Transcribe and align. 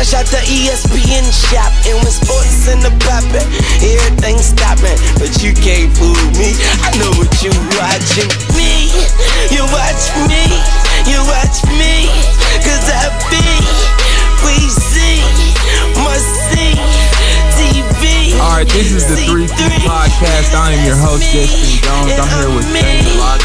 Fresh 0.00 0.16
out 0.16 0.32
the 0.32 0.40
ESPN 0.48 1.28
shop, 1.28 1.68
and 1.84 2.00
when 2.00 2.08
sports 2.08 2.64
in 2.72 2.80
the 2.80 2.88
poppin', 3.04 3.44
everything 3.84 4.40
stoppin'. 4.40 4.96
But 5.20 5.28
you 5.44 5.52
can't 5.52 5.92
fool 5.92 6.16
me. 6.40 6.56
I 6.80 6.88
know 6.96 7.12
what 7.20 7.28
you 7.44 7.52
watching. 7.76 8.32
Me, 8.56 8.88
you 9.52 9.60
watch 9.68 10.08
me, 10.24 10.40
you 11.04 11.20
watch 11.28 11.60
me, 11.76 12.08
cause 12.64 12.88
I 12.88 13.12
be, 13.28 13.44
we 14.40 14.56
see, 14.72 15.20
must 16.00 16.32
see. 16.48 16.80
TV. 17.60 18.40
All 18.40 18.56
right, 18.56 18.68
this 18.72 18.96
is 18.96 19.04
the 19.04 19.20
3peat 19.28 19.84
podcast. 19.84 20.56
I 20.56 20.80
am 20.80 20.86
your 20.88 20.96
host, 20.96 21.28
Justin 21.28 21.76
Jones. 21.84 22.16
I'm 22.16 22.24
here 22.40 22.48
with 22.56 22.64
Jamie 22.72 23.20
Locke, 23.20 23.44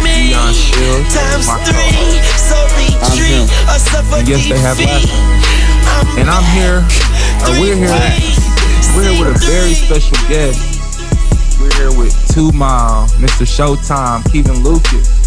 Dion 0.00 0.56
Shields, 0.56 1.12
Times 1.12 1.44
my 1.44 1.60
three, 1.68 1.92
co-host. 1.92 2.48
so 2.48 2.56
retreat 2.80 3.44
or 3.68 3.76
suffer 3.76 4.24
And 4.24 4.28
yes, 4.28 4.48
they 4.48 4.56
have 4.56 4.80
defeat. 4.80 5.65
Last 5.86 6.06
name. 6.16 6.18
And 6.26 6.28
I'm 6.30 6.44
here, 6.56 6.78
or 7.46 7.60
we're 7.60 7.76
here, 7.76 7.88
we're 8.94 9.06
here 9.10 9.16
with 9.24 9.36
a 9.36 9.38
very 9.46 9.74
special 9.74 10.16
guest. 10.28 10.58
We're 11.60 11.72
here 11.74 11.98
with 11.98 12.12
Two 12.34 12.52
Mile, 12.52 13.06
Mr. 13.22 13.46
Showtime, 13.46 14.22
Keevan 14.24 14.62
Lucas. 14.62 15.24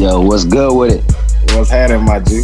Yo, 0.00 0.20
what's 0.20 0.44
good 0.44 0.74
with 0.74 0.92
it? 0.96 1.54
What's 1.56 1.70
happening, 1.70 2.04
my 2.04 2.18
G? 2.20 2.42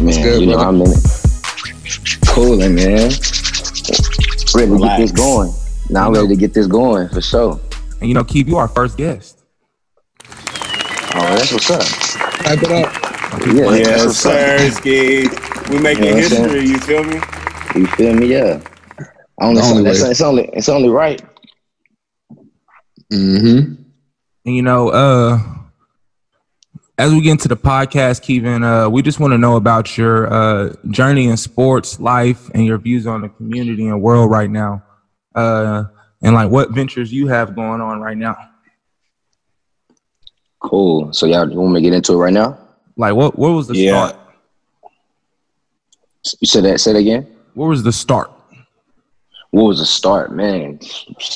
Man, 0.00 0.22
good, 0.22 0.40
you 0.40 0.46
know 0.48 0.54
brother? 0.56 0.68
I'm 0.68 0.80
in 0.82 0.90
it. 0.92 2.26
Cooling, 2.28 2.74
man. 2.74 3.10
Ready 4.54 4.70
to 4.70 4.78
get 4.78 4.96
this 4.98 5.12
going. 5.12 5.52
Now 5.90 6.06
I'm 6.08 6.12
ready 6.14 6.28
to 6.28 6.36
get 6.36 6.52
this 6.54 6.66
going 6.66 7.08
for 7.08 7.20
sure. 7.20 7.58
And 8.00 8.08
you 8.08 8.14
know, 8.14 8.24
Keith, 8.24 8.46
you 8.46 8.56
are 8.56 8.62
our 8.62 8.68
first 8.68 8.96
guest. 8.96 9.38
Oh, 11.14 11.34
that's 11.36 11.52
what's 11.52 11.70
up. 11.70 11.82
Type 12.44 12.62
it 12.62 12.70
up. 12.70 12.92
Yeah, 13.46 13.70
that's 13.70 13.78
Yes, 13.78 14.06
what's 14.06 14.26
up. 14.26 14.32
sir, 14.32 14.58
Ski. 15.68 15.76
We 15.76 15.82
making 15.82 16.04
You 16.04 16.10
know 16.10 16.16
what 16.16 16.30
saying? 16.30 16.42
history, 16.44 16.66
you 16.68 16.78
feel 16.78 17.04
me? 17.04 17.20
You 17.74 17.86
feel 17.86 18.14
me? 18.14 18.26
Yeah. 18.26 18.60
I 19.40 19.44
only, 19.46 19.60
The 19.60 19.66
only 19.68 19.90
it's, 19.90 20.02
it's 20.02 20.20
only 20.20 20.44
it's 20.52 20.68
only 20.68 20.88
right. 20.88 21.22
Mm-hmm. 23.12 23.74
And 24.46 24.56
you 24.56 24.62
know, 24.62 24.88
uh 24.90 25.38
as 26.98 27.12
we 27.12 27.20
get 27.20 27.30
into 27.30 27.46
the 27.46 27.56
podcast, 27.56 28.22
Keevan, 28.22 28.64
uh, 28.64 28.90
we 28.90 29.02
just 29.02 29.20
want 29.20 29.32
to 29.32 29.38
know 29.38 29.54
about 29.54 29.96
your 29.96 30.32
uh, 30.32 30.74
journey 30.90 31.28
in 31.28 31.36
sports, 31.36 32.00
life, 32.00 32.50
and 32.54 32.66
your 32.66 32.76
views 32.76 33.06
on 33.06 33.20
the 33.20 33.28
community 33.28 33.86
and 33.86 34.02
world 34.02 34.32
right 34.32 34.50
now, 34.50 34.82
uh, 35.36 35.84
and 36.22 36.34
like 36.34 36.50
what 36.50 36.72
ventures 36.72 37.12
you 37.12 37.28
have 37.28 37.54
going 37.54 37.80
on 37.80 38.00
right 38.00 38.16
now. 38.16 38.36
Cool. 40.58 41.12
So 41.12 41.26
y'all 41.26 41.48
want 41.48 41.72
me 41.74 41.80
to 41.80 41.82
get 41.88 41.94
into 41.94 42.14
it 42.14 42.16
right 42.16 42.32
now? 42.32 42.58
Like, 42.96 43.14
what 43.14 43.38
what 43.38 43.50
was 43.50 43.68
the 43.68 43.76
Yeah. 43.76 44.08
start? 44.08 44.27
You 46.40 46.46
said 46.46 46.64
that. 46.64 46.80
Say 46.80 46.92
it 46.92 46.96
again. 46.96 47.26
What 47.54 47.66
was 47.66 47.82
the 47.82 47.92
start? 47.92 48.30
What 49.50 49.64
was 49.64 49.78
the 49.78 49.86
start, 49.86 50.32
man? 50.32 50.78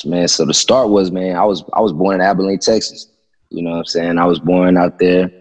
Man, 0.05 0.27
so 0.27 0.45
the 0.45 0.53
start 0.53 0.89
was, 0.89 1.11
man, 1.11 1.35
I 1.35 1.45
was 1.45 1.63
I 1.73 1.81
was 1.81 1.93
born 1.93 2.15
in 2.15 2.21
Abilene, 2.21 2.59
Texas. 2.59 3.07
You 3.49 3.63
know 3.63 3.71
what 3.71 3.77
I'm 3.77 3.85
saying? 3.85 4.17
I 4.17 4.25
was 4.25 4.39
born 4.39 4.77
out 4.77 4.99
there. 4.99 5.31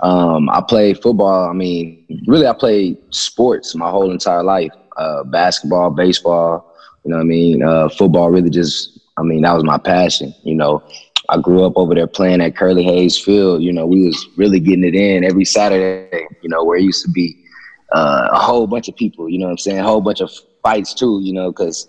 Um, 0.00 0.48
I 0.50 0.60
played 0.60 1.02
football. 1.02 1.48
I 1.48 1.52
mean, 1.52 2.04
really, 2.26 2.46
I 2.46 2.52
played 2.52 2.98
sports 3.10 3.74
my 3.74 3.90
whole 3.90 4.10
entire 4.10 4.42
life. 4.42 4.70
Uh, 4.96 5.24
basketball, 5.24 5.90
baseball. 5.90 6.74
You 7.04 7.10
know 7.10 7.16
what 7.16 7.22
I 7.22 7.26
mean? 7.26 7.62
Uh, 7.62 7.88
football 7.88 8.30
really 8.30 8.50
just. 8.50 9.00
I 9.16 9.22
mean, 9.22 9.42
that 9.42 9.54
was 9.54 9.64
my 9.64 9.78
passion. 9.78 10.32
You 10.44 10.54
know, 10.54 10.82
I 11.30 11.40
grew 11.40 11.64
up 11.64 11.72
over 11.76 11.94
there 11.94 12.06
playing 12.06 12.40
at 12.40 12.56
Curly 12.56 12.84
Hayes 12.84 13.18
Field. 13.18 13.62
You 13.62 13.72
know, 13.72 13.86
we 13.86 14.04
was 14.04 14.26
really 14.36 14.60
getting 14.60 14.84
it 14.84 14.94
in 14.94 15.24
every 15.24 15.44
Saturday. 15.44 16.26
You 16.42 16.48
know, 16.48 16.62
where 16.62 16.78
it 16.78 16.84
used 16.84 17.04
to 17.04 17.10
be 17.10 17.44
uh, 17.92 18.28
a 18.32 18.38
whole 18.38 18.66
bunch 18.66 18.88
of 18.88 18.96
people. 18.96 19.28
You 19.28 19.38
know 19.38 19.46
what 19.46 19.52
I'm 19.52 19.58
saying? 19.58 19.78
A 19.78 19.84
whole 19.84 20.00
bunch 20.00 20.20
of 20.20 20.30
fights 20.62 20.94
too. 20.94 21.20
You 21.22 21.32
know, 21.32 21.50
because 21.50 21.88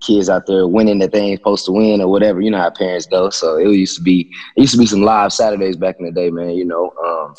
kids 0.00 0.28
out 0.28 0.46
there 0.46 0.66
winning 0.66 0.98
that 0.98 1.12
they 1.12 1.20
ain't 1.20 1.40
supposed 1.40 1.64
to 1.66 1.72
win 1.72 2.00
or 2.00 2.08
whatever. 2.08 2.40
You 2.40 2.50
know 2.50 2.58
how 2.58 2.70
parents 2.70 3.06
go. 3.06 3.30
So 3.30 3.56
it 3.56 3.68
used 3.68 3.96
to 3.96 4.02
be 4.02 4.30
it 4.56 4.60
used 4.60 4.72
to 4.74 4.78
be 4.78 4.86
some 4.86 5.02
live 5.02 5.32
Saturdays 5.32 5.76
back 5.76 5.96
in 5.98 6.06
the 6.06 6.12
day, 6.12 6.30
man. 6.30 6.50
You 6.50 6.64
know, 6.64 6.92
um, 7.04 7.34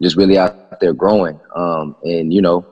just 0.00 0.16
really 0.16 0.38
out 0.38 0.80
there 0.80 0.92
growing. 0.92 1.38
Um, 1.54 1.96
and 2.02 2.32
you 2.32 2.42
know, 2.42 2.66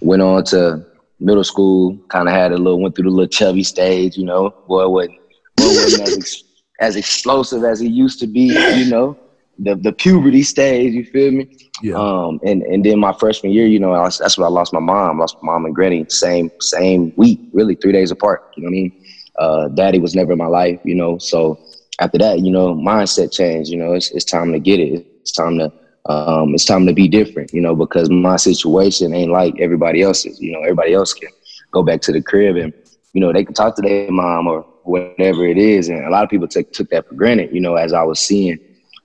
went 0.00 0.22
on 0.22 0.44
to 0.46 0.84
middle 1.20 1.44
school. 1.44 1.98
Kind 2.08 2.28
of 2.28 2.34
had 2.34 2.52
a 2.52 2.58
little 2.58 2.80
went 2.80 2.94
through 2.94 3.10
the 3.10 3.10
little 3.10 3.28
chubby 3.28 3.62
stage. 3.62 4.16
You 4.16 4.24
know, 4.24 4.50
boy 4.68 4.88
wasn't 4.88 5.18
boy 5.56 5.66
wasn't 5.66 6.08
as 6.08 6.16
ex- 6.16 6.42
as 6.80 6.96
explosive 6.96 7.64
as 7.64 7.80
he 7.80 7.88
used 7.88 8.20
to 8.20 8.26
be. 8.26 8.52
You 8.76 8.90
know. 8.90 9.18
The, 9.58 9.74
the 9.74 9.92
puberty 9.92 10.42
stage, 10.42 10.92
you 10.92 11.04
feel 11.04 11.32
me? 11.32 11.48
Yeah. 11.82 11.94
Um, 11.94 12.40
and 12.44 12.62
and 12.62 12.84
then 12.84 12.98
my 12.98 13.12
freshman 13.12 13.52
year, 13.52 13.66
you 13.66 13.78
know, 13.78 13.92
I, 13.92 14.04
that's 14.04 14.38
when 14.38 14.46
I 14.46 14.50
lost 14.50 14.72
my 14.72 14.80
mom. 14.80 15.18
Lost 15.18 15.36
my 15.42 15.52
mom 15.52 15.64
and 15.66 15.74
granny 15.74 16.06
same 16.08 16.50
same 16.60 17.12
week, 17.16 17.40
really 17.52 17.74
three 17.74 17.92
days 17.92 18.10
apart. 18.10 18.42
You 18.56 18.62
know 18.62 18.66
what 18.66 18.70
I 18.70 18.80
mean? 18.80 18.92
Uh, 19.38 19.68
daddy 19.68 19.98
was 19.98 20.14
never 20.14 20.32
in 20.32 20.38
my 20.38 20.46
life, 20.46 20.80
you 20.84 20.94
know. 20.94 21.18
So 21.18 21.58
after 22.00 22.18
that, 22.18 22.40
you 22.40 22.50
know, 22.50 22.74
mindset 22.74 23.32
changed. 23.32 23.70
You 23.70 23.78
know, 23.78 23.92
it's 23.92 24.10
it's 24.10 24.24
time 24.24 24.52
to 24.52 24.58
get 24.58 24.80
it. 24.80 25.06
It's 25.20 25.32
time 25.32 25.58
to 25.58 25.72
um, 26.06 26.54
it's 26.54 26.64
time 26.64 26.86
to 26.86 26.92
be 26.92 27.08
different. 27.08 27.52
You 27.52 27.60
know, 27.60 27.74
because 27.74 28.08
my 28.10 28.36
situation 28.36 29.14
ain't 29.14 29.32
like 29.32 29.54
everybody 29.60 30.02
else's. 30.02 30.40
You 30.40 30.52
know, 30.52 30.60
everybody 30.62 30.94
else 30.94 31.12
can 31.12 31.28
go 31.72 31.82
back 31.82 32.00
to 32.02 32.12
the 32.12 32.22
crib 32.22 32.56
and 32.56 32.72
you 33.12 33.20
know 33.20 33.32
they 33.32 33.44
can 33.44 33.54
talk 33.54 33.76
to 33.76 33.82
their 33.82 34.10
mom 34.10 34.46
or 34.46 34.62
whatever 34.84 35.46
it 35.46 35.58
is, 35.58 35.88
and 35.88 36.04
a 36.04 36.10
lot 36.10 36.24
of 36.24 36.30
people 36.30 36.48
took 36.48 36.72
took 36.72 36.88
that 36.90 37.06
for 37.08 37.14
granted. 37.14 37.52
You 37.52 37.60
know, 37.60 37.74
as 37.74 37.92
I 37.92 38.02
was 38.02 38.20
seeing 38.20 38.58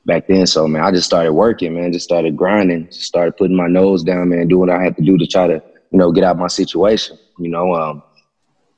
back 0.05 0.27
then. 0.27 0.45
So 0.47 0.67
man, 0.67 0.83
I 0.83 0.91
just 0.91 1.05
started 1.05 1.33
working, 1.33 1.73
man. 1.75 1.91
Just 1.93 2.05
started 2.05 2.35
grinding. 2.37 2.87
Just 2.87 3.03
started 3.03 3.37
putting 3.37 3.55
my 3.55 3.67
nose 3.67 4.03
down, 4.03 4.29
man. 4.29 4.47
Doing 4.47 4.59
what 4.61 4.69
I 4.69 4.81
had 4.83 4.95
to 4.97 5.03
do 5.03 5.17
to 5.17 5.27
try 5.27 5.47
to, 5.47 5.61
you 5.91 5.97
know, 5.99 6.11
get 6.11 6.23
out 6.23 6.37
my 6.37 6.47
situation. 6.47 7.17
You 7.39 7.49
know, 7.49 7.73
um, 7.73 8.03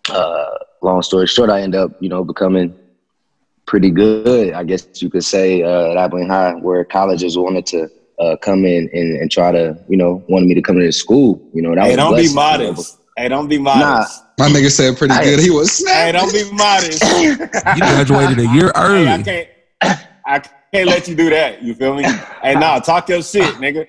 uh, 0.09 0.45
long 0.81 1.01
story 1.01 1.27
short, 1.27 1.49
I 1.49 1.61
end 1.61 1.75
up, 1.75 1.91
you 1.99 2.09
know, 2.09 2.23
becoming 2.23 2.75
pretty 3.65 3.89
good. 3.89 4.53
I 4.53 4.63
guess 4.63 5.01
you 5.01 5.09
could 5.09 5.23
say 5.23 5.63
uh, 5.63 5.91
at 5.91 5.97
Abilene 5.97 6.29
High, 6.29 6.53
where 6.55 6.83
colleges 6.83 7.37
wanted 7.37 7.65
to 7.67 7.89
uh, 8.19 8.35
come 8.37 8.65
in 8.65 8.89
and, 8.93 9.17
and 9.17 9.31
try 9.31 9.51
to, 9.51 9.77
you 9.89 9.97
know, 9.97 10.23
wanted 10.29 10.47
me 10.47 10.55
to 10.55 10.61
come 10.61 10.77
into 10.77 10.91
school. 10.91 11.41
You 11.53 11.61
know, 11.61 11.75
that 11.75 11.83
Hey, 11.85 11.89
was 11.91 11.97
don't 11.97 12.09
be 12.11 12.15
blessing, 12.15 12.29
you 12.29 12.35
know, 12.35 12.71
modest. 12.73 12.97
Hey, 13.17 13.29
don't 13.29 13.47
be 13.47 13.57
modest. 13.57 14.23
My 14.39 14.49
nigga 14.49 14.71
said 14.71 14.97
pretty 14.97 15.13
I- 15.13 15.23
good. 15.23 15.39
He 15.39 15.49
was 15.51 15.87
Hey, 15.87 16.11
don't 16.11 16.31
be 16.33 16.49
modest. 16.51 17.03
You 17.23 17.37
graduated 17.79 18.39
a 18.39 18.47
year 18.53 18.71
early. 18.75 19.05
Hey, 19.05 19.13
I 19.13 19.23
can't. 19.23 19.47
I 20.25 20.41
can't 20.73 20.89
let 20.89 21.07
you 21.07 21.15
do 21.15 21.29
that. 21.29 21.61
You 21.61 21.75
feel 21.75 21.93
me? 21.93 22.03
Hey, 22.41 22.55
nah, 22.55 22.79
talk 22.79 23.07
your 23.07 23.21
shit, 23.21 23.55
nigga. 23.55 23.87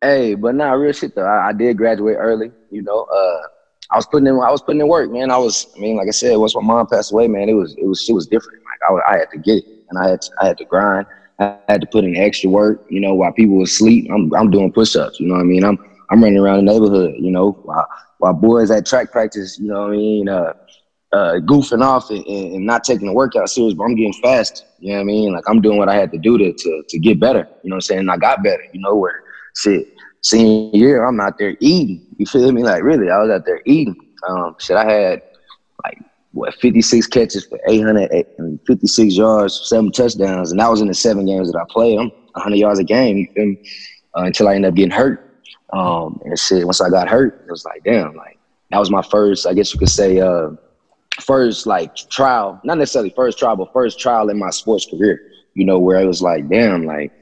Hey, 0.00 0.34
but 0.34 0.54
nah, 0.54 0.72
real 0.72 0.92
shit 0.92 1.14
though. 1.14 1.24
I, 1.24 1.48
I 1.48 1.52
did 1.52 1.76
graduate 1.76 2.16
early. 2.18 2.50
You 2.70 2.82
know, 2.82 3.04
uh, 3.04 3.42
I 3.90 3.96
was 3.96 4.06
putting 4.06 4.26
in, 4.26 4.34
I 4.34 4.50
was 4.50 4.60
putting 4.60 4.80
in 4.80 4.88
work, 4.88 5.10
man. 5.12 5.30
I 5.30 5.38
was, 5.38 5.68
I 5.76 5.78
mean, 5.78 5.96
like 5.96 6.08
I 6.08 6.10
said, 6.10 6.36
once 6.36 6.56
my 6.56 6.60
mom 6.60 6.88
passed 6.88 7.12
away, 7.12 7.28
man, 7.28 7.48
it 7.48 7.54
was, 7.54 7.76
it 7.76 7.86
was, 7.86 8.02
shit 8.02 8.14
was 8.14 8.26
different. 8.26 8.62
Like 8.64 9.00
I, 9.06 9.14
I 9.14 9.18
had 9.18 9.30
to 9.30 9.38
get 9.38 9.58
it, 9.58 9.64
and 9.90 9.98
I 9.98 10.08
had, 10.10 10.22
to, 10.22 10.30
I 10.40 10.46
had 10.46 10.58
to 10.58 10.64
grind. 10.64 11.06
I 11.38 11.56
had 11.68 11.80
to 11.80 11.86
put 11.86 12.02
in 12.02 12.16
extra 12.16 12.50
work. 12.50 12.84
You 12.90 13.00
know, 13.00 13.14
while 13.14 13.32
people 13.32 13.56
were 13.56 13.62
asleep, 13.62 14.10
I'm, 14.12 14.34
I'm 14.34 14.50
doing 14.50 14.72
push-ups. 14.72 15.20
You 15.20 15.28
know 15.28 15.34
what 15.34 15.42
I 15.42 15.44
mean? 15.44 15.64
I'm, 15.64 15.78
I'm 16.10 16.22
running 16.22 16.38
around 16.38 16.64
the 16.64 16.72
neighborhood. 16.72 17.14
You 17.16 17.30
know, 17.30 17.52
while, 17.62 17.86
while 18.18 18.34
boys 18.34 18.72
at 18.72 18.86
track 18.86 19.12
practice, 19.12 19.58
you 19.58 19.68
know 19.68 19.82
what 19.82 19.90
I 19.90 19.96
mean, 19.96 20.28
uh, 20.28 20.52
uh, 21.12 21.34
goofing 21.46 21.82
off 21.82 22.10
and, 22.10 22.24
and 22.26 22.66
not 22.66 22.84
taking 22.84 23.06
the 23.06 23.12
workout 23.12 23.48
serious, 23.48 23.74
but 23.74 23.84
I'm 23.84 23.94
getting 23.94 24.12
fast. 24.14 24.66
You 24.78 24.90
know 24.90 24.96
what 24.96 25.00
I 25.00 25.04
mean? 25.04 25.32
Like 25.32 25.44
I'm 25.48 25.60
doing 25.60 25.78
what 25.78 25.88
I 25.88 25.96
had 25.96 26.12
to 26.12 26.18
do 26.18 26.38
to 26.38 26.52
to, 26.52 26.82
to 26.88 26.98
get 26.98 27.20
better. 27.20 27.48
You 27.62 27.70
know 27.70 27.74
what 27.74 27.76
I'm 27.76 27.80
saying? 27.82 28.00
And 28.00 28.10
I 28.10 28.16
got 28.16 28.42
better. 28.42 28.62
You 28.72 28.80
know 28.80 28.94
where 28.94 29.22
shit 29.56 29.88
senior 30.22 30.76
year, 30.76 31.04
I'm 31.04 31.20
out 31.20 31.38
there 31.38 31.56
eating. 31.60 32.06
You 32.18 32.26
feel 32.26 32.50
me? 32.52 32.62
Like 32.62 32.82
really, 32.82 33.10
I 33.10 33.18
was 33.18 33.30
out 33.30 33.46
there 33.46 33.62
eating. 33.64 33.96
Um, 34.28 34.56
shit, 34.58 34.76
I 34.76 34.90
had 34.90 35.22
like 35.84 35.98
what 36.32 36.54
56 36.54 37.06
catches 37.06 37.46
for 37.46 37.58
856 37.68 39.14
yards, 39.14 39.68
seven 39.68 39.92
touchdowns, 39.92 40.50
and 40.50 40.60
that 40.60 40.70
was 40.70 40.80
in 40.80 40.88
the 40.88 40.94
seven 40.94 41.26
games 41.26 41.50
that 41.50 41.58
I 41.58 41.64
played. 41.70 41.98
I'm 41.98 42.10
100 42.10 42.56
yards 42.56 42.80
a 42.80 42.84
game. 42.84 43.28
Uh, 44.16 44.22
until 44.22 44.48
I 44.48 44.54
ended 44.54 44.70
up 44.70 44.74
getting 44.74 44.90
hurt. 44.90 45.42
Um, 45.72 46.20
and 46.24 46.38
shit, 46.38 46.64
once 46.64 46.80
I 46.80 46.88
got 46.88 47.08
hurt, 47.08 47.44
it 47.46 47.50
was 47.50 47.64
like, 47.64 47.84
damn, 47.84 48.16
like 48.16 48.38
that 48.70 48.78
was 48.78 48.90
my 48.90 49.02
first, 49.02 49.46
I 49.46 49.52
guess 49.52 49.72
you 49.72 49.78
could 49.78 49.90
say, 49.90 50.18
uh, 50.18 50.50
first 51.20 51.66
like 51.66 51.94
trial, 51.96 52.60
not 52.64 52.78
necessarily 52.78 53.10
first 53.10 53.38
trial, 53.38 53.56
but 53.56 53.72
first 53.72 53.98
trial 53.98 54.30
in 54.30 54.38
my 54.38 54.50
sports 54.50 54.86
career. 54.86 55.30
You 55.54 55.64
know, 55.64 55.78
where 55.78 56.00
it 56.00 56.06
was 56.06 56.22
like, 56.22 56.48
damn, 56.48 56.84
like, 56.84 57.12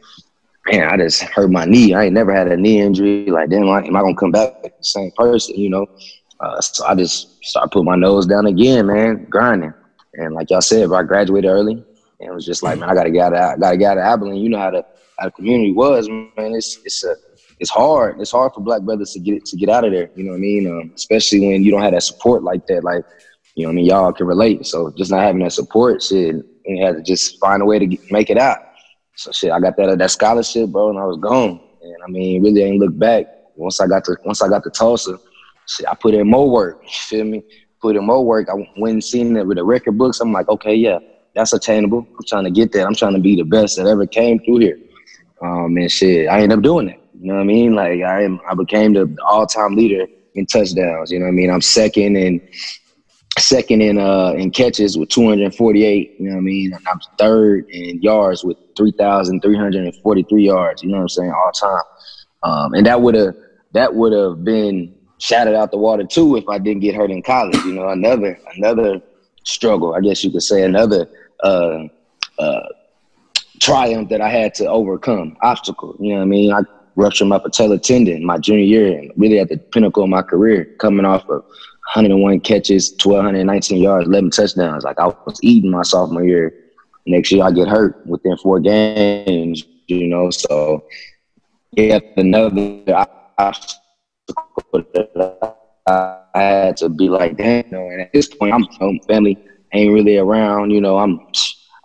man, 0.66 0.88
I 0.88 0.96
just 0.98 1.22
hurt 1.22 1.50
my 1.50 1.64
knee. 1.64 1.94
I 1.94 2.04
ain't 2.04 2.14
never 2.14 2.34
had 2.34 2.48
a 2.48 2.56
knee 2.56 2.80
injury. 2.80 3.26
Like, 3.26 3.48
damn, 3.48 3.62
like, 3.62 3.86
am 3.86 3.96
I 3.96 4.02
gonna 4.02 4.16
come 4.16 4.32
back 4.32 4.62
the 4.62 4.72
same 4.80 5.10
person? 5.16 5.54
You 5.56 5.70
know, 5.70 5.86
uh, 6.40 6.60
so 6.60 6.84
I 6.86 6.94
just 6.94 7.42
started 7.44 7.70
putting 7.70 7.86
my 7.86 7.96
nose 7.96 8.26
down 8.26 8.46
again, 8.46 8.86
man, 8.86 9.24
grinding. 9.30 9.72
And 10.14 10.34
like 10.34 10.50
y'all 10.50 10.60
said, 10.60 10.90
I 10.92 11.02
graduated 11.02 11.50
early, 11.50 11.84
and 12.20 12.30
it 12.30 12.34
was 12.34 12.44
just 12.44 12.62
like, 12.62 12.78
man, 12.78 12.90
I 12.90 12.94
gotta 12.94 13.10
get 13.10 13.32
out 13.32 13.34
of, 13.34 13.40
I 13.40 13.56
gotta 13.56 13.76
get 13.76 13.92
out 13.92 13.98
of 13.98 14.04
Abilene. 14.04 14.42
You 14.42 14.50
know 14.50 14.58
how 14.58 14.70
the 14.70 14.84
how 15.18 15.26
the 15.26 15.32
community 15.32 15.72
was, 15.72 16.08
man. 16.08 16.54
It's 16.54 16.78
it's 16.84 17.04
a 17.04 17.16
it's 17.58 17.70
hard. 17.70 18.20
It's 18.20 18.32
hard 18.32 18.52
for 18.52 18.60
black 18.60 18.82
brothers 18.82 19.12
to 19.12 19.20
get 19.20 19.44
to 19.46 19.56
get 19.56 19.68
out 19.68 19.84
of 19.84 19.92
there. 19.92 20.10
You 20.14 20.24
know 20.24 20.30
what 20.32 20.38
I 20.38 20.40
mean? 20.40 20.66
Um, 20.68 20.92
especially 20.94 21.40
when 21.40 21.62
you 21.62 21.70
don't 21.70 21.82
have 21.82 21.92
that 21.92 22.02
support 22.02 22.42
like 22.42 22.66
that. 22.66 22.84
Like, 22.84 23.04
you 23.56 23.62
know 23.62 23.70
what 23.70 23.72
I 23.72 23.76
mean? 23.76 23.86
Y'all 23.86 24.12
can 24.12 24.26
relate. 24.26 24.66
So 24.66 24.92
just 24.96 25.10
not 25.10 25.22
having 25.22 25.42
that 25.42 25.52
support, 25.52 26.02
shit, 26.02 26.34
and 26.66 26.78
had 26.78 26.96
to 26.96 27.02
just 27.02 27.40
find 27.40 27.62
a 27.62 27.64
way 27.64 27.78
to 27.78 27.86
get, 27.86 28.12
make 28.12 28.28
it 28.28 28.36
out. 28.36 28.58
So 29.16 29.32
shit, 29.32 29.50
I 29.50 29.58
got 29.60 29.78
that 29.78 29.98
that 29.98 30.10
scholarship, 30.10 30.68
bro, 30.68 30.90
and 30.90 30.98
I 30.98 31.04
was 31.04 31.16
gone. 31.16 31.58
And 31.82 31.96
I 32.06 32.10
mean, 32.10 32.42
really 32.42 32.62
ain't 32.62 32.80
look 32.80 32.96
back. 32.98 33.26
Once 33.56 33.80
I 33.80 33.86
got 33.86 34.04
to 34.04 34.16
once 34.26 34.42
I 34.42 34.48
got 34.48 34.62
to 34.64 34.70
Tulsa, 34.70 35.18
shit, 35.66 35.86
I 35.88 35.94
put 35.94 36.12
in 36.12 36.28
more 36.28 36.50
work. 36.50 36.82
You 36.84 36.90
feel 37.08 37.24
me? 37.24 37.42
Put 37.80 37.96
in 37.96 38.04
more 38.04 38.24
work. 38.24 38.48
I 38.50 38.54
went 38.76 38.92
and 38.92 39.04
seen 39.04 39.34
it 39.36 39.46
with 39.46 39.56
the 39.56 39.64
record 39.64 39.96
books. 39.96 40.20
I'm 40.20 40.32
like, 40.32 40.48
okay, 40.48 40.74
yeah, 40.74 40.98
that's 41.34 41.54
attainable. 41.54 42.06
I'm 42.10 42.26
trying 42.26 42.44
to 42.44 42.50
get 42.50 42.72
that. 42.72 42.86
I'm 42.86 42.94
trying 42.94 43.14
to 43.14 43.20
be 43.20 43.36
the 43.36 43.44
best 43.44 43.78
that 43.78 43.86
ever 43.86 44.06
came 44.06 44.38
through 44.40 44.58
here. 44.58 44.78
Um, 45.40 45.76
and 45.78 45.90
shit, 45.90 46.28
I 46.28 46.40
ended 46.40 46.58
up 46.58 46.64
doing 46.64 46.90
it. 46.90 47.00
You 47.18 47.28
know 47.28 47.34
what 47.36 47.40
I 47.40 47.44
mean? 47.44 47.74
Like 47.74 48.02
I 48.02 48.22
am, 48.22 48.38
I 48.50 48.54
became 48.54 48.92
the 48.92 49.16
all-time 49.26 49.76
leader 49.76 50.06
in 50.34 50.44
touchdowns. 50.44 51.10
You 51.10 51.20
know 51.20 51.24
what 51.24 51.32
I 51.32 51.34
mean? 51.34 51.50
I'm 51.50 51.62
second 51.62 52.16
in 52.16 52.46
second 53.38 53.82
in 53.82 53.98
uh 53.98 54.32
in 54.36 54.50
catches 54.50 54.96
with 54.96 55.08
248. 55.10 56.16
You 56.18 56.28
know 56.28 56.34
what 56.34 56.38
I 56.38 56.42
mean? 56.42 56.72
I'm 56.86 57.00
third 57.18 57.68
in 57.70 58.00
yards 58.02 58.44
with 58.44 58.56
3,343 58.76 60.44
yards. 60.44 60.82
You 60.82 60.90
know 60.90 60.96
what 60.96 61.02
I'm 61.02 61.08
saying? 61.08 61.30
All 61.32 61.52
time. 61.52 61.82
Um, 62.42 62.74
and 62.74 62.86
that 62.86 63.00
would 63.00 63.14
have 63.14 63.34
that 63.72 63.94
would 63.94 64.12
have 64.12 64.44
been 64.44 64.94
shouted 65.18 65.54
out 65.54 65.70
the 65.70 65.78
water 65.78 66.04
too 66.04 66.36
if 66.36 66.48
I 66.48 66.58
didn't 66.58 66.80
get 66.80 66.94
hurt 66.94 67.10
in 67.10 67.22
college. 67.22 67.56
You 67.64 67.74
know, 67.74 67.88
another 67.88 68.38
another 68.56 69.00
struggle, 69.44 69.94
I 69.94 70.00
guess 70.00 70.24
you 70.24 70.30
could 70.30 70.42
say, 70.42 70.62
another 70.62 71.08
uh, 71.42 71.84
uh, 72.38 72.66
triumph 73.60 74.08
that 74.10 74.20
I 74.20 74.28
had 74.28 74.54
to 74.54 74.66
overcome, 74.66 75.36
obstacle. 75.42 75.96
You 76.00 76.10
know 76.10 76.16
what 76.16 76.22
I 76.22 76.26
mean? 76.26 76.52
I 76.52 76.60
ruptured 76.96 77.28
my 77.28 77.38
patellar 77.38 77.80
tendon 77.80 78.24
my 78.24 78.38
junior 78.38 78.64
year 78.64 78.98
and 78.98 79.12
really 79.16 79.38
at 79.38 79.48
the 79.48 79.58
pinnacle 79.58 80.02
of 80.02 80.08
my 80.08 80.22
career, 80.22 80.64
coming 80.78 81.04
off 81.04 81.28
of 81.28 81.44
101 81.94 82.40
catches, 82.40 82.90
1,219 83.02 83.82
yards, 83.82 84.08
11 84.08 84.30
touchdowns. 84.30 84.84
Like 84.84 84.98
I 84.98 85.06
was 85.06 85.38
eating 85.42 85.70
my 85.70 85.82
sophomore 85.82 86.24
year. 86.24 86.54
Next 87.06 87.30
year 87.30 87.44
I 87.44 87.52
get 87.52 87.68
hurt 87.68 88.04
within 88.06 88.36
four 88.38 88.58
games, 88.58 89.64
you 89.86 90.08
know, 90.08 90.30
so 90.30 90.84
yeah, 91.72 92.00
another 92.16 92.82
obstacle 93.38 93.76
I 95.86 96.22
had 96.34 96.76
to 96.78 96.88
be 96.88 97.08
like, 97.08 97.36
damn, 97.36 97.72
and 97.72 98.00
at 98.00 98.12
this 98.12 98.26
point, 98.28 98.52
I'm 98.52 98.98
family 99.06 99.38
ain't 99.72 99.92
really 99.92 100.16
around, 100.16 100.70
you 100.70 100.80
know, 100.80 100.98
I'm 100.98 101.20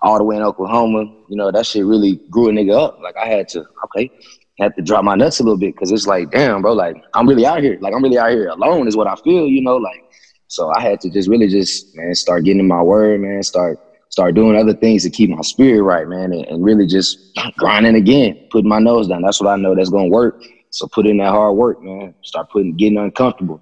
all 0.02 0.18
the 0.18 0.24
way 0.24 0.38
in 0.38 0.42
Oklahoma, 0.42 1.04
you 1.30 1.36
know, 1.36 1.52
that 1.52 1.66
shit 1.66 1.86
really 1.86 2.16
grew 2.32 2.50
a 2.50 2.52
nigga 2.52 2.76
up. 2.76 3.00
Like 3.02 3.16
I 3.18 3.28
had 3.28 3.48
to, 3.50 3.66
okay, 3.86 4.12
had 4.60 4.76
to 4.76 4.82
drop 4.82 5.04
my 5.04 5.16
nuts 5.16 5.40
a 5.40 5.44
little 5.44 5.58
bit 5.58 5.74
because 5.74 5.92
it's 5.92 6.08
like, 6.08 6.32
damn, 6.32 6.62
bro, 6.62 6.74
like 6.74 6.96
I'm 7.14 7.28
really 7.28 7.46
out 7.46 7.64
here. 7.64 7.78
Like 7.82 7.94
I'm 7.94 8.04
really 8.04 8.18
out 8.18 8.32
here 8.32 8.48
alone 8.50 8.88
is 8.88 8.96
what 8.96 9.08
I 9.08 9.16
feel, 9.16 9.48
you 9.48 9.62
know, 9.62 9.78
like 9.78 10.04
so 10.48 10.70
I 10.76 10.82
had 10.82 11.00
to 11.02 11.10
just 11.10 11.30
really 11.30 11.48
just 11.48 11.96
man 11.96 12.14
start 12.14 12.44
getting 12.44 12.60
in 12.60 12.68
my 12.68 12.82
word, 12.82 13.22
man, 13.22 13.42
start 13.44 13.80
start 14.10 14.36
doing 14.36 14.58
other 14.58 14.74
things 14.74 15.04
to 15.04 15.10
keep 15.10 15.30
my 15.30 15.42
spirit 15.42 15.82
right, 15.84 16.08
man, 16.08 16.34
and, 16.34 16.46
and 16.46 16.64
really 16.64 16.86
just 16.86 17.18
grinding 17.58 17.96
again, 17.96 18.48
putting 18.52 18.70
my 18.70 18.80
nose 18.80 19.08
down. 19.08 19.22
That's 19.22 19.42
what 19.42 19.50
I 19.50 19.56
know 19.56 19.74
that's 19.74 19.90
gonna 19.90 20.10
work. 20.10 20.42
So 20.70 20.88
put 20.88 21.08
in 21.08 21.18
that 21.18 21.32
hard 21.32 21.56
work, 21.56 21.82
man. 21.82 22.14
Start 22.22 22.50
putting 22.50 22.76
getting 22.76 22.98
uncomfortable. 22.98 23.62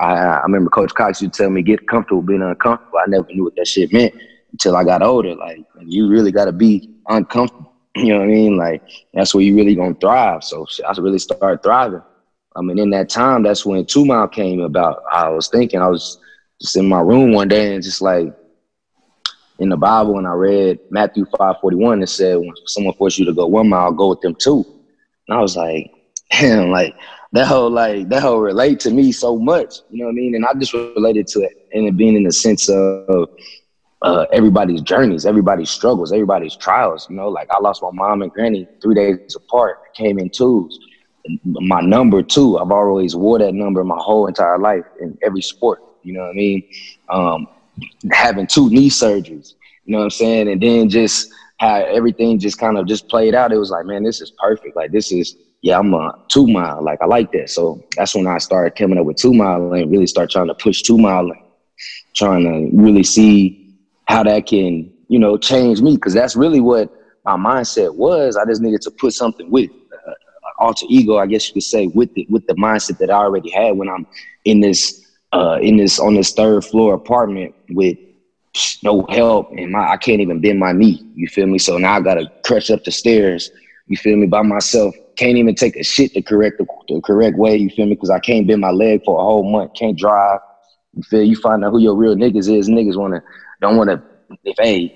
I, 0.00 0.14
I 0.14 0.42
remember 0.42 0.70
Coach 0.70 0.94
Cox 0.94 1.20
used 1.22 1.34
to 1.34 1.42
tell 1.42 1.50
me 1.50 1.62
get 1.62 1.86
comfortable 1.86 2.22
being 2.22 2.42
uncomfortable. 2.42 2.98
I 2.98 3.08
never 3.08 3.26
knew 3.30 3.44
what 3.44 3.56
that 3.56 3.68
shit 3.68 3.92
meant 3.92 4.14
until 4.52 4.76
I 4.76 4.84
got 4.84 5.02
older. 5.02 5.34
Like 5.34 5.58
you 5.80 6.08
really 6.08 6.32
got 6.32 6.46
to 6.46 6.52
be 6.52 6.90
uncomfortable. 7.08 7.71
You 7.94 8.08
know 8.08 8.20
what 8.20 8.24
I 8.24 8.28
mean? 8.28 8.56
Like 8.56 8.82
that's 9.12 9.34
where 9.34 9.44
you 9.44 9.54
really 9.54 9.74
gonna 9.74 9.94
thrive. 9.94 10.44
So 10.44 10.66
I 10.86 10.92
really 10.98 11.18
started 11.18 11.62
thriving. 11.62 12.02
I 12.54 12.60
mean, 12.60 12.78
in 12.78 12.90
that 12.90 13.08
time, 13.08 13.42
that's 13.42 13.64
when 13.64 13.86
Two 13.86 14.04
Mile 14.04 14.28
came 14.28 14.60
about. 14.60 15.02
I 15.12 15.28
was 15.30 15.48
thinking, 15.48 15.80
I 15.80 15.88
was 15.88 16.18
just 16.60 16.76
in 16.76 16.88
my 16.88 17.00
room 17.00 17.32
one 17.32 17.48
day 17.48 17.74
and 17.74 17.82
just 17.82 18.02
like 18.02 18.34
in 19.58 19.68
the 19.68 19.76
Bible, 19.76 20.18
and 20.18 20.26
I 20.26 20.32
read 20.32 20.78
Matthew 20.90 21.26
five 21.36 21.56
forty 21.60 21.76
one 21.76 22.00
that 22.00 22.08
said, 22.08 22.38
"When 22.38 22.52
someone 22.66 22.94
forces 22.94 23.20
you 23.20 23.24
to 23.26 23.32
go 23.32 23.46
one 23.46 23.68
mile, 23.68 23.92
go 23.92 24.08
with 24.08 24.20
them 24.20 24.34
two. 24.34 24.64
And 25.28 25.38
I 25.38 25.40
was 25.40 25.56
like, 25.56 25.90
damn, 26.30 26.70
like 26.70 26.94
that 27.32 27.46
whole 27.46 27.70
like 27.70 28.08
that 28.08 28.22
whole 28.22 28.40
relate 28.40 28.80
to 28.80 28.90
me 28.90 29.12
so 29.12 29.38
much. 29.38 29.76
You 29.90 30.00
know 30.00 30.06
what 30.06 30.12
I 30.12 30.14
mean? 30.14 30.34
And 30.34 30.44
I 30.44 30.52
just 30.54 30.72
related 30.72 31.26
to 31.28 31.40
it 31.40 31.68
and 31.72 31.86
it 31.86 31.96
being 31.96 32.16
in 32.16 32.24
the 32.24 32.32
sense 32.32 32.68
of 32.68 33.28
uh, 34.02 34.26
everybody's 34.32 34.82
journeys, 34.82 35.26
everybody's 35.26 35.70
struggles, 35.70 36.12
everybody's 36.12 36.56
trials. 36.56 37.06
You 37.08 37.16
know, 37.16 37.28
like 37.28 37.48
I 37.50 37.58
lost 37.60 37.82
my 37.82 37.90
mom 37.92 38.22
and 38.22 38.32
granny 38.32 38.66
three 38.80 38.94
days 38.94 39.34
apart. 39.36 39.94
Came 39.94 40.18
in 40.18 40.30
twos. 40.30 40.78
My 41.44 41.80
number 41.80 42.22
two, 42.22 42.58
I've 42.58 42.72
always 42.72 43.14
wore 43.14 43.38
that 43.38 43.54
number 43.54 43.84
my 43.84 43.98
whole 43.98 44.26
entire 44.26 44.58
life 44.58 44.84
in 45.00 45.16
every 45.22 45.42
sport. 45.42 45.80
You 46.02 46.14
know 46.14 46.22
what 46.22 46.30
I 46.30 46.34
mean? 46.34 46.62
Um, 47.08 47.48
having 48.10 48.46
two 48.46 48.70
knee 48.70 48.90
surgeries. 48.90 49.54
You 49.84 49.92
know 49.92 49.98
what 49.98 50.04
I'm 50.04 50.10
saying? 50.10 50.48
And 50.48 50.60
then 50.60 50.88
just 50.88 51.32
how 51.58 51.76
everything 51.76 52.40
just 52.40 52.58
kind 52.58 52.76
of 52.76 52.86
just 52.86 53.08
played 53.08 53.36
out. 53.36 53.52
It 53.52 53.58
was 53.58 53.70
like, 53.70 53.86
man, 53.86 54.02
this 54.02 54.20
is 54.20 54.32
perfect. 54.32 54.74
Like 54.74 54.90
this 54.90 55.12
is 55.12 55.36
yeah, 55.62 55.78
I'm 55.78 55.94
a 55.94 56.18
two 56.26 56.48
mile. 56.48 56.82
Like 56.82 57.00
I 57.02 57.06
like 57.06 57.30
that. 57.32 57.50
So 57.50 57.84
that's 57.96 58.16
when 58.16 58.26
I 58.26 58.38
started 58.38 58.76
coming 58.76 58.98
up 58.98 59.06
with 59.06 59.16
two 59.16 59.32
mile 59.32 59.72
and 59.72 59.90
really 59.90 60.08
start 60.08 60.30
trying 60.30 60.48
to 60.48 60.54
push 60.54 60.82
two 60.82 60.98
mile 60.98 61.30
trying 62.14 62.44
to 62.44 62.76
really 62.76 63.02
see 63.02 63.61
how 64.12 64.22
that 64.22 64.46
can, 64.46 64.92
you 65.08 65.18
know, 65.18 65.36
change 65.36 65.80
me. 65.80 65.96
Cause 65.96 66.14
that's 66.14 66.36
really 66.36 66.60
what 66.60 66.92
my 67.24 67.36
mindset 67.36 67.94
was. 67.94 68.36
I 68.36 68.44
just 68.44 68.60
needed 68.60 68.82
to 68.82 68.90
put 68.90 69.14
something 69.14 69.50
with 69.50 69.70
uh, 69.92 70.12
alter 70.58 70.86
ego, 70.88 71.18
I 71.18 71.26
guess 71.26 71.48
you 71.48 71.54
could 71.54 71.62
say, 71.62 71.86
with 71.88 72.10
it, 72.16 72.30
with 72.30 72.46
the 72.46 72.54
mindset 72.54 72.98
that 72.98 73.10
I 73.10 73.14
already 73.14 73.50
had 73.50 73.76
when 73.76 73.88
I'm 73.88 74.06
in 74.44 74.60
this, 74.60 75.00
uh, 75.32 75.58
in 75.60 75.76
this, 75.76 75.98
on 75.98 76.14
this 76.14 76.32
third 76.32 76.64
floor 76.64 76.94
apartment 76.94 77.54
with 77.70 77.96
no 78.82 79.06
help 79.08 79.50
and 79.52 79.72
my, 79.72 79.90
I 79.90 79.96
can't 79.96 80.20
even 80.20 80.40
bend 80.40 80.58
my 80.58 80.72
knee. 80.72 81.02
You 81.14 81.28
feel 81.28 81.46
me? 81.46 81.58
So 81.58 81.78
now 81.78 81.94
I 81.94 82.00
got 82.00 82.14
to 82.14 82.30
crush 82.44 82.70
up 82.70 82.84
the 82.84 82.90
stairs. 82.90 83.50
You 83.86 83.96
feel 83.96 84.16
me? 84.16 84.26
By 84.26 84.42
myself. 84.42 84.94
Can't 85.16 85.36
even 85.36 85.54
take 85.54 85.76
a 85.76 85.84
shit 85.84 86.14
the 86.14 86.22
correct 86.22 86.58
the, 86.58 86.66
the 86.88 87.00
correct 87.02 87.36
way. 87.36 87.56
You 87.56 87.70
feel 87.70 87.86
me? 87.86 87.94
Because 87.94 88.10
I 88.10 88.18
can't 88.18 88.46
bend 88.46 88.60
my 88.60 88.70
leg 88.70 89.02
for 89.04 89.18
a 89.20 89.22
whole 89.22 89.50
month. 89.50 89.72
Can't 89.74 89.98
drive. 89.98 90.40
You 90.94 91.02
feel? 91.02 91.22
You 91.22 91.36
find 91.36 91.64
out 91.64 91.72
who 91.72 91.80
your 91.80 91.94
real 91.94 92.14
niggas 92.16 92.50
is. 92.50 92.68
Niggas 92.68 92.96
wanna 92.96 93.22
don't 93.62 93.76
want 93.76 93.88
to, 93.88 94.02
if, 94.44 94.56
hey, 94.58 94.88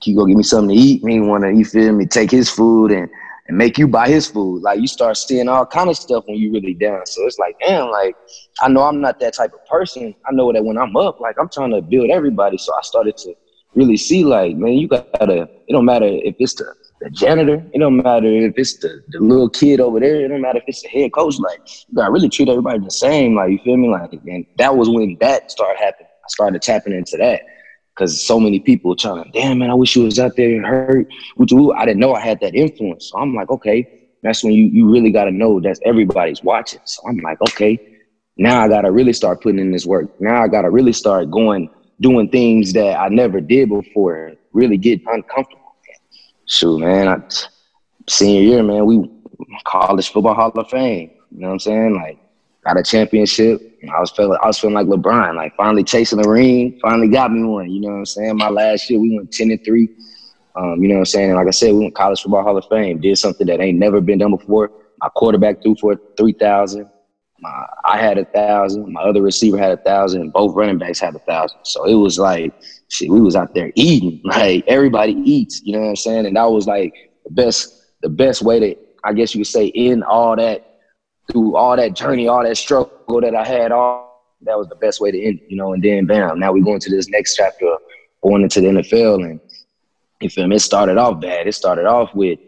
can 0.00 0.12
you 0.12 0.18
go 0.18 0.26
give 0.26 0.36
me 0.36 0.42
something 0.42 0.76
to 0.76 0.80
eat? 0.80 1.02
Me 1.02 1.18
want 1.18 1.42
to, 1.42 1.52
you 1.52 1.64
feel 1.64 1.92
me, 1.92 2.06
take 2.06 2.30
his 2.30 2.48
food 2.48 2.92
and, 2.92 3.08
and 3.48 3.58
make 3.58 3.78
you 3.78 3.88
buy 3.88 4.08
his 4.08 4.26
food. 4.26 4.62
Like 4.62 4.78
you 4.78 4.86
start 4.86 5.16
seeing 5.16 5.48
all 5.48 5.66
kind 5.66 5.90
of 5.90 5.96
stuff 5.96 6.24
when 6.26 6.36
you 6.36 6.52
really 6.52 6.74
down. 6.74 7.04
So 7.06 7.26
it's 7.26 7.38
like, 7.38 7.56
damn, 7.60 7.90
like 7.90 8.14
I 8.60 8.68
know 8.68 8.82
I'm 8.82 9.00
not 9.00 9.18
that 9.20 9.34
type 9.34 9.52
of 9.54 9.64
person. 9.66 10.14
I 10.28 10.32
know 10.32 10.52
that 10.52 10.64
when 10.64 10.78
I'm 10.78 10.96
up, 10.96 11.20
like 11.20 11.36
I'm 11.40 11.48
trying 11.48 11.70
to 11.70 11.82
build 11.82 12.10
everybody. 12.10 12.58
So 12.58 12.72
I 12.76 12.82
started 12.82 13.16
to 13.18 13.34
really 13.74 13.96
see 13.96 14.24
like, 14.24 14.56
man, 14.56 14.74
you 14.74 14.88
gotta, 14.88 15.48
it 15.66 15.72
don't 15.72 15.86
matter 15.86 16.06
if 16.06 16.36
it's 16.38 16.54
the, 16.54 16.74
the 17.00 17.10
janitor, 17.10 17.64
it 17.72 17.78
don't 17.78 17.96
matter 17.96 18.26
if 18.28 18.54
it's 18.56 18.78
the, 18.78 19.02
the 19.08 19.18
little 19.18 19.48
kid 19.48 19.80
over 19.80 19.98
there, 19.98 20.24
it 20.24 20.28
don't 20.28 20.42
matter 20.42 20.58
if 20.58 20.64
it's 20.66 20.82
the 20.82 20.88
head 20.88 21.12
coach, 21.12 21.38
like 21.38 21.60
you 21.88 21.96
gotta 21.96 22.12
really 22.12 22.28
treat 22.28 22.48
everybody 22.48 22.78
the 22.78 22.90
same. 22.90 23.34
Like 23.34 23.50
you 23.50 23.58
feel 23.64 23.76
me? 23.76 23.88
Like 23.88 24.12
and 24.12 24.46
that 24.58 24.76
was 24.76 24.88
when 24.88 25.16
that 25.20 25.50
started 25.50 25.78
happening. 25.82 26.08
I 26.08 26.28
started 26.28 26.62
tapping 26.62 26.92
into 26.92 27.16
that 27.18 27.42
because 27.94 28.24
so 28.26 28.40
many 28.40 28.58
people 28.58 28.96
trying 28.96 29.22
to, 29.22 29.30
damn 29.30 29.58
man, 29.58 29.70
I 29.70 29.74
wish 29.74 29.94
you 29.94 30.02
was 30.02 30.18
out 30.18 30.36
there 30.36 30.56
and 30.56 30.66
hurt. 30.66 31.06
I 31.38 31.84
didn't 31.84 32.00
know 32.00 32.14
I 32.14 32.20
had 32.20 32.40
that 32.40 32.54
influence. 32.54 33.10
So 33.10 33.18
I'm 33.18 33.34
like, 33.34 33.50
okay, 33.50 34.08
that's 34.22 34.42
when 34.42 34.52
you 34.52 34.64
you 34.64 34.90
really 34.90 35.10
got 35.10 35.24
to 35.24 35.30
know 35.30 35.60
that 35.60 35.78
everybody's 35.84 36.42
watching. 36.42 36.80
So 36.84 37.02
I'm 37.06 37.18
like, 37.18 37.40
okay, 37.42 37.78
now 38.36 38.62
I 38.62 38.68
got 38.68 38.82
to 38.82 38.90
really 38.90 39.12
start 39.12 39.42
putting 39.42 39.60
in 39.60 39.70
this 39.70 39.86
work. 39.86 40.20
Now 40.20 40.42
I 40.42 40.48
got 40.48 40.62
to 40.62 40.70
really 40.70 40.92
start 40.92 41.30
going, 41.30 41.70
doing 42.00 42.28
things 42.30 42.72
that 42.72 42.98
I 42.98 43.08
never 43.08 43.40
did 43.40 43.68
before, 43.68 44.32
really 44.52 44.76
get 44.76 45.00
uncomfortable. 45.06 45.60
Shoot, 46.46 46.80
man, 46.80 47.08
I, 47.08 47.18
senior 48.08 48.42
year, 48.42 48.62
man, 48.62 48.84
we 48.84 49.10
college 49.64 50.10
football 50.10 50.34
Hall 50.34 50.50
of 50.50 50.68
Fame. 50.68 51.10
You 51.30 51.40
know 51.40 51.48
what 51.48 51.52
I'm 51.54 51.60
saying? 51.60 51.94
Like, 51.94 52.18
got 52.64 52.78
a 52.78 52.82
championship 52.82 53.74
I 53.90 54.00
was 54.00 54.10
feeling 54.10 54.38
I 54.42 54.46
was 54.46 54.58
feeling 54.58 54.74
like 54.74 54.86
LeBron, 54.86 55.36
like 55.36 55.56
finally 55.56 55.84
chasing 55.84 56.20
the 56.20 56.28
ring, 56.28 56.78
finally 56.80 57.08
got 57.08 57.32
me 57.32 57.44
one. 57.44 57.70
You 57.70 57.80
know 57.80 57.88
what 57.88 57.98
I'm 57.98 58.06
saying? 58.06 58.36
My 58.36 58.48
last 58.48 58.88
year 58.88 59.00
we 59.00 59.16
went 59.16 59.32
ten 59.32 59.50
and 59.50 59.64
three. 59.64 59.88
Um, 60.56 60.80
you 60.80 60.88
know 60.88 60.94
what 60.94 61.00
I'm 61.00 61.06
saying? 61.06 61.30
And 61.30 61.36
like 61.36 61.48
I 61.48 61.50
said, 61.50 61.72
we 61.72 61.80
went 61.80 61.94
college 61.94 62.22
football 62.22 62.42
hall 62.42 62.56
of 62.56 62.64
fame, 62.70 63.00
did 63.00 63.18
something 63.18 63.46
that 63.48 63.60
ain't 63.60 63.78
never 63.78 64.00
been 64.00 64.18
done 64.18 64.36
before. 64.36 64.70
My 65.00 65.08
quarterback 65.08 65.62
threw 65.62 65.74
for 65.80 65.96
three 66.16 66.32
thousand. 66.32 66.88
My 67.40 67.66
I 67.84 67.98
had 67.98 68.18
a 68.18 68.24
thousand, 68.24 68.92
my 68.92 69.02
other 69.02 69.22
receiver 69.22 69.58
had 69.58 69.72
a 69.72 69.82
thousand, 69.82 70.22
and 70.22 70.32
both 70.32 70.54
running 70.54 70.78
backs 70.78 71.00
had 71.00 71.14
a 71.14 71.20
thousand. 71.20 71.58
So 71.64 71.84
it 71.84 71.94
was 71.94 72.18
like 72.18 72.54
shit, 72.88 73.10
we 73.10 73.20
was 73.20 73.36
out 73.36 73.54
there 73.54 73.72
eating. 73.74 74.20
Like 74.24 74.64
everybody 74.66 75.12
eats, 75.12 75.60
you 75.64 75.72
know 75.72 75.80
what 75.80 75.88
I'm 75.88 75.96
saying? 75.96 76.26
And 76.26 76.36
that 76.36 76.50
was 76.50 76.66
like 76.66 76.94
the 77.24 77.32
best 77.32 77.82
the 78.02 78.08
best 78.08 78.42
way 78.42 78.60
to 78.60 78.76
I 79.02 79.12
guess 79.12 79.34
you 79.34 79.40
could 79.40 79.48
say 79.48 79.66
in 79.66 80.02
all 80.02 80.36
that 80.36 80.73
through 81.30 81.56
all 81.56 81.76
that 81.76 81.94
journey, 81.94 82.28
all 82.28 82.42
that 82.42 82.56
struggle 82.56 83.20
that 83.20 83.34
I 83.34 83.46
had, 83.46 83.72
all 83.72 84.04
that 84.42 84.58
was 84.58 84.68
the 84.68 84.76
best 84.76 85.00
way 85.00 85.10
to 85.10 85.22
end 85.22 85.40
you 85.48 85.56
know. 85.56 85.72
And 85.72 85.82
then 85.82 86.06
bam, 86.06 86.38
now 86.38 86.52
we're 86.52 86.64
going 86.64 86.80
to 86.80 86.90
this 86.90 87.08
next 87.08 87.36
chapter, 87.36 87.66
going 88.22 88.42
into 88.42 88.60
the 88.60 88.68
NFL, 88.68 89.24
and 89.24 89.40
you 90.20 90.30
feel 90.30 90.46
me? 90.46 90.56
It 90.56 90.60
started 90.60 90.96
off 90.96 91.20
bad. 91.20 91.46
It 91.46 91.54
started 91.54 91.86
off 91.86 92.14
with 92.14 92.38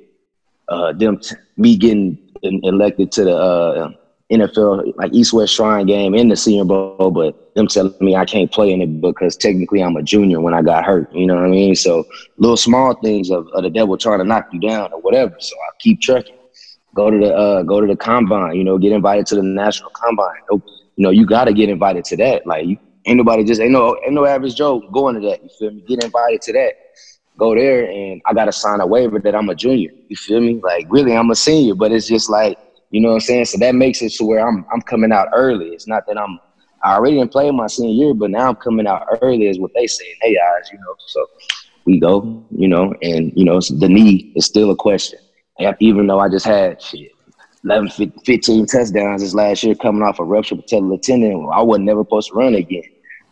uh, 0.69 0.93
them 0.93 1.19
t- 1.19 1.37
me 1.57 1.77
getting 1.77 2.19
elected 2.43 3.13
to 3.13 3.25
the 3.25 3.37
uh, 3.37 3.91
NFL 4.31 4.97
like 4.97 5.13
East 5.13 5.33
West 5.33 5.55
Shrine 5.55 5.87
game 5.87 6.15
in 6.15 6.29
the 6.29 6.37
Senior 6.37 6.65
Bowl, 6.65 7.11
but 7.11 7.55
them 7.55 7.67
telling 7.67 7.95
me 8.01 8.17
I 8.17 8.25
can't 8.25 8.51
play 8.51 8.73
in 8.73 8.83
it 8.83 9.01
because 9.01 9.37
technically 9.37 9.83
I'm 9.83 9.97
a 9.97 10.03
junior 10.03 10.41
when 10.41 10.55
I 10.55 10.63
got 10.63 10.85
hurt. 10.85 11.13
You 11.13 11.27
know 11.27 11.37
what 11.37 11.45
I 11.45 11.49
mean? 11.49 11.75
So 11.75 12.07
little 12.37 12.57
small 12.57 12.95
things 12.95 13.31
of, 13.31 13.47
of 13.53 13.63
the 13.63 13.71
devil 13.71 13.97
trying 13.97 14.19
to 14.19 14.25
knock 14.25 14.49
you 14.53 14.61
down 14.61 14.93
or 14.93 15.01
whatever. 15.01 15.37
So 15.39 15.55
I 15.57 15.71
keep 15.79 16.01
trucking 16.01 16.36
go 16.97 17.11
to 17.11 17.19
the 17.19 17.33
uh, 17.33 17.63
go 17.63 17.81
to 17.81 17.87
the 17.87 17.97
combine. 17.97 18.57
You 18.57 18.65
know, 18.65 18.79
get 18.79 18.93
invited 18.93 19.27
to 19.27 19.37
the 19.37 19.43
national 19.43 19.91
combine. 19.91 20.35
You 20.51 20.63
know, 20.97 21.11
you 21.11 21.27
got 21.27 21.45
to 21.45 21.53
get 21.53 21.69
invited 21.69 22.05
to 22.07 22.17
that. 22.17 22.47
Like, 22.47 22.67
you, 22.67 22.79
ain't 23.05 23.19
nobody 23.19 23.45
just 23.45 23.61
ain't 23.61 23.73
no 23.73 23.97
ain't 24.05 24.15
no 24.15 24.25
average 24.25 24.57
Joe 24.57 24.81
going 24.93 25.21
to 25.21 25.29
that. 25.29 25.43
You 25.43 25.51
feel 25.59 25.71
me? 25.71 25.85
Get 25.87 26.03
invited 26.03 26.43
to 26.43 26.53
that. 26.55 26.73
Go 27.39 27.55
there, 27.55 27.89
and 27.91 28.23
I 28.25 28.33
got 28.33 28.47
to 28.47 28.53
sign 28.53 28.81
a 28.81 28.87
waiver 28.87 29.19
that 29.19 29.35
I'm 29.35 29.51
a 29.51 29.55
junior. 29.55 29.91
You 30.09 30.17
feel 30.17 30.41
me? 30.41 30.59
Like, 30.63 30.87
really, 30.89 31.15
I'm 31.15 31.31
a 31.31 31.35
senior, 31.35 31.75
but 31.75 31.93
it's 31.93 32.07
just 32.07 32.31
like, 32.31 32.59
you 32.91 33.01
know 33.03 33.09
what 33.09 33.15
I'm 33.17 33.21
saying. 33.21 33.45
So 33.45 33.59
that 33.59 33.75
makes 33.75 34.01
it 34.01 34.13
to 34.15 34.25
where 34.25 34.47
I'm 34.47 34.65
I'm 34.73 34.81
coming 34.81 35.13
out 35.13 35.29
early. 35.35 35.69
It's 35.69 35.87
not 35.87 36.07
that 36.07 36.19
I'm 36.19 36.41
I 36.83 36.95
already 36.95 37.17
didn't 37.17 37.33
play 37.33 37.51
my 37.51 37.67
senior 37.67 37.93
year, 37.93 38.15
but 38.15 38.31
now 38.31 38.49
I'm 38.49 38.57
coming 38.57 38.87
out 38.87 39.07
early 39.21 39.49
is 39.49 39.59
what 39.59 39.73
they 39.75 39.87
say. 39.87 40.07
Hey 40.23 40.35
guys, 40.35 40.71
you 40.73 40.79
know. 40.79 40.95
So 41.09 41.27
we 41.85 42.01
go, 42.01 42.45
you 42.51 42.69
know, 42.69 42.95
and 43.03 43.33
you 43.37 43.45
know 43.45 43.61
the 43.61 43.89
knee 43.89 44.33
is 44.35 44.47
still 44.47 44.71
a 44.71 44.77
question. 44.77 45.19
Even 45.81 46.07
though 46.07 46.21
I 46.21 46.29
just 46.29 46.47
had 46.47 46.81
shit, 46.83 47.13
11, 47.65 48.13
15 48.25 48.67
touchdowns 48.67 49.23
this 49.23 49.35
last 49.35 49.63
year 49.63 49.75
coming 49.75 50.03
off 50.03 50.21
a 50.21 50.25
rupture 50.25 50.57
patellar 50.57 51.01
tendon, 51.01 51.49
I 51.53 51.63
wasn't 51.63 51.87
never 51.87 52.03
supposed 52.03 52.29
to 52.29 52.35
run 52.35 52.55
again. 52.55 52.85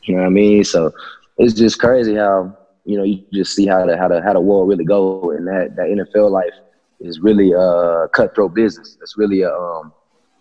You 0.03 0.17
know 0.17 0.23
what 0.23 0.27
I 0.27 0.31
mean? 0.31 0.65
So 0.65 0.93
it's 1.39 1.55
just 1.55 1.79
crazy 1.79 2.17
how 2.17 2.57
you 2.85 2.99
know 2.99 3.05
you 3.05 3.25
just 3.33 3.55
see 3.55 3.67
how 3.67 3.87
the 3.87 3.97
how 3.97 4.09
the 4.09 4.23
how 4.23 4.33
the 4.33 4.41
world 4.41 4.69
really 4.69 4.85
go, 4.85 5.31
and 5.31 5.47
that 5.47 5.77
that 5.77 5.87
NFL 5.87 6.31
life 6.31 6.53
is 7.01 7.21
really 7.21 7.53
a 7.53 8.09
cutthroat 8.13 8.55
business. 8.55 8.97
It's 9.01 9.17
really 9.17 9.43
a 9.43 9.55
um, 9.55 9.93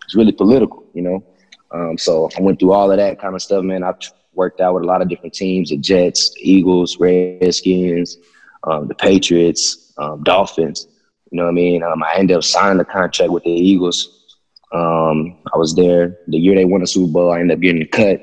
it's 0.04 0.16
really 0.16 0.32
political, 0.32 0.84
you 0.94 1.02
know. 1.02 1.24
Um, 1.72 1.98
so 1.98 2.30
I 2.38 2.42
went 2.42 2.60
through 2.60 2.74
all 2.74 2.92
of 2.92 2.98
that 2.98 3.20
kind 3.20 3.36
of 3.36 3.42
stuff, 3.42 3.64
man. 3.64 3.84
I 3.84 3.94
worked 4.34 4.62
out 4.62 4.76
with 4.76 4.84
a 4.84 4.88
lot 4.88 5.02
of 5.02 5.10
different 5.10 5.34
teams: 5.34 5.70
the 5.70 5.78
Jets, 5.78 6.34
the 6.34 6.52
Eagles, 6.52 6.98
Redskins, 7.00 8.18
um, 8.64 8.88
the 8.88 8.96
Patriots, 8.96 9.94
um, 9.98 10.24
Dolphins. 10.24 10.88
You 11.34 11.38
know 11.38 11.46
what 11.46 11.50
I 11.50 11.54
mean? 11.54 11.82
Um, 11.82 12.04
I 12.04 12.14
ended 12.16 12.38
up 12.38 12.44
signing 12.44 12.78
the 12.78 12.86
contract 12.86 13.32
with 13.32 13.44
the 13.44 13.50
Eagles. 13.50 14.38
Um, 14.72 15.36
I 15.52 15.58
was 15.58 15.74
there 15.74 16.16
the 16.28 16.38
year 16.38 16.54
they 16.54 16.64
won 16.64 16.82
the 16.82 16.88
Super 16.88 17.12
Bowl. 17.12 17.32
I 17.32 17.40
ended 17.40 17.58
up 17.58 17.62
getting 17.62 17.88
cut. 17.88 18.22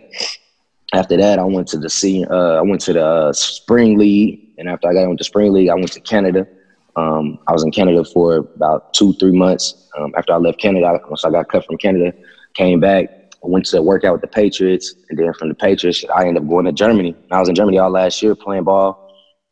After 0.95 1.17
that, 1.17 1.41
I 1.41 1.43
went 1.43 1.67
to 1.69 1.79
the 1.79 1.91
senior, 1.91 2.33
uh, 2.33 2.59
I 2.59 2.61
went 2.61 2.81
to 2.83 2.93
the 2.93 3.05
uh, 3.05 3.33
spring 3.33 3.99
league, 3.99 4.55
and 4.59 4.69
after 4.69 4.89
I 4.89 4.95
got 4.95 5.11
into 5.11 5.25
spring 5.25 5.53
league, 5.53 5.71
I 5.71 5.75
went 5.75 5.91
to 5.91 6.01
Canada. 6.01 6.47
Um, 6.95 7.41
I 7.49 7.53
was 7.53 7.65
in 7.65 7.73
Canada 7.73 8.05
for 8.05 8.37
about 8.37 8.95
two, 8.95 9.13
three 9.15 9.37
months. 9.37 9.89
Um, 9.99 10.15
after 10.17 10.33
I 10.33 10.37
left 10.37 10.61
Canada, 10.61 11.01
once 11.09 11.25
I 11.25 11.31
got 11.31 11.49
cut 11.49 11.67
from 11.67 11.79
Canada, 11.79 12.13
came 12.55 12.79
back, 12.79 13.35
went 13.43 13.67
to 13.67 13.83
work 13.83 14.05
out 14.05 14.13
with 14.13 14.21
the 14.21 14.29
Patriots, 14.29 14.95
and 15.09 15.19
then 15.19 15.33
from 15.35 15.49
the 15.49 15.57
Patriots, 15.57 16.05
I 16.15 16.29
ended 16.29 16.45
up 16.45 16.49
going 16.49 16.67
to 16.67 16.73
Germany. 16.73 17.09
And 17.09 17.33
I 17.33 17.41
was 17.41 17.49
in 17.49 17.57
Germany 17.57 17.79
all 17.79 17.91
last 17.91 18.23
year 18.23 18.37
playing 18.37 18.65
ball. 18.65 19.00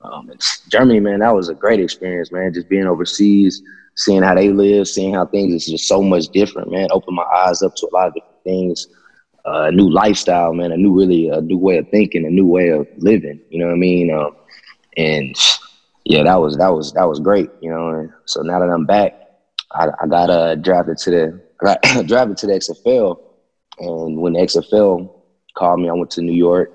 Um, 0.01 0.31
Germany, 0.69 1.01
man, 1.01 1.21
that 1.21 1.35
was 1.35 1.49
a 1.49 1.55
great 1.55 1.81
experience, 1.81 2.31
man. 2.31 2.55
Just 2.55 2.69
being 2.69 2.87
overseas, 2.87 3.63
seeing 3.97 4.23
how 4.23 4.35
they 4.35 4.51
live, 4.51 4.87
seeing 4.87 5.15
how 5.15 5.27
things 5.27 5.55
is 5.55 5.67
just 5.67 5.89
so 5.89 6.03
much 6.03 6.29
different, 6.29 6.71
man. 6.71 6.89
Opened 6.91 7.17
my 7.17 7.25
eyes 7.25 7.63
up 7.63 7.75
to 7.77 7.89
a 7.91 7.95
lot 7.95 8.09
of 8.09 8.15
different 8.15 8.45
things, 8.45 8.87
uh, 9.45 9.65
a 9.65 9.73
new 9.73 9.91
lifestyle, 9.91 10.53
man, 10.53 10.73
a 10.73 10.77
new 10.77 10.97
really 10.97 11.29
a 11.29 11.41
new 11.41 11.59
way 11.59 11.79
of 11.79 11.89
thinking, 11.91 12.25
a 12.27 12.31
new 12.31 12.47
way 12.47 12.69
of 12.69 12.87
living. 12.99 13.41
You 13.51 13.61
know 13.61 13.67
what 13.67 13.75
I 13.75 13.79
mean? 13.79 14.13
Um, 14.13 14.37
and 14.97 15.37
yeah, 16.05 16.23
that 16.23 16.37
was 16.37 16.57
that 16.59 16.69
was 16.69 16.93
that 16.93 17.09
was 17.09 17.19
great, 17.19 17.51
you 17.61 17.71
know. 17.71 17.89
And 17.91 18.13
so 18.25 18.43
now 18.43 18.61
that 18.61 18.71
I'm 18.71 18.87
back, 18.87 19.15
I, 19.73 19.89
I 20.01 20.07
got 20.07 20.31
uh, 20.31 20.55
drafted 20.55 20.99
to 20.99 21.11
the 21.11 22.05
drafted 22.07 22.37
to 22.39 22.47
the 22.47 22.53
XFL 22.53 23.19
and 23.81 24.21
when 24.21 24.33
the 24.33 24.41
XFL 24.41 25.11
called 25.57 25.81
me, 25.81 25.89
I 25.89 25.93
went 25.93 26.11
to 26.13 26.23
New 26.23 26.33
York, 26.33 26.73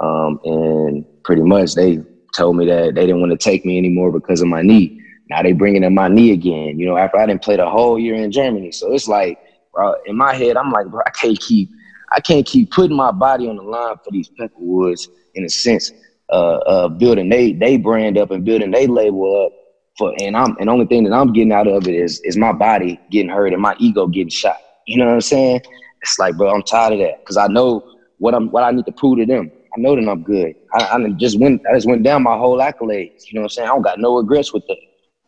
um, 0.00 0.40
and 0.44 1.04
pretty 1.24 1.42
much 1.42 1.74
they 1.74 2.02
told 2.34 2.56
me 2.56 2.66
that 2.66 2.94
they 2.94 3.06
didn't 3.06 3.20
want 3.20 3.32
to 3.32 3.38
take 3.38 3.64
me 3.64 3.78
anymore 3.78 4.12
because 4.12 4.40
of 4.40 4.48
my 4.48 4.62
knee. 4.62 5.00
Now 5.30 5.42
they 5.42 5.52
bringing 5.52 5.84
in 5.84 5.94
my 5.94 6.08
knee 6.08 6.32
again. 6.32 6.78
You 6.78 6.86
know, 6.86 6.96
after 6.96 7.18
I 7.18 7.26
didn't 7.26 7.42
play 7.42 7.56
the 7.56 7.68
whole 7.68 7.98
year 7.98 8.14
in 8.14 8.30
Germany, 8.30 8.72
so 8.72 8.92
it's 8.92 9.08
like, 9.08 9.38
bro, 9.72 9.94
in 10.06 10.16
my 10.16 10.34
head, 10.34 10.56
I'm 10.56 10.70
like, 10.70 10.86
bro, 10.86 11.00
I 11.06 11.10
can't 11.10 11.38
keep, 11.40 11.70
I 12.12 12.20
can't 12.20 12.46
keep 12.46 12.70
putting 12.70 12.96
my 12.96 13.10
body 13.10 13.48
on 13.48 13.56
the 13.56 13.62
line 13.62 13.96
for 14.04 14.10
these 14.10 14.30
Peckerwoods 14.38 15.08
in 15.34 15.44
a 15.44 15.48
sense, 15.48 15.90
uh, 16.30 16.56
uh, 16.56 16.88
building 16.88 17.28
they 17.28 17.52
they 17.52 17.76
brand 17.76 18.18
up 18.18 18.30
and 18.30 18.44
building 18.44 18.70
they 18.70 18.86
label 18.86 19.46
up 19.46 19.52
for, 19.98 20.14
and 20.20 20.36
I'm 20.36 20.56
and 20.58 20.68
only 20.68 20.86
thing 20.86 21.04
that 21.04 21.12
I'm 21.12 21.32
getting 21.32 21.52
out 21.52 21.66
of 21.66 21.86
it 21.86 21.94
is 21.94 22.20
is 22.24 22.36
my 22.36 22.52
body 22.52 23.00
getting 23.10 23.30
hurt 23.30 23.52
and 23.52 23.62
my 23.62 23.74
ego 23.78 24.06
getting 24.06 24.30
shot. 24.30 24.56
You 24.86 24.98
know 24.98 25.06
what 25.06 25.14
I'm 25.14 25.20
saying? 25.20 25.60
It's 26.02 26.18
like, 26.18 26.36
bro, 26.36 26.50
I'm 26.50 26.62
tired 26.62 26.94
of 26.94 26.98
that 27.00 27.20
because 27.20 27.36
I 27.36 27.46
know 27.46 27.82
what 28.18 28.34
I'm 28.34 28.50
what 28.50 28.64
I 28.64 28.70
need 28.70 28.86
to 28.86 28.92
prove 28.92 29.18
to 29.18 29.26
them. 29.26 29.50
I 29.76 29.80
know 29.80 29.96
that 29.96 30.08
I'm 30.08 30.22
good. 30.22 30.54
I, 30.72 30.96
I 30.96 31.08
just 31.10 31.38
went 31.38 31.62
I 31.68 31.74
just 31.74 31.88
went 31.88 32.02
down 32.04 32.22
my 32.22 32.36
whole 32.36 32.58
accolades. 32.58 33.24
You 33.26 33.34
know 33.34 33.40
what 33.40 33.44
I'm 33.44 33.48
saying? 33.50 33.68
I 33.68 33.72
don't 33.72 33.82
got 33.82 33.98
no 33.98 34.16
regrets 34.16 34.52
with 34.52 34.64
that. 34.68 34.76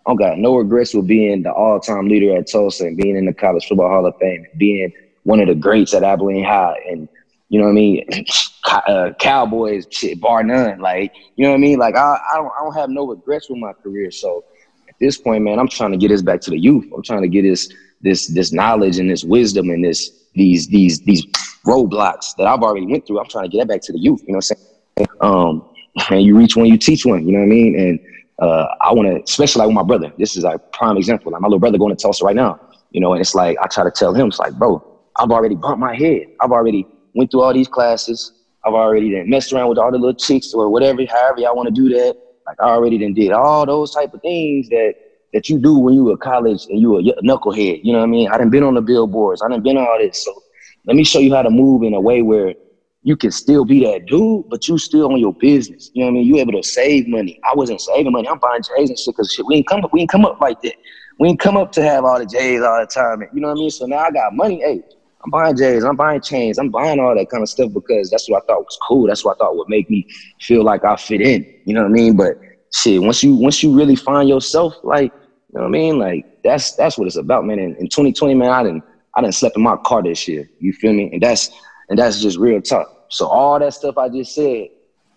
I 0.06 0.10
don't 0.10 0.16
got 0.16 0.38
no 0.38 0.56
regrets 0.56 0.94
with 0.94 1.06
being 1.08 1.42
the 1.42 1.52
all 1.52 1.80
time 1.80 2.08
leader 2.08 2.36
at 2.36 2.50
Tulsa 2.50 2.86
and 2.86 2.96
being 2.96 3.16
in 3.16 3.26
the 3.26 3.34
College 3.34 3.66
Football 3.66 3.88
Hall 3.88 4.06
of 4.06 4.14
Fame, 4.20 4.46
being 4.56 4.92
one 5.24 5.40
of 5.40 5.48
the 5.48 5.54
greats 5.54 5.94
at 5.94 6.04
Abilene 6.04 6.44
High, 6.44 6.76
and 6.88 7.08
you 7.48 7.58
know 7.58 7.66
what 7.66 7.72
I 7.72 7.74
mean, 7.74 8.06
uh, 8.64 9.10
Cowboys, 9.18 9.86
shit, 9.90 10.20
bar 10.20 10.44
none. 10.44 10.78
Like 10.78 11.12
you 11.34 11.44
know 11.44 11.50
what 11.50 11.56
I 11.56 11.60
mean? 11.60 11.78
Like 11.78 11.96
I, 11.96 12.18
I 12.32 12.36
don't 12.36 12.52
I 12.58 12.62
don't 12.62 12.74
have 12.74 12.90
no 12.90 13.08
regrets 13.08 13.50
with 13.50 13.58
my 13.58 13.72
career. 13.82 14.12
So 14.12 14.44
at 14.88 14.94
this 15.00 15.18
point, 15.18 15.42
man, 15.42 15.58
I'm 15.58 15.68
trying 15.68 15.90
to 15.90 15.98
get 15.98 16.08
this 16.08 16.22
back 16.22 16.40
to 16.42 16.50
the 16.50 16.58
youth. 16.58 16.86
I'm 16.94 17.02
trying 17.02 17.22
to 17.22 17.28
get 17.28 17.42
this 17.42 17.68
this 18.00 18.28
this 18.28 18.52
knowledge 18.52 18.98
and 18.98 19.10
this 19.10 19.24
wisdom 19.24 19.70
and 19.70 19.84
this 19.84 20.10
these 20.34 20.68
these 20.68 21.00
these 21.00 21.24
roadblocks 21.66 22.36
that 22.36 22.46
I've 22.46 22.62
already 22.62 22.86
went 22.86 23.06
through. 23.06 23.20
I'm 23.20 23.28
trying 23.28 23.44
to 23.44 23.50
get 23.50 23.58
that 23.58 23.68
back 23.68 23.82
to 23.82 23.92
the 23.92 23.98
youth. 23.98 24.22
You 24.22 24.32
know 24.32 24.38
what 24.38 24.50
I'm 24.50 24.56
saying? 24.96 25.08
Um, 25.20 25.68
and 26.10 26.22
you 26.22 26.36
reach 26.36 26.56
one, 26.56 26.66
you 26.66 26.78
teach 26.78 27.04
one. 27.04 27.26
You 27.26 27.32
know 27.32 27.40
what 27.40 27.46
I 27.46 27.48
mean? 27.48 27.78
And 27.78 28.00
uh, 28.38 28.66
I 28.80 28.92
want 28.92 29.08
to, 29.08 29.22
especially 29.22 29.60
like 29.60 29.68
with 29.68 29.74
my 29.74 29.82
brother. 29.82 30.12
This 30.18 30.36
is 30.36 30.44
a 30.44 30.58
prime 30.72 30.96
example. 30.96 31.32
Like 31.32 31.40
my 31.40 31.48
little 31.48 31.58
brother 31.58 31.78
going 31.78 31.94
to 31.94 32.00
Tulsa 32.00 32.24
right 32.24 32.36
now. 32.36 32.60
You 32.90 33.00
know, 33.00 33.12
and 33.12 33.20
it's 33.20 33.34
like 33.34 33.58
I 33.60 33.66
try 33.66 33.84
to 33.84 33.90
tell 33.90 34.14
him, 34.14 34.28
it's 34.28 34.38
like, 34.38 34.54
bro, 34.54 34.82
I've 35.16 35.30
already 35.30 35.54
bumped 35.54 35.80
my 35.80 35.94
head. 35.94 36.26
I've 36.40 36.52
already 36.52 36.86
went 37.14 37.30
through 37.30 37.42
all 37.42 37.52
these 37.52 37.68
classes. 37.68 38.32
I've 38.64 38.74
already 38.74 39.10
done 39.10 39.28
messed 39.28 39.52
around 39.52 39.68
with 39.68 39.78
all 39.78 39.90
the 39.90 39.98
little 39.98 40.14
chicks 40.14 40.52
or 40.54 40.68
whatever, 40.68 41.04
however 41.06 41.40
y'all 41.40 41.56
want 41.56 41.68
to 41.68 41.74
do 41.74 41.88
that. 41.90 42.16
Like 42.46 42.56
I 42.60 42.68
already 42.70 42.98
done 42.98 43.14
did 43.14 43.32
all 43.32 43.66
those 43.66 43.92
type 43.92 44.14
of 44.14 44.22
things 44.22 44.68
that 44.68 44.94
that 45.32 45.48
you 45.48 45.58
do 45.58 45.78
when 45.78 45.94
you 45.94 46.04
were 46.04 46.16
college 46.16 46.66
and 46.66 46.80
you 46.80 46.90
were 46.90 47.00
a 47.00 47.22
knucklehead. 47.22 47.80
You 47.82 47.92
know 47.92 47.98
what 47.98 48.04
I 48.04 48.08
mean? 48.08 48.28
I 48.28 48.38
done 48.38 48.50
been 48.50 48.62
on 48.62 48.74
the 48.74 48.80
billboards. 48.80 49.42
I 49.42 49.48
done 49.48 49.62
been 49.62 49.76
all 49.76 49.98
this. 49.98 50.24
So 50.24 50.42
let 50.86 50.96
me 50.96 51.04
show 51.04 51.18
you 51.18 51.34
how 51.34 51.42
to 51.42 51.50
move 51.50 51.82
in 51.82 51.94
a 51.94 52.00
way 52.00 52.22
where 52.22 52.54
you 53.02 53.16
can 53.16 53.30
still 53.30 53.64
be 53.64 53.84
that 53.84 54.06
dude, 54.06 54.48
but 54.48 54.66
you 54.66 54.78
still 54.78 55.12
on 55.12 55.18
your 55.18 55.34
business. 55.34 55.90
You 55.94 56.04
know 56.04 56.10
what 56.10 56.18
I 56.18 56.20
mean? 56.20 56.26
You 56.26 56.38
able 56.38 56.60
to 56.60 56.62
save 56.62 57.06
money. 57.06 57.38
I 57.44 57.54
wasn't 57.54 57.80
saving 57.80 58.12
money. 58.12 58.28
I'm 58.28 58.38
buying 58.38 58.62
J's 58.62 58.90
and 58.90 58.98
shit 58.98 59.14
because 59.14 59.32
shit. 59.32 59.46
We 59.46 59.56
ain't 59.56 59.68
come 59.68 59.84
up. 59.84 59.92
We 59.92 60.00
ain't 60.00 60.10
come 60.10 60.24
up 60.24 60.40
like 60.40 60.60
that. 60.62 60.74
We 61.18 61.28
ain't 61.28 61.40
come 61.40 61.56
up 61.56 61.72
to 61.72 61.82
have 61.82 62.04
all 62.04 62.18
the 62.18 62.26
J's 62.26 62.62
all 62.62 62.80
the 62.80 62.86
time. 62.86 63.22
You 63.32 63.40
know 63.40 63.48
what 63.48 63.58
I 63.58 63.60
mean? 63.60 63.70
So 63.70 63.86
now 63.86 63.98
I 63.98 64.10
got 64.10 64.34
money. 64.34 64.60
Hey, 64.60 64.82
I'm 65.24 65.30
buying 65.30 65.56
J's. 65.56 65.84
I'm 65.84 65.96
buying 65.96 66.20
chains. 66.20 66.58
I'm 66.58 66.70
buying 66.70 67.00
all 67.00 67.14
that 67.14 67.30
kind 67.30 67.42
of 67.42 67.48
stuff 67.48 67.72
because 67.72 68.10
that's 68.10 68.28
what 68.28 68.42
I 68.42 68.46
thought 68.46 68.60
was 68.60 68.78
cool. 68.86 69.06
That's 69.06 69.24
what 69.24 69.36
I 69.36 69.38
thought 69.38 69.56
would 69.56 69.68
make 69.68 69.88
me 69.88 70.06
feel 70.40 70.64
like 70.64 70.84
I 70.84 70.96
fit 70.96 71.20
in. 71.20 71.44
You 71.64 71.74
know 71.74 71.82
what 71.82 71.90
I 71.90 71.94
mean? 71.94 72.16
But 72.16 72.36
shit, 72.72 73.00
once 73.00 73.22
you 73.22 73.34
once 73.34 73.62
you 73.62 73.76
really 73.76 73.96
find 73.96 74.28
yourself, 74.28 74.74
like 74.82 75.12
you 75.12 75.58
know 75.58 75.62
what 75.62 75.68
I 75.68 75.70
mean? 75.70 75.98
Like 75.98 76.26
that's 76.44 76.74
that's 76.76 76.98
what 76.98 77.06
it's 77.06 77.16
about, 77.16 77.44
man. 77.44 77.58
In, 77.58 77.76
in 77.76 77.88
2020, 77.88 78.34
man, 78.34 78.50
I 78.50 78.62
didn't 78.62 78.84
I 79.16 79.22
didn't 79.22 79.34
slept 79.34 79.56
in 79.56 79.62
my 79.62 79.76
car 79.78 80.02
this 80.02 80.28
year. 80.28 80.48
You 80.60 80.72
feel 80.72 80.92
me? 80.92 81.10
And 81.12 81.22
that's 81.22 81.50
and 81.88 81.98
that's 81.98 82.20
just 82.20 82.38
real 82.38 82.60
talk. 82.60 83.06
So 83.08 83.26
all 83.26 83.58
that 83.58 83.72
stuff 83.74 83.96
I 83.96 84.08
just 84.08 84.34
said 84.34 84.68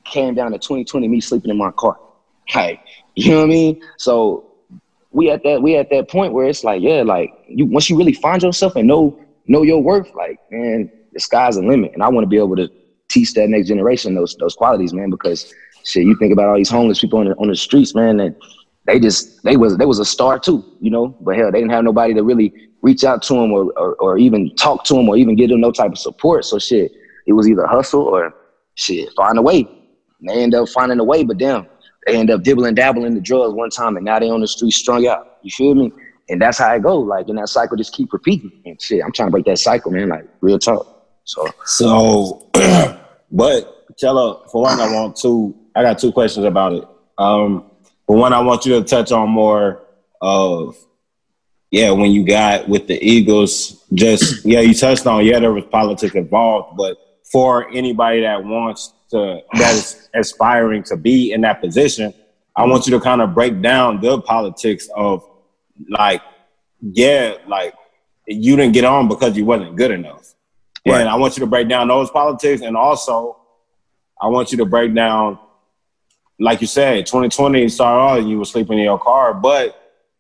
came 0.06 0.36
down 0.36 0.52
to 0.52 0.58
2020, 0.58 1.08
me 1.08 1.22
sleeping 1.22 1.52
in 1.52 1.58
my 1.58 1.72
car. 1.72 2.00
Like, 2.56 2.80
you 3.16 3.32
know 3.32 3.38
what 3.38 3.44
I 3.44 3.48
mean? 3.48 3.82
So 3.98 4.50
we 5.12 5.30
at 5.30 5.44
that 5.44 5.62
we 5.62 5.76
at 5.76 5.90
that 5.92 6.10
point 6.10 6.34
where 6.34 6.48
it's 6.48 6.64
like, 6.64 6.82
yeah, 6.82 7.04
like 7.04 7.32
you 7.48 7.66
once 7.66 7.90
you 7.90 7.98
really 7.98 8.14
find 8.14 8.42
yourself 8.42 8.76
and 8.76 8.88
know 8.88 9.20
know 9.48 9.64
your 9.64 9.84
worth, 9.84 10.14
like, 10.16 10.40
man, 10.50 10.92
the 11.14 11.20
sky's 11.20 11.56
the 11.56 11.62
limit. 11.62 11.94
And 11.94 12.02
I 12.02 12.10
want 12.10 12.24
to 12.24 12.28
be 12.28 12.38
able 12.38 12.56
to 12.56 12.70
teach 13.10 13.34
that 13.34 13.50
next 13.50 13.68
generation 13.68 14.16
those 14.16 14.36
those 14.40 14.56
qualities, 14.56 14.94
man, 14.94 15.10
because 15.10 15.54
shit, 15.84 16.06
you 16.06 16.16
think 16.18 16.34
about 16.34 16.48
all 16.48 16.56
these 16.56 16.70
homeless 16.70 17.00
people 17.00 17.20
on 17.20 17.26
the 17.26 17.36
on 17.36 17.50
the 17.50 17.56
streets, 17.56 17.94
man, 17.94 18.20
and 18.20 18.36
they 18.86 19.00
just 19.00 19.44
they 19.44 19.58
was 19.58 19.78
they 19.78 19.86
was 19.86 20.00
a 20.00 20.06
star 20.06 20.40
too, 20.40 20.64
you 20.80 20.92
know. 20.92 21.16
But 21.22 21.36
hell, 21.36 21.52
they 21.52 21.60
didn't 21.60 21.72
have 21.72 21.84
nobody 21.84 22.14
to 22.14 22.24
really 22.24 22.69
reach 22.82 23.04
out 23.04 23.22
to 23.24 23.34
them 23.34 23.52
or, 23.52 23.72
or, 23.78 23.96
or 23.96 24.18
even 24.18 24.56
talk 24.56 24.84
to 24.86 24.94
them 24.94 25.10
or 25.10 25.18
even 25.18 25.36
give 25.36 25.50
them 25.50 25.62
no 25.62 25.72
type 25.72 25.92
of 25.92 25.98
support. 25.98 26.46
So 26.46 26.60
shit, 26.60 26.92
it 27.28 27.34
was 27.34 27.48
either 27.50 27.68
hustle 27.68 28.04
or 28.04 28.34
shit 28.76 29.10
find 29.16 29.38
a 29.38 29.42
way. 29.42 29.68
And 30.20 30.30
they 30.30 30.44
end 30.44 30.56
up 30.56 30.70
finding 30.70 31.00
a 31.00 31.04
way, 31.04 31.24
but 31.24 31.38
damn, 31.38 31.68
they 32.06 32.18
end 32.18 32.32
up 32.32 32.44
dibbling 32.44 32.76
dabbling 32.76 33.14
the 33.16 33.22
drugs 33.22 33.54
one 33.54 33.70
time, 33.70 33.96
and 33.96 34.06
now 34.06 34.20
they 34.20 34.30
on 34.30 34.42
the 34.42 34.48
street 34.48 34.72
strung 34.72 35.08
out. 35.08 35.38
You 35.44 35.52
feel 35.52 35.76
me? 35.76 35.92
And 36.30 36.42
that's 36.42 36.58
how 36.58 36.74
it 36.74 36.84
goes. 36.84 37.08
Like, 37.08 37.28
and 37.28 37.38
that 37.38 37.50
cycle 37.50 37.78
just 37.78 37.94
keep 37.94 38.14
repeating. 38.14 38.52
And 38.66 38.80
shit, 38.82 39.04
I'm 39.04 39.12
trying 39.12 39.28
to 39.28 39.32
break 39.32 39.46
that 39.46 39.58
cycle, 39.58 39.92
man. 39.92 40.10
Like, 40.10 40.28
real 40.42 40.60
talk. 40.60 41.08
So, 41.24 41.48
so, 41.66 42.50
but 43.32 43.98
tell 43.98 44.18
her 44.18 44.48
for 44.50 44.64
one, 44.64 44.80
I 44.80 44.94
want 44.94 45.16
two. 45.16 45.56
I 45.76 45.84
got 45.84 46.00
two 46.00 46.12
questions 46.12 46.46
about 46.46 46.74
it. 46.74 46.88
Um, 47.18 47.70
but 48.08 48.16
one, 48.16 48.34
I 48.34 48.40
want 48.40 48.66
you 48.66 48.80
to 48.80 48.84
touch 48.84 49.12
on 49.12 49.30
more 49.30 49.84
of, 50.22 50.76
yeah, 51.72 51.92
when 51.92 52.12
you 52.12 52.26
got 52.26 52.68
with 52.68 52.88
the 52.88 52.98
Eagles, 53.04 53.84
just, 53.94 54.46
yeah, 54.46 54.60
you 54.60 54.74
touched 54.74 55.06
on, 55.06 55.26
yeah, 55.26 55.40
there 55.40 55.54
was 55.54 55.66
politics 55.66 56.16
involved, 56.16 56.78
but 56.78 56.98
for 57.32 57.70
anybody 57.70 58.22
that 58.22 58.44
wants 58.44 58.94
to, 59.12 59.42
that 59.54 59.74
is 59.76 60.10
aspiring 60.14 60.84
to 60.84 60.98
be 60.98 61.32
in 61.32 61.42
that 61.42 61.62
position, 61.62 62.14
I 62.56 62.66
want 62.66 62.88
you 62.88 62.92
to 62.92 63.00
kind 63.00 63.22
of 63.22 63.34
break 63.34 63.62
down 63.62 64.02
the 64.02 64.20
politics 64.22 64.90
of 64.96 65.24
like 65.88 66.22
yeah, 66.82 67.36
like 67.48 67.74
you 68.28 68.56
didn't 68.56 68.74
get 68.74 68.86
on 68.86 69.08
because 69.08 69.36
you 69.38 69.46
wasn't 69.46 69.76
good 69.76 69.92
enough. 69.92 70.34
Right. 70.88 71.02
And 71.02 71.10
I 71.10 71.16
want 71.16 71.36
you 71.36 71.42
to 71.42 71.48
break 71.48 71.68
down 71.68 71.88
those 71.88 72.10
politics, 72.10 72.62
and 72.62 72.76
also 72.76 73.38
I 74.22 74.28
want 74.28 74.52
you 74.52 74.58
to 74.60 74.66
break 74.66 74.94
down, 74.94 75.40
like 76.40 76.62
you 76.62 76.68
said, 76.68 77.06
2020 77.06 77.68
started 77.70 78.00
off 78.00 78.20
and 78.20 78.30
you 78.30 78.40
were 78.40 78.46
sleeping 78.46 78.78
in 78.78 78.86
your 78.86 79.00
car, 79.00 79.34
but 79.34 79.79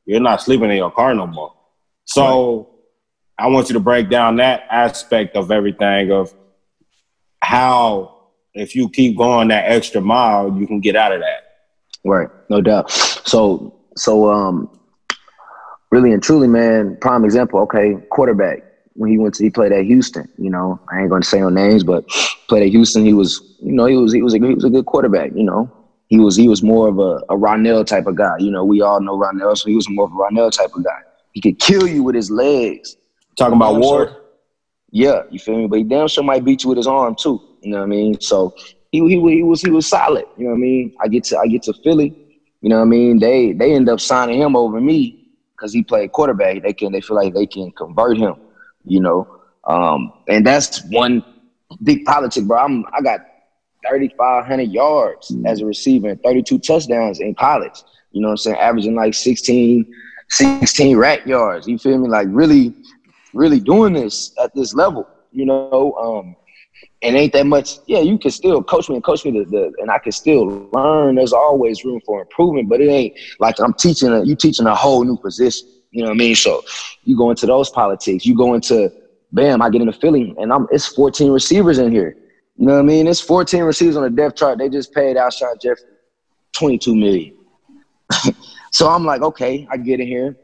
you're 0.09 0.19
not 0.19 0.41
sleeping 0.41 0.71
in 0.71 0.77
your 0.77 0.89
car 0.89 1.13
no 1.13 1.27
more. 1.27 1.53
So 2.05 2.67
I 3.37 3.45
want 3.47 3.69
you 3.69 3.73
to 3.73 3.79
break 3.79 4.09
down 4.09 4.37
that 4.37 4.65
aspect 4.71 5.35
of 5.35 5.51
everything 5.51 6.11
of 6.11 6.33
how 7.43 8.17
if 8.55 8.75
you 8.75 8.89
keep 8.89 9.15
going 9.15 9.49
that 9.49 9.65
extra 9.71 10.01
mile, 10.01 10.57
you 10.57 10.65
can 10.65 10.79
get 10.79 10.95
out 10.95 11.11
of 11.11 11.19
that. 11.19 11.43
Right, 12.03 12.27
no 12.49 12.59
doubt. 12.59 12.89
So, 12.89 13.81
so 13.95 14.31
um, 14.31 14.79
really 15.91 16.11
and 16.11 16.23
truly, 16.23 16.47
man. 16.47 16.97
Prime 16.99 17.23
example. 17.23 17.59
Okay, 17.59 17.95
quarterback. 18.09 18.63
When 18.95 19.11
he 19.11 19.19
went 19.19 19.35
to, 19.35 19.43
he 19.43 19.51
played 19.51 19.71
at 19.71 19.85
Houston. 19.85 20.27
You 20.39 20.49
know, 20.49 20.79
I 20.91 21.01
ain't 21.01 21.09
going 21.09 21.21
to 21.21 21.27
say 21.27 21.39
no 21.39 21.49
names, 21.49 21.83
but 21.83 22.07
played 22.47 22.63
at 22.63 22.69
Houston. 22.69 23.05
He 23.05 23.13
was, 23.13 23.57
you 23.61 23.73
know, 23.73 23.85
he 23.85 23.95
was 23.95 24.11
he 24.11 24.23
was 24.23 24.33
a, 24.33 24.39
he 24.39 24.55
was 24.55 24.63
a 24.63 24.71
good 24.71 24.87
quarterback. 24.87 25.33
You 25.35 25.43
know, 25.43 25.71
he 26.09 26.19
was 26.19 26.35
he 26.35 26.47
was 26.47 26.61
more 26.61 26.87
of 26.89 26.99
a, 26.99 27.21
a 27.33 27.37
Ronell 27.37 27.85
type 27.85 28.05
of 28.07 28.15
guy. 28.15 28.35
You 28.39 28.51
know, 28.51 28.65
we 28.65 28.81
all 28.81 28.99
know 29.01 29.17
Ronell, 29.17 29.57
so 29.57 29.69
he 29.69 29.75
was 29.75 29.89
more 29.89 30.05
of 30.05 30.11
a 30.11 30.15
Ronell 30.15 30.51
type 30.51 30.73
of 30.75 30.83
guy. 30.83 31.01
He 31.33 31.41
could 31.41 31.59
kill 31.59 31.87
you 31.87 32.03
with 32.03 32.15
his 32.15 32.29
legs. 32.31 32.97
Talking 33.37 33.55
about 33.55 33.79
Ward, 33.79 34.09
sure- 34.09 34.21
Yeah, 34.91 35.21
you 35.31 35.39
feel 35.39 35.57
me? 35.57 35.67
But 35.67 35.77
he 35.79 35.83
damn 35.85 36.07
sure 36.07 36.23
might 36.23 36.43
beat 36.43 36.63
you 36.63 36.69
with 36.69 36.77
his 36.77 36.87
arm 36.87 37.15
too. 37.15 37.39
You 37.61 37.71
know 37.71 37.77
what 37.77 37.83
I 37.83 37.87
mean? 37.87 38.19
So 38.21 38.53
he 38.91 38.99
he, 39.07 39.19
he 39.37 39.43
was 39.43 39.61
he 39.61 39.69
was 39.71 39.87
solid. 39.87 40.25
You 40.37 40.45
know 40.45 40.49
what 40.51 40.57
I 40.57 40.59
mean? 40.59 40.95
I 41.01 41.07
get 41.07 41.23
to 41.25 41.37
I 41.37 41.47
get 41.47 41.63
to 41.63 41.73
Philly. 41.83 42.15
You 42.61 42.69
know 42.69 42.77
what 42.77 42.81
I 42.83 42.95
mean? 42.97 43.19
They 43.19 43.53
they 43.53 43.73
end 43.73 43.87
up 43.89 43.99
signing 44.01 44.39
him 44.41 44.55
over 44.55 44.81
me 44.81 45.29
because 45.55 45.71
he 45.73 45.83
played 45.83 46.11
quarterback. 46.11 46.63
They 46.63 46.73
can 46.73 46.91
they 46.91 47.01
feel 47.01 47.15
like 47.15 47.33
they 47.33 47.45
can 47.45 47.71
convert 47.71 48.17
him. 48.17 48.35
You 48.85 49.01
know, 49.01 49.41
um, 49.65 50.11
and 50.27 50.45
that's 50.45 50.83
one 50.89 51.23
big 51.83 52.03
politic, 52.05 52.45
bro. 52.45 52.57
I'm 52.57 52.85
I 52.91 53.01
got 53.01 53.19
3,500 53.87 54.63
yards 54.63 55.35
as 55.45 55.61
a 55.61 55.65
receiver 55.65 56.09
and 56.09 56.21
32 56.23 56.59
touchdowns 56.59 57.19
in 57.19 57.35
college. 57.35 57.83
You 58.11 58.21
know 58.21 58.29
what 58.29 58.33
I'm 58.33 58.37
saying? 58.37 58.57
Averaging 58.57 58.95
like 58.95 59.13
16, 59.13 59.93
16 60.29 60.97
rack 60.97 61.25
yards. 61.25 61.67
You 61.67 61.77
feel 61.77 61.97
me? 61.97 62.09
Like 62.09 62.27
really, 62.29 62.73
really 63.33 63.59
doing 63.59 63.93
this 63.93 64.33
at 64.41 64.53
this 64.55 64.73
level. 64.73 65.07
You 65.31 65.45
know, 65.45 65.93
um, 65.93 66.35
and 67.01 67.15
ain't 67.15 67.33
that 67.33 67.45
much. 67.45 67.77
Yeah, 67.85 67.99
you 67.99 68.17
can 68.17 68.31
still 68.31 68.63
coach 68.63 68.89
me 68.89 68.95
and 68.95 69.03
coach 69.03 69.25
me, 69.25 69.31
the, 69.31 69.45
the, 69.45 69.73
and 69.79 69.91
I 69.91 69.99
can 69.99 70.11
still 70.11 70.69
learn. 70.73 71.15
There's 71.15 71.33
always 71.33 71.85
room 71.85 72.01
for 72.05 72.21
improvement, 72.21 72.67
but 72.67 72.81
it 72.81 72.89
ain't 72.89 73.17
like 73.39 73.59
I'm 73.59 73.73
teaching. 73.73 74.09
A, 74.09 74.23
you 74.23 74.35
teaching 74.35 74.65
a 74.65 74.75
whole 74.75 75.03
new 75.03 75.17
position. 75.17 75.67
You 75.91 76.03
know 76.03 76.09
what 76.09 76.15
I 76.15 76.17
mean? 76.17 76.35
So 76.35 76.63
you 77.03 77.17
go 77.17 77.29
into 77.29 77.45
those 77.45 77.69
politics. 77.69 78.25
You 78.25 78.35
go 78.35 78.53
into, 78.53 78.91
bam, 79.31 79.61
I 79.61 79.69
get 79.69 79.81
in 79.81 79.89
a 79.89 79.93
feeling, 79.93 80.35
and 80.39 80.51
I'm 80.51 80.67
it's 80.71 80.87
14 80.87 81.31
receivers 81.31 81.79
in 81.79 81.91
here. 81.91 82.15
You 82.59 82.65
know 82.65 82.73
what 82.73 82.79
I 82.81 82.83
mean? 82.83 83.07
It's 83.07 83.21
14 83.21 83.63
receivers 83.63 83.95
on 83.95 84.03
the 84.03 84.09
depth 84.09 84.35
chart. 84.35 84.57
They 84.57 84.67
just 84.67 84.93
paid 84.93 85.15
Alshon 85.15 85.61
Jeffery 85.61 85.93
22 86.51 86.93
million. 86.93 87.37
so 88.71 88.89
I'm 88.89 89.05
like, 89.05 89.21
okay, 89.21 89.65
I 89.71 89.77
get 89.77 90.01
in 90.01 90.07
here. 90.07 90.35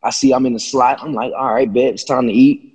I 0.00 0.10
see 0.10 0.32
I'm 0.32 0.46
in 0.46 0.52
the 0.52 0.60
slot. 0.60 1.02
I'm 1.02 1.14
like, 1.14 1.32
all 1.36 1.52
right, 1.52 1.70
bet 1.70 1.94
it's 1.94 2.04
time 2.04 2.28
to 2.28 2.32
eat. 2.32 2.70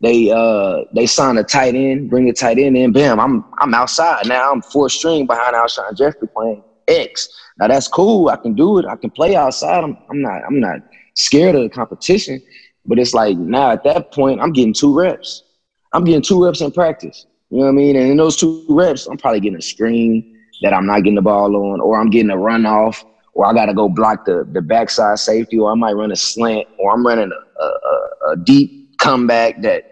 They 0.00 0.30
uh 0.30 0.82
they 0.94 1.06
sign 1.06 1.36
a 1.38 1.42
tight 1.42 1.74
end, 1.74 2.10
bring 2.10 2.28
a 2.28 2.32
tight 2.32 2.58
end 2.58 2.76
in, 2.76 2.92
bam, 2.92 3.18
I'm 3.18 3.44
I'm 3.58 3.74
outside. 3.74 4.28
Now 4.28 4.52
I'm 4.52 4.62
four 4.62 4.88
string 4.88 5.26
behind 5.26 5.56
Alshon 5.56 5.96
Jeffery 5.96 6.28
playing 6.28 6.62
X. 6.86 7.28
Now 7.58 7.66
that's 7.66 7.88
cool. 7.88 8.28
I 8.28 8.36
can 8.36 8.54
do 8.54 8.78
it. 8.78 8.84
I 8.84 8.94
can 8.94 9.10
play 9.10 9.34
outside. 9.34 9.82
I'm 9.82 9.98
I'm 10.08 10.22
not 10.22 10.42
I'm 10.46 10.60
not 10.60 10.76
scared 11.14 11.56
of 11.56 11.62
the 11.62 11.70
competition. 11.70 12.40
But 12.86 13.00
it's 13.00 13.14
like 13.14 13.36
now 13.36 13.72
at 13.72 13.82
that 13.82 14.12
point, 14.12 14.40
I'm 14.40 14.52
getting 14.52 14.74
two 14.74 14.96
reps. 14.96 15.42
I'm 15.92 16.04
getting 16.04 16.22
two 16.22 16.44
reps 16.44 16.60
in 16.60 16.70
practice. 16.70 17.26
You 17.54 17.60
know 17.60 17.66
what 17.66 17.72
I 17.72 17.76
mean? 17.76 17.94
And 17.94 18.10
in 18.10 18.16
those 18.16 18.34
two 18.34 18.66
reps, 18.68 19.06
I'm 19.06 19.16
probably 19.16 19.38
getting 19.38 19.60
a 19.60 19.62
screen 19.62 20.24
that 20.62 20.72
I'm 20.72 20.86
not 20.86 21.04
getting 21.04 21.14
the 21.14 21.22
ball 21.22 21.54
on, 21.54 21.80
or 21.80 22.00
I'm 22.00 22.10
getting 22.10 22.30
a 22.30 22.36
runoff, 22.36 23.04
or 23.32 23.46
I 23.46 23.52
got 23.52 23.66
to 23.66 23.74
go 23.74 23.88
block 23.88 24.24
the, 24.24 24.44
the 24.50 24.60
backside 24.60 25.20
safety, 25.20 25.60
or 25.60 25.70
I 25.70 25.76
might 25.76 25.92
run 25.92 26.10
a 26.10 26.16
slant, 26.16 26.66
or 26.80 26.92
I'm 26.92 27.06
running 27.06 27.30
a, 27.30 27.62
a, 27.62 28.32
a, 28.32 28.36
deep 28.38 28.98
comeback 28.98 29.62
that 29.62 29.84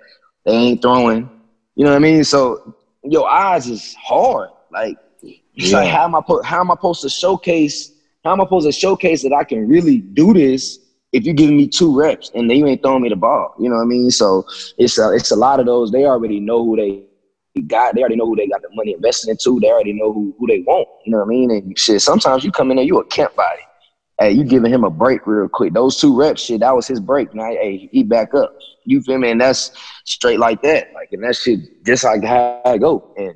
they 0.45 0.51
ain't 0.51 0.83
throwing. 0.83 1.31
You 1.77 1.85
know 1.85 1.91
what 1.91 1.99
I 1.99 2.01
mean? 2.01 2.25
So 2.25 2.75
your 3.05 3.31
eyes 3.31 3.69
is 3.69 3.95
hard. 3.95 4.51
Like, 4.73 4.97
it's 5.23 5.73
like 5.73 5.89
how 5.89 6.03
am 6.03 6.17
I 6.17 6.21
po- 6.21 6.43
how 6.43 6.59
am 6.59 6.73
I 6.73 6.75
supposed 6.75 7.03
to 7.03 7.11
showcase? 7.11 7.93
How 8.25 8.33
am 8.33 8.41
I 8.41 8.45
supposed 8.45 8.67
to 8.67 8.73
showcase 8.73 9.23
that 9.23 9.33
I 9.33 9.45
can 9.45 9.69
really 9.69 9.99
do 9.99 10.33
this 10.33 10.81
if 11.13 11.23
you're 11.23 11.33
giving 11.33 11.59
me 11.59 11.69
two 11.69 11.97
reps 11.97 12.29
and 12.35 12.51
then 12.51 12.57
you 12.57 12.67
ain't 12.67 12.83
throwing 12.83 13.03
me 13.03 13.09
the 13.09 13.15
ball? 13.15 13.55
You 13.61 13.69
know 13.69 13.77
what 13.77 13.83
I 13.83 13.87
mean? 13.87 14.11
So 14.11 14.47
it's 14.79 14.99
a, 14.99 15.13
it's 15.13 15.31
a 15.31 15.37
lot 15.37 15.61
of 15.61 15.67
those. 15.67 15.93
They 15.93 16.07
already 16.07 16.41
know 16.41 16.65
who 16.65 16.75
they 16.75 17.05
got. 17.61 17.95
They 17.95 18.01
already 18.01 18.17
know 18.17 18.27
who 18.27 18.37
they 18.37 18.47
got 18.47 18.63
the 18.63 18.69
money 18.73 18.95
invested 18.95 19.31
into. 19.31 19.61
They 19.61 19.71
already 19.71 19.93
know 19.93 20.13
who, 20.13 20.35
who 20.39 20.47
they 20.47 20.61
want. 20.61 20.89
You 21.05 21.13
know 21.13 21.19
what 21.19 21.27
I 21.27 21.29
mean? 21.29 21.51
And 21.51 21.79
shit, 21.79 22.01
sometimes 22.01 22.45
you 22.45 22.53
come 22.53 22.71
in 22.71 22.77
there, 22.77 22.87
you 22.87 22.99
a 22.99 23.05
camp 23.05 23.37
body. 23.37 23.61
Hey, 24.19 24.33
you 24.33 24.45
giving 24.45 24.73
him 24.73 24.85
a 24.85 24.91
break 24.91 25.27
real 25.27 25.49
quick. 25.49 25.73
Those 25.73 25.99
two 25.99 26.17
reps, 26.17 26.43
shit, 26.43 26.61
that 26.61 26.75
was 26.75 26.87
his 26.87 27.01
break. 27.01 27.35
Now, 27.35 27.45
hey, 27.45 27.89
he 27.91 28.03
back 28.03 28.35
up. 28.35 28.57
You 28.85 29.03
feel 29.03 29.19
me? 29.19 29.31
And 29.31 29.41
that's 29.41 29.73
straight 30.05 30.39
like 30.39 30.63
that. 30.63 30.93
Like, 30.95 31.09
and 31.13 31.25
that 31.25 31.37
shit 31.37 31.85
just 31.85 32.05
like 32.05 32.23
how 32.25 32.61
I 32.65 32.79
go. 32.79 33.13
And 33.17 33.35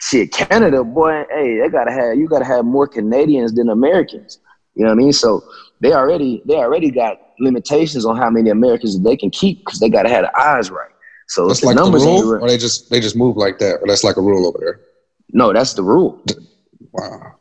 shit, 0.00 0.32
Canada, 0.32 0.84
boy, 0.84 1.24
hey, 1.30 1.58
they 1.58 1.68
gotta 1.68 1.92
have 1.92 2.16
you 2.16 2.28
gotta 2.28 2.44
have 2.44 2.64
more 2.64 2.86
Canadians 2.86 3.54
than 3.54 3.70
Americans. 3.70 4.38
You 4.74 4.84
know 4.84 4.90
what 4.90 4.96
I 5.00 5.02
mean? 5.02 5.12
So 5.12 5.42
they 5.80 5.92
already 5.92 6.42
they 6.46 6.54
already 6.54 6.90
got 6.90 7.18
limitations 7.38 8.04
on 8.04 8.16
how 8.16 8.30
many 8.30 8.50
Americans 8.50 9.00
they 9.00 9.16
can 9.16 9.30
keep 9.30 9.64
because 9.64 9.80
they 9.80 9.88
gotta 9.88 10.08
have 10.08 10.24
the 10.24 10.38
eyes 10.38 10.70
right. 10.70 10.90
So 11.28 11.48
That's 11.48 11.60
the 11.60 11.66
like 11.66 11.76
the 11.76 11.90
rule, 11.90 12.34
or 12.42 12.48
they 12.48 12.58
just 12.58 12.90
they 12.90 13.00
just 13.00 13.16
move 13.16 13.36
like 13.36 13.58
that, 13.58 13.76
or 13.80 13.86
that's 13.86 14.04
like 14.04 14.16
a 14.16 14.20
rule 14.20 14.46
over 14.46 14.58
there. 14.58 14.80
no, 15.32 15.52
that's 15.52 15.74
the 15.74 15.82
rule. 15.82 16.22
Wow. 16.92 17.36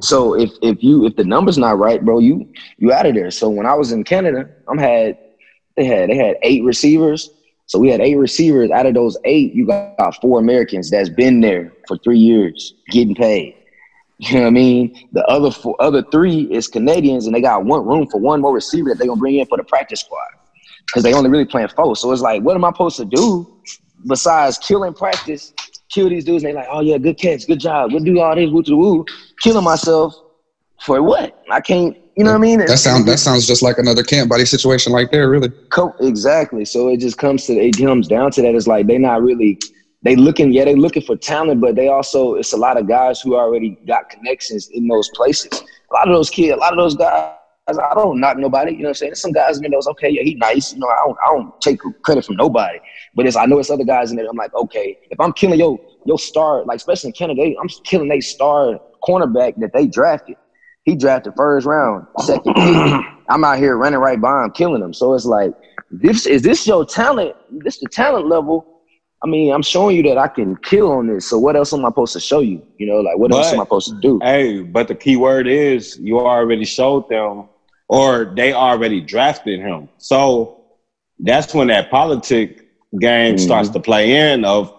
So 0.00 0.34
if 0.34 0.50
if 0.62 0.82
you 0.82 1.06
if 1.06 1.16
the 1.16 1.24
numbers 1.24 1.58
not 1.58 1.78
right, 1.78 2.04
bro, 2.04 2.18
you 2.20 2.50
you 2.78 2.92
out 2.92 3.06
of 3.06 3.14
there. 3.14 3.30
So 3.30 3.48
when 3.48 3.66
I 3.66 3.74
was 3.74 3.92
in 3.92 4.04
Canada, 4.04 4.48
I'm 4.68 4.78
had 4.78 5.18
they 5.76 5.84
had 5.84 6.10
they 6.10 6.16
had 6.16 6.36
eight 6.42 6.64
receivers. 6.64 7.30
So 7.66 7.78
we 7.78 7.88
had 7.88 8.00
eight 8.00 8.16
receivers. 8.16 8.70
Out 8.70 8.86
of 8.86 8.94
those 8.94 9.18
eight, 9.24 9.52
you 9.52 9.66
got 9.66 10.20
four 10.22 10.38
Americans 10.38 10.90
that's 10.90 11.10
been 11.10 11.40
there 11.40 11.72
for 11.86 11.98
three 11.98 12.18
years 12.18 12.74
getting 12.90 13.14
paid. 13.14 13.54
You 14.20 14.34
know 14.34 14.40
what 14.40 14.46
I 14.48 14.50
mean? 14.50 15.08
The 15.12 15.24
other 15.26 15.52
four, 15.52 15.76
other 15.80 16.02
three 16.10 16.42
is 16.50 16.66
Canadians, 16.66 17.26
and 17.26 17.34
they 17.36 17.40
got 17.40 17.64
one 17.64 17.86
room 17.86 18.08
for 18.08 18.18
one 18.18 18.40
more 18.40 18.52
receiver 18.52 18.88
that 18.88 18.98
they 18.98 19.06
gonna 19.06 19.20
bring 19.20 19.36
in 19.36 19.46
for 19.46 19.56
the 19.56 19.62
practice 19.62 20.00
squad 20.00 20.37
because 20.88 21.02
they 21.02 21.14
only 21.14 21.30
really 21.30 21.44
playing 21.44 21.68
four. 21.68 21.94
So 21.96 22.10
it's 22.12 22.22
like, 22.22 22.42
what 22.42 22.56
am 22.56 22.64
I 22.64 22.70
supposed 22.70 22.96
to 22.96 23.04
do 23.04 23.46
besides 24.06 24.58
kill 24.58 24.80
killing 24.80 24.94
practice? 24.94 25.52
Kill 25.90 26.10
these 26.10 26.24
dudes, 26.24 26.44
and 26.44 26.52
they 26.52 26.56
like, 26.56 26.68
oh 26.70 26.80
yeah, 26.80 26.98
good 26.98 27.18
catch, 27.18 27.46
good 27.46 27.60
job, 27.60 27.92
we'll 27.92 28.04
do 28.04 28.20
all 28.20 28.34
this, 28.34 28.50
woo 28.50 28.62
to 28.62 28.76
woo. 28.76 29.04
Killing 29.42 29.64
myself 29.64 30.14
for 30.80 31.02
what? 31.02 31.42
I 31.50 31.60
can't. 31.60 31.96
You 32.16 32.24
know 32.24 32.32
what 32.32 32.38
I 32.38 32.40
mean? 32.40 32.58
That 32.58 32.78
sounds 32.78 33.06
that 33.06 33.18
sounds 33.18 33.46
just 33.46 33.62
like 33.62 33.78
another 33.78 34.02
camp 34.02 34.28
body 34.28 34.44
situation, 34.44 34.92
like 34.92 35.12
there, 35.12 35.30
really. 35.30 35.50
Co- 35.70 35.94
exactly. 36.00 36.64
So 36.64 36.88
it 36.88 36.98
just 36.98 37.16
comes 37.16 37.46
to 37.46 37.52
it 37.54 37.78
comes 37.78 38.08
down 38.08 38.32
to 38.32 38.42
that. 38.42 38.54
It's 38.54 38.66
like 38.66 38.86
they're 38.88 38.98
not 38.98 39.22
really 39.22 39.58
they 40.02 40.16
looking 40.16 40.52
yeah 40.52 40.64
they 40.64 40.74
looking 40.74 41.02
for 41.02 41.16
talent, 41.16 41.60
but 41.60 41.76
they 41.76 41.88
also 41.88 42.34
it's 42.34 42.52
a 42.52 42.56
lot 42.56 42.76
of 42.76 42.88
guys 42.88 43.20
who 43.20 43.36
already 43.36 43.78
got 43.86 44.10
connections 44.10 44.68
in 44.72 44.88
those 44.88 45.08
places. 45.14 45.48
A 45.52 45.94
lot 45.94 46.08
of 46.08 46.14
those 46.14 46.28
kids, 46.28 46.54
a 46.54 46.56
lot 46.56 46.72
of 46.72 46.78
those 46.78 46.96
guys. 46.96 47.34
I 47.76 47.94
don't 47.94 48.20
knock 48.20 48.38
nobody. 48.38 48.72
You 48.72 48.78
know 48.78 48.84
what 48.84 48.88
I'm 48.90 48.94
saying? 48.94 49.10
There's 49.10 49.20
some 49.20 49.32
guys 49.32 49.56
in 49.56 49.62
there 49.62 49.70
that 49.70 49.76
was 49.76 49.88
okay. 49.88 50.08
Yeah, 50.08 50.22
he 50.22 50.34
nice. 50.36 50.72
You 50.72 50.78
know, 50.78 50.88
I 50.88 51.02
don't 51.04 51.16
I 51.26 51.32
don't 51.36 51.52
take 51.60 51.78
credit 52.04 52.24
from 52.24 52.36
nobody. 52.36 52.78
But 53.14 53.26
it's 53.26 53.36
I 53.36 53.46
know 53.46 53.58
it's 53.58 53.70
other 53.70 53.84
guys 53.84 54.10
in 54.10 54.16
there. 54.16 54.26
I'm 54.28 54.36
like, 54.36 54.54
okay, 54.54 54.96
if 55.10 55.20
I'm 55.20 55.32
killing 55.32 55.58
your 55.58 55.78
your 56.06 56.18
star, 56.18 56.64
like 56.64 56.76
especially 56.76 57.08
in 57.08 57.12
Canada, 57.14 57.42
they- 57.42 57.56
I'm 57.60 57.68
killing 57.84 58.10
a 58.12 58.20
star 58.20 58.78
cornerback 59.06 59.54
that 59.58 59.72
they 59.74 59.86
drafted. 59.86 60.36
He 60.84 60.96
drafted 60.96 61.34
first 61.36 61.66
round, 61.66 62.06
second 62.20 62.54
pick. 62.54 63.04
I'm 63.30 63.44
out 63.44 63.58
here 63.58 63.76
running 63.76 64.00
right 64.00 64.18
by 64.20 64.44
him, 64.44 64.50
killing 64.52 64.82
him. 64.82 64.94
So 64.94 65.12
it's 65.14 65.26
like, 65.26 65.50
this 65.90 66.24
is 66.26 66.40
this 66.42 66.66
your 66.66 66.86
talent? 66.86 67.34
This 67.50 67.78
the 67.78 67.88
talent 67.88 68.26
level. 68.26 68.66
I 69.22 69.26
mean, 69.26 69.52
I'm 69.52 69.62
showing 69.62 69.96
you 69.96 70.02
that 70.04 70.16
I 70.16 70.28
can 70.28 70.56
kill 70.58 70.92
on 70.92 71.08
this. 71.08 71.28
So 71.28 71.38
what 71.38 71.56
else 71.56 71.72
am 71.72 71.84
I 71.84 71.88
supposed 71.88 72.12
to 72.12 72.20
show 72.20 72.38
you? 72.40 72.62
You 72.78 72.86
know, 72.86 73.00
like 73.00 73.18
what 73.18 73.32
else 73.32 73.52
am 73.52 73.60
I 73.60 73.64
supposed 73.64 73.88
to 73.88 73.98
do? 74.00 74.20
Hey, 74.22 74.62
but 74.62 74.86
the 74.88 74.94
key 74.94 75.16
word 75.16 75.48
is 75.48 75.98
you 76.00 76.20
already 76.20 76.64
showed 76.64 77.08
them, 77.08 77.48
or 77.88 78.32
they 78.36 78.52
already 78.52 79.00
drafted 79.00 79.60
him. 79.60 79.88
So 79.98 80.64
that's 81.18 81.54
when 81.54 81.68
that 81.68 81.90
politic 81.90 82.64
game 82.98 83.34
Mhm. 83.36 83.40
starts 83.40 83.70
to 83.70 83.80
play 83.80 84.32
in. 84.32 84.44
Of, 84.44 84.72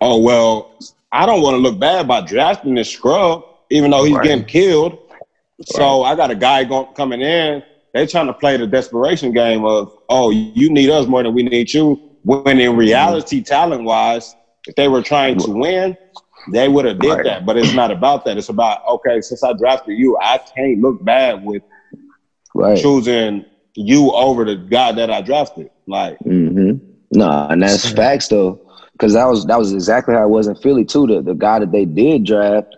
oh 0.00 0.18
well, 0.18 0.70
I 1.10 1.26
don't 1.26 1.42
want 1.42 1.54
to 1.54 1.58
look 1.58 1.78
bad 1.78 2.08
by 2.08 2.20
drafting 2.22 2.74
this 2.74 2.90
scrub, 2.90 3.44
even 3.70 3.90
though 3.90 4.04
he's 4.04 4.16
Right. 4.16 4.24
getting 4.24 4.44
killed. 4.44 4.98
So 5.64 6.02
I 6.02 6.14
got 6.14 6.30
a 6.30 6.34
guy 6.34 6.64
go, 6.64 6.84
coming 6.84 7.20
in. 7.20 7.62
They're 7.92 8.06
trying 8.06 8.26
to 8.26 8.32
play 8.32 8.56
the 8.56 8.66
desperation 8.66 9.32
game 9.32 9.64
of, 9.64 9.92
oh, 10.08 10.30
you 10.30 10.70
need 10.70 10.88
us 10.90 11.06
more 11.06 11.22
than 11.22 11.34
we 11.34 11.42
need 11.42 11.72
you. 11.72 12.00
When 12.24 12.58
in 12.58 12.76
reality, 12.76 13.42
talent 13.42 13.84
wise, 13.84 14.34
if 14.66 14.74
they 14.76 14.88
were 14.88 15.02
trying 15.02 15.38
to 15.40 15.50
win, 15.50 15.96
they 16.52 16.68
would 16.68 16.84
have 16.86 17.00
did 17.00 17.10
Right. 17.10 17.24
that. 17.24 17.46
But 17.46 17.58
it's 17.58 17.74
not 17.74 17.90
about 17.90 18.24
that. 18.24 18.38
It's 18.38 18.48
about 18.48 18.80
okay, 18.88 19.20
since 19.20 19.42
I 19.44 19.52
drafted 19.52 19.98
you, 19.98 20.16
I 20.20 20.38
can't 20.56 20.80
look 20.80 21.04
bad 21.04 21.44
with 21.44 21.62
Right. 22.54 22.78
choosing 22.78 23.44
you 23.74 24.10
over 24.12 24.44
the 24.44 24.56
guy 24.56 24.92
that 24.92 25.10
I 25.10 25.20
drafted. 25.22 25.68
Like, 25.86 26.18
hmm 26.18 26.72
No, 27.10 27.46
and 27.50 27.62
that's 27.62 27.90
facts 27.90 28.28
though, 28.28 28.60
because 28.92 29.14
that 29.14 29.26
was 29.26 29.46
that 29.46 29.58
was 29.58 29.72
exactly 29.72 30.14
how 30.14 30.24
it 30.24 30.30
was 30.30 30.46
in 30.46 30.54
Philly 30.56 30.84
too. 30.84 31.06
The 31.06 31.22
the 31.22 31.34
guy 31.34 31.58
that 31.58 31.72
they 31.72 31.84
did 31.84 32.24
draft, 32.24 32.68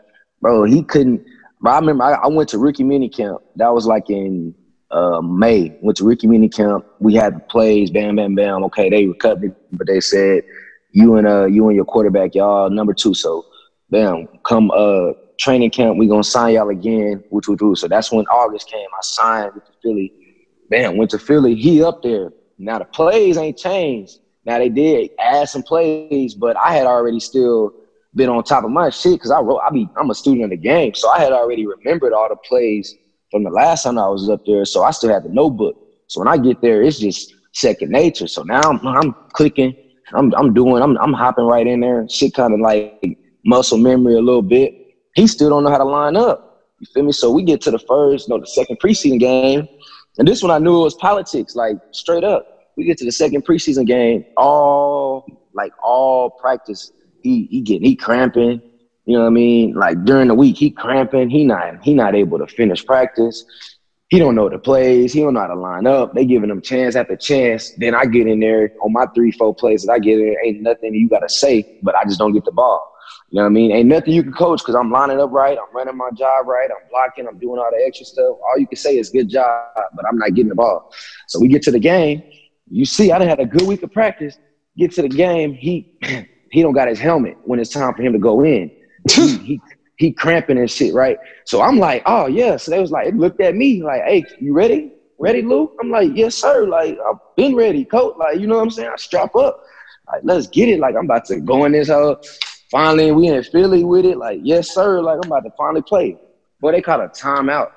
bro, 0.41 0.65
he 0.65 0.85
couldn't. 0.85 1.23
Bro, 1.61 1.73
I 1.73 1.79
remember 1.79 2.05
I, 2.05 2.13
I 2.15 2.27
went 2.29 2.49
to 2.51 2.59
rookie 2.59 2.85
mini 2.85 3.09
camp. 3.09 3.39
That 3.57 3.75
was 3.75 3.87
like 3.87 4.09
in 4.09 4.55
uh, 4.91 5.21
May. 5.21 5.75
Went 5.81 5.97
to 5.99 6.05
rookie 6.05 6.27
mini 6.27 6.49
camp. 6.49 6.85
We 6.99 7.15
had 7.15 7.35
the 7.37 7.41
plays, 7.51 7.91
bam, 7.91 8.17
bam, 8.17 8.35
bam. 8.35 8.65
Okay, 8.65 8.89
they 8.91 9.09
cut 9.19 9.41
me, 9.41 9.51
but 9.73 9.87
they 9.87 10.01
said 10.01 10.43
you 10.91 11.17
and 11.17 11.27
uh 11.27 11.47
you 11.47 11.67
and 11.67 11.77
your 11.77 11.85
quarterback, 11.85 12.35
y'all 12.35 12.71
number 12.71 12.95
two. 12.95 13.15
So, 13.15 13.45
bam, 13.91 14.27
come 14.47 14.71
uh 14.71 15.13
training 15.39 15.71
camp, 15.71 15.97
we 15.97 16.07
gonna 16.07 16.25
sign 16.25 16.55
y'all 16.55 16.71
again, 16.71 17.23
which 17.29 17.49
we 17.49 17.57
do. 17.57 17.75
So 17.75 17.89
that's 17.89 18.13
when 18.13 18.25
August 18.27 18.69
came. 18.69 18.87
I 18.93 19.01
signed 19.03 19.53
with 19.55 19.65
the 19.65 19.73
Philly. 19.83 20.13
Bam, 20.71 20.97
went 20.97 21.11
to 21.11 21.19
Philly. 21.19 21.55
He 21.55 21.83
up 21.83 22.03
there. 22.03 22.31
Now 22.59 22.79
the 22.79 22.85
plays 22.87 23.37
ain't 23.37 23.59
changed. 23.59 24.19
Now 24.45 24.59
they 24.59 24.69
did 24.69 25.11
add 25.19 25.49
some 25.49 25.63
plays, 25.63 26.35
but 26.35 26.57
I 26.57 26.75
had 26.75 26.87
already 26.87 27.21
still 27.21 27.73
been 28.15 28.29
on 28.29 28.43
top 28.45 28.65
of 28.65 28.71
my 28.71 28.91
shit 28.91 29.15
because 29.15 29.31
I 29.31 29.41
wrote. 29.41 29.61
I 29.61 29.71
be 29.71 29.89
I'm 29.97 30.11
a 30.11 30.15
student 30.15 30.45
of 30.45 30.51
the 30.51 30.57
game, 30.57 30.95
so 30.95 31.09
I 31.09 31.19
had 31.19 31.33
already 31.33 31.67
remembered 31.67 32.13
all 32.13 32.29
the 32.29 32.37
plays 32.37 32.95
from 33.31 33.43
the 33.43 33.51
last 33.51 33.83
time 33.83 33.99
I 33.99 34.09
was 34.09 34.29
up 34.29 34.41
there. 34.47 34.65
So 34.65 34.83
I 34.83 34.91
still 34.93 35.13
had 35.13 35.25
the 35.25 35.31
notebook. 35.31 35.77
So 36.07 36.21
when 36.21 36.29
I 36.29 36.37
get 36.37 36.61
there, 36.61 36.83
it's 36.83 36.99
just 36.99 37.35
second 37.53 37.91
nature. 37.91 38.29
So 38.29 38.43
now 38.43 38.61
I'm, 38.61 38.87
I'm 38.87 39.15
clicking. 39.33 39.75
I'm 40.13 40.33
I'm 40.35 40.53
doing. 40.53 40.83
I'm 40.83 40.97
I'm 40.99 41.13
hopping 41.13 41.47
right 41.47 41.67
in 41.67 41.81
there. 41.81 42.07
Shit 42.09 42.35
kind 42.35 42.53
of 42.53 42.61
like 42.61 43.19
muscle 43.45 43.79
memory 43.79 44.15
a 44.15 44.21
little 44.21 44.43
bit. 44.43 44.75
He 45.15 45.27
still 45.27 45.51
don't 45.51 45.65
know 45.65 45.71
how 45.71 45.79
to 45.79 45.85
line 45.85 46.17
up. 46.17 46.71
You 46.81 46.87
feel 46.93 47.05
me? 47.05 47.13
So 47.13 47.31
we 47.31 47.43
get 47.43 47.61
to 47.63 47.71
the 47.71 47.79
first, 47.79 48.29
no, 48.29 48.39
the 48.39 48.47
second 48.47 48.79
preseason 48.81 49.19
game, 49.19 49.69
and 50.19 50.27
this 50.27 50.43
one 50.43 50.51
I 50.51 50.59
knew 50.59 50.81
it 50.81 50.85
was 50.85 50.95
politics, 50.95 51.55
like 51.55 51.77
straight 51.93 52.25
up. 52.25 52.47
We 52.77 52.85
get 52.85 52.99
to 52.99 53.05
the 53.05 53.13
second 53.13 53.45
preseason 53.45 53.87
game, 53.87 54.25
all 54.37 55.25
like 55.53 55.73
all 55.83 56.31
practice. 56.31 56.93
He 57.23 57.47
he 57.51 57.61
getting 57.61 57.87
he 57.87 57.97
cramping. 57.97 58.61
You 59.07 59.17
know 59.17 59.23
what 59.23 59.29
I 59.29 59.31
mean? 59.31 59.75
Like 59.75 60.05
during 60.05 60.29
the 60.29 60.35
week, 60.35 60.57
he 60.57 60.71
cramping. 60.71 61.31
He 61.31 61.45
not 61.45 61.83
he 61.83 61.95
not 61.95 62.15
able 62.15 62.39
to 62.39 62.47
finish 62.47 62.85
practice. 62.85 63.45
He 64.09 64.19
don't 64.19 64.35
know 64.35 64.49
the 64.49 64.59
plays. 64.59 65.13
He 65.13 65.21
don't 65.21 65.35
know 65.35 65.41
how 65.41 65.47
to 65.49 65.55
line 65.55 65.87
up. 65.87 66.13
They 66.15 66.27
giving 66.27 66.51
him 66.51 66.61
chance 66.61 66.95
after 66.95 67.17
chance. 67.17 67.73
Then 67.77 67.95
I 67.95 68.05
get 68.05 68.27
in 68.27 68.41
there 68.41 68.71
on 68.83 68.93
my 68.93 69.07
three, 69.15 69.33
four 69.33 69.55
plays 69.55 69.83
that 69.83 69.93
I 69.93 69.99
get 69.99 70.19
in. 70.19 70.27
there. 70.27 70.45
Ain't 70.45 70.61
nothing 70.63 70.95
you 70.95 71.09
gotta 71.09 71.29
say, 71.29 71.65
but 71.83 71.95
I 71.95 72.05
just 72.05 72.19
don't 72.19 72.33
get 72.33 72.45
the 72.45 72.53
ball. 72.53 72.87
You 73.31 73.37
know 73.37 73.43
what 73.43 73.51
I 73.51 73.53
mean? 73.53 73.73
Ain't 73.73 73.89
nothing 73.89 74.15
you 74.15 74.23
can 74.23 74.33
coach 74.33 74.61
because 74.61 74.75
I'm 74.75 74.91
lining 74.91 75.21
up 75.21 75.33
right. 75.33 75.59
I'm 75.59 75.75
running 75.75 75.97
my 75.97 76.11
job 76.17 76.47
right. 76.47 76.69
I'm 76.71 76.89
blocking. 76.91 77.27
I'm 77.27 77.39
doing 77.39 77.59
all 77.59 77.71
the 77.71 77.85
extra 77.85 78.07
stuff. 78.07 78.25
All 78.27 78.59
you 78.59 78.67
can 78.67 78.77
say 78.77 78.97
is 78.97 79.11
good 79.11 79.29
job, 79.29 79.63
but 79.95 80.05
I'm 80.07 80.19
not 80.19 80.35
getting 80.35 80.51
the 80.51 80.55
ball. 80.55 80.89
So 81.27 81.41
we 81.41 81.49
get 81.49 81.63
to 81.63 81.71
the 81.71 81.81
game. 81.81 82.23
You 82.71 82.85
see, 82.85 83.11
I 83.11 83.19
done 83.19 83.29
had 83.29 83.41
a 83.41 83.47
good 83.47 83.67
week 83.67 83.83
of 83.83 83.91
practice. 83.91 84.39
Get 84.77 84.93
to 84.93 85.03
the 85.03 85.09
game. 85.09 85.55
He 85.55 85.89
he 86.51 86.63
don't 86.63 86.73
got 86.75 86.89
his 86.89 87.01
helmet 87.01 87.37
when 87.43 87.59
it's 87.59 87.71
time 87.71 87.95
for 87.95 88.03
him 88.03 88.13
to 88.13 88.19
go 88.19 88.45
in. 88.45 88.71
he, 89.11 89.37
he 89.39 89.61
he 89.97 90.13
cramping 90.13 90.59
and 90.59 90.71
shit, 90.71 90.95
right? 90.95 91.19
So 91.45 91.63
I'm 91.63 91.79
like, 91.79 92.03
oh 92.07 92.27
yeah. 92.27 92.57
So 92.57 92.71
they 92.71 92.81
was 92.81 92.91
like, 92.91 93.09
it 93.09 93.17
looked 93.17 93.41
at 93.41 93.55
me 93.55 93.83
like, 93.83 94.03
hey, 94.05 94.25
you 94.41 94.53
ready? 94.53 94.93
Ready, 95.19 95.43
Lou? 95.43 95.71
I'm 95.81 95.91
like, 95.91 96.11
yes, 96.15 96.35
sir. 96.35 96.67
Like, 96.67 96.99
I've 97.09 97.17
been 97.37 97.55
ready, 97.55 97.85
coach. 97.85 98.17
Like, 98.19 98.41
you 98.41 98.47
know 98.47 98.57
what 98.57 98.63
I'm 98.63 98.71
saying? 98.71 98.91
I 98.93 98.97
strap 98.97 99.35
up. 99.37 99.63
Like, 100.11 100.23
let's 100.25 100.49
get 100.49 100.69
it. 100.69 100.81
Like, 100.81 100.97
I'm 100.97 101.05
about 101.05 101.25
to 101.27 101.41
go 101.41 101.65
in 101.65 101.73
this 101.73 101.89
hole. 101.89 102.21
Finally, 102.71 103.13
we 103.13 103.29
in 103.29 103.43
Philly 103.45 103.85
with 103.85 104.05
it. 104.05 104.19
Like, 104.19 104.41
yes, 104.43 104.75
sir. 104.75 105.01
Like, 105.01 105.21
I'm 105.23 105.31
about 105.31 105.45
to 105.45 105.53
finally 105.57 105.83
play. 105.83 106.19
Boy, 106.61 106.73
they 106.73 106.83
caught 106.83 107.01
a 107.01 107.09
timeout 107.09 107.71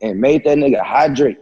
and 0.00 0.20
made 0.20 0.42
that 0.44 0.58
nigga 0.58 0.82
hydrate. 0.82 1.38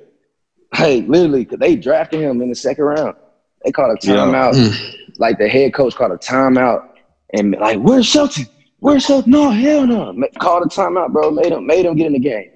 Hey, 0.75 1.01
literally, 1.01 1.47
cause 1.47 1.59
they 1.59 1.75
drafted 1.75 2.21
him 2.21 2.43
in 2.43 2.51
the 2.51 2.55
second 2.55 2.85
round. 2.85 3.17
They 3.65 3.73
called 3.73 3.99
a 3.99 4.07
timeout. 4.07 4.55
Hmm. 4.55 5.13
Like 5.19 5.39
the 5.39 5.49
head 5.49 5.75
coach 5.75 5.95
called 5.95 6.13
a 6.13 6.17
timeout 6.17 6.89
and 7.35 7.53
like, 7.53 7.79
where's 7.79 8.07
Shelton? 8.07 8.47
Where's 8.81 9.05
Shelton? 9.05 9.31
No, 9.33 9.51
hell 9.51 9.87
no. 9.87 10.13
Ma- 10.13 10.27
Called 10.39 10.65
a 10.65 10.67
timeout, 10.69 11.13
bro. 11.13 11.31
Made 11.31 11.53
him 11.53 11.67
made 11.67 11.85
him 11.87 11.95
get 11.97 12.07
in 12.07 12.13
the 12.15 12.19
game. 12.19 12.51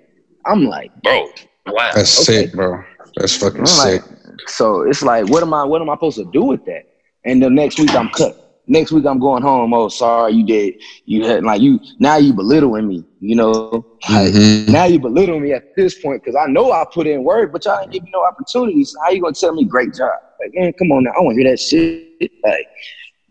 I'm 0.47 0.65
like, 0.65 0.91
bro, 1.03 1.27
wow. 1.67 1.91
That's 1.95 2.29
okay. 2.29 2.43
sick, 2.47 2.53
bro. 2.53 2.83
That's 3.17 3.37
fucking 3.37 3.61
I'm 3.61 3.67
sick. 3.67 4.03
like, 4.03 4.49
so 4.49 4.83
it's 4.83 5.03
like, 5.03 5.29
what 5.29 5.43
am 5.43 5.55
I? 5.55 5.65
What 5.65 5.81
am 5.81 5.91
I 5.91 5.95
supposed 5.95 6.19
to 6.19 6.25
do 6.33 6.43
with 6.43 6.65
that? 6.65 6.83
And 7.25 7.43
the 7.43 7.49
next 7.51 7.79
week 7.79 7.95
I'm 7.95 8.09
cut. 8.11 8.35
Next 8.67 8.93
week 8.93 9.05
I'm 9.05 9.19
going 9.19 9.43
home. 9.43 9.75
Oh, 9.75 9.89
sorry, 9.89 10.33
you 10.33 10.45
did. 10.47 10.75
You 11.05 11.25
had 11.27 11.45
like 11.45 11.61
you 11.61 11.79
now 11.99 12.17
you 12.17 12.33
belittling 12.33 12.89
me. 12.89 13.05
You 13.21 13.37
know, 13.37 13.85
like, 14.11 14.33
Mhm. 14.33 14.69
now 14.69 14.85
you 14.85 14.99
belittling 14.99 15.43
me 15.43 15.53
at 15.53 15.65
this 15.77 15.99
point 16.01 16.23
because 16.23 16.37
I 16.37 16.51
know 16.51 16.73
I 16.73 16.85
put 16.93 17.07
in 17.07 17.25
work, 17.25 17.53
but 17.53 17.65
y'all 17.65 17.79
didn't 17.81 17.93
give 17.93 18.03
me 18.03 18.11
no 18.15 18.25
opportunities. 18.25 18.95
How 19.05 19.11
you 19.13 19.21
gonna 19.21 19.35
tell 19.35 19.53
me 19.55 19.65
great 19.65 19.93
job? 19.95 20.11
Like, 20.41 20.51
man, 20.55 20.73
come 20.79 20.93
on 20.93 21.05
now, 21.05 21.13
I 21.17 21.21
want 21.21 21.37
to 21.37 21.43
hear 21.43 21.51
that 21.53 21.61
shit. 21.61 22.31
Like, 22.43 22.67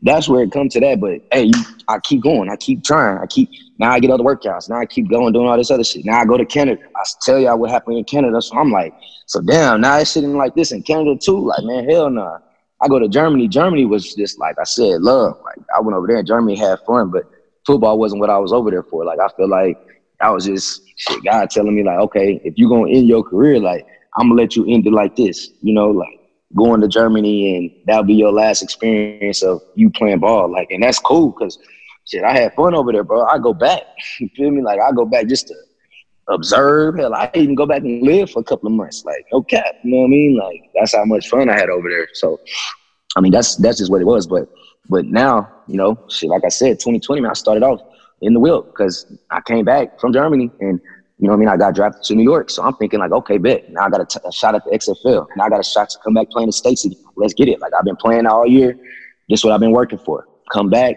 that's 0.03 0.29
where 0.29 0.43
it 0.43 0.51
comes 0.51 0.73
to 0.73 0.79
that. 0.81 0.99
But 0.99 1.21
hey, 1.31 1.51
I 1.87 1.99
keep 1.99 2.21
going. 2.21 2.49
I 2.49 2.55
keep 2.55 2.83
trying. 2.83 3.17
I 3.17 3.25
keep 3.25 3.49
now. 3.79 3.91
I 3.91 3.99
get 3.99 4.11
other 4.11 4.23
workouts. 4.23 4.69
Now 4.69 4.79
I 4.79 4.85
keep 4.85 5.09
going 5.09 5.33
doing 5.33 5.47
all 5.47 5.57
this 5.57 5.71
other 5.71 5.83
shit. 5.83 6.05
Now 6.05 6.19
I 6.19 6.25
go 6.25 6.37
to 6.37 6.45
Canada. 6.45 6.81
I 6.95 7.03
tell 7.21 7.39
y'all 7.39 7.57
what 7.57 7.71
happened 7.71 7.97
in 7.97 8.03
Canada. 8.03 8.41
So 8.41 8.57
I'm 8.57 8.71
like, 8.71 8.93
so 9.25 9.41
damn. 9.41 9.81
Now 9.81 9.97
it's 9.97 10.11
sitting 10.11 10.37
like 10.37 10.55
this 10.55 10.71
in 10.71 10.83
Canada 10.83 11.17
too. 11.17 11.39
Like 11.39 11.63
man, 11.63 11.89
hell 11.89 12.09
no. 12.09 12.23
Nah. 12.23 12.39
I 12.81 12.87
go 12.89 12.99
to 12.99 13.07
Germany. 13.07 13.47
Germany 13.47 13.85
was 13.85 14.13
just 14.13 14.37
like 14.39 14.59
I 14.59 14.65
said, 14.65 15.01
love. 15.01 15.39
Like 15.45 15.65
I 15.75 15.79
went 15.79 15.95
over 15.95 16.05
there 16.05 16.17
in 16.17 16.25
Germany, 16.25 16.57
had 16.57 16.79
fun, 16.85 17.09
but 17.09 17.23
football 17.65 17.97
wasn't 17.97 18.19
what 18.19 18.29
I 18.29 18.37
was 18.37 18.51
over 18.51 18.69
there 18.69 18.83
for. 18.83 19.05
Like 19.05 19.19
I 19.19 19.29
feel 19.37 19.47
like 19.47 19.77
I 20.19 20.29
was 20.31 20.45
just 20.45 20.81
shit, 20.97 21.23
God 21.23 21.49
telling 21.49 21.75
me 21.75 21.83
like, 21.83 21.99
okay, 21.99 22.41
if 22.43 22.55
you're 22.57 22.69
gonna 22.69 22.91
end 22.91 23.07
your 23.07 23.23
career, 23.23 23.59
like 23.59 23.87
I'm 24.17 24.29
gonna 24.29 24.41
let 24.41 24.57
you 24.57 24.65
end 24.67 24.85
it 24.85 24.91
like 24.91 25.15
this. 25.15 25.51
You 25.61 25.73
know, 25.73 25.89
like 25.91 26.19
going 26.55 26.81
to 26.81 26.87
Germany 26.87 27.57
and 27.57 27.71
that'll 27.85 28.03
be 28.03 28.13
your 28.13 28.31
last 28.31 28.61
experience 28.61 29.41
of 29.43 29.61
you 29.75 29.89
playing 29.89 30.19
ball. 30.19 30.51
Like, 30.51 30.71
and 30.71 30.83
that's 30.83 30.99
cool 30.99 31.31
because 31.31 31.57
shit, 32.05 32.23
I 32.23 32.33
had 32.33 32.53
fun 32.53 32.75
over 32.75 32.91
there, 32.91 33.03
bro. 33.03 33.25
I 33.25 33.37
go 33.37 33.53
back. 33.53 33.81
You 34.19 34.29
feel 34.35 34.51
me? 34.51 34.61
Like 34.61 34.79
I 34.79 34.91
go 34.91 35.05
back 35.05 35.27
just 35.27 35.47
to 35.47 35.55
observe. 36.27 36.97
Hell, 36.97 37.13
I 37.13 37.31
even 37.35 37.55
go 37.55 37.65
back 37.65 37.81
and 37.81 38.03
live 38.03 38.31
for 38.31 38.39
a 38.39 38.43
couple 38.43 38.67
of 38.67 38.73
months. 38.73 39.03
Like, 39.05 39.25
no 39.31 39.41
cap. 39.41 39.75
You 39.83 39.91
know 39.91 39.97
what 40.01 40.07
I 40.07 40.09
mean? 40.09 40.37
Like 40.37 40.69
that's 40.75 40.95
how 40.95 41.05
much 41.05 41.27
fun 41.29 41.49
I 41.49 41.57
had 41.57 41.69
over 41.69 41.89
there. 41.89 42.07
So 42.13 42.39
I 43.15 43.21
mean 43.21 43.31
that's 43.31 43.55
that's 43.55 43.79
just 43.79 43.91
what 43.91 44.01
it 44.01 44.05
was. 44.05 44.27
But 44.27 44.49
but 44.89 45.05
now, 45.05 45.49
you 45.67 45.77
know, 45.77 45.97
shit, 46.09 46.29
like 46.29 46.43
I 46.45 46.49
said, 46.49 46.79
2020, 46.79 47.21
man, 47.21 47.31
I 47.31 47.33
started 47.33 47.63
off 47.63 47.81
in 48.21 48.33
the 48.33 48.39
wheel 48.39 48.61
because 48.61 49.05
I 49.31 49.41
came 49.41 49.65
back 49.65 49.99
from 49.99 50.13
Germany 50.13 50.51
and 50.59 50.79
you 51.19 51.27
know 51.27 51.33
what 51.33 51.37
I 51.37 51.39
mean? 51.39 51.49
I 51.49 51.57
got 51.57 51.75
drafted 51.75 52.03
to 52.03 52.15
New 52.15 52.23
York. 52.23 52.49
So 52.49 52.63
I'm 52.63 52.75
thinking 52.75 52.99
like, 52.99 53.11
okay, 53.11 53.37
bet. 53.37 53.69
Now 53.69 53.85
I 53.85 53.89
got 53.89 54.01
a, 54.01 54.05
t- 54.05 54.19
a 54.25 54.31
shot 54.31 54.55
at 54.55 54.63
the 54.65 54.71
XFL. 54.71 55.27
Now 55.35 55.45
I 55.45 55.49
got 55.49 55.59
a 55.59 55.63
shot 55.63 55.89
to 55.91 55.99
come 56.03 56.13
back 56.15 56.29
playing 56.29 56.47
the 56.47 56.53
States. 56.53 56.85
Let's 57.15 57.33
get 57.33 57.47
it. 57.47 57.59
Like 57.59 57.73
I've 57.77 57.85
been 57.85 57.95
playing 57.95 58.25
all 58.25 58.45
year. 58.47 58.73
This 59.29 59.39
is 59.39 59.43
what 59.45 59.53
I've 59.53 59.59
been 59.59 59.71
working 59.71 59.99
for. 59.99 60.27
Come 60.51 60.69
back. 60.69 60.95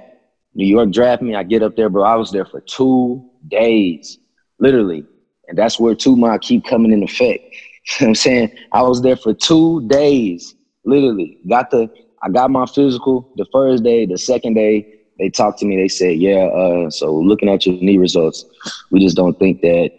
New 0.55 0.66
York 0.66 0.90
draft 0.90 1.22
me. 1.22 1.35
I 1.35 1.42
get 1.42 1.62
up 1.62 1.76
there, 1.76 1.88
bro. 1.90 2.02
I 2.02 2.16
was 2.16 2.31
there 2.31 2.46
for 2.46 2.61
two 2.62 3.29
days, 3.48 4.18
literally. 4.59 5.05
And 5.48 5.57
that's 5.57 5.79
where 5.79 5.94
two 5.94 6.16
my 6.16 6.38
keep 6.38 6.64
coming 6.64 6.92
in 6.92 7.02
effect. 7.02 7.42
You 8.00 8.07
know 8.07 8.09
what 8.09 8.09
I'm 8.09 8.14
saying? 8.16 8.50
I 8.72 8.83
was 8.83 9.00
there 9.00 9.14
for 9.14 9.33
two 9.33 9.87
days, 9.87 10.57
literally. 10.85 11.38
Got 11.48 11.70
the 11.70 11.88
I 12.20 12.29
got 12.31 12.50
my 12.50 12.66
physical 12.66 13.33
the 13.37 13.46
first 13.52 13.85
day, 13.85 14.07
the 14.07 14.18
second 14.18 14.55
day, 14.55 14.96
they 15.18 15.31
talked 15.31 15.61
to 15.61 15.66
me, 15.66 15.76
they 15.76 15.88
said, 15.88 16.18
Yeah, 16.18 16.46
uh, 16.46 16.90
so 16.90 17.14
looking 17.14 17.48
at 17.48 17.64
your 17.64 17.76
knee 17.76 17.98
results, 17.98 18.44
we 18.90 19.00
just 19.00 19.16
don't 19.16 19.38
think 19.38 19.61
that 19.62 19.90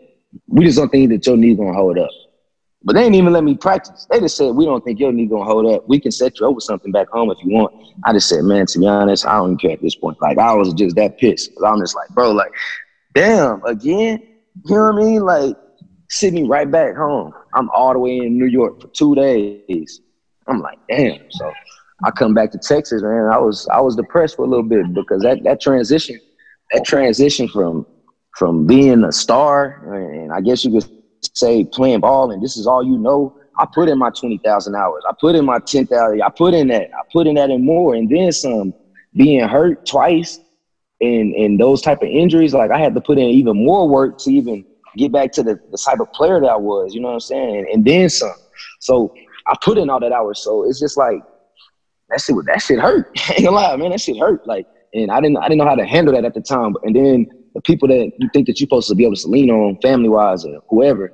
we 0.47 0.65
just 0.65 0.77
don't 0.77 0.89
think 0.89 1.09
that 1.09 1.25
your 1.25 1.37
knee 1.37 1.55
gonna 1.55 1.73
hold 1.73 1.97
up. 1.97 2.09
But 2.83 2.93
they 2.93 3.03
didn't 3.03 3.15
even 3.15 3.33
let 3.33 3.43
me 3.43 3.55
practice. 3.55 4.07
They 4.09 4.19
just 4.19 4.37
said, 4.37 4.55
We 4.55 4.65
don't 4.65 4.83
think 4.83 4.99
your 4.99 5.11
knee 5.11 5.25
gonna 5.25 5.43
hold 5.43 5.65
up. 5.65 5.87
We 5.89 5.99
can 5.99 6.11
set 6.11 6.39
you 6.39 6.47
up 6.47 6.55
with 6.55 6.63
something 6.63 6.91
back 6.91 7.09
home 7.09 7.29
if 7.31 7.37
you 7.43 7.51
want. 7.51 7.73
I 8.05 8.13
just 8.13 8.29
said, 8.29 8.43
Man, 8.43 8.65
to 8.67 8.79
be 8.79 8.87
honest, 8.87 9.25
I 9.25 9.37
don't 9.37 9.47
even 9.47 9.57
care 9.57 9.71
at 9.71 9.81
this 9.81 9.95
point. 9.95 10.21
Like 10.21 10.37
I 10.37 10.53
was 10.53 10.73
just 10.73 10.95
that 10.95 11.17
pissed. 11.17 11.51
I'm 11.65 11.79
just 11.79 11.95
like, 11.95 12.09
bro, 12.09 12.31
like, 12.31 12.51
damn, 13.13 13.63
again? 13.65 14.21
You 14.65 14.75
know 14.75 14.83
what 14.83 14.93
I 14.93 15.05
mean? 15.05 15.21
Like, 15.23 15.55
send 16.09 16.35
me 16.35 16.43
right 16.43 16.69
back 16.69 16.95
home. 16.95 17.33
I'm 17.53 17.69
all 17.71 17.93
the 17.93 17.99
way 17.99 18.17
in 18.17 18.37
New 18.37 18.45
York 18.45 18.81
for 18.81 18.87
two 18.87 19.15
days. 19.15 20.01
I'm 20.47 20.61
like, 20.61 20.79
damn. 20.89 21.19
So 21.31 21.51
I 22.03 22.11
come 22.11 22.33
back 22.33 22.51
to 22.51 22.57
Texas, 22.57 23.01
man. 23.01 23.29
I 23.31 23.37
was 23.37 23.67
I 23.71 23.81
was 23.81 23.95
depressed 23.95 24.35
for 24.35 24.45
a 24.45 24.47
little 24.47 24.63
bit 24.63 24.93
because 24.93 25.23
that 25.23 25.43
that 25.43 25.59
transition, 25.59 26.19
that 26.71 26.85
transition 26.85 27.47
from 27.47 27.85
from 28.37 28.67
being 28.67 29.03
a 29.03 29.11
star 29.11 29.93
and 29.93 30.31
I 30.31 30.41
guess 30.41 30.63
you 30.63 30.71
could 30.71 30.89
say 31.33 31.65
playing 31.65 32.01
ball 32.01 32.31
and 32.31 32.41
this 32.41 32.57
is 32.57 32.67
all 32.67 32.83
you 32.83 32.97
know. 32.97 33.35
I 33.59 33.65
put 33.73 33.89
in 33.89 33.97
my 33.97 34.11
twenty 34.11 34.37
thousand 34.37 34.75
hours. 34.75 35.03
I 35.09 35.13
put 35.19 35.35
in 35.35 35.43
my 35.43 35.57
ten 35.59 35.87
thousand. 35.87 36.21
I 36.21 36.29
put 36.29 36.53
in 36.53 36.67
that. 36.67 36.91
I 36.93 37.01
put 37.11 37.25
in 37.25 37.35
that 37.35 37.49
and 37.49 37.65
more, 37.65 37.95
and 37.95 38.09
then 38.09 38.31
some. 38.31 38.73
Being 39.15 39.47
hurt 39.47 39.87
twice 39.87 40.39
and 41.01 41.33
and 41.33 41.59
those 41.59 41.81
type 41.81 42.03
of 42.03 42.09
injuries, 42.09 42.53
like 42.53 42.69
I 42.69 42.77
had 42.77 42.93
to 42.93 43.01
put 43.01 43.17
in 43.17 43.25
even 43.25 43.65
more 43.65 43.89
work 43.89 44.19
to 44.19 44.31
even 44.31 44.63
get 44.95 45.11
back 45.11 45.31
to 45.33 45.43
the, 45.43 45.59
the 45.71 45.77
type 45.77 45.99
of 45.99 46.11
player 46.13 46.39
that 46.39 46.47
I 46.47 46.55
was. 46.55 46.93
You 46.93 47.01
know 47.01 47.07
what 47.07 47.13
I'm 47.15 47.19
saying? 47.21 47.57
And, 47.57 47.67
and 47.67 47.85
then 47.85 48.09
some. 48.09 48.35
So 48.79 49.15
I 49.47 49.55
put 49.61 49.79
in 49.79 49.89
all 49.89 49.99
that 49.99 50.11
hours. 50.11 50.39
So 50.43 50.69
it's 50.69 50.79
just 50.79 50.97
like 50.97 51.19
that 52.09 52.21
shit. 52.21 52.35
That 52.45 52.61
shit 52.61 52.79
hurt. 52.79 53.09
Ain't 53.31 53.45
gonna 53.45 53.51
lie, 53.51 53.75
man. 53.75 53.91
That 53.91 54.01
shit 54.01 54.19
hurt. 54.19 54.45
Like, 54.45 54.67
and 54.93 55.09
I 55.09 55.19
didn't. 55.19 55.37
I 55.37 55.43
didn't 55.43 55.59
know 55.59 55.67
how 55.67 55.75
to 55.75 55.85
handle 55.85 56.13
that 56.13 56.25
at 56.25 56.33
the 56.33 56.41
time. 56.41 56.75
And 56.83 56.95
then 56.95 57.27
the 57.57 57.61
people 57.63 57.87
that 57.87 58.11
you 58.19 58.29
think 58.33 58.45
that 58.45 58.59
you're 58.59 58.67
supposed 58.67 58.87
to 58.87 58.93
be 58.93 59.03
able 59.03 59.15
to 59.15 59.27
lean 59.27 59.49
on, 59.49 59.81
family 59.81 60.09
wise 60.09 60.45
or 60.45 60.61
whoever, 60.69 61.11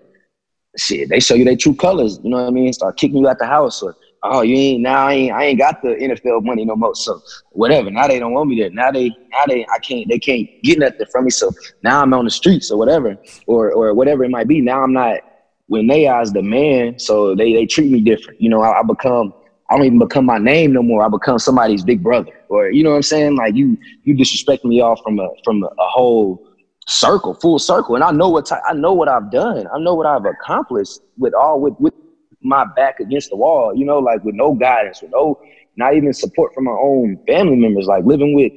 shit, 0.77 1.07
they 1.07 1.21
show 1.21 1.35
you 1.35 1.45
their 1.45 1.55
true 1.55 1.73
colors. 1.73 2.19
You 2.21 2.31
know 2.31 2.37
what 2.41 2.47
I 2.47 2.51
mean? 2.51 2.73
Start 2.73 2.97
kicking 2.97 3.19
you 3.19 3.29
out 3.29 3.39
the 3.39 3.45
house 3.45 3.81
or 3.81 3.95
oh, 4.23 4.41
you 4.41 4.53
ain't 4.53 4.81
now 4.81 5.07
I 5.07 5.13
ain't 5.13 5.31
I 5.31 5.43
ain't 5.45 5.57
got 5.57 5.81
the 5.81 5.95
NFL 5.95 6.43
money 6.43 6.65
no 6.65 6.75
more. 6.75 6.95
So 6.95 7.21
whatever. 7.51 7.89
Now 7.89 8.09
they 8.09 8.19
don't 8.19 8.33
want 8.33 8.49
me 8.49 8.59
there. 8.59 8.71
Now 8.71 8.91
they 8.91 9.07
now 9.07 9.45
they 9.47 9.65
I 9.73 9.79
can't 9.79 10.09
they 10.09 10.19
can't 10.19 10.49
get 10.63 10.79
nothing 10.79 11.05
from 11.09 11.23
me. 11.23 11.31
So 11.31 11.49
now 11.81 12.01
I'm 12.01 12.13
on 12.13 12.25
the 12.25 12.31
streets 12.31 12.71
or 12.71 12.77
whatever. 12.77 13.17
Or 13.47 13.71
or 13.71 13.93
whatever 13.93 14.25
it 14.25 14.29
might 14.29 14.49
be. 14.49 14.59
Now 14.59 14.83
I'm 14.83 14.91
not 14.91 15.19
when 15.67 15.87
they 15.87 16.07
as 16.07 16.33
the 16.33 16.41
man, 16.41 16.99
so 16.99 17.35
they 17.35 17.53
they 17.53 17.65
treat 17.65 17.89
me 17.89 18.01
different. 18.01 18.41
You 18.41 18.49
know, 18.49 18.61
I, 18.61 18.81
I 18.81 18.83
become 18.83 19.33
I 19.73 19.77
don't 19.77 19.85
even 19.87 19.97
become 19.97 20.25
my 20.25 20.37
name 20.37 20.71
no 20.71 20.83
more. 20.83 21.03
I 21.03 21.09
become 21.09 21.39
somebody's 21.39 21.83
big 21.83 22.03
brother. 22.03 22.31
Or 22.49 22.69
you 22.69 22.83
know 22.83 22.91
what 22.91 22.97
I'm 22.97 23.01
saying? 23.01 23.37
Like 23.37 23.55
you 23.55 23.75
you 24.03 24.15
disrespect 24.15 24.63
me 24.63 24.81
off 24.81 25.01
from 25.03 25.17
a 25.19 25.27
from 25.43 25.63
a, 25.63 25.65
a 25.65 25.87
whole 25.87 26.47
circle, 26.87 27.33
full 27.33 27.57
circle. 27.57 27.95
And 27.95 28.03
I 28.03 28.11
know 28.11 28.29
what 28.29 28.51
I 28.51 28.73
know 28.73 28.93
what 28.93 29.09
I've 29.09 29.31
done. 29.31 29.65
I 29.73 29.79
know 29.79 29.95
what 29.95 30.05
I've 30.05 30.25
accomplished 30.25 30.99
with 31.17 31.33
all 31.33 31.59
with 31.59 31.73
with 31.79 31.95
my 32.43 32.65
back 32.75 32.99
against 32.99 33.31
the 33.31 33.35
wall, 33.35 33.73
you 33.75 33.83
know, 33.83 33.97
like 33.97 34.23
with 34.23 34.35
no 34.35 34.53
guidance, 34.53 35.01
with 35.01 35.09
no 35.09 35.41
not 35.75 35.95
even 35.95 36.13
support 36.13 36.53
from 36.53 36.65
my 36.65 36.71
own 36.79 37.17
family 37.25 37.55
members, 37.55 37.87
like 37.87 38.05
living 38.05 38.35
with 38.35 38.51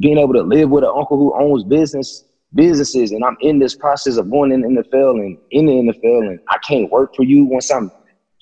being 0.00 0.18
able 0.18 0.34
to 0.34 0.42
live 0.42 0.68
with 0.68 0.84
an 0.84 0.92
uncle 0.94 1.16
who 1.16 1.34
owns 1.40 1.64
business 1.64 2.24
businesses 2.54 3.12
and 3.12 3.24
I'm 3.24 3.36
in 3.40 3.58
this 3.58 3.74
process 3.74 4.16
of 4.16 4.30
going 4.30 4.52
in 4.52 4.62
the 4.62 4.68
NFL 4.68 5.20
and 5.20 5.38
in 5.50 5.66
the 5.66 5.72
NFL 5.72 6.28
and 6.28 6.40
I 6.48 6.58
can't 6.66 6.90
work 6.90 7.14
for 7.14 7.22
you 7.22 7.44
once 7.44 7.70
I'm 7.70 7.90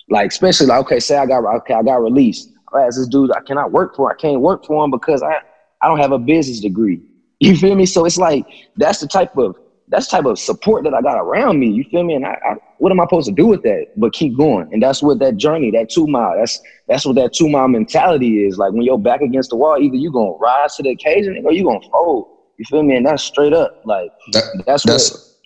like 0.09 0.31
especially 0.31 0.67
like 0.67 0.81
okay, 0.81 1.01
say 1.01 1.17
I 1.17 1.27
got 1.27 1.45
okay, 1.45 1.75
I 1.75 1.83
got 1.83 2.03
released. 2.03 2.53
As 2.79 2.97
this 2.97 3.09
dude, 3.09 3.33
I 3.33 3.41
cannot 3.41 3.73
work 3.73 3.97
for. 3.97 4.11
I 4.11 4.15
can't 4.17 4.41
work 4.41 4.65
for 4.65 4.85
him 4.85 4.91
because 4.91 5.23
I 5.23 5.41
I 5.81 5.89
don't 5.89 5.99
have 5.99 6.13
a 6.13 6.19
business 6.19 6.61
degree. 6.61 7.01
You 7.39 7.55
feel 7.55 7.75
me? 7.75 7.85
So 7.85 8.07
it's 8.07 8.17
like 8.17 8.47
that's 8.79 9.01
the 9.01 9.07
type 9.07 9.37
of 9.37 9.57
that's 9.89 10.09
type 10.09 10.25
of 10.25 10.39
support 10.39 10.85
that 10.85 10.95
I 10.95 11.03
got 11.03 11.19
around 11.19 11.61
me. 11.61 11.71
You 11.71 11.85
feel 11.85 12.03
me? 12.03 12.15
And 12.15 12.27
I, 12.27 12.31
I, 12.31 12.57
what 12.79 12.91
am 12.91 13.01
I 13.01 13.05
supposed 13.05 13.29
to 13.29 13.35
do 13.35 13.47
with 13.47 13.63
that? 13.63 13.89
But 13.97 14.13
keep 14.13 14.37
going. 14.37 14.73
And 14.73 14.83
that's 14.83 15.03
what 15.03 15.19
that 15.21 15.37
journey, 15.37 15.71
that 15.73 15.91
two 15.91 16.07
mile, 16.07 16.35
that's 16.37 16.61
that's 16.89 17.07
what 17.07 17.15
that 17.17 17.33
two 17.35 17.49
mile 17.49 17.69
mentality 17.69 18.47
is. 18.47 18.59
Like 18.59 18.73
when 18.73 18.83
you're 18.83 18.99
back 18.99 19.21
against 19.21 19.51
the 19.51 19.57
wall, 19.57 19.79
either 19.79 19.97
you're 19.97 20.13
gonna 20.13 20.33
rise 20.39 20.77
to 20.77 20.83
the 20.83 20.91
occasion 20.91 21.41
or 21.45 21.53
you're 21.53 21.71
gonna 21.71 21.89
fold. 21.91 22.29
You 22.59 22.65
feel 22.65 22.83
me? 22.83 22.97
And 22.97 23.07
that's 23.07 23.23
straight 23.23 23.53
up. 23.53 23.83
Like 23.85 24.11
that, 24.33 24.63
that's 24.67 24.85
that's 24.85 25.37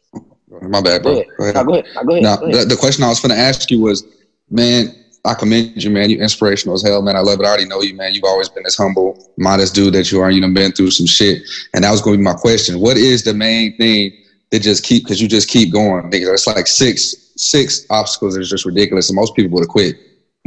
what, 0.47 0.63
my 0.63 0.81
bad, 0.81 1.03
bro. 1.03 1.13
Go 1.13 1.21
ahead. 1.21 1.27
Go 1.37 1.45
ahead. 1.45 1.55
go 1.55 1.73
ahead. 1.73 1.85
go 2.07 2.13
ahead. 2.13 2.23
Now, 2.23 2.37
go 2.37 2.47
ahead. 2.47 2.61
The, 2.61 2.65
the 2.67 2.77
question 2.77 3.05
I 3.05 3.09
was 3.09 3.21
gonna 3.21 3.35
ask 3.35 3.71
you 3.71 3.81
was, 3.81 4.05
man, 4.51 4.95
I 5.25 5.35
commend 5.35 5.83
you, 5.83 5.91
man. 5.91 6.09
You're 6.11 6.23
inspirational 6.23 6.75
as 6.75 6.83
hell, 6.83 7.03
man. 7.03 7.17
I 7.17 7.21
love 7.21 7.41
it. 7.41 7.45
I 7.45 7.49
already 7.49 7.67
know 7.67 7.83
you, 7.83 7.95
man. 7.95 8.15
You've 8.15 8.25
always 8.25 8.49
been 8.49 8.63
this 8.63 8.77
humble, 8.77 9.33
modest 9.37 9.75
dude 9.75 9.95
that 9.95 10.11
you 10.11 10.21
are. 10.21 10.31
You 10.31 10.41
know, 10.41 10.53
been 10.53 10.73
through 10.73 10.91
some 10.93 11.07
shit. 11.07 11.43
And 11.75 11.85
that 11.85 11.91
was 11.91 12.01
going 12.01 12.15
to 12.15 12.19
be 12.19 12.25
my 12.25 12.35
question. 12.35 12.81
What 12.81 12.97
is 12.97 13.25
the 13.25 13.35
main 13.35 13.77
thing 13.77 14.13
that 14.51 14.61
just 14.61 14.85
keep, 14.85 15.05
because 15.05 15.21
you 15.21 15.29
just 15.29 15.49
keep 15.49 15.73
going? 15.73 16.09
It's 16.13 16.47
like 16.47 16.67
six, 16.67 17.33
six 17.37 17.85
obstacles 17.91 18.35
that 18.35 18.41
is 18.41 18.51
just 18.51 18.65
ridiculous. 18.65 19.11
And 19.11 19.17
most 19.17 19.37
people 19.37 19.53
would 19.53 19.63
have 19.63 19.69
quit. 19.69 19.97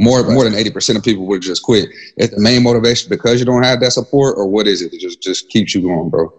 More, 0.00 0.24
right. 0.24 0.32
more 0.32 0.42
than 0.42 0.54
80% 0.54 0.96
of 0.96 1.04
people 1.04 1.24
would 1.26 1.40
just 1.40 1.62
quit. 1.62 1.88
Is 2.16 2.30
the 2.30 2.40
main 2.40 2.64
motivation 2.64 3.08
because 3.08 3.38
you 3.38 3.46
don't 3.46 3.62
have 3.62 3.78
that 3.78 3.92
support 3.92 4.36
or 4.36 4.46
what 4.48 4.66
is 4.66 4.82
it 4.82 4.90
that 4.90 4.98
just, 4.98 5.22
just 5.22 5.48
keeps 5.50 5.72
you 5.72 5.82
going, 5.82 6.10
bro? 6.10 6.32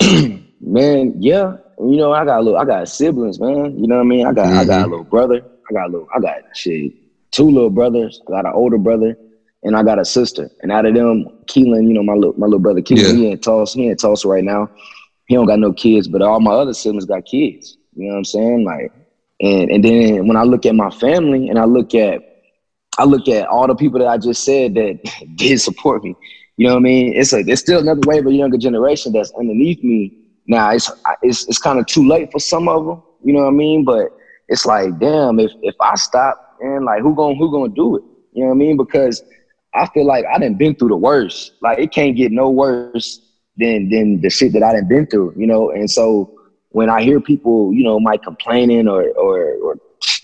man, 0.60 1.14
yeah. 1.20 1.56
You 1.80 1.96
know, 1.96 2.12
I 2.12 2.24
got 2.24 2.38
a 2.38 2.42
little, 2.42 2.60
I 2.60 2.64
got 2.64 2.88
siblings, 2.88 3.40
man. 3.40 3.76
You 3.76 3.88
know 3.88 3.96
what 3.96 4.02
I 4.02 4.04
mean? 4.04 4.24
I 4.24 4.32
got, 4.32 4.46
mm-hmm. 4.46 4.58
I 4.58 4.64
got 4.64 4.78
a 4.78 4.82
mm-hmm. 4.82 4.90
little 4.90 5.04
brother. 5.04 5.44
I 5.68 5.74
got 5.74 5.88
a 5.88 5.90
little, 5.90 6.08
I 6.14 6.20
got 6.20 6.42
shit 6.54 6.92
two 7.36 7.50
little 7.50 7.70
brothers. 7.70 8.20
I 8.26 8.30
got 8.30 8.46
an 8.46 8.52
older 8.54 8.78
brother, 8.78 9.16
and 9.62 9.76
I 9.76 9.82
got 9.82 9.98
a 9.98 10.04
sister. 10.04 10.50
And 10.62 10.72
out 10.72 10.86
of 10.86 10.94
them, 10.94 11.26
Keelan, 11.46 11.86
you 11.86 11.92
know, 11.92 12.02
my 12.02 12.14
little 12.14 12.34
my 12.38 12.46
little 12.46 12.60
brother 12.60 12.80
Keelan, 12.80 13.12
yeah. 13.12 13.12
he 13.12 13.30
in 13.30 13.38
Tulsa. 13.38 13.78
He 13.78 13.88
in 13.88 13.96
Tulsa 13.96 14.26
right 14.26 14.44
now. 14.44 14.70
He 15.26 15.34
don't 15.34 15.46
got 15.46 15.58
no 15.58 15.72
kids, 15.72 16.08
but 16.08 16.22
all 16.22 16.40
my 16.40 16.52
other 16.52 16.72
siblings 16.72 17.04
got 17.04 17.26
kids. 17.26 17.76
You 17.94 18.06
know 18.06 18.12
what 18.12 18.18
I'm 18.18 18.24
saying? 18.24 18.64
Like, 18.64 18.92
and 19.40 19.70
and 19.70 19.84
then 19.84 20.26
when 20.26 20.36
I 20.36 20.44
look 20.44 20.64
at 20.66 20.74
my 20.74 20.90
family, 20.90 21.48
and 21.48 21.58
I 21.58 21.64
look 21.64 21.94
at 21.94 22.22
I 22.98 23.04
look 23.04 23.28
at 23.28 23.46
all 23.48 23.66
the 23.66 23.74
people 23.74 23.98
that 24.00 24.08
I 24.08 24.16
just 24.16 24.44
said 24.44 24.74
that 24.74 25.00
did 25.36 25.60
support 25.60 26.04
me. 26.04 26.16
You 26.56 26.68
know 26.68 26.74
what 26.74 26.80
I 26.80 26.84
mean? 26.84 27.12
It's 27.14 27.32
like 27.32 27.44
there's 27.44 27.60
still 27.60 27.80
another 27.80 28.00
wave 28.06 28.26
of 28.26 28.32
younger 28.32 28.56
generation 28.56 29.12
that's 29.12 29.32
underneath 29.32 29.82
me. 29.84 30.16
Now 30.46 30.70
it's 30.70 30.90
it's 31.22 31.46
it's 31.48 31.58
kind 31.58 31.78
of 31.78 31.86
too 31.86 32.06
late 32.08 32.32
for 32.32 32.38
some 32.38 32.66
of 32.68 32.86
them. 32.86 33.02
You 33.22 33.34
know 33.34 33.40
what 33.40 33.48
I 33.48 33.52
mean? 33.52 33.84
But 33.84 34.15
it's 34.48 34.66
like, 34.66 34.98
damn, 34.98 35.38
if 35.40 35.52
if 35.62 35.74
I 35.80 35.94
stop 35.96 36.56
and 36.60 36.84
like 36.84 37.02
who 37.02 37.14
gonna 37.14 37.34
who 37.34 37.50
gonna 37.50 37.72
do 37.72 37.96
it? 37.96 38.04
You 38.32 38.42
know 38.42 38.48
what 38.48 38.54
I 38.54 38.58
mean? 38.58 38.76
Because 38.76 39.22
I 39.74 39.86
feel 39.88 40.06
like 40.06 40.24
I 40.26 40.38
didn't 40.38 40.58
been 40.58 40.74
through 40.74 40.88
the 40.88 40.96
worst. 40.96 41.52
Like 41.60 41.78
it 41.78 41.92
can't 41.92 42.16
get 42.16 42.32
no 42.32 42.50
worse 42.50 43.20
than 43.56 43.88
than 43.88 44.20
the 44.20 44.30
shit 44.30 44.52
that 44.52 44.62
I 44.62 44.72
didn't 44.72 44.88
been 44.88 45.06
through, 45.06 45.34
you 45.36 45.46
know. 45.46 45.70
And 45.70 45.90
so 45.90 46.32
when 46.70 46.90
I 46.90 47.02
hear 47.02 47.20
people, 47.20 47.72
you 47.72 47.82
know, 47.82 47.98
might 47.98 48.22
complaining 48.22 48.88
or 48.88 49.08
or, 49.12 49.54
or 49.62 49.78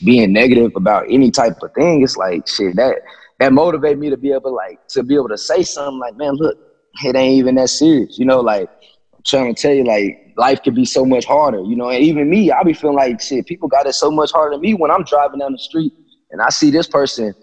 being 0.04 0.32
negative 0.32 0.72
about 0.76 1.06
any 1.08 1.30
type 1.30 1.62
of 1.62 1.72
thing, 1.74 2.02
it's 2.02 2.16
like 2.16 2.46
shit 2.46 2.76
that 2.76 2.96
that 3.40 3.52
motivate 3.52 3.98
me 3.98 4.11
to 4.11 4.16
be 4.16 4.32
able 4.32 4.54
like 4.54 4.87
to 4.88 5.02
be 5.02 5.14
able 5.14 5.28
to 5.28 5.38
say 5.38 5.62
something 5.62 5.98
like, 5.98 6.16
man, 6.16 6.35
look, 6.35 6.58
it 7.04 7.16
ain't 7.16 7.38
even 7.38 7.56
that 7.56 7.68
serious, 7.70 8.18
you 8.18 8.24
know, 8.24 8.40
like 8.40 8.68
I'm 9.14 9.22
trying 9.24 9.54
to 9.54 9.61
tell 9.61 9.72
you 9.72 9.85
like 9.85 10.21
life 10.36 10.62
could 10.62 10.74
be 10.74 10.84
so 10.84 11.04
much 11.04 11.24
harder, 11.24 11.62
you 11.62 11.76
know, 11.76 11.90
and 11.90 12.02
even 12.02 12.30
me, 12.30 12.50
I 12.50 12.62
be 12.62 12.72
feeling 12.72 12.96
like 12.96 13.20
shit, 13.20 13.46
people 13.46 13.68
got 13.68 13.86
it 13.86 13.94
so 13.94 14.10
much 14.10 14.30
harder 14.32 14.54
than 14.54 14.60
me 14.60 14.74
when 14.74 14.90
I'm 14.90 15.04
driving 15.04 15.40
down 15.40 15.52
the 15.52 15.58
street 15.58 15.92
and 16.30 16.40
I 16.40 16.48
see 16.50 16.70
this 16.70 16.88
person 16.88 17.34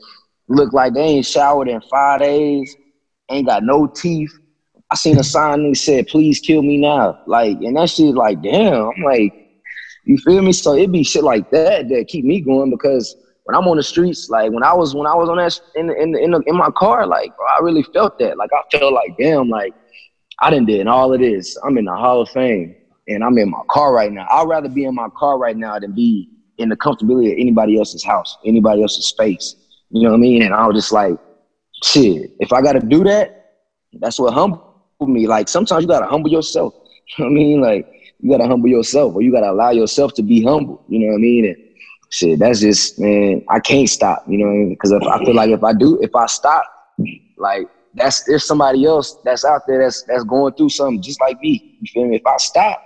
look 0.48 0.74
like 0.74 0.94
they 0.94 1.02
ain't 1.02 1.26
showered 1.26 1.70
in 1.70 1.82
five 1.90 2.20
days, 2.20 2.76
ain't 3.30 3.48
got 3.48 3.64
no 3.64 3.88
teeth. 3.88 4.32
I 4.92 4.96
seen 4.96 5.20
a 5.20 5.24
sign 5.24 5.70
that 5.70 5.78
said, 5.78 6.08
please 6.08 6.40
kill 6.40 6.64
me 6.64 6.78
now. 6.78 7.20
Like, 7.28 7.58
and 7.62 7.78
that 7.78 7.92
shit 7.92 8.16
like, 8.16 8.42
damn, 8.42 8.90
I'm 8.90 9.04
like, 9.04 9.34
you 10.06 10.18
feel 10.18 10.42
me? 10.42 10.52
So 10.52 10.74
it 10.74 10.92
be 10.92 11.04
shit 11.04 11.24
like 11.24 11.48
that 11.52 11.88
that 11.90 12.08
keep 12.08 12.26
me 12.26 12.42
going 12.42 12.72
because 12.72 13.16
when 13.44 13.56
I'm 13.56 13.68
on 13.68 13.78
the 13.78 13.84
streets, 13.84 14.28
like 14.30 14.52
when 14.52 14.64
I 14.64 14.74
was 14.74 14.96
when 14.96 15.06
I 15.06 15.14
was 15.14 15.30
on 15.30 15.38
that 15.38 15.60
in 15.76 15.92
in 15.92 16.16
in, 16.18 16.32
the, 16.32 16.42
in 16.48 16.56
my 16.56 16.70
car, 16.76 17.06
like 17.06 17.36
bro, 17.36 17.46
I 17.46 17.62
really 17.62 17.84
felt 17.94 18.14
that. 18.18 18.38
Like 18.38 18.50
I 18.52 18.78
felt 18.78 18.94
like 18.94 19.16
damn, 19.20 19.50
like 19.50 19.74
I 20.40 20.50
didn't 20.50 20.68
did 20.68 20.88
all 20.88 21.14
of 21.14 21.20
this. 21.20 21.56
I'm 21.64 21.78
in 21.78 21.86
the 21.86 21.96
Hall 21.96 22.22
of 22.22 22.30
Fame 22.30 22.76
and 23.10 23.24
I'm 23.24 23.38
in 23.38 23.50
my 23.50 23.62
car 23.70 23.94
right 23.94 24.12
now. 24.12 24.28
I'd 24.32 24.48
rather 24.48 24.70
be 24.70 24.86
in 24.86 24.96
my 24.96 25.10
car 25.18 25.38
right 25.38 25.58
now 25.58 25.78
than 25.80 25.94
be 25.94 26.30
in 26.58 26.70
the 26.70 26.78
comfortability 26.78 27.32
of 27.32 27.40
anybody 27.40 27.78
else's 27.78 28.04
house, 28.04 28.38
anybody 28.46 28.82
else's 28.82 29.08
space. 29.08 29.56
You 29.90 30.04
know 30.04 30.12
what 30.12 30.18
I 30.18 30.20
mean? 30.20 30.44
And 30.44 30.54
I 30.54 30.68
was 30.68 30.76
just 30.76 30.92
like, 30.92 31.18
shit, 31.84 32.32
if 32.40 32.54
I 32.54 32.62
gotta 32.62 32.80
do 32.80 33.04
that, 33.06 33.56
that's 33.94 34.20
what 34.20 34.34
humbled 34.34 34.62
me. 35.02 35.28
Like 35.28 35.48
sometimes 35.48 35.82
you 35.82 35.88
gotta 35.88 36.08
humble 36.08 36.30
yourself. 36.30 36.74
You 37.18 37.26
know 37.26 37.32
what 37.32 37.32
I 37.32 37.44
mean? 37.44 37.62
Like 37.62 37.92
you 38.20 38.30
gotta 38.30 38.48
humble 38.48 38.70
yourself 38.70 39.16
or 39.16 39.24
you 39.24 39.32
gotta 39.32 39.50
allow 39.50 39.72
yourself 39.72 40.14
to 40.14 40.22
be 40.22 40.44
humble. 40.44 40.84
You 40.88 41.00
know 41.00 41.08
what 41.08 41.16
I 41.16 41.22
mean? 41.22 41.46
And 41.46 41.58
shit, 42.12 42.38
that's 42.38 42.60
just 42.60 43.00
man, 43.00 43.44
I 43.50 43.60
can't 43.60 43.90
stop, 43.90 44.26
you 44.28 44.38
know 44.38 44.46
what 44.46 44.52
I 44.52 44.58
mean? 44.58 44.70
Because 44.70 44.92
if 44.92 45.02
I 45.02 45.18
feel 45.26 45.34
like 45.34 45.50
if 45.50 45.64
I 45.64 45.74
do, 45.74 46.00
if 46.04 46.16
I 46.16 46.28
stop, 46.28 46.64
like 47.38 47.68
that's 47.96 48.24
there's 48.26 48.46
somebody 48.46 48.86
else 48.86 49.18
that's 49.24 49.44
out 49.44 49.64
there 49.68 49.80
that's 49.80 50.04
that's 50.04 50.24
going 50.24 50.54
through 50.54 50.70
something 50.70 51.02
just 51.02 51.20
like 51.20 51.40
me. 51.42 51.78
You 51.82 51.88
feel 51.92 52.06
me? 52.06 52.18
If 52.18 52.28
I 52.28 52.38
stop, 52.38 52.80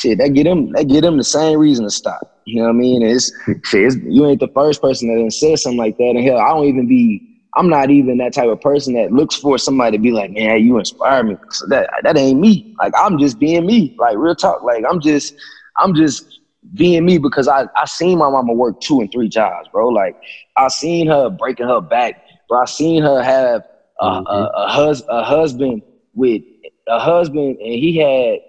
shit, 0.00 0.18
that 0.18 0.34
get 0.34 0.44
them 0.44 0.72
that 0.72 0.88
get 0.88 1.02
them 1.02 1.16
the 1.16 1.24
same 1.24 1.58
reason 1.58 1.84
to 1.84 1.90
stop. 1.90 2.40
You 2.44 2.56
know 2.56 2.68
what 2.68 2.70
I 2.70 2.78
mean? 2.78 3.02
It's, 3.02 3.32
shit, 3.64 3.84
it's, 3.84 3.96
you 3.96 4.26
ain't 4.26 4.40
the 4.40 4.48
first 4.48 4.80
person 4.80 5.08
that 5.08 5.32
said 5.32 5.58
something 5.58 5.78
like 5.78 5.96
that. 5.98 6.04
And 6.16 6.24
hell, 6.24 6.38
I 6.38 6.48
don't 6.48 6.66
even 6.66 6.88
be. 6.88 7.26
I'm 7.56 7.68
not 7.68 7.90
even 7.90 8.18
that 8.18 8.32
type 8.32 8.48
of 8.48 8.60
person 8.60 8.94
that 8.94 9.12
looks 9.12 9.34
for 9.34 9.58
somebody 9.58 9.96
to 9.96 10.02
be 10.02 10.12
like, 10.12 10.30
man, 10.30 10.64
you 10.64 10.78
inspire 10.78 11.24
me. 11.24 11.36
So 11.50 11.66
that 11.66 11.90
that 12.04 12.16
ain't 12.16 12.40
me. 12.40 12.76
Like 12.78 12.92
I'm 12.96 13.18
just 13.18 13.38
being 13.38 13.66
me. 13.66 13.96
Like 13.98 14.16
real 14.16 14.36
talk. 14.36 14.62
Like 14.62 14.84
I'm 14.88 15.00
just 15.00 15.34
I'm 15.76 15.94
just 15.94 16.40
being 16.74 17.04
me 17.04 17.18
because 17.18 17.48
I 17.48 17.66
I 17.76 17.86
seen 17.86 18.18
my 18.18 18.30
mama 18.30 18.52
work 18.52 18.80
two 18.80 19.00
and 19.00 19.10
three 19.10 19.28
jobs, 19.28 19.68
bro. 19.72 19.88
Like 19.88 20.16
I 20.56 20.68
seen 20.68 21.08
her 21.08 21.28
breaking 21.28 21.66
her 21.66 21.80
back, 21.80 22.22
bro. 22.48 22.62
I 22.62 22.66
seen 22.66 23.02
her 23.02 23.20
have 23.20 23.66
a, 24.00 24.06
mm-hmm. 24.06 24.26
a, 24.26 24.50
a, 24.54 24.68
hus- 24.68 25.02
a 25.08 25.24
husband 25.24 25.82
with 26.14 26.42
a 26.86 27.00
husband, 27.00 27.58
and 27.58 27.72
he 27.72 27.96
had 27.96 28.40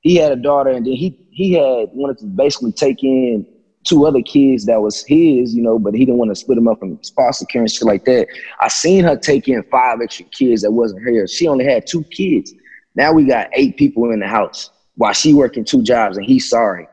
he 0.00 0.16
had 0.16 0.32
a 0.32 0.36
daughter, 0.36 0.70
and 0.70 0.86
then 0.86 0.94
he 0.94 1.16
he 1.30 1.52
had 1.52 1.90
wanted 1.92 2.18
to 2.18 2.26
basically 2.26 2.72
take 2.72 3.02
in 3.02 3.46
two 3.84 4.06
other 4.06 4.22
kids 4.22 4.66
that 4.66 4.80
was 4.80 5.04
his, 5.04 5.54
you 5.54 5.62
know, 5.62 5.78
but 5.78 5.94
he 5.94 6.00
didn't 6.00 6.18
want 6.18 6.30
to 6.30 6.34
split 6.34 6.56
them 6.56 6.68
up 6.68 6.78
from 6.78 6.98
foster 7.16 7.46
care 7.46 7.62
and 7.62 7.70
shit 7.70 7.86
like 7.86 8.04
that. 8.04 8.26
I 8.60 8.68
seen 8.68 9.04
her 9.04 9.16
take 9.16 9.48
in 9.48 9.62
five 9.64 10.00
extra 10.02 10.26
kids 10.26 10.62
that 10.62 10.70
wasn't 10.70 11.02
hers. 11.02 11.32
She 11.32 11.48
only 11.48 11.64
had 11.64 11.86
two 11.86 12.04
kids. 12.04 12.52
Now 12.94 13.12
we 13.12 13.24
got 13.24 13.48
eight 13.52 13.76
people 13.76 14.10
in 14.10 14.20
the 14.20 14.26
house 14.26 14.70
while 14.96 15.12
she 15.12 15.32
working 15.32 15.64
two 15.64 15.82
jobs, 15.82 16.16
and 16.16 16.26
he's 16.26 16.48
sorry. 16.48 16.88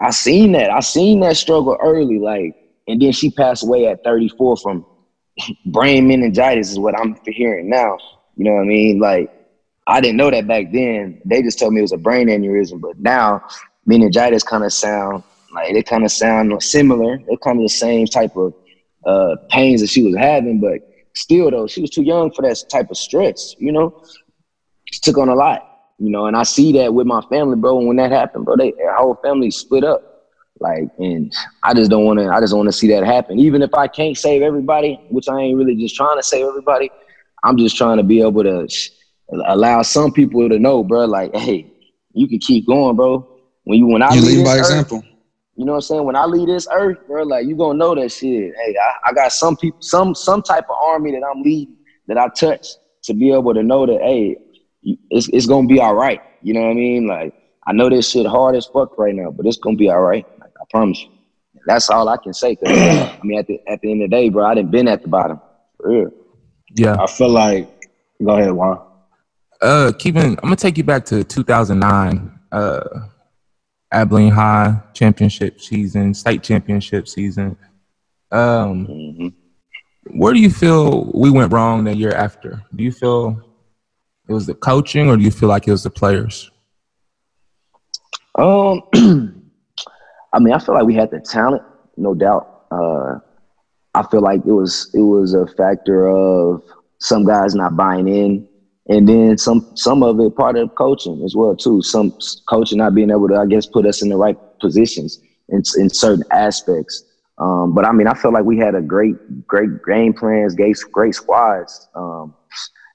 I 0.00 0.10
seen 0.10 0.52
that. 0.52 0.70
I 0.70 0.80
seen 0.80 1.20
that 1.20 1.36
struggle 1.36 1.78
early, 1.80 2.18
like, 2.18 2.56
and 2.88 3.00
then 3.00 3.12
she 3.12 3.30
passed 3.30 3.62
away 3.62 3.86
at 3.86 4.02
34 4.02 4.56
from 4.56 4.84
brain 5.66 6.08
meningitis, 6.08 6.72
is 6.72 6.78
what 6.78 6.98
I'm 6.98 7.16
hearing 7.24 7.70
now. 7.70 7.98
You 8.36 8.46
know 8.46 8.54
what 8.54 8.62
I 8.62 8.66
mean? 8.66 8.98
Like, 8.98 9.32
I 9.86 10.00
didn't 10.00 10.16
know 10.16 10.30
that 10.30 10.46
back 10.46 10.66
then. 10.72 11.20
They 11.24 11.42
just 11.42 11.58
told 11.58 11.72
me 11.72 11.80
it 11.80 11.82
was 11.82 11.92
a 11.92 11.98
brain 11.98 12.28
aneurysm, 12.28 12.80
but 12.80 12.98
now 12.98 13.42
meningitis 13.86 14.42
kind 14.42 14.64
of 14.64 14.72
sound 14.72 15.24
like 15.52 15.72
they 15.72 15.82
kind 15.82 16.04
of 16.04 16.12
sound 16.12 16.62
similar. 16.62 17.18
They're 17.26 17.36
kind 17.38 17.58
of 17.58 17.64
the 17.64 17.68
same 17.68 18.06
type 18.06 18.36
of 18.36 18.54
uh, 19.04 19.36
pains 19.50 19.80
that 19.80 19.88
she 19.88 20.02
was 20.02 20.16
having, 20.16 20.60
but 20.60 20.80
still 21.14 21.50
though, 21.50 21.66
she 21.66 21.80
was 21.80 21.90
too 21.90 22.02
young 22.02 22.30
for 22.32 22.42
that 22.42 22.62
type 22.70 22.90
of 22.90 22.96
stress. 22.96 23.54
You 23.58 23.72
know, 23.72 24.02
she 24.90 25.00
took 25.00 25.18
on 25.18 25.28
a 25.28 25.34
lot. 25.34 25.68
You 25.98 26.10
know, 26.10 26.26
and 26.26 26.36
I 26.36 26.42
see 26.42 26.72
that 26.78 26.92
with 26.92 27.06
my 27.06 27.20
family, 27.30 27.56
bro. 27.56 27.78
And 27.78 27.86
When 27.86 27.96
that 27.98 28.10
happened, 28.10 28.44
bro, 28.44 28.56
they 28.56 28.72
our 28.88 28.96
whole 28.96 29.20
family 29.22 29.50
split 29.50 29.84
up. 29.84 30.02
Like, 30.58 30.88
and 30.98 31.32
I 31.62 31.74
just 31.74 31.90
don't 31.90 32.04
want 32.04 32.18
to. 32.18 32.28
I 32.28 32.40
just 32.40 32.54
want 32.54 32.68
to 32.68 32.72
see 32.72 32.88
that 32.88 33.04
happen. 33.04 33.38
Even 33.38 33.62
if 33.62 33.72
I 33.74 33.86
can't 33.86 34.16
save 34.16 34.42
everybody, 34.42 34.98
which 35.10 35.28
I 35.28 35.38
ain't 35.40 35.56
really 35.56 35.76
just 35.76 35.94
trying 35.94 36.16
to 36.16 36.22
save 36.22 36.46
everybody. 36.46 36.90
I'm 37.44 37.56
just 37.56 37.76
trying 37.76 37.98
to 37.98 38.02
be 38.02 38.20
able 38.20 38.42
to 38.44 38.68
allow 39.46 39.82
some 39.82 40.12
people 40.12 40.48
to 40.48 40.58
know, 40.58 40.82
bro. 40.84 41.04
Like, 41.06 41.34
hey, 41.34 41.72
you 42.12 42.28
can 42.28 42.38
keep 42.38 42.66
going, 42.66 42.96
bro. 42.96 43.26
When 43.64 43.78
you 43.78 43.86
when 43.86 44.02
I 44.02 44.14
You 44.14 44.22
leave 44.22 44.38
lead 44.38 44.44
by 44.44 44.56
earth, 44.58 44.60
example. 44.60 45.02
you 45.56 45.64
know 45.64 45.72
what 45.72 45.76
I'm 45.78 45.82
saying? 45.82 46.04
When 46.04 46.16
I 46.16 46.24
leave 46.26 46.48
this 46.48 46.66
earth, 46.72 46.98
bro, 47.06 47.22
like 47.22 47.46
you 47.46 47.56
gonna 47.56 47.78
know 47.78 47.94
that 47.94 48.10
shit. 48.10 48.52
Hey, 48.54 48.74
I, 48.76 49.10
I 49.10 49.12
got 49.12 49.32
some 49.32 49.56
people, 49.56 49.78
some 49.80 50.14
some 50.14 50.42
type 50.42 50.64
of 50.68 50.76
army 50.82 51.12
that 51.12 51.22
I'm 51.24 51.42
leading 51.42 51.76
that 52.08 52.18
I 52.18 52.28
touch 52.28 52.66
to 53.04 53.14
be 53.14 53.32
able 53.32 53.54
to 53.54 53.62
know 53.62 53.86
that, 53.86 54.00
hey, 54.00 54.36
it's 55.10 55.28
it's 55.28 55.46
gonna 55.46 55.66
be 55.68 55.78
all 55.80 55.94
right. 55.94 56.20
You 56.42 56.54
know 56.54 56.62
what 56.62 56.70
I 56.70 56.74
mean? 56.74 57.06
Like 57.06 57.32
I 57.66 57.72
know 57.72 57.88
this 57.88 58.10
shit 58.10 58.26
hard 58.26 58.56
as 58.56 58.66
fuck 58.66 58.98
right 58.98 59.14
now, 59.14 59.30
but 59.30 59.46
it's 59.46 59.58
gonna 59.58 59.76
be 59.76 59.88
all 59.88 60.00
right. 60.00 60.26
Like, 60.40 60.50
I 60.60 60.64
promise 60.70 61.00
you. 61.02 61.10
That's 61.66 61.88
all 61.90 62.08
I 62.08 62.16
can 62.16 62.32
say. 62.34 62.56
'cause, 62.56 62.68
I 62.72 63.20
mean, 63.22 63.38
at 63.38 63.46
the 63.46 63.60
at 63.68 63.80
the 63.80 63.92
end 63.92 64.02
of 64.02 64.10
the 64.10 64.16
day, 64.16 64.28
bro, 64.30 64.44
I 64.44 64.54
didn't 64.56 64.72
been 64.72 64.88
at 64.88 65.02
the 65.02 65.08
bottom. 65.08 65.40
For 65.76 65.88
real. 65.88 66.10
Yeah. 66.74 66.96
I 66.98 67.06
feel 67.06 67.28
like. 67.28 67.68
Go 68.24 68.30
ahead, 68.36 68.52
Juan. 68.52 68.80
Uh, 69.62 69.92
Keevan. 69.92 70.30
I'm 70.30 70.34
gonna 70.42 70.56
take 70.56 70.76
you 70.76 70.84
back 70.84 71.04
to 71.06 71.22
2009. 71.24 72.38
Uh, 72.50 72.80
Abilene 73.92 74.32
High 74.32 74.80
championship 74.92 75.60
season, 75.60 76.12
state 76.14 76.42
championship 76.42 77.06
season. 77.08 77.56
Um, 78.30 78.86
hmm 78.86 79.28
where 80.10 80.32
do 80.32 80.40
you 80.40 80.50
feel 80.50 81.10
we 81.14 81.30
went 81.30 81.52
wrong 81.52 81.84
the 81.84 81.94
year 81.94 82.12
after? 82.12 82.62
Do 82.74 82.82
you 82.84 82.92
feel 82.92 83.40
it 84.28 84.32
was 84.32 84.46
the 84.46 84.54
coaching, 84.54 85.08
or 85.08 85.16
do 85.16 85.22
you 85.22 85.30
feel 85.30 85.48
like 85.48 85.68
it 85.68 85.70
was 85.70 85.84
the 85.84 85.90
players? 85.90 86.50
Um, 88.36 88.82
I 90.32 90.38
mean, 90.38 90.54
I 90.54 90.58
feel 90.58 90.74
like 90.74 90.84
we 90.84 90.94
had 90.94 91.10
the 91.10 91.20
talent, 91.20 91.62
no 91.96 92.14
doubt. 92.14 92.64
Uh, 92.70 93.18
I 93.94 94.02
feel 94.10 94.22
like 94.22 94.40
it 94.46 94.52
was 94.52 94.90
it 94.94 95.00
was 95.00 95.34
a 95.34 95.46
factor 95.46 96.08
of 96.08 96.62
some 96.98 97.24
guys 97.24 97.54
not 97.54 97.76
buying 97.76 98.08
in, 98.08 98.48
and 98.88 99.08
then 99.08 99.38
some 99.38 99.64
some 99.74 100.02
of 100.02 100.18
it 100.20 100.34
part 100.36 100.56
of 100.56 100.74
coaching 100.76 101.22
as 101.24 101.34
well 101.36 101.54
too. 101.56 101.82
Some 101.82 102.12
coaching 102.48 102.78
not 102.78 102.94
being 102.94 103.10
able 103.10 103.28
to, 103.28 103.36
I 103.36 103.46
guess, 103.46 103.66
put 103.66 103.86
us 103.86 104.02
in 104.02 104.08
the 104.08 104.16
right 104.16 104.36
positions 104.60 105.18
in 105.48 105.62
in 105.78 105.88
certain 105.90 106.24
aspects. 106.32 107.04
Um, 107.38 107.74
but 107.74 107.84
I 107.86 107.92
mean, 107.92 108.06
I 108.06 108.14
felt 108.14 108.34
like 108.34 108.44
we 108.44 108.58
had 108.58 108.74
a 108.74 108.82
great 108.82 109.16
great 109.46 109.70
game 109.86 110.12
plans, 110.12 110.54
great 110.54 110.76
great 110.92 111.14
squads. 111.14 111.88
Um, 111.94 112.34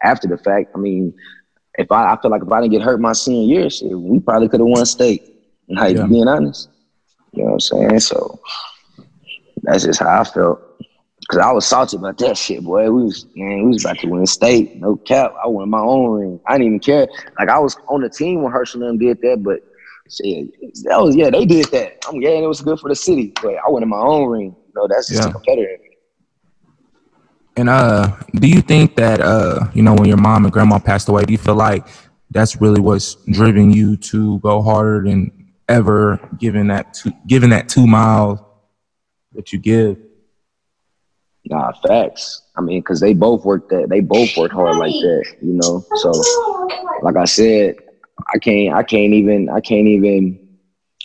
after 0.04 0.28
the 0.28 0.38
fact, 0.38 0.72
I 0.76 0.80
mean, 0.80 1.14
if 1.78 1.92
I, 1.92 2.14
I 2.14 2.18
feel 2.22 2.32
like 2.32 2.44
if 2.44 2.52
I 2.52 2.62
didn't 2.62 2.74
get 2.74 2.82
hurt 2.82 3.00
my 3.00 3.14
senior 3.14 3.62
year, 3.62 3.70
shit, 3.70 3.98
we 3.98 4.20
probably 4.20 4.50
could 4.50 4.60
have 4.60 4.68
won 4.68 4.86
state. 4.86 5.24
Like 5.70 5.98
Yeah. 5.98 6.06
being 6.08 6.28
honest, 6.28 6.70
you 7.34 7.44
know 7.44 7.52
what 7.52 7.54
I'm 7.54 7.60
saying. 7.60 8.00
So 8.00 8.40
that's 9.64 9.84
just 9.84 10.00
how 10.00 10.22
I 10.22 10.24
felt. 10.24 10.62
Cause 11.30 11.40
I 11.40 11.52
was 11.52 11.66
salty 11.66 11.98
about 11.98 12.18
that 12.20 12.38
shit, 12.38 12.64
boy. 12.64 12.90
We 12.90 13.04
was 13.04 13.26
man, 13.36 13.64
we 13.64 13.68
was 13.72 13.84
about 13.84 14.00
to 14.00 14.08
win 14.08 14.22
the 14.22 14.28
state, 14.28 14.78
no 14.78 14.96
cap. 14.96 15.34
I 15.44 15.48
won 15.48 15.70
my 15.70 15.80
own 15.80 16.10
ring. 16.12 16.40
I 16.48 16.54
didn't 16.54 16.68
even 16.68 16.80
care. 16.80 17.06
Like 17.38 17.50
I 17.50 17.60
was 17.60 17.76
on 17.90 18.00
the 18.02 18.10
team 18.10 18.44
when 18.44 18.52
Herschel 18.54 18.82
and 18.82 18.92
them 18.92 18.98
did 18.98 19.20
that, 19.22 19.44
but 19.44 19.60
shit, 20.10 20.54
that 20.86 21.02
was 21.02 21.18
yeah, 21.18 21.30
they 21.30 21.46
did 21.46 21.66
that. 21.72 21.98
I'm 22.08 22.22
yeah, 22.22 22.30
and 22.30 22.46
it 22.46 22.48
was 22.48 22.62
good 22.62 22.80
for 22.80 22.88
the 22.90 22.96
city, 22.96 23.34
but 23.42 23.56
I 23.56 23.70
wanted 23.70 23.88
my 23.88 24.00
own 24.00 24.30
ring. 24.30 24.56
You 24.68 24.74
know, 24.74 24.88
that's 24.88 25.10
just 25.10 25.22
Yeah. 25.22 25.30
a 25.30 25.34
competitor. 25.34 25.78
And 27.58 27.70
uh, 27.70 28.16
do 28.36 28.48
you 28.48 28.62
think 28.62 28.96
that 28.96 29.20
uh, 29.20 29.68
you 29.74 29.84
know, 29.84 29.96
when 29.96 30.06
your 30.06 30.18
mom 30.18 30.46
and 30.46 30.54
grandma 30.54 30.80
passed 30.80 31.10
away, 31.10 31.26
do 31.26 31.34
you 31.34 31.38
feel 31.40 31.56
like 31.56 31.86
that's 32.32 32.62
really 32.62 32.80
what's 32.80 33.16
driven 33.32 33.74
you 33.74 33.98
to 33.98 34.40
go 34.40 34.62
harder 34.62 35.04
than 35.04 35.50
ever, 35.68 36.20
given 36.38 36.68
that 36.68 36.94
two, 36.94 37.12
given 37.26 37.50
that 37.50 37.68
two 37.68 37.86
miles 37.86 38.40
that 39.34 39.52
you 39.52 39.60
give? 39.60 39.98
Nah, 41.50 41.72
facts. 41.88 42.44
I 42.58 42.62
mean, 42.62 42.82
cause 42.84 43.00
they 43.00 43.14
both 43.14 43.46
worked 43.46 43.70
that. 43.70 43.90
They 43.90 44.02
both 44.02 44.36
worked 44.36 44.54
hard 44.54 44.78
like 44.78 44.92
that, 44.92 45.36
you 45.42 45.54
know. 45.54 45.86
So, 45.96 46.12
like 47.04 47.16
I 47.16 47.26
said, 47.26 47.76
I 48.34 48.38
can't. 48.40 48.76
I 48.76 48.84
can't 48.84 49.14
even. 49.14 49.50
I 49.50 49.62
can't 49.62 49.88
even. 49.88 50.40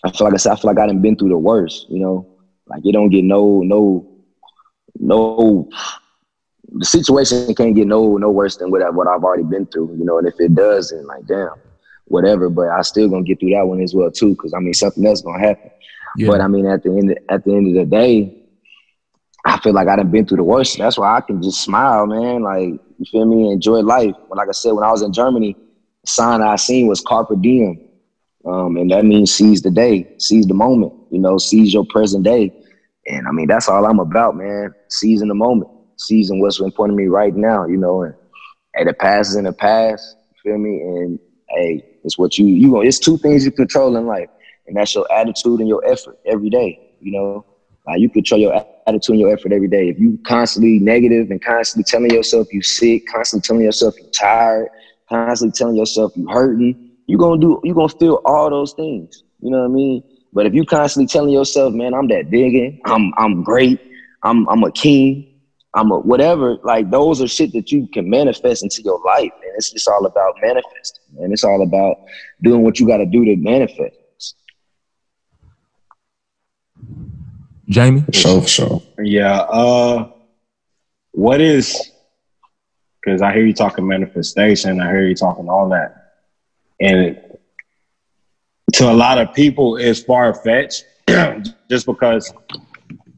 I 0.04 0.10
feel 0.10 0.26
like 0.26 0.34
I 0.34 0.38
said. 0.38 0.52
I 0.52 0.56
feel 0.56 0.70
like 0.70 0.78
I 0.78 0.86
done 0.86 1.02
been 1.02 1.16
through 1.16 1.28
the 1.28 1.38
worst, 1.38 1.88
you 1.90 2.00
know. 2.00 2.26
Like 2.66 2.84
you 2.84 2.92
don't 2.92 3.10
get 3.10 3.24
no, 3.24 3.60
no, 3.62 4.08
no. 4.98 5.68
The 6.74 6.84
situation 6.86 7.54
can't 7.54 7.76
get 7.76 7.86
no, 7.86 8.16
no 8.16 8.30
worse 8.30 8.56
than 8.56 8.70
what 8.70 8.82
I, 8.82 8.88
what 8.88 9.06
I've 9.06 9.22
already 9.22 9.42
been 9.42 9.66
through, 9.66 9.96
you 9.98 10.04
know. 10.04 10.18
And 10.18 10.26
if 10.26 10.34
it 10.40 10.54
does, 10.54 10.90
then 10.90 11.06
like 11.06 11.26
damn, 11.26 11.50
whatever. 12.06 12.48
But 12.48 12.70
I 12.70 12.80
still 12.82 13.08
gonna 13.08 13.24
get 13.24 13.38
through 13.38 13.50
that 13.50 13.66
one 13.66 13.80
as 13.80 13.94
well 13.94 14.10
too, 14.10 14.34
cause 14.36 14.54
I 14.54 14.58
mean 14.58 14.74
something 14.74 15.06
else 15.06 15.20
gonna 15.20 15.38
happen. 15.38 15.70
Yeah. 16.16 16.28
But 16.28 16.40
I 16.40 16.48
mean, 16.48 16.66
at 16.66 16.82
the 16.82 16.90
end 16.90 17.18
at 17.28 17.44
the 17.44 17.52
end 17.54 17.68
of 17.68 17.74
the 17.74 17.84
day, 17.84 18.41
I 19.44 19.58
feel 19.58 19.72
like 19.72 19.88
I 19.88 19.96
done 19.96 20.10
been 20.10 20.26
through 20.26 20.36
the 20.38 20.44
worst. 20.44 20.78
That's 20.78 20.98
why 20.98 21.16
I 21.16 21.20
can 21.20 21.42
just 21.42 21.62
smile, 21.62 22.06
man. 22.06 22.42
Like 22.42 22.68
you 22.98 23.04
feel 23.10 23.26
me? 23.26 23.50
Enjoy 23.50 23.80
life. 23.80 24.14
But 24.28 24.38
like 24.38 24.48
I 24.48 24.52
said, 24.52 24.72
when 24.72 24.84
I 24.84 24.90
was 24.90 25.02
in 25.02 25.12
Germany, 25.12 25.54
the 25.54 26.06
sign 26.06 26.42
I 26.42 26.56
seen 26.56 26.86
was 26.86 27.00
carpe 27.00 27.30
diem, 27.40 27.88
um, 28.44 28.76
and 28.76 28.90
that 28.90 29.04
means 29.04 29.34
seize 29.34 29.62
the 29.62 29.70
day, 29.70 30.14
seize 30.18 30.46
the 30.46 30.54
moment. 30.54 30.92
You 31.10 31.18
know, 31.18 31.38
seize 31.38 31.74
your 31.74 31.84
present 31.86 32.24
day. 32.24 32.52
And 33.06 33.26
I 33.26 33.32
mean, 33.32 33.48
that's 33.48 33.68
all 33.68 33.84
I'm 33.84 33.98
about, 33.98 34.36
man. 34.36 34.72
Seizing 34.88 35.28
the 35.28 35.34
moment, 35.34 35.70
seizing 35.96 36.40
what's 36.40 36.60
important 36.60 36.96
to 36.96 37.02
me 37.02 37.08
right 37.08 37.34
now. 37.34 37.66
You 37.66 37.78
know, 37.78 38.02
and 38.02 38.14
hey, 38.76 38.84
the 38.84 38.94
past 38.94 39.30
is 39.30 39.36
in 39.36 39.44
the 39.44 39.52
past. 39.52 40.16
Feel 40.42 40.58
me? 40.58 40.80
And 40.80 41.18
hey, 41.48 41.84
it's 42.04 42.16
what 42.16 42.38
you 42.38 42.46
you. 42.46 42.80
It's 42.82 43.00
two 43.00 43.18
things 43.18 43.44
you 43.44 43.50
control 43.50 43.96
in 43.96 44.06
life, 44.06 44.28
and 44.68 44.76
that's 44.76 44.94
your 44.94 45.10
attitude 45.12 45.58
and 45.58 45.68
your 45.68 45.84
effort 45.84 46.18
every 46.26 46.50
day. 46.50 46.94
You 47.00 47.12
know, 47.12 47.46
you 47.96 48.08
control 48.08 48.40
your 48.40 48.54
attitude 48.86 49.14
and 49.14 49.20
your 49.20 49.32
effort 49.32 49.52
every 49.52 49.68
day. 49.68 49.88
If 49.88 49.98
you 49.98 50.18
constantly 50.24 50.78
negative 50.78 51.30
and 51.30 51.42
constantly 51.42 51.84
telling 51.84 52.10
yourself 52.10 52.46
you 52.52 52.62
sick, 52.62 53.06
constantly 53.06 53.46
telling 53.46 53.64
yourself 53.64 53.94
you 53.98 54.08
tired, 54.10 54.68
constantly 55.08 55.52
telling 55.56 55.76
yourself 55.76 56.12
you 56.16 56.28
hurting, 56.28 56.90
you 57.06 57.18
gonna 57.18 57.40
do 57.40 57.60
you 57.64 57.74
gonna 57.74 57.88
feel 57.88 58.20
all 58.24 58.50
those 58.50 58.72
things. 58.74 59.24
You 59.40 59.50
know 59.50 59.58
what 59.58 59.64
I 59.64 59.68
mean? 59.68 60.02
But 60.32 60.46
if 60.46 60.54
you 60.54 60.64
constantly 60.64 61.08
telling 61.08 61.30
yourself, 61.30 61.74
man, 61.74 61.92
I'm 61.92 62.08
that 62.08 62.30
digging, 62.30 62.80
I'm 62.84 63.12
I'm 63.18 63.42
great, 63.42 63.80
I'm 64.22 64.48
I'm 64.48 64.62
a 64.62 64.72
king, 64.72 65.40
I'm 65.74 65.90
a 65.90 65.98
whatever, 65.98 66.58
like 66.62 66.90
those 66.90 67.20
are 67.20 67.28
shit 67.28 67.52
that 67.52 67.72
you 67.72 67.88
can 67.88 68.08
manifest 68.08 68.62
into 68.62 68.82
your 68.82 69.00
life. 69.04 69.32
And 69.42 69.52
it's 69.56 69.70
just 69.70 69.88
all 69.88 70.06
about 70.06 70.36
manifesting. 70.40 71.04
And 71.18 71.32
it's 71.32 71.44
all 71.44 71.62
about 71.62 71.96
doing 72.42 72.62
what 72.62 72.78
you 72.78 72.86
gotta 72.86 73.06
do 73.06 73.24
to 73.24 73.36
manifest. 73.36 73.96
Jamie, 77.68 78.02
For 78.02 78.12
sure, 78.12 78.42
for 78.42 78.48
sure. 78.48 78.82
Yeah. 79.02 79.40
Uh, 79.40 80.10
what 81.12 81.40
is? 81.40 81.90
Because 83.00 83.22
I 83.22 83.32
hear 83.32 83.44
you 83.44 83.52
talking 83.52 83.86
manifestation. 83.86 84.80
I 84.80 84.90
hear 84.90 85.06
you 85.06 85.14
talking 85.14 85.48
all 85.48 85.68
that, 85.70 86.14
and 86.80 87.18
to 88.74 88.90
a 88.90 88.92
lot 88.92 89.18
of 89.18 89.34
people, 89.34 89.76
it's 89.76 90.02
far 90.02 90.34
fetched, 90.34 90.84
just 91.70 91.86
because 91.86 92.32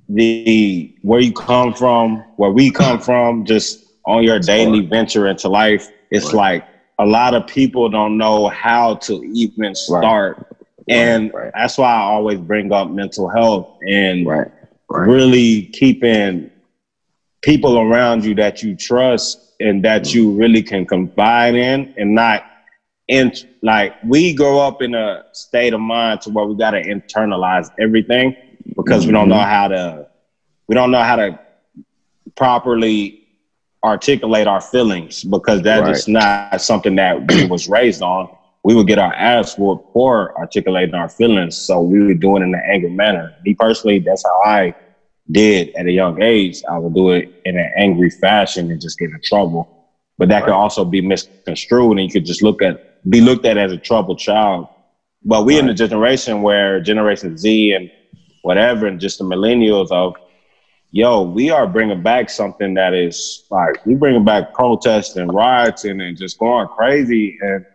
the 0.08 0.94
where 1.02 1.20
you 1.20 1.32
come 1.32 1.74
from, 1.74 2.18
where 2.36 2.50
we 2.50 2.70
come 2.70 3.00
from, 3.00 3.44
just 3.44 3.84
on 4.06 4.22
your 4.22 4.38
daily 4.38 4.80
venture 4.80 5.26
into 5.26 5.48
life, 5.48 5.88
it's 6.10 6.32
like 6.32 6.66
a 6.98 7.06
lot 7.06 7.34
of 7.34 7.46
people 7.46 7.88
don't 7.88 8.16
know 8.18 8.48
how 8.48 8.96
to 8.96 9.22
even 9.32 9.74
start. 9.74 10.53
And 10.88 11.32
right. 11.32 11.50
that's 11.54 11.78
why 11.78 11.92
I 11.92 12.00
always 12.00 12.38
bring 12.38 12.72
up 12.72 12.90
mental 12.90 13.28
health 13.28 13.78
and 13.88 14.26
Right. 14.26 14.50
Right. 14.88 15.08
really 15.08 15.62
keeping 15.72 16.50
people 17.42 17.78
around 17.78 18.24
you 18.24 18.34
that 18.36 18.62
you 18.62 18.76
trust 18.76 19.54
and 19.60 19.84
that 19.84 20.02
mm. 20.02 20.14
you 20.14 20.30
really 20.32 20.62
can 20.62 20.84
confide 20.86 21.54
in 21.54 21.94
and 21.96 22.14
not 22.14 22.44
in 23.08 23.32
like 23.62 23.94
we 24.04 24.32
grow 24.34 24.58
up 24.58 24.80
in 24.82 24.94
a 24.94 25.24
state 25.32 25.74
of 25.74 25.80
mind 25.80 26.22
to 26.22 26.30
where 26.30 26.44
we 26.46 26.54
got 26.56 26.70
to 26.70 26.82
internalize 26.82 27.70
everything 27.78 28.34
because 28.76 29.06
we 29.06 29.12
don't 29.12 29.28
mm-hmm. 29.28 29.38
know 29.38 29.44
how 29.44 29.68
to 29.68 30.06
we 30.68 30.74
don't 30.74 30.90
know 30.90 31.02
how 31.02 31.16
to 31.16 31.38
properly 32.34 33.26
articulate 33.84 34.46
our 34.46 34.60
feelings 34.60 35.22
because 35.22 35.62
Right. 35.82 35.86
just 35.86 36.08
not 36.08 36.60
something 36.60 36.96
that 36.96 37.30
we 37.30 37.46
was 37.46 37.68
raised 37.68 38.00
on 38.02 38.34
we 38.64 38.74
would 38.74 38.86
get 38.86 38.98
our 38.98 39.12
ass 39.12 39.58
whooped 39.58 39.92
for 39.92 40.36
articulating 40.38 40.94
our 40.94 41.10
feelings. 41.10 41.56
So 41.56 41.82
we 41.82 42.02
would 42.02 42.20
do 42.20 42.36
it 42.36 42.40
in 42.42 42.54
an 42.54 42.62
angry 42.66 42.90
manner. 42.90 43.34
Me 43.44 43.54
personally, 43.54 43.98
that's 43.98 44.24
how 44.24 44.50
I 44.50 44.74
did 45.30 45.74
at 45.76 45.86
a 45.86 45.92
young 45.92 46.20
age. 46.22 46.62
I 46.68 46.78
would 46.78 46.94
do 46.94 47.10
it 47.10 47.30
in 47.44 47.58
an 47.58 47.70
angry 47.76 48.08
fashion 48.08 48.70
and 48.70 48.80
just 48.80 48.98
get 48.98 49.10
in 49.10 49.20
trouble. 49.22 49.70
But 50.16 50.30
that 50.30 50.44
could 50.44 50.54
also 50.54 50.84
be 50.84 51.02
misconstrued 51.02 51.98
and 51.98 52.06
you 52.06 52.10
could 52.10 52.24
just 52.24 52.42
look 52.42 52.62
at 52.62 52.90
be 53.10 53.20
looked 53.20 53.44
at 53.44 53.58
as 53.58 53.70
a 53.70 53.76
troubled 53.76 54.18
child. 54.18 54.68
But 55.22 55.44
we 55.44 55.58
in 55.58 55.66
the 55.66 55.74
generation 55.74 56.40
where 56.40 56.80
Generation 56.80 57.36
Z 57.36 57.72
and 57.72 57.90
whatever 58.42 58.86
and 58.86 58.98
just 58.98 59.18
the 59.18 59.24
millennials 59.24 59.90
of 59.90 60.14
yo, 60.90 61.22
we 61.22 61.50
are 61.50 61.66
bringing 61.66 62.02
back 62.02 62.30
something 62.30 62.72
that 62.74 62.94
is 62.94 63.44
like 63.50 63.84
we 63.84 63.94
bringing 63.94 64.24
back 64.24 64.54
protests 64.54 65.16
and 65.16 65.34
rioting 65.34 66.00
and 66.00 66.16
just 66.16 66.38
going 66.38 66.68
crazy 66.68 67.36
and 67.42 67.66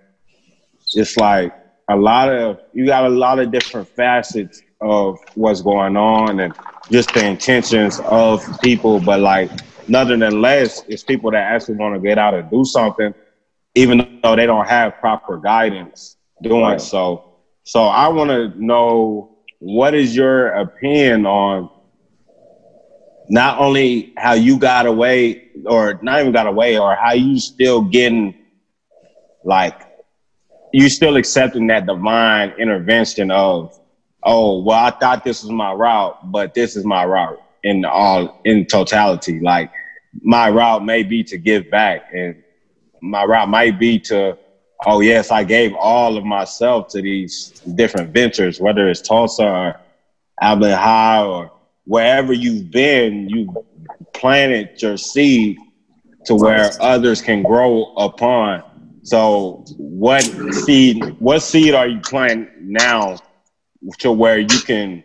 it's 0.93 1.17
like 1.17 1.53
a 1.89 1.95
lot 1.95 2.29
of 2.29 2.59
you 2.73 2.85
got 2.85 3.05
a 3.05 3.09
lot 3.09 3.39
of 3.39 3.51
different 3.51 3.87
facets 3.89 4.61
of 4.81 5.17
what's 5.35 5.61
going 5.61 5.97
on 5.97 6.39
and 6.39 6.53
just 6.91 7.13
the 7.13 7.25
intentions 7.25 7.99
of 8.01 8.43
people. 8.61 8.99
But 8.99 9.19
like, 9.19 9.51
nothing 9.87 10.19
nonetheless, 10.19 10.83
it's 10.87 11.03
people 11.03 11.31
that 11.31 11.41
actually 11.41 11.75
want 11.75 11.95
to 11.95 11.99
get 11.99 12.17
out 12.17 12.33
and 12.33 12.49
do 12.49 12.63
something, 12.63 13.13
even 13.75 14.19
though 14.23 14.35
they 14.35 14.45
don't 14.45 14.67
have 14.67 14.97
proper 14.99 15.37
guidance 15.37 16.17
doing 16.41 16.61
right. 16.61 16.81
so. 16.81 17.25
So 17.63 17.83
I 17.83 18.07
want 18.07 18.29
to 18.29 18.53
know 18.63 19.37
what 19.59 19.93
is 19.93 20.15
your 20.15 20.47
opinion 20.47 21.25
on 21.25 21.69
not 23.29 23.59
only 23.59 24.13
how 24.17 24.33
you 24.33 24.57
got 24.57 24.87
away 24.87 25.49
or 25.65 25.99
not 26.01 26.19
even 26.19 26.31
got 26.31 26.47
away 26.47 26.79
or 26.79 26.95
how 26.95 27.13
you 27.13 27.39
still 27.39 27.81
getting 27.81 28.33
like 29.43 29.88
you 30.73 30.89
still 30.89 31.17
accepting 31.17 31.67
that 31.67 31.85
divine 31.85 32.51
intervention 32.59 33.31
of 33.31 33.79
oh 34.23 34.61
well 34.61 34.85
i 34.85 34.91
thought 34.91 35.23
this 35.23 35.43
was 35.43 35.51
my 35.51 35.73
route 35.73 36.31
but 36.31 36.53
this 36.53 36.75
is 36.75 36.85
my 36.85 37.05
route 37.05 37.41
in 37.63 37.85
all 37.85 38.41
in 38.45 38.65
totality. 38.65 39.39
Like 39.39 39.71
my 40.21 40.49
route 40.49 40.83
may 40.83 41.03
be 41.03 41.23
to 41.25 41.37
give 41.37 41.69
back 41.69 42.09
and 42.13 42.41
my 43.01 43.23
route 43.23 43.49
might 43.49 43.79
be 43.79 43.99
to 43.99 44.37
oh 44.85 45.01
yes 45.01 45.31
i 45.31 45.43
gave 45.43 45.73
all 45.75 46.17
of 46.17 46.25
myself 46.25 46.87
to 46.89 47.01
these 47.01 47.49
different 47.75 48.11
ventures 48.11 48.59
whether 48.59 48.89
it's 48.89 49.01
tulsa 49.01 49.43
or 49.43 49.79
abilene 50.41 50.75
high 50.75 51.23
or 51.23 51.51
wherever 51.85 52.33
you've 52.33 52.71
been 52.71 53.29
you 53.29 53.53
planted 54.13 54.81
your 54.81 54.97
seed 54.97 55.57
to 56.25 56.35
where 56.35 56.71
others 56.81 57.21
can 57.21 57.43
grow 57.43 57.93
upon 57.95 58.63
so 59.03 59.63
what 59.77 60.23
seed 60.65 61.03
what 61.19 61.41
seed 61.41 61.73
are 61.73 61.87
you 61.87 61.99
planting 62.01 62.49
now 62.61 63.17
to 63.99 64.11
where 64.11 64.39
you 64.39 64.59
can 64.65 65.03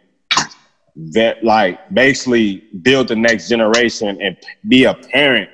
that 0.97 1.42
like 1.45 1.92
basically 1.92 2.68
build 2.82 3.09
the 3.09 3.16
next 3.16 3.49
generation 3.49 4.20
and 4.20 4.36
be 4.68 4.84
a 4.84 4.95
parent 4.95 5.51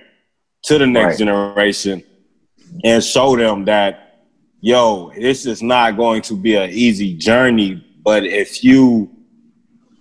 to 0.62 0.78
the 0.78 0.86
next 0.86 1.12
right. 1.12 1.18
generation 1.18 2.02
and 2.84 3.02
show 3.02 3.36
them 3.36 3.64
that 3.64 4.26
yo 4.60 5.10
this 5.16 5.46
is 5.46 5.62
not 5.62 5.96
going 5.96 6.22
to 6.22 6.36
be 6.36 6.56
an 6.56 6.70
easy 6.70 7.14
journey 7.14 7.84
but 8.02 8.24
if 8.24 8.62
you 8.62 9.10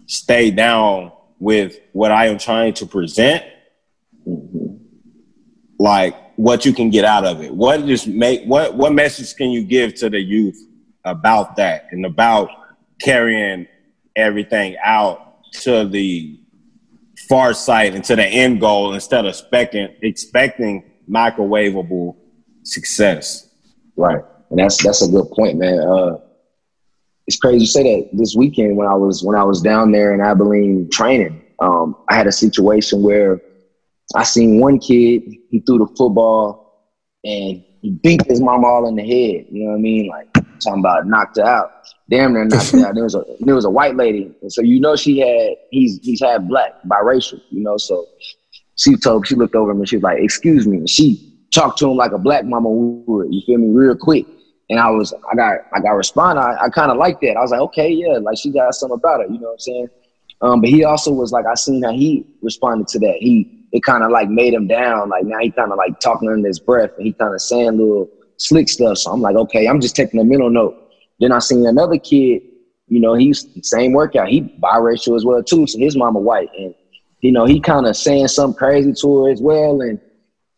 stay 0.08 0.52
down 0.52 1.12
with 1.40 1.80
what 1.94 2.12
i 2.12 2.28
am 2.28 2.38
trying 2.38 2.74
to 2.74 2.86
present 2.86 3.44
mm-hmm. 4.28 4.76
like 5.78 6.16
what 6.40 6.66
you 6.66 6.72
can 6.72 6.90
get 6.90 7.04
out 7.04 7.26
of 7.26 7.42
it. 7.42 7.54
What 7.54 7.86
just 7.86 8.08
make 8.08 8.46
what 8.46 8.74
what 8.74 8.94
message 8.94 9.36
can 9.36 9.50
you 9.50 9.62
give 9.62 9.94
to 9.96 10.10
the 10.10 10.22
youth 10.22 10.58
about 11.04 11.58
that 11.58 11.88
and 11.92 12.06
about 12.06 12.50
carrying 13.02 13.68
everything 14.16 14.78
out 14.82 15.44
to 15.52 15.86
the 15.86 16.40
far 17.28 17.54
sight 17.54 17.94
and 17.94 18.06
to 18.06 18.16
the 18.16 18.26
end 18.26 18.62
goal 18.62 18.94
instead 18.94 19.26
of 19.26 19.32
expecting 19.32 19.90
expecting 20.02 20.90
microwavable 21.10 22.16
success. 22.64 23.50
Right. 23.98 24.24
And 24.50 24.60
that's 24.60 24.82
that's 24.82 25.06
a 25.06 25.12
good 25.12 25.30
point, 25.32 25.58
man. 25.58 25.78
Uh, 25.78 26.20
it's 27.28 27.38
crazy 27.38 27.60
you 27.60 27.68
say 27.68 27.84
that 27.84 28.18
this 28.18 28.34
weekend 28.34 28.78
when 28.78 28.88
I 28.88 28.96
was 28.96 29.26
when 29.26 29.36
I 29.36 29.44
was 29.44 29.62
down 29.62 29.92
there 29.92 30.14
in 30.14 30.22
Abilene 30.22 30.90
training, 30.90 31.42
um, 31.60 31.98
I 32.08 32.16
had 32.16 32.28
a 32.28 32.32
situation 32.32 33.04
where 33.04 33.42
I 34.16 34.24
seen 34.24 34.60
one 34.60 34.80
kid, 34.80 35.24
he 35.50 35.60
threw 35.60 35.80
the 35.80 35.88
football 35.98 36.90
and 37.24 37.64
he 37.82 37.92
beat 38.04 38.26
his 38.28 38.42
mom 38.42 38.66
all 38.66 38.88
in 38.88 38.96
the 38.96 39.04
head. 39.04 39.46
You 39.50 39.66
know 39.66 39.72
what 39.72 39.78
I 39.78 39.82
mean? 39.82 40.08
Like 40.08 40.34
talking 40.60 40.80
about 40.80 41.06
knocked 41.08 41.38
her 41.38 41.46
out. 41.46 41.72
Damn 42.10 42.34
near 42.34 42.46
knocked 42.46 42.72
her 42.72 42.88
out. 42.88 42.96
There 42.96 43.04
was 43.04 43.16
a 43.16 43.24
there 43.40 43.56
was 43.56 43.66
a 43.66 43.70
white 43.70 43.96
lady. 43.96 44.32
And 44.42 44.52
so 44.52 44.62
you 44.62 44.80
know 44.80 44.96
she 44.96 45.20
had 45.20 45.56
he's 45.72 46.00
he's 46.02 46.22
had 46.22 46.48
black, 46.48 46.72
biracial, 46.88 47.42
you 47.50 47.62
know, 47.62 47.78
so 47.78 48.06
she 48.76 48.96
told 48.96 49.28
she 49.28 49.36
looked 49.36 49.56
over 49.56 49.72
him 49.72 49.80
and 49.80 49.88
she 49.88 49.98
was 49.98 50.04
like, 50.04 50.20
excuse 50.20 50.68
me. 50.68 50.78
And 50.78 50.90
she 50.90 51.48
talked 51.54 51.78
to 51.80 51.90
him 51.90 51.98
like 51.98 52.12
a 52.12 52.18
black 52.18 52.46
mama 52.46 52.70
would, 52.70 53.34
you 53.34 53.42
feel 53.46 53.58
me, 53.58 53.70
real 53.70 53.96
quick. 53.96 54.26
And 54.70 54.80
I 54.80 54.90
was 54.90 55.14
I 55.32 55.36
got 55.36 55.58
I 55.74 55.80
got 55.82 55.92
respond. 55.92 56.40
I, 56.40 56.56
I 56.66 56.70
kinda 56.70 56.96
like 56.96 57.22
that. 57.22 57.38
I 57.38 57.42
was 57.42 57.52
like, 57.52 57.62
okay, 57.62 57.90
yeah, 57.90 58.18
like 58.18 58.38
she 58.38 58.52
got 58.52 58.74
something 58.74 58.98
about 58.98 59.22
her, 59.22 59.28
you 59.28 59.40
know 59.40 59.48
what 59.48 59.54
I'm 59.54 59.60
saying? 59.60 59.88
Um, 60.42 60.62
but 60.62 60.70
he 60.70 60.84
also 60.84 61.12
was 61.12 61.32
like 61.32 61.46
I 61.46 61.54
seen 61.56 61.84
how 61.84 61.92
he 61.92 62.26
responded 62.42 62.88
to 62.90 63.00
that. 63.00 63.18
He 63.20 63.59
it 63.72 63.84
kind 63.84 64.04
of 64.04 64.12
like 64.12 64.30
made 64.30 64.54
him 64.54 64.68
down. 64.68 65.10
Like 65.10 65.26
now 65.26 65.40
he 65.40 65.52
kind 65.52 65.72
of 65.72 65.78
like 65.78 66.00
talking 66.00 66.30
under 66.30 66.48
his 66.48 66.60
breath 66.60 66.92
and 66.98 67.06
he 67.06 67.14
kind 67.14 67.34
of 67.34 67.42
saying 67.42 67.78
little 67.78 68.10
slick 68.38 68.70
stuff. 68.70 68.98
So 68.98 69.12
I'm 69.12 69.22
like, 69.22 69.36
okay, 69.36 69.68
I'm 69.68 69.80
just 69.80 69.96
taking 69.96 70.20
a 70.20 70.24
mental 70.24 70.50
note. 70.50 70.76
Then 71.20 71.32
I 71.32 71.40
seen 71.40 71.66
another 71.66 71.98
kid, 71.98 72.42
you 72.88 73.00
know, 73.00 73.14
he's 73.14 73.46
same 73.62 73.94
workout. 73.94 74.30
He 74.30 74.42
biracial 74.42 75.16
as 75.16 75.26
well 75.26 75.44
too. 75.44 75.68
So 75.68 75.78
his 75.80 75.96
mama 75.96 76.20
white, 76.20 76.50
and 76.58 76.74
you 77.22 77.32
know, 77.32 77.46
he 77.46 77.60
kind 77.60 77.86
of 77.86 77.96
saying 77.96 78.30
something 78.30 78.58
crazy 78.58 78.94
to 78.94 79.26
her 79.26 79.32
as 79.32 79.42
well, 79.42 79.82
and 79.82 80.00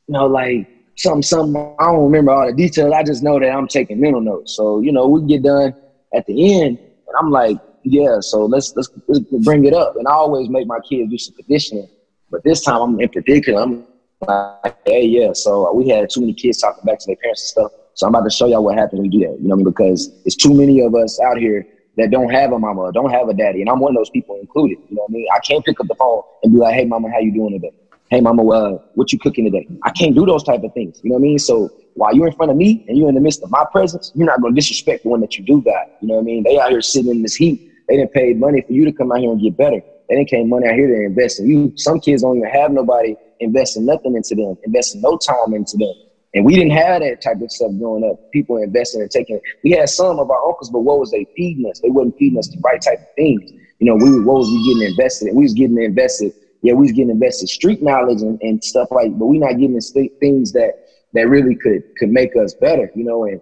you 0.07 0.13
know, 0.13 0.27
like 0.27 0.69
some 0.97 1.21
some 1.21 1.57
I 1.57 1.85
don't 1.85 2.03
remember 2.03 2.31
all 2.31 2.47
the 2.47 2.53
details. 2.53 2.93
I 2.93 3.03
just 3.03 3.23
know 3.23 3.39
that 3.39 3.49
I'm 3.49 3.67
taking 3.67 3.99
mental 3.99 4.21
notes. 4.21 4.55
So 4.55 4.79
you 4.79 4.91
know, 4.91 5.07
we 5.07 5.27
get 5.27 5.43
done 5.43 5.73
at 6.13 6.25
the 6.27 6.61
end, 6.61 6.77
and 6.77 7.17
I'm 7.19 7.31
like, 7.31 7.57
yeah. 7.83 8.19
So 8.21 8.45
let's 8.45 8.73
let's, 8.75 8.89
let's 9.07 9.19
bring 9.43 9.65
it 9.65 9.73
up. 9.73 9.95
And 9.97 10.07
I 10.07 10.11
always 10.11 10.47
make 10.47 10.67
my 10.67 10.79
kids 10.79 11.09
do 11.09 11.17
some 11.17 11.35
conditioning 11.35 11.89
but 12.31 12.43
this 12.43 12.61
time 12.61 12.81
I'm 12.81 12.99
in 12.99 13.09
particular, 13.09 13.61
I'm 13.61 13.85
like, 14.21 14.77
hey, 14.85 15.05
yeah. 15.05 15.33
So 15.33 15.71
we 15.73 15.89
had 15.89 16.09
too 16.09 16.21
many 16.21 16.33
kids 16.33 16.59
talking 16.59 16.83
back 16.85 16.99
to 16.99 17.07
their 17.07 17.17
parents 17.17 17.41
and 17.43 17.47
stuff. 17.47 17.71
So 17.93 18.07
I'm 18.07 18.15
about 18.15 18.23
to 18.23 18.31
show 18.31 18.47
y'all 18.47 18.63
what 18.63 18.77
happens 18.77 19.01
when 19.01 19.11
you 19.11 19.19
do 19.19 19.27
that. 19.27 19.41
You 19.41 19.49
know 19.49 19.55
what 19.55 19.61
I 19.61 19.63
mean? 19.63 19.65
Because 19.65 20.11
it's 20.25 20.35
too 20.35 20.53
many 20.53 20.79
of 20.79 20.95
us 20.95 21.19
out 21.19 21.37
here 21.37 21.67
that 21.97 22.09
don't 22.09 22.29
have 22.29 22.53
a 22.53 22.59
mama 22.59 22.91
don't 22.93 23.11
have 23.11 23.27
a 23.27 23.33
daddy. 23.33 23.61
And 23.61 23.69
I'm 23.69 23.79
one 23.79 23.91
of 23.91 23.99
those 23.99 24.09
people 24.09 24.39
included. 24.39 24.77
You 24.89 24.95
know 24.95 25.03
what 25.03 25.11
I 25.11 25.13
mean? 25.13 25.27
I 25.35 25.39
can't 25.39 25.63
pick 25.65 25.79
up 25.79 25.87
the 25.87 25.95
phone 25.95 26.21
and 26.43 26.53
be 26.53 26.59
like, 26.59 26.73
hey, 26.73 26.85
mama, 26.85 27.11
how 27.11 27.19
you 27.19 27.33
doing 27.33 27.51
today? 27.53 27.73
Hey, 28.09 28.21
mama, 28.21 28.47
uh, 28.47 28.77
what 28.95 29.11
you 29.11 29.19
cooking 29.19 29.45
today? 29.45 29.67
I 29.83 29.89
can't 29.91 30.15
do 30.15 30.25
those 30.25 30.43
type 30.43 30.63
of 30.63 30.73
things. 30.73 31.01
You 31.03 31.09
know 31.09 31.15
what 31.15 31.19
I 31.19 31.23
mean? 31.23 31.39
So 31.39 31.69
while 31.95 32.15
you're 32.15 32.27
in 32.27 32.33
front 32.33 32.51
of 32.51 32.57
me 32.57 32.85
and 32.87 32.97
you're 32.97 33.09
in 33.09 33.15
the 33.15 33.21
midst 33.21 33.43
of 33.43 33.51
my 33.51 33.65
presence, 33.71 34.11
you're 34.15 34.25
not 34.25 34.41
going 34.41 34.53
to 34.53 34.59
disrespect 34.59 35.03
the 35.03 35.09
one 35.09 35.21
that 35.21 35.37
you 35.37 35.45
do 35.45 35.61
got. 35.61 35.87
You 36.01 36.09
know 36.09 36.15
what 36.15 36.21
I 36.21 36.23
mean? 36.23 36.43
They 36.43 36.59
out 36.59 36.71
here 36.71 36.81
sitting 36.81 37.11
in 37.11 37.21
this 37.21 37.35
heat. 37.35 37.71
They 37.87 37.97
didn't 37.97 38.13
pay 38.13 38.33
money 38.33 38.61
for 38.61 38.73
you 38.73 38.85
to 38.85 38.91
come 38.91 39.11
out 39.11 39.19
here 39.19 39.31
and 39.31 39.41
get 39.41 39.57
better. 39.57 39.81
They 40.11 40.17
didn't 40.17 40.29
came 40.29 40.49
money 40.49 40.67
out 40.67 40.73
here 40.73 40.87
to 40.87 41.05
invest 41.05 41.39
in 41.39 41.47
you. 41.47 41.71
Some 41.77 42.01
kids 42.01 42.21
don't 42.21 42.35
even 42.35 42.49
have 42.49 42.73
nobody 42.73 43.15
investing 43.39 43.85
nothing 43.85 44.17
into 44.17 44.35
them, 44.35 44.57
investing 44.65 44.99
no 44.99 45.17
time 45.17 45.53
into 45.53 45.77
them. 45.77 45.93
And 46.33 46.43
we 46.43 46.53
didn't 46.53 46.71
have 46.71 46.99
that 46.99 47.21
type 47.21 47.39
of 47.41 47.49
stuff 47.49 47.71
growing 47.79 48.03
up. 48.03 48.29
People 48.31 48.57
investing 48.57 49.01
and 49.01 49.09
taking. 49.09 49.39
We 49.63 49.71
had 49.71 49.87
some 49.87 50.19
of 50.19 50.29
our 50.29 50.47
uncles, 50.49 50.69
but 50.69 50.81
what 50.81 50.99
was 50.99 51.11
they 51.11 51.25
feeding 51.37 51.65
us? 51.69 51.79
They 51.79 51.89
wasn't 51.89 52.17
feeding 52.17 52.37
us 52.39 52.49
the 52.49 52.59
right 52.61 52.81
type 52.81 52.99
of 52.99 53.07
things. 53.15 53.51
You 53.79 53.87
know, 53.87 53.95
we 53.95 54.19
what 54.19 54.39
was 54.39 54.49
we 54.49 54.73
getting 54.73 54.91
invested 54.91 55.29
in? 55.29 55.35
We 55.35 55.43
was 55.43 55.53
getting 55.53 55.81
invested. 55.81 56.33
Yeah, 56.61 56.73
we 56.73 56.81
was 56.81 56.91
getting 56.91 57.11
invested 57.11 57.47
street 57.47 57.81
knowledge 57.81 58.21
and, 58.21 58.37
and 58.41 58.61
stuff 58.61 58.89
like. 58.91 59.17
But 59.17 59.27
we 59.27 59.39
not 59.39 59.59
getting 59.59 59.79
things 59.79 60.51
that 60.51 60.89
that 61.13 61.29
really 61.29 61.55
could 61.55 61.83
could 61.97 62.09
make 62.09 62.35
us 62.35 62.53
better. 62.53 62.91
You 62.95 63.05
know, 63.05 63.23
and 63.23 63.39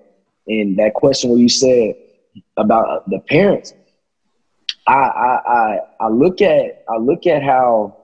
and 0.47 0.77
that 0.77 0.93
question 0.93 1.31
where 1.31 1.39
you 1.39 1.49
said 1.49 1.95
about 2.57 3.09
the 3.09 3.21
parents, 3.21 3.73
I, 4.89 4.93
I 4.93 5.41
I 5.47 5.79
I 5.99 6.07
look 6.09 6.41
at 6.41 6.83
I 6.89 6.97
look 6.97 7.27
at 7.27 7.43
how 7.43 7.95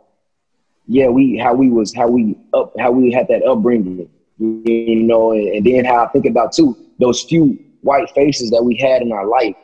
yeah 0.87 1.07
we 1.07 1.35
how 1.35 1.53
we 1.55 1.71
was 1.71 1.93
how 1.93 2.07
we 2.07 2.37
up 2.53 2.73
how 2.79 2.91
we 2.91 3.11
had 3.11 3.27
that 3.29 3.43
upbringing 3.43 4.07
you 4.37 5.03
know 5.03 5.31
and, 5.31 5.47
and 5.47 5.65
then 5.65 5.85
how 5.85 6.05
I 6.05 6.07
think 6.09 6.27
about 6.27 6.53
too 6.53 6.77
those 6.99 7.23
few 7.23 7.57
white 7.81 8.09
faces 8.11 8.51
that 8.51 8.63
we 8.63 8.77
had 8.77 9.01
in 9.01 9.11
our 9.11 9.25
life 9.25 9.55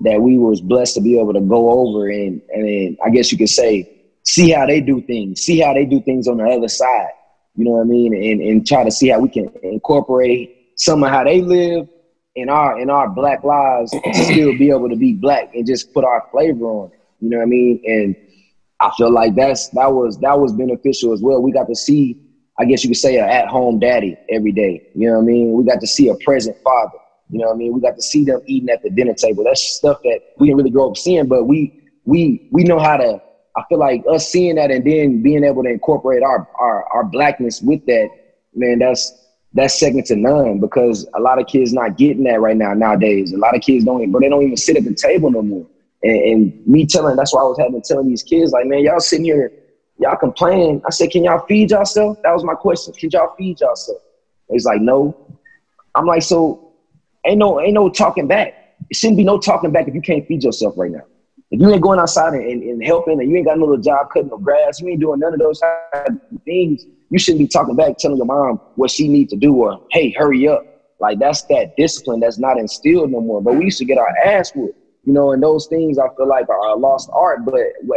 that 0.00 0.20
we 0.20 0.38
was 0.38 0.60
blessed 0.60 0.94
to 0.94 1.00
be 1.00 1.18
able 1.20 1.34
to 1.34 1.40
go 1.40 1.70
over 1.70 2.08
and 2.08 2.42
and 2.52 2.98
I 3.04 3.10
guess 3.10 3.30
you 3.30 3.38
could 3.38 3.48
say 3.48 3.88
see 4.24 4.50
how 4.50 4.66
they 4.66 4.80
do 4.80 5.00
things 5.02 5.42
see 5.42 5.60
how 5.60 5.72
they 5.72 5.84
do 5.84 6.00
things 6.00 6.26
on 6.26 6.38
the 6.38 6.44
other 6.44 6.68
side 6.68 7.10
you 7.54 7.64
know 7.64 7.72
what 7.72 7.82
I 7.82 7.84
mean 7.84 8.12
and 8.12 8.40
and 8.40 8.66
try 8.66 8.82
to 8.82 8.90
see 8.90 9.08
how 9.08 9.20
we 9.20 9.28
can 9.28 9.52
incorporate 9.62 10.72
some 10.74 11.04
of 11.04 11.10
how 11.10 11.22
they 11.22 11.42
live 11.42 11.88
in 12.38 12.48
our 12.48 12.80
in 12.80 12.88
our 12.88 13.08
black 13.08 13.42
lives 13.42 13.90
still 14.12 14.56
be 14.56 14.70
able 14.70 14.88
to 14.88 14.96
be 14.96 15.12
black 15.12 15.54
and 15.54 15.66
just 15.66 15.92
put 15.92 16.04
our 16.04 16.26
flavor 16.30 16.64
on 16.64 16.92
it. 16.92 17.00
You 17.20 17.30
know 17.30 17.38
what 17.38 17.42
I 17.44 17.46
mean? 17.46 17.82
And 17.84 18.16
I 18.80 18.90
feel 18.96 19.10
like 19.12 19.34
that's 19.34 19.68
that 19.70 19.92
was 19.92 20.18
that 20.18 20.38
was 20.38 20.52
beneficial 20.52 21.12
as 21.12 21.20
well. 21.20 21.42
We 21.42 21.50
got 21.50 21.66
to 21.66 21.74
see, 21.74 22.20
I 22.58 22.64
guess 22.64 22.84
you 22.84 22.90
could 22.90 22.96
say, 22.96 23.18
an 23.18 23.28
at 23.28 23.48
home 23.48 23.80
daddy 23.80 24.16
every 24.30 24.52
day. 24.52 24.88
You 24.94 25.08
know 25.08 25.14
what 25.14 25.22
I 25.22 25.26
mean? 25.26 25.52
We 25.52 25.64
got 25.64 25.80
to 25.80 25.86
see 25.86 26.08
a 26.08 26.14
present 26.24 26.56
father. 26.62 26.98
You 27.30 27.40
know 27.40 27.48
what 27.48 27.54
I 27.54 27.58
mean? 27.58 27.72
We 27.72 27.80
got 27.80 27.96
to 27.96 28.02
see 28.02 28.24
them 28.24 28.40
eating 28.46 28.70
at 28.70 28.82
the 28.82 28.90
dinner 28.90 29.14
table. 29.14 29.44
That's 29.44 29.62
stuff 29.62 29.98
that 30.04 30.20
we 30.38 30.46
didn't 30.46 30.58
really 30.58 30.70
grow 30.70 30.90
up 30.90 30.96
seeing, 30.96 31.26
but 31.26 31.44
we 31.44 31.90
we 32.04 32.48
we 32.52 32.62
know 32.62 32.78
how 32.78 32.96
to. 32.96 33.20
I 33.56 33.62
feel 33.68 33.78
like 33.78 34.04
us 34.08 34.30
seeing 34.30 34.54
that 34.54 34.70
and 34.70 34.86
then 34.86 35.20
being 35.22 35.42
able 35.42 35.64
to 35.64 35.68
incorporate 35.68 36.22
our 36.22 36.48
our, 36.60 36.84
our 36.94 37.04
blackness 37.04 37.60
with 37.60 37.84
that, 37.86 38.08
man. 38.54 38.78
That's 38.78 39.12
that's 39.52 39.78
second 39.78 40.04
to 40.06 40.16
none 40.16 40.60
because 40.60 41.06
a 41.14 41.20
lot 41.20 41.40
of 41.40 41.46
kids 41.46 41.72
not 41.72 41.96
getting 41.96 42.24
that 42.24 42.40
right 42.40 42.56
now 42.56 42.74
nowadays. 42.74 43.32
A 43.32 43.38
lot 43.38 43.56
of 43.56 43.62
kids 43.62 43.84
don't, 43.84 44.10
but 44.12 44.20
they 44.20 44.28
don't 44.28 44.42
even 44.42 44.56
sit 44.56 44.76
at 44.76 44.84
the 44.84 44.94
table 44.94 45.30
no 45.30 45.42
more. 45.42 45.66
And, 46.02 46.16
and 46.16 46.66
me 46.66 46.86
telling, 46.86 47.16
that's 47.16 47.34
why 47.34 47.40
I 47.40 47.44
was 47.44 47.58
having 47.58 47.82
telling 47.82 48.08
these 48.08 48.22
kids, 48.22 48.52
like, 48.52 48.66
man, 48.66 48.80
y'all 48.80 49.00
sitting 49.00 49.24
here, 49.24 49.50
y'all 49.98 50.16
complaining. 50.16 50.82
I 50.86 50.90
said, 50.90 51.10
can 51.10 51.24
y'all 51.24 51.44
feed 51.48 51.70
yourself? 51.70 52.18
That 52.22 52.32
was 52.32 52.44
my 52.44 52.54
question. 52.54 52.94
Can 52.94 53.10
y'all 53.10 53.34
feed 53.36 53.60
yourself? 53.60 53.98
He's 54.50 54.64
like, 54.64 54.80
no. 54.80 55.16
I'm 55.94 56.06
like, 56.06 56.22
so 56.22 56.72
ain't 57.24 57.38
no, 57.38 57.60
ain't 57.60 57.74
no 57.74 57.88
talking 57.88 58.28
back. 58.28 58.54
It 58.90 58.96
shouldn't 58.96 59.16
be 59.16 59.24
no 59.24 59.38
talking 59.38 59.72
back 59.72 59.88
if 59.88 59.94
you 59.94 60.00
can't 60.00 60.26
feed 60.26 60.44
yourself 60.44 60.74
right 60.76 60.90
now. 60.90 61.04
If 61.50 61.60
you 61.60 61.70
ain't 61.72 61.80
going 61.80 61.98
outside 61.98 62.34
and, 62.34 62.62
and, 62.62 62.84
helping, 62.84 63.20
and 63.20 63.30
you 63.30 63.36
ain't 63.36 63.46
got 63.46 63.58
no 63.58 63.64
little 63.64 63.82
job 63.82 64.08
cutting 64.12 64.28
no 64.28 64.36
grass, 64.36 64.80
you 64.80 64.88
ain't 64.88 65.00
doing 65.00 65.18
none 65.20 65.32
of 65.32 65.38
those 65.38 65.60
things, 66.44 66.86
you 67.10 67.18
shouldn't 67.18 67.40
be 67.40 67.48
talking 67.48 67.76
back, 67.76 67.98
telling 67.98 68.16
your 68.16 68.26
mom 68.26 68.60
what 68.76 68.90
she 68.90 69.08
needs 69.08 69.30
to 69.32 69.38
do, 69.38 69.54
or 69.54 69.80
hey, 69.90 70.10
hurry 70.10 70.48
up. 70.48 70.64
Like 71.00 71.18
that's 71.18 71.42
that 71.42 71.76
discipline 71.76 72.20
that's 72.20 72.38
not 72.38 72.58
instilled 72.58 73.12
no 73.12 73.20
more. 73.20 73.40
But 73.42 73.54
we 73.54 73.66
used 73.66 73.78
to 73.78 73.84
get 73.84 73.98
our 73.98 74.16
ass 74.24 74.52
whooped, 74.54 74.78
you 75.04 75.12
know, 75.12 75.32
and 75.32 75.42
those 75.42 75.66
things 75.66 75.98
I 75.98 76.08
feel 76.16 76.28
like 76.28 76.48
are 76.48 76.68
a 76.68 76.74
lost 76.74 77.08
art. 77.12 77.44
But 77.44 77.54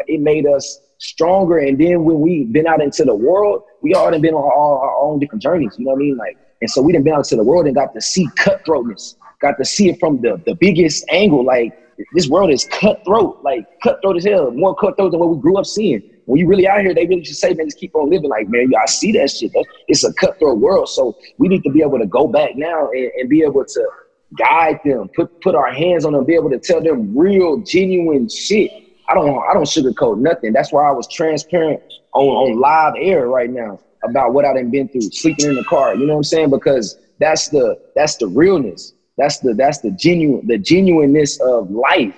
it 0.08 0.22
made 0.22 0.46
us 0.46 0.80
stronger. 1.00 1.58
And 1.58 1.80
then 1.80 2.04
when 2.04 2.20
we 2.20 2.46
been 2.46 2.68
out 2.68 2.82
into 2.82 3.04
the 3.04 3.16
world, 3.16 3.64
we 3.82 3.94
all 3.94 4.12
been 4.12 4.34
on 4.34 4.44
all 4.44 4.80
our 4.82 4.96
own 4.98 5.20
different 5.20 5.42
journeys. 5.42 5.74
You 5.78 5.86
know 5.86 5.92
what 5.92 5.98
I 5.98 6.04
mean? 6.04 6.18
Like, 6.18 6.38
and 6.62 6.70
so 6.70 6.82
we 6.82 6.94
done 6.94 7.04
been 7.04 7.14
out 7.14 7.20
into 7.20 7.36
the 7.36 7.44
world 7.44 7.66
and 7.66 7.76
got 7.76 7.94
to 7.96 8.02
see 8.02 8.28
cutthroatness, 8.38 9.16
got 9.42 9.58
to 9.58 9.66
see 9.66 9.90
it 9.90 10.00
from 10.00 10.22
the 10.22 10.42
the 10.46 10.54
biggest 10.56 11.06
angle. 11.10 11.44
Like 11.44 11.78
this 12.14 12.28
world 12.28 12.52
is 12.52 12.66
cutthroat, 12.66 13.42
like 13.44 13.66
cutthroat 13.82 14.18
as 14.18 14.26
hell, 14.26 14.52
more 14.52 14.76
cutthroat 14.76 15.12
than 15.12 15.20
what 15.20 15.30
we 15.30 15.42
grew 15.42 15.58
up 15.58 15.66
seeing. 15.66 16.04
When 16.26 16.40
you 16.40 16.48
really 16.48 16.68
out 16.68 16.82
here, 16.82 16.94
they 16.94 17.06
really 17.06 17.22
just 17.22 17.42
say, 17.42 17.54
man, 17.54 17.68
just 17.68 17.78
keep 17.78 17.96
on 17.96 18.10
living. 18.10 18.30
Like, 18.30 18.48
man, 18.50 18.72
I 18.80 18.86
see 18.86 19.12
that 19.14 19.30
shit. 19.32 19.52
It's 19.88 20.04
a 20.04 20.14
cutthroat 20.14 20.60
world. 20.60 20.90
So 20.90 21.18
we 21.38 21.48
need 21.48 21.64
to 21.64 21.70
be 21.72 21.82
able 21.82 22.00
to 22.00 22.06
go 22.06 22.28
back 22.28 22.56
now 22.56 22.90
and, 22.92 23.12
and 23.20 23.30
be 23.30 23.42
able 23.42 23.66
to 23.66 23.90
guide 24.38 24.80
them, 24.86 25.10
put 25.16 25.42
put 25.42 25.56
our 25.56 25.72
hands 25.72 26.06
on 26.06 26.14
them, 26.14 26.26
be 26.26 26.36
able 26.36 26.50
to 26.50 26.60
tell 26.60 26.82
them 26.82 27.18
real, 27.18 27.58
genuine 27.58 28.30
shit. 28.30 28.72
I 29.10 29.14
don't 29.14 29.44
I 29.50 29.54
don't 29.54 29.66
sugarcoat 29.66 30.20
nothing. 30.20 30.54
That's 30.54 30.72
why 30.72 30.88
I 30.88 30.92
was 30.92 31.08
transparent 31.08 31.82
on, 32.14 32.26
on 32.26 32.60
live 32.60 32.94
air 32.98 33.28
right 33.28 33.50
now 33.50 33.80
about 34.04 34.34
what 34.34 34.46
I 34.46 34.54
done 34.54 34.72
been 34.72 34.88
through, 34.88 35.02
sleeping 35.02 35.48
in 35.48 35.56
the 35.56 35.64
car. 35.66 35.96
You 35.96 36.06
know 36.06 36.14
what 36.14 36.20
I'm 36.20 36.24
saying? 36.24 36.50
Because 36.50 36.98
that's 37.20 37.50
the 37.50 37.80
that's 37.96 38.18
the 38.18 38.28
realness. 38.28 38.94
That's 39.18 39.40
the 39.40 39.54
that's 39.54 39.80
the 39.80 39.92
genuine 39.92 40.48
the 40.48 40.58
genuineness 40.58 41.40
of 41.42 41.70
life. 41.70 42.16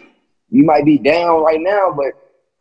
You 0.49 0.63
might 0.63 0.85
be 0.85 0.97
down 0.97 1.43
right 1.43 1.59
now, 1.59 1.93
but 1.95 2.13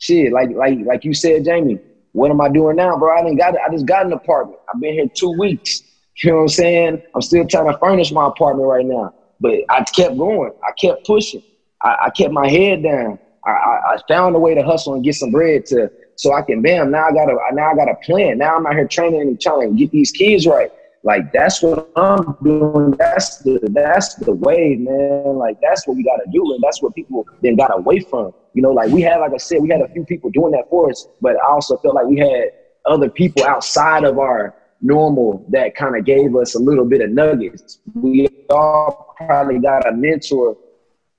shit, 0.02 0.32
like 0.32 0.50
like 0.50 0.78
like 0.84 1.04
you 1.04 1.14
said, 1.14 1.44
Jamie, 1.44 1.80
what 2.12 2.30
am 2.30 2.40
I 2.40 2.48
doing 2.48 2.76
now, 2.76 2.96
bro? 2.96 3.16
I 3.16 3.22
didn't 3.22 3.38
got 3.38 3.54
I 3.56 3.70
just 3.70 3.86
got 3.86 4.04
an 4.04 4.12
apartment. 4.12 4.58
I've 4.72 4.80
been 4.80 4.94
here 4.94 5.06
two 5.14 5.34
weeks. 5.38 5.82
You 6.22 6.30
know 6.30 6.36
what 6.36 6.42
I'm 6.42 6.48
saying? 6.48 7.02
I'm 7.14 7.22
still 7.22 7.46
trying 7.46 7.72
to 7.72 7.78
furnish 7.78 8.12
my 8.12 8.26
apartment 8.26 8.68
right 8.68 8.84
now. 8.84 9.14
But 9.40 9.60
I 9.70 9.82
kept 9.82 10.18
going. 10.18 10.52
I 10.62 10.70
kept 10.78 11.06
pushing. 11.06 11.42
I, 11.82 11.96
I 12.02 12.10
kept 12.10 12.34
my 12.34 12.50
head 12.50 12.82
down. 12.82 13.18
I, 13.46 13.50
I, 13.50 13.94
I, 13.94 13.98
found 14.06 14.36
a 14.36 14.38
way 14.38 14.54
to 14.54 14.62
hustle 14.62 14.92
and 14.92 15.02
get 15.02 15.14
some 15.14 15.30
bread 15.30 15.64
to 15.66 15.90
so 16.16 16.34
I 16.34 16.42
can 16.42 16.60
bam. 16.60 16.90
Now 16.90 17.08
I 17.08 17.12
got 17.12 17.30
a 17.30 17.36
now 17.54 17.72
I 17.72 17.74
got 17.74 17.88
a 17.88 17.94
plan. 18.04 18.36
Now 18.36 18.56
I'm 18.56 18.66
out 18.66 18.74
here 18.74 18.86
training 18.86 19.22
and 19.22 19.40
trying 19.40 19.70
to 19.70 19.74
get 19.74 19.90
these 19.90 20.12
kids 20.12 20.46
right. 20.46 20.70
Like 21.04 21.32
that's 21.32 21.62
what 21.62 21.90
I'm 21.96 22.36
doing. 22.44 22.92
That's 22.92 23.38
the 23.38 23.58
that's 23.72 24.14
the 24.16 24.32
way, 24.32 24.76
man. 24.76 25.36
Like 25.36 25.58
that's 25.60 25.86
what 25.86 25.96
we 25.96 26.04
gotta 26.04 26.26
do, 26.32 26.54
and 26.54 26.62
that's 26.62 26.80
what 26.80 26.94
people 26.94 27.26
then 27.42 27.56
got 27.56 27.76
away 27.76 28.00
from. 28.00 28.32
You 28.54 28.62
know, 28.62 28.70
like 28.70 28.90
we 28.90 29.02
had, 29.02 29.18
like 29.18 29.32
I 29.32 29.38
said, 29.38 29.62
we 29.62 29.68
had 29.68 29.80
a 29.80 29.88
few 29.88 30.04
people 30.04 30.30
doing 30.30 30.52
that 30.52 30.68
for 30.70 30.90
us, 30.90 31.08
but 31.20 31.36
I 31.36 31.46
also 31.50 31.76
felt 31.78 31.94
like 31.94 32.06
we 32.06 32.18
had 32.18 32.50
other 32.86 33.08
people 33.08 33.44
outside 33.44 34.04
of 34.04 34.18
our 34.18 34.54
normal 34.80 35.44
that 35.48 35.74
kind 35.74 35.96
of 35.96 36.04
gave 36.04 36.36
us 36.36 36.54
a 36.54 36.58
little 36.58 36.84
bit 36.84 37.00
of 37.00 37.10
nuggets. 37.10 37.78
We 37.94 38.28
all 38.50 39.14
probably 39.16 39.58
got 39.58 39.88
a 39.88 39.92
mentor 39.92 40.56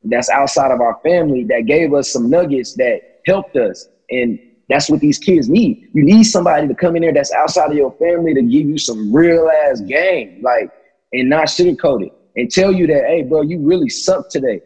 that's 0.04 0.30
outside 0.30 0.72
of 0.72 0.82
our 0.82 1.00
family 1.04 1.44
that 1.46 1.66
gave 1.66 1.94
us 1.94 2.12
some 2.12 2.30
nuggets 2.30 2.74
that 2.76 3.22
helped 3.26 3.56
us. 3.56 3.88
And 4.10 4.40
that's 4.70 4.90
what 4.90 5.00
these 5.02 5.18
kids 5.18 5.50
need. 5.50 5.90
You 5.94 6.04
need 6.04 6.24
somebody 6.24 6.68
to 6.68 6.76
come 6.76 6.96
in 6.96 7.02
there 7.02 7.14
that's 7.14 7.34
outside 7.34 7.72
of 7.72 7.78
your 7.78 7.92
family 7.94 8.34
to 8.34 8.42
give 8.42 8.68
you 8.68 8.78
some 8.78 9.14
real 9.14 9.50
ass 9.50 9.82
game, 9.82 10.42
like, 10.42 10.70
and 11.12 11.30
not 11.30 11.48
sugarcoat 11.48 12.06
it 12.06 12.14
and 12.36 12.50
tell 12.50 12.72
you 12.72 12.88
that, 12.88 13.06
hey, 13.06 13.24
bro, 13.24 13.42
you 13.42 13.60
really 13.60 13.90
suck 13.90 14.30
today. 14.30 14.62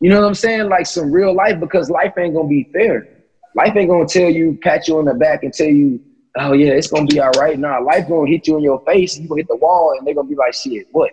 You 0.00 0.10
know 0.10 0.20
what 0.20 0.28
I'm 0.28 0.34
saying? 0.34 0.68
Like 0.68 0.86
some 0.86 1.10
real 1.10 1.34
life 1.34 1.58
because 1.58 1.90
life 1.90 2.12
ain't 2.18 2.34
gonna 2.34 2.48
be 2.48 2.68
fair. 2.72 3.08
Life 3.54 3.74
ain't 3.76 3.90
gonna 3.90 4.06
tell 4.06 4.30
you, 4.30 4.58
pat 4.62 4.86
you 4.86 4.98
on 4.98 5.06
the 5.06 5.14
back 5.14 5.42
and 5.42 5.52
tell 5.52 5.66
you, 5.66 6.00
oh 6.36 6.52
yeah, 6.52 6.70
it's 6.70 6.86
gonna 6.86 7.06
be 7.06 7.18
all 7.18 7.32
right. 7.32 7.58
Nah, 7.58 7.80
life 7.80 8.06
gonna 8.08 8.30
hit 8.30 8.46
you 8.46 8.56
in 8.56 8.62
your 8.62 8.80
face, 8.86 9.18
you 9.18 9.26
gonna 9.26 9.40
hit 9.40 9.48
the 9.48 9.56
wall, 9.56 9.94
and 9.96 10.06
they're 10.06 10.14
gonna 10.14 10.28
be 10.28 10.36
like, 10.36 10.54
shit, 10.54 10.86
what? 10.92 11.10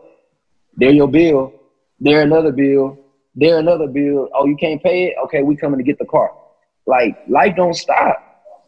There 0.75 0.91
your 0.91 1.07
bill, 1.07 1.53
there 1.99 2.21
another 2.21 2.51
bill, 2.51 2.99
there 3.33 3.57
another 3.57 3.87
bill. 3.87 4.29
Oh, 4.35 4.45
you 4.45 4.55
can't 4.55 4.83
pay 4.83 5.05
it? 5.05 5.15
Okay, 5.25 5.41
we 5.41 5.55
coming 5.55 5.79
to 5.79 5.83
get 5.83 5.97
the 5.97 6.05
car. 6.05 6.31
Like 6.85 7.17
life 7.27 7.55
don't 7.55 7.73
stop. 7.73 8.21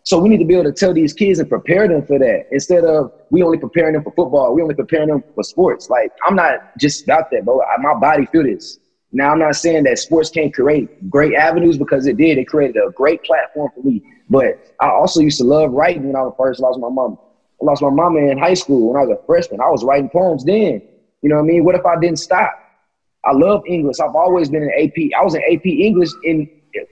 So 0.03 0.19
we 0.19 0.29
need 0.29 0.37
to 0.37 0.45
be 0.45 0.53
able 0.53 0.63
to 0.63 0.71
tell 0.71 0.93
these 0.93 1.13
kids 1.13 1.39
and 1.39 1.49
prepare 1.49 1.87
them 1.87 2.05
for 2.05 2.17
that 2.17 2.45
instead 2.51 2.85
of 2.85 3.11
we 3.29 3.43
only 3.43 3.57
preparing 3.57 3.93
them 3.93 4.03
for 4.03 4.13
football. 4.13 4.53
We 4.55 4.61
only 4.61 4.75
preparing 4.75 5.09
them 5.09 5.23
for 5.35 5.43
sports. 5.43 5.89
Like 5.89 6.11
I'm 6.25 6.35
not 6.35 6.77
just 6.79 7.03
about 7.03 7.29
that, 7.31 7.43
bro. 7.43 7.61
My 7.79 7.93
body 7.93 8.25
feel 8.27 8.43
this. 8.43 8.79
Now 9.11 9.31
I'm 9.31 9.39
not 9.39 9.55
saying 9.55 9.83
that 9.83 9.99
sports 9.99 10.29
can't 10.29 10.53
create 10.53 11.09
great 11.09 11.33
avenues 11.33 11.77
because 11.77 12.07
it 12.07 12.17
did. 12.17 12.37
It 12.37 12.47
created 12.47 12.77
a 12.77 12.91
great 12.91 13.23
platform 13.23 13.71
for 13.75 13.81
me. 13.81 14.01
But 14.29 14.75
I 14.81 14.89
also 14.89 15.21
used 15.21 15.37
to 15.39 15.43
love 15.43 15.71
writing 15.71 16.07
when 16.07 16.15
I 16.15 16.21
was 16.21 16.33
first 16.37 16.59
lost 16.59 16.79
my 16.79 16.89
mom. 16.89 17.17
I 17.61 17.65
lost 17.65 17.81
my 17.81 17.89
mama 17.89 18.19
in 18.19 18.37
high 18.37 18.53
school 18.53 18.93
when 18.93 19.01
I 19.01 19.05
was 19.05 19.17
a 19.17 19.25
freshman. 19.25 19.61
I 19.61 19.69
was 19.69 19.83
writing 19.83 20.09
poems 20.09 20.43
then. 20.43 20.81
You 21.21 21.29
know 21.29 21.35
what 21.35 21.43
I 21.43 21.45
mean? 21.47 21.65
What 21.65 21.75
if 21.75 21.85
I 21.85 21.99
didn't 21.99 22.19
stop? 22.19 22.51
I 23.25 23.33
love 23.33 23.63
English. 23.67 23.99
I've 23.99 24.15
always 24.15 24.49
been 24.49 24.63
in 24.63 24.71
AP. 24.71 25.19
I 25.19 25.23
was 25.23 25.35
in 25.35 25.41
AP 25.51 25.65
English 25.65 26.09
in 26.23 26.49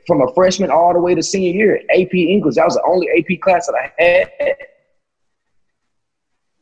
from 0.08 0.22
a 0.22 0.34
freshman 0.34 0.72
all 0.72 0.94
the 0.94 1.00
way 1.00 1.16
to 1.16 1.24
senior 1.24 1.52
year. 1.52 1.82
AP 1.90 2.14
English. 2.14 2.56
That 2.56 2.66
was 2.66 2.76
the 2.76 2.84
only 2.88 3.08
AP 3.18 3.42
class 3.42 3.68
that 3.68 3.76
I 3.76 3.92
had. 4.02 4.56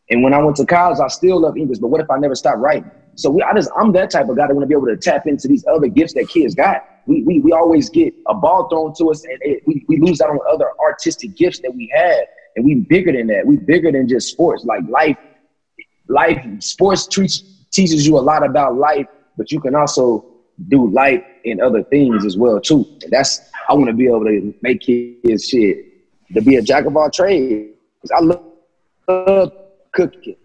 And 0.09 0.24
when 0.24 0.34
I 0.34 0.39
went 0.39 0.57
to 0.57 0.65
college, 0.65 0.99
I 0.99 1.07
still 1.07 1.41
love 1.41 1.57
English. 1.57 1.80
But 1.80 1.88
what 1.88 2.01
if 2.01 2.09
I 2.09 2.17
never 2.17 2.36
stopped 2.36 2.59
writing? 2.59 2.89
So 3.15 3.30
we, 3.30 3.41
I 3.41 3.53
just, 3.53 3.69
I'm 3.80 3.91
that 3.93 4.11
type 4.11 4.30
of 4.30 4.36
guy 4.36 4.47
that 4.47 4.53
want 4.53 4.63
to 4.63 4.67
be 4.67 4.76
able 4.76 4.88
to 4.88 4.97
tap 4.97 5.28
into 5.28 5.47
these 5.47 5.65
other 5.67 5.88
gifts 5.88 6.13
that 6.13 6.28
kids 6.30 6.55
got. 6.55 6.86
We, 7.05 7.24
we, 7.24 7.39
we 7.39 7.51
always 7.51 7.89
get 7.89 8.13
a 8.28 8.34
ball 8.34 8.69
thrown 8.69 8.93
to 8.95 9.11
us 9.11 9.24
and 9.24 9.38
it, 9.41 9.63
we, 9.65 9.86
we 9.88 9.97
lose 9.97 10.21
out 10.21 10.30
on 10.30 10.39
other 10.51 10.67
artistic 10.80 11.36
gifts 11.36 11.59
that 11.59 11.74
we 11.74 11.91
had. 11.93 12.26
And 12.55 12.65
we 12.65 12.76
bigger 12.76 13.11
than 13.11 13.28
that. 13.28 13.45
We 13.45 13.57
bigger 13.57 13.91
than 13.91 14.07
just 14.07 14.30
sports. 14.30 14.63
Like 14.63 14.84
life, 14.88 15.17
life, 16.07 16.45
sports 16.59 17.07
treats, 17.07 17.43
teaches 17.71 18.05
you 18.05 18.17
a 18.17 18.19
lot 18.19 18.45
about 18.45 18.76
life 18.76 19.07
but 19.38 19.51
you 19.51 19.59
can 19.59 19.76
also 19.76 20.26
do 20.68 20.89
life 20.89 21.24
and 21.45 21.62
other 21.62 21.84
things 21.84 22.26
as 22.26 22.38
well 22.38 22.60
too. 22.60 22.88
And 23.04 23.12
that's 23.12 23.41
I 23.70 23.74
want 23.74 23.88
to 23.88 23.93
be 23.93 24.08
able 24.08 24.26
to 24.26 24.54
make 24.62 24.82
kids 24.82 25.47
shit 25.47 26.34
to 26.34 26.41
be 26.41 26.56
a 26.56 26.62
jack 26.62 26.86
of 26.86 26.95
all 26.95 27.10
trades. 27.10 27.76
I 28.16 28.20
love, 28.20 28.43
love 29.08 29.51
cooking. 29.91 30.36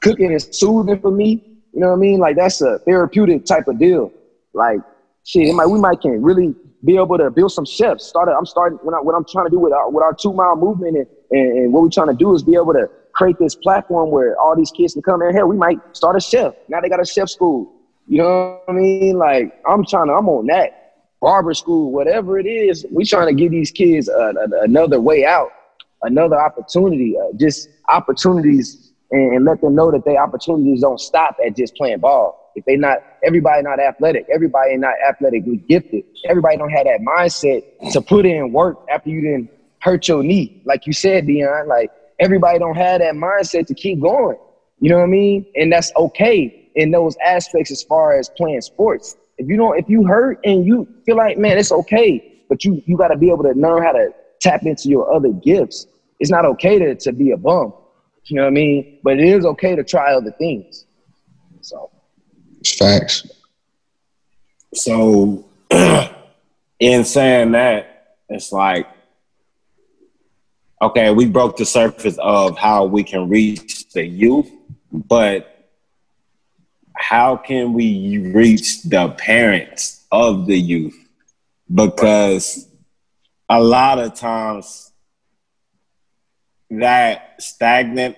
Cooking 0.00 0.32
is 0.32 0.48
soothing 0.52 1.00
for 1.00 1.10
me. 1.10 1.42
You 1.72 1.80
know 1.80 1.88
what 1.88 1.96
I 1.96 1.98
mean? 1.98 2.20
Like 2.20 2.36
that's 2.36 2.60
a 2.60 2.78
therapeutic 2.80 3.44
type 3.44 3.68
of 3.68 3.78
deal. 3.78 4.12
Like 4.52 4.80
shit, 5.24 5.54
might, 5.54 5.66
we 5.66 5.78
might 5.78 6.00
can 6.00 6.22
really 6.22 6.54
be 6.84 6.96
able 6.96 7.16
to 7.18 7.30
build 7.30 7.52
some 7.52 7.64
chefs. 7.64 8.04
Started, 8.04 8.32
I'm 8.36 8.46
starting 8.46 8.78
when 8.82 8.94
I, 8.94 8.98
what 8.98 9.14
I'm 9.14 9.24
trying 9.24 9.46
to 9.46 9.50
do 9.50 9.58
with 9.58 9.72
our, 9.72 9.90
with 9.90 10.02
our 10.02 10.14
two 10.14 10.32
mile 10.32 10.56
movement 10.56 10.96
and, 10.96 11.06
and, 11.30 11.58
and 11.58 11.72
what 11.72 11.82
we're 11.82 11.90
trying 11.90 12.08
to 12.08 12.14
do 12.14 12.34
is 12.34 12.42
be 12.42 12.54
able 12.54 12.72
to 12.72 12.88
create 13.14 13.38
this 13.38 13.54
platform 13.54 14.10
where 14.10 14.38
all 14.40 14.56
these 14.56 14.70
kids 14.70 14.94
can 14.94 15.02
come 15.02 15.22
in. 15.22 15.34
Hell, 15.34 15.46
we 15.46 15.56
might 15.56 15.78
start 15.92 16.16
a 16.16 16.20
chef. 16.20 16.54
Now 16.68 16.80
they 16.80 16.88
got 16.88 17.00
a 17.00 17.06
chef 17.06 17.28
school. 17.28 17.72
You 18.12 18.18
know 18.18 18.60
what 18.66 18.74
I 18.74 18.78
mean? 18.78 19.16
Like 19.16 19.58
I'm 19.66 19.86
trying 19.86 20.08
to, 20.08 20.12
I'm 20.12 20.28
on 20.28 20.44
that 20.48 20.96
barber 21.22 21.54
school, 21.54 21.90
whatever 21.90 22.38
it 22.38 22.44
is. 22.44 22.84
We 22.92 23.06
trying 23.06 23.28
to 23.28 23.32
give 23.32 23.52
these 23.52 23.70
kids 23.70 24.06
a, 24.06 24.12
a, 24.12 24.64
another 24.64 25.00
way 25.00 25.24
out, 25.24 25.48
another 26.02 26.38
opportunity, 26.38 27.16
uh, 27.16 27.34
just 27.38 27.70
opportunities, 27.88 28.92
and, 29.12 29.36
and, 29.36 29.44
let 29.46 29.62
them 29.62 29.74
know 29.74 29.90
that 29.90 30.04
their 30.04 30.22
opportunities 30.22 30.82
don't 30.82 31.00
stop 31.00 31.38
at 31.42 31.56
just 31.56 31.74
playing 31.74 32.00
ball. 32.00 32.52
If 32.54 32.66
they 32.66 32.76
not, 32.76 32.98
everybody 33.24 33.62
not 33.62 33.80
athletic, 33.80 34.26
everybody 34.30 34.76
not 34.76 34.92
athletically 35.08 35.64
gifted. 35.66 36.04
Everybody 36.28 36.58
don't 36.58 36.68
have 36.68 36.84
that 36.84 37.00
mindset 37.00 37.62
to 37.92 38.02
put 38.02 38.26
in 38.26 38.52
work 38.52 38.76
after 38.90 39.08
you 39.08 39.22
didn't 39.22 39.48
hurt 39.78 40.06
your 40.06 40.22
knee, 40.22 40.60
like 40.66 40.86
you 40.86 40.92
said, 40.92 41.26
Dion. 41.26 41.66
Like 41.66 41.90
everybody 42.18 42.58
don't 42.58 42.76
have 42.76 43.00
that 43.00 43.14
mindset 43.14 43.68
to 43.68 43.74
keep 43.74 44.02
going. 44.02 44.36
You 44.80 44.90
know 44.90 44.98
what 44.98 45.04
I 45.04 45.06
mean? 45.06 45.46
And 45.56 45.72
that's 45.72 45.90
okay 45.96 46.58
in 46.74 46.90
those 46.90 47.16
aspects 47.24 47.70
as 47.70 47.82
far 47.82 48.18
as 48.18 48.28
playing 48.30 48.60
sports. 48.60 49.16
If 49.38 49.48
you 49.48 49.56
don't, 49.56 49.78
if 49.78 49.88
you 49.88 50.04
hurt 50.04 50.40
and 50.44 50.64
you 50.64 50.86
feel 51.04 51.16
like, 51.16 51.38
man, 51.38 51.58
it's 51.58 51.72
okay, 51.72 52.42
but 52.48 52.64
you 52.64 52.82
you 52.86 52.96
got 52.96 53.08
to 53.08 53.16
be 53.16 53.28
able 53.28 53.44
to 53.44 53.52
learn 53.52 53.82
how 53.82 53.92
to 53.92 54.12
tap 54.40 54.64
into 54.64 54.88
your 54.88 55.12
other 55.12 55.32
gifts. 55.32 55.86
It's 56.20 56.30
not 56.30 56.44
okay 56.44 56.78
to, 56.78 56.94
to 56.94 57.12
be 57.12 57.30
a 57.30 57.36
bum. 57.36 57.72
You 58.26 58.36
know 58.36 58.42
what 58.42 58.48
I 58.48 58.52
mean? 58.52 58.98
But 59.02 59.18
it 59.18 59.24
is 59.24 59.44
okay 59.44 59.74
to 59.74 59.82
try 59.82 60.14
other 60.14 60.30
things. 60.32 60.84
So, 61.60 61.90
it's 62.60 62.76
facts. 62.76 63.26
So, 64.74 65.44
in 66.78 67.04
saying 67.04 67.52
that, 67.52 68.16
it's 68.28 68.52
like, 68.52 68.86
okay, 70.80 71.12
we 71.12 71.26
broke 71.26 71.56
the 71.56 71.64
surface 71.64 72.18
of 72.18 72.56
how 72.56 72.84
we 72.84 73.04
can 73.04 73.28
reach 73.28 73.88
the 73.90 74.04
youth, 74.04 74.50
but 74.92 75.51
how 77.02 77.36
can 77.36 77.72
we 77.72 78.18
reach 78.32 78.84
the 78.84 79.08
parents 79.18 80.04
of 80.12 80.46
the 80.46 80.56
youth? 80.56 80.96
Because 81.72 82.68
a 83.48 83.60
lot 83.60 83.98
of 83.98 84.14
times 84.14 84.92
that 86.70 87.42
stagnant, 87.42 88.16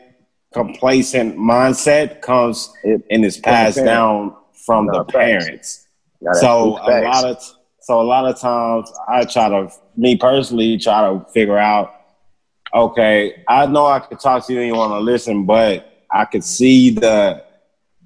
complacent 0.53 1.37
mindset 1.37 2.21
comes 2.21 2.73
and 2.85 3.25
is 3.25 3.39
passed 3.39 3.83
down 3.83 4.37
from 4.67 4.87
the 4.87 5.03
parents. 5.05 5.87
So 6.35 6.79
a 6.79 7.01
lot 7.03 7.25
of 7.25 7.43
so 7.81 8.01
a 8.01 8.03
lot 8.03 8.25
of 8.27 8.39
times 8.41 8.91
I 9.09 9.25
try 9.25 9.51
to, 9.51 9.71
me 9.95 10.17
personally, 10.17 10.79
try 10.79 11.03
to 11.03 11.23
figure 11.35 11.59
out, 11.59 11.95
okay, 12.75 13.45
I 13.47 13.67
know 13.67 13.85
I 13.85 13.99
could 13.99 14.21
talk 14.21 14.47
to 14.47 14.55
you 14.55 14.61
and 14.61 14.69
you 14.69 14.75
want 14.75 14.93
to 14.93 15.01
listen, 15.01 15.45
but 15.45 16.03
I 16.11 16.25
could 16.25 16.45
see 16.45 16.91
the 16.91 17.44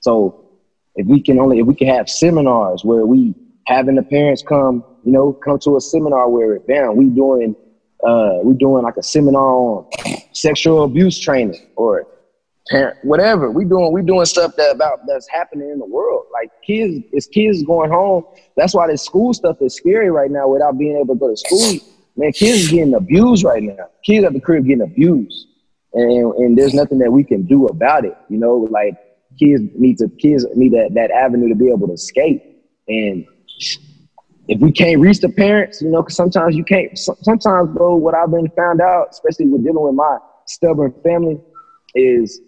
So 0.00 0.44
if 0.96 1.06
we 1.06 1.20
can 1.22 1.38
only 1.38 1.58
if 1.60 1.66
we 1.66 1.74
can 1.74 1.88
have 1.88 2.08
seminars 2.08 2.84
where 2.84 3.06
we 3.06 3.34
having 3.66 3.96
the 3.96 4.02
parents 4.02 4.42
come, 4.42 4.84
you 5.04 5.12
know, 5.12 5.32
come 5.32 5.58
to 5.60 5.76
a 5.76 5.80
seminar 5.80 6.28
where 6.28 6.60
bam, 6.60 6.96
we 6.96 7.06
doing 7.06 7.54
uh 8.06 8.38
we 8.44 8.54
doing 8.54 8.82
like 8.82 8.96
a 8.96 9.02
seminar 9.02 9.42
on 9.42 9.86
sexual 10.32 10.84
abuse 10.84 11.18
training 11.18 11.66
or 11.76 12.06
parent 12.68 12.96
whatever. 13.02 13.50
We 13.50 13.64
doing 13.64 13.92
we 13.92 14.02
doing 14.02 14.26
stuff 14.26 14.56
that 14.56 14.72
about 14.72 15.00
that's 15.06 15.28
happening 15.28 15.70
in 15.70 15.78
the 15.78 15.86
world. 15.86 16.26
Like 16.32 16.50
kids 16.64 17.04
it's 17.12 17.26
kids 17.26 17.62
going 17.62 17.90
home. 17.90 18.24
That's 18.56 18.74
why 18.74 18.86
this 18.86 19.02
school 19.02 19.32
stuff 19.34 19.56
is 19.60 19.74
scary 19.74 20.10
right 20.10 20.30
now 20.30 20.48
without 20.48 20.78
being 20.78 20.96
able 20.96 21.14
to 21.14 21.18
go 21.18 21.28
to 21.30 21.36
school. 21.36 21.80
Man, 22.16 22.32
kids 22.32 22.70
getting 22.70 22.94
abused 22.94 23.44
right 23.44 23.62
now. 23.62 23.88
Kids 24.04 24.24
at 24.24 24.32
the 24.32 24.40
crib 24.40 24.66
getting 24.66 24.82
abused 24.82 25.46
and 25.92 26.34
and 26.34 26.58
there's 26.58 26.74
nothing 26.74 26.98
that 26.98 27.12
we 27.12 27.24
can 27.24 27.42
do 27.42 27.66
about 27.66 28.04
it. 28.04 28.16
You 28.28 28.38
know, 28.38 28.68
like 28.70 28.94
kids 29.38 29.62
need 29.74 29.98
to 29.98 30.08
kids 30.08 30.46
need 30.54 30.72
that 30.72 30.94
that 30.94 31.10
avenue 31.10 31.48
to 31.48 31.54
be 31.54 31.70
able 31.70 31.88
to 31.88 31.94
escape. 31.94 32.42
And 32.88 33.26
if 34.50 34.60
we 34.60 34.72
can't 34.72 35.00
reach 35.00 35.20
the 35.20 35.28
parents, 35.28 35.80
you 35.80 35.88
know, 35.90 36.02
because 36.02 36.16
sometimes 36.16 36.56
you 36.56 36.64
can't. 36.64 36.98
Sometimes, 36.98 37.70
bro, 37.70 37.94
what 37.94 38.16
I've 38.16 38.32
been 38.32 38.50
found 38.56 38.80
out, 38.80 39.06
especially 39.12 39.46
with 39.46 39.62
dealing 39.62 39.84
with 39.84 39.94
my 39.94 40.18
stubborn 40.46 40.92
family, 41.04 41.38
is 41.94 42.40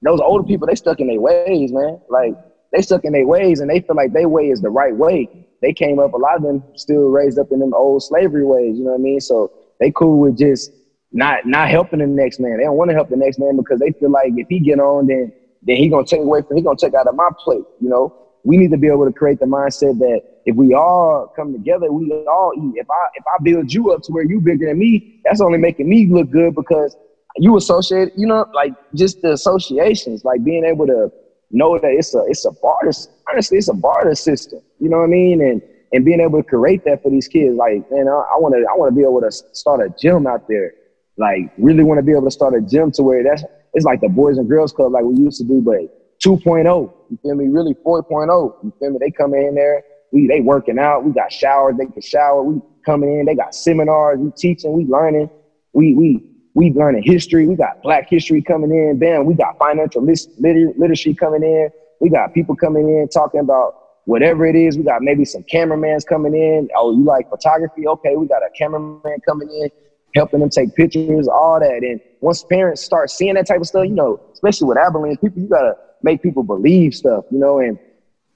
those 0.00 0.20
older 0.20 0.46
people 0.46 0.68
they 0.68 0.76
stuck 0.76 1.00
in 1.00 1.08
their 1.08 1.20
ways, 1.20 1.72
man. 1.72 2.00
Like 2.08 2.34
they 2.72 2.82
stuck 2.82 3.04
in 3.04 3.12
their 3.12 3.26
ways, 3.26 3.58
and 3.58 3.68
they 3.68 3.80
feel 3.80 3.96
like 3.96 4.12
their 4.12 4.28
way 4.28 4.48
is 4.48 4.60
the 4.60 4.70
right 4.70 4.94
way. 4.94 5.48
They 5.60 5.72
came 5.72 5.98
up. 5.98 6.14
A 6.14 6.16
lot 6.16 6.36
of 6.36 6.44
them 6.44 6.62
still 6.76 7.08
raised 7.08 7.36
up 7.36 7.50
in 7.50 7.58
them 7.58 7.74
old 7.74 8.04
slavery 8.04 8.44
ways. 8.44 8.78
You 8.78 8.84
know 8.84 8.92
what 8.92 9.00
I 9.00 9.02
mean? 9.02 9.20
So 9.20 9.50
they 9.80 9.90
cool 9.90 10.20
with 10.20 10.38
just 10.38 10.70
not 11.10 11.46
not 11.46 11.68
helping 11.68 11.98
the 11.98 12.06
next 12.06 12.38
man. 12.38 12.58
They 12.58 12.62
don't 12.62 12.76
want 12.76 12.90
to 12.90 12.94
help 12.94 13.08
the 13.08 13.16
next 13.16 13.40
man 13.40 13.56
because 13.56 13.80
they 13.80 13.90
feel 13.90 14.12
like 14.12 14.34
if 14.36 14.46
he 14.48 14.60
get 14.60 14.78
on, 14.78 15.08
then 15.08 15.32
then 15.64 15.78
he 15.78 15.88
gonna 15.88 16.06
take 16.06 16.20
away 16.20 16.42
from 16.42 16.56
he 16.56 16.62
gonna 16.62 16.76
take 16.76 16.94
out 16.94 17.08
of 17.08 17.16
my 17.16 17.30
plate. 17.40 17.64
You 17.80 17.88
know, 17.88 18.14
we 18.44 18.56
need 18.56 18.70
to 18.70 18.78
be 18.78 18.86
able 18.86 19.06
to 19.06 19.12
create 19.12 19.40
the 19.40 19.46
mindset 19.46 19.98
that 19.98 20.33
if 20.46 20.56
we 20.56 20.74
all 20.74 21.32
come 21.34 21.52
together, 21.52 21.90
we 21.92 22.10
all 22.26 22.52
eat. 22.56 22.80
If 22.80 22.90
I 22.90 23.06
if 23.14 23.24
I 23.26 23.42
build 23.42 23.72
you 23.72 23.92
up 23.92 24.02
to 24.02 24.12
where 24.12 24.24
you're 24.24 24.40
bigger 24.40 24.66
than 24.66 24.78
me, 24.78 25.20
that's 25.24 25.40
only 25.40 25.58
making 25.58 25.88
me 25.88 26.06
look 26.08 26.30
good 26.30 26.54
because 26.54 26.96
you 27.36 27.56
associate. 27.56 28.12
You 28.16 28.26
know, 28.26 28.46
like 28.54 28.72
just 28.94 29.22
the 29.22 29.32
associations, 29.32 30.24
like 30.24 30.44
being 30.44 30.64
able 30.64 30.86
to 30.86 31.10
know 31.50 31.78
that 31.78 31.90
it's 31.90 32.14
a 32.14 32.24
it's 32.26 32.44
a 32.44 32.52
barter. 32.52 32.92
Honestly, 33.30 33.58
it's 33.58 33.68
a 33.68 33.74
barter 33.74 34.14
system. 34.14 34.60
You 34.80 34.88
know 34.88 34.98
what 34.98 35.04
I 35.04 35.08
mean? 35.08 35.40
And 35.40 35.62
and 35.92 36.04
being 36.04 36.20
able 36.20 36.42
to 36.42 36.48
create 36.48 36.84
that 36.84 37.02
for 37.02 37.10
these 37.10 37.28
kids, 37.28 37.54
like 37.54 37.90
man, 37.90 38.08
I 38.08 38.36
want 38.38 38.54
to 38.54 38.66
I 38.70 38.76
want 38.76 38.90
to 38.90 38.96
be 38.96 39.02
able 39.02 39.20
to 39.20 39.30
start 39.30 39.80
a 39.80 39.94
gym 39.98 40.26
out 40.26 40.48
there 40.48 40.74
like 41.16 41.52
really 41.58 41.84
want 41.84 41.98
to 41.98 42.02
be 42.02 42.10
able 42.10 42.24
to 42.24 42.30
start 42.30 42.54
a 42.54 42.60
gym 42.60 42.90
to 42.90 43.02
where 43.02 43.22
that's 43.22 43.44
it's 43.74 43.84
like 43.84 44.00
the 44.00 44.08
boys 44.08 44.38
and 44.38 44.48
girls 44.48 44.72
club 44.72 44.92
like 44.92 45.04
we 45.04 45.16
used 45.16 45.38
to 45.38 45.44
do, 45.44 45.60
but 45.60 46.18
2.0. 46.20 46.92
You 47.10 47.18
feel 47.22 47.34
me? 47.34 47.48
Really 47.48 47.74
4.0. 47.74 48.64
You 48.64 48.72
feel 48.78 48.90
me? 48.90 48.98
They 49.00 49.10
come 49.10 49.34
in 49.34 49.54
there, 49.54 49.82
we 50.14 50.26
they 50.28 50.40
working 50.40 50.78
out, 50.78 51.04
we 51.04 51.12
got 51.12 51.30
showers, 51.30 51.76
they 51.76 51.86
can 51.86 52.00
shower, 52.00 52.42
we 52.42 52.62
coming 52.86 53.18
in, 53.18 53.26
they 53.26 53.34
got 53.34 53.54
seminars, 53.54 54.18
we 54.18 54.30
teaching, 54.30 54.72
we 54.72 54.86
learning, 54.86 55.28
we 55.74 55.94
we 55.94 56.24
we 56.54 56.70
learning 56.70 57.02
history, 57.04 57.46
we 57.46 57.56
got 57.56 57.82
black 57.82 58.08
history 58.08 58.40
coming 58.40 58.70
in, 58.70 58.98
bam, 58.98 59.26
we 59.26 59.34
got 59.34 59.58
financial 59.58 60.02
liter- 60.02 60.72
literacy 60.78 61.14
coming 61.14 61.42
in, 61.42 61.68
we 62.00 62.08
got 62.08 62.32
people 62.32 62.56
coming 62.56 62.88
in 62.88 63.08
talking 63.08 63.40
about 63.40 63.74
whatever 64.04 64.46
it 64.46 64.54
is. 64.54 64.76
We 64.76 64.84
got 64.84 65.02
maybe 65.02 65.24
some 65.24 65.42
cameramans 65.44 66.04
coming 66.04 66.34
in. 66.34 66.68
Oh, 66.76 66.92
you 66.92 67.04
like 67.04 67.28
photography? 67.30 67.88
Okay, 67.88 68.16
we 68.16 68.26
got 68.26 68.42
a 68.42 68.50
cameraman 68.56 69.18
coming 69.26 69.48
in 69.50 69.70
helping 70.14 70.40
them 70.40 70.50
take 70.50 70.74
pictures, 70.74 71.28
all 71.28 71.58
that. 71.60 71.82
And 71.82 72.00
once 72.20 72.44
parents 72.44 72.82
start 72.82 73.10
seeing 73.10 73.34
that 73.34 73.46
type 73.46 73.60
of 73.60 73.66
stuff, 73.66 73.86
you 73.86 73.94
know, 73.94 74.20
especially 74.32 74.68
with 74.68 74.78
Abilene, 74.78 75.16
people, 75.16 75.42
you 75.42 75.48
gotta 75.48 75.74
make 76.02 76.22
people 76.22 76.42
believe 76.42 76.94
stuff, 76.94 77.24
you 77.30 77.38
know, 77.38 77.58
and 77.58 77.78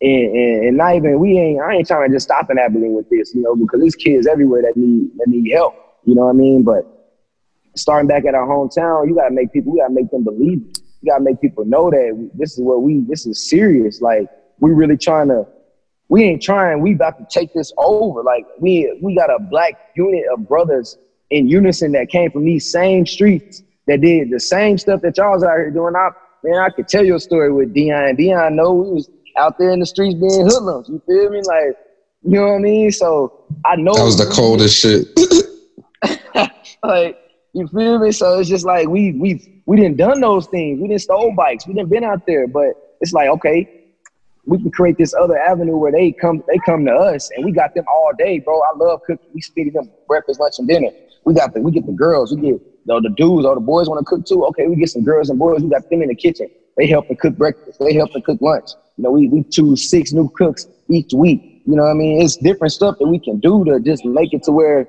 and, 0.00 0.36
and, 0.36 0.64
and 0.66 0.76
not 0.76 0.94
even 0.94 1.18
we 1.18 1.38
ain't 1.38 1.60
I 1.60 1.74
ain't 1.74 1.86
trying 1.86 2.08
to 2.08 2.14
just 2.14 2.24
stop 2.24 2.50
in 2.50 2.58
Abilene 2.58 2.94
with 2.94 3.08
this, 3.10 3.34
you 3.34 3.42
know, 3.42 3.56
because 3.56 3.80
there's 3.80 3.96
kids 3.96 4.26
everywhere 4.26 4.62
that 4.62 4.76
need 4.76 5.10
that 5.16 5.26
need 5.28 5.50
help. 5.52 5.74
You 6.04 6.14
know 6.14 6.24
what 6.24 6.30
I 6.30 6.34
mean? 6.34 6.62
But 6.62 6.86
starting 7.76 8.08
back 8.08 8.24
at 8.24 8.34
our 8.34 8.46
hometown, 8.46 9.08
you 9.08 9.14
gotta 9.14 9.34
make 9.34 9.52
people, 9.52 9.72
we 9.72 9.80
gotta 9.80 9.92
make 9.92 10.10
them 10.10 10.24
believe 10.24 10.62
it. 10.68 10.78
You 11.02 11.12
gotta 11.12 11.24
make 11.24 11.40
people 11.40 11.64
know 11.64 11.90
that 11.90 12.30
this 12.34 12.52
is 12.52 12.60
what 12.60 12.82
we 12.82 13.04
this 13.08 13.26
is 13.26 13.48
serious. 13.48 14.00
Like 14.00 14.28
we 14.60 14.72
really 14.72 14.96
trying 14.96 15.28
to 15.28 15.46
we 16.08 16.24
ain't 16.24 16.42
trying, 16.42 16.80
we 16.80 16.94
about 16.94 17.18
to 17.18 17.26
take 17.28 17.52
this 17.52 17.72
over. 17.76 18.22
Like 18.22 18.46
we 18.60 18.98
we 19.02 19.14
got 19.14 19.30
a 19.30 19.38
black 19.38 19.74
unit 19.96 20.24
of 20.32 20.48
brothers 20.48 20.96
in 21.30 21.48
unison 21.48 21.92
that 21.92 22.08
came 22.08 22.30
from 22.30 22.44
these 22.44 22.70
same 22.70 23.04
streets 23.04 23.62
that 23.86 24.00
did 24.00 24.30
the 24.30 24.40
same 24.40 24.78
stuff 24.78 25.00
that 25.02 25.16
y'all's 25.16 25.42
out 25.42 25.56
here 25.56 25.70
doing. 25.70 25.94
I 25.96 26.10
man, 26.44 26.60
I 26.60 26.70
could 26.70 26.88
tell 26.88 27.04
you 27.04 27.16
a 27.16 27.20
story 27.20 27.52
with 27.52 27.74
Dion. 27.74 28.16
Dion 28.16 28.56
know 28.56 28.72
we 28.74 28.90
was 28.94 29.10
out 29.38 29.58
there 29.58 29.70
in 29.70 29.80
the 29.80 29.86
streets 29.86 30.14
being 30.14 30.46
hoodlums. 30.46 30.88
You 30.88 31.00
feel 31.06 31.30
me? 31.30 31.42
Like, 31.42 31.76
you 32.22 32.32
know 32.32 32.46
what 32.48 32.54
I 32.54 32.58
mean? 32.58 32.90
So 32.90 33.46
I 33.64 33.76
know 33.76 33.94
That 33.94 34.04
was 34.04 34.18
the 34.18 34.26
coldest 34.26 34.78
shit. 34.78 35.08
like 36.82 37.16
you 37.54 37.66
feel 37.68 37.98
me? 37.98 38.12
So 38.12 38.38
it's 38.38 38.48
just 38.48 38.64
like 38.64 38.88
we 38.88 39.12
we 39.12 39.40
we 39.66 39.76
didn't 39.76 39.96
done 39.96 40.20
those 40.20 40.46
things. 40.48 40.80
We 40.80 40.88
didn't 40.88 41.02
stole 41.02 41.34
bikes. 41.34 41.66
We 41.66 41.74
didn't 41.74 41.90
been 41.90 42.04
out 42.04 42.22
there. 42.26 42.46
But 42.46 42.74
it's 43.00 43.12
like 43.12 43.28
okay, 43.28 43.68
we 44.46 44.58
can 44.58 44.70
create 44.70 44.96
this 44.98 45.14
other 45.14 45.38
avenue 45.38 45.76
where 45.76 45.92
they 45.92 46.12
come 46.12 46.42
they 46.48 46.58
come 46.64 46.84
to 46.86 46.92
us 46.92 47.30
and 47.36 47.44
we 47.44 47.52
got 47.52 47.74
them 47.74 47.84
all 47.88 48.10
day, 48.18 48.40
bro. 48.40 48.60
I 48.60 48.70
love 48.76 49.00
cooking. 49.06 49.28
We 49.34 49.40
feeding 49.40 49.74
them 49.74 49.90
breakfast, 50.06 50.40
lunch, 50.40 50.58
and 50.58 50.66
dinner. 50.66 50.90
We 51.24 51.34
got 51.34 51.52
the 51.54 51.60
we 51.60 51.70
get 51.70 51.86
the 51.86 51.92
girls. 51.92 52.34
We 52.34 52.40
get 52.52 52.86
the, 52.86 53.00
the 53.00 53.10
dudes 53.10 53.44
or 53.44 53.54
the 53.54 53.60
boys 53.60 53.88
want 53.88 54.00
to 54.00 54.04
cook 54.04 54.24
too. 54.24 54.44
Okay, 54.46 54.66
we 54.66 54.76
get 54.76 54.88
some 54.88 55.04
girls 55.04 55.28
and 55.28 55.38
boys. 55.38 55.62
We 55.62 55.68
got 55.68 55.88
them 55.90 56.02
in 56.02 56.08
the 56.08 56.14
kitchen. 56.14 56.48
They 56.78 56.86
help 56.86 57.08
to 57.08 57.16
cook 57.16 57.36
breakfast. 57.36 57.80
They 57.80 57.92
help 57.92 58.12
to 58.12 58.22
cook 58.22 58.40
lunch. 58.40 58.70
You 58.96 59.04
know, 59.04 59.10
we 59.10 59.28
we 59.28 59.42
choose 59.42 59.90
six 59.90 60.12
new 60.12 60.30
cooks 60.30 60.66
each 60.88 61.12
week. 61.12 61.62
You 61.66 61.74
know 61.76 61.82
what 61.82 61.90
I 61.90 61.94
mean? 61.94 62.22
It's 62.22 62.36
different 62.36 62.72
stuff 62.72 62.96
that 63.00 63.08
we 63.08 63.18
can 63.18 63.40
do 63.40 63.64
to 63.64 63.80
just 63.80 64.04
make 64.04 64.32
it 64.32 64.44
to 64.44 64.52
where, 64.52 64.88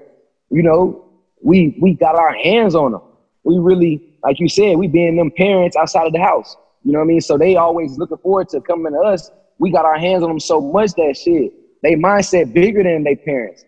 you 0.51 0.61
know, 0.61 1.03
we 1.41 1.75
we 1.81 1.95
got 1.95 2.15
our 2.15 2.33
hands 2.33 2.75
on 2.75 2.91
them. 2.91 3.01
We 3.43 3.57
really, 3.57 4.15
like 4.23 4.39
you 4.39 4.47
said, 4.47 4.77
we 4.77 4.87
being 4.87 5.17
them 5.17 5.31
parents 5.35 5.75
outside 5.75 6.05
of 6.05 6.13
the 6.13 6.21
house. 6.21 6.55
You 6.83 6.93
know 6.93 6.99
what 6.99 7.05
I 7.05 7.07
mean? 7.07 7.21
So 7.21 7.37
they 7.37 7.55
always 7.55 7.97
looking 7.97 8.17
forward 8.17 8.49
to 8.49 8.61
coming 8.61 8.93
to 8.93 8.99
us. 8.99 9.31
We 9.57 9.71
got 9.71 9.85
our 9.85 9.97
hands 9.97 10.23
on 10.23 10.29
them 10.29 10.39
so 10.39 10.61
much 10.61 10.91
that 10.93 11.17
shit. 11.17 11.51
They 11.81 11.95
mindset 11.95 12.53
bigger 12.53 12.83
than 12.83 13.03
their 13.03 13.15
parents. 13.15 13.65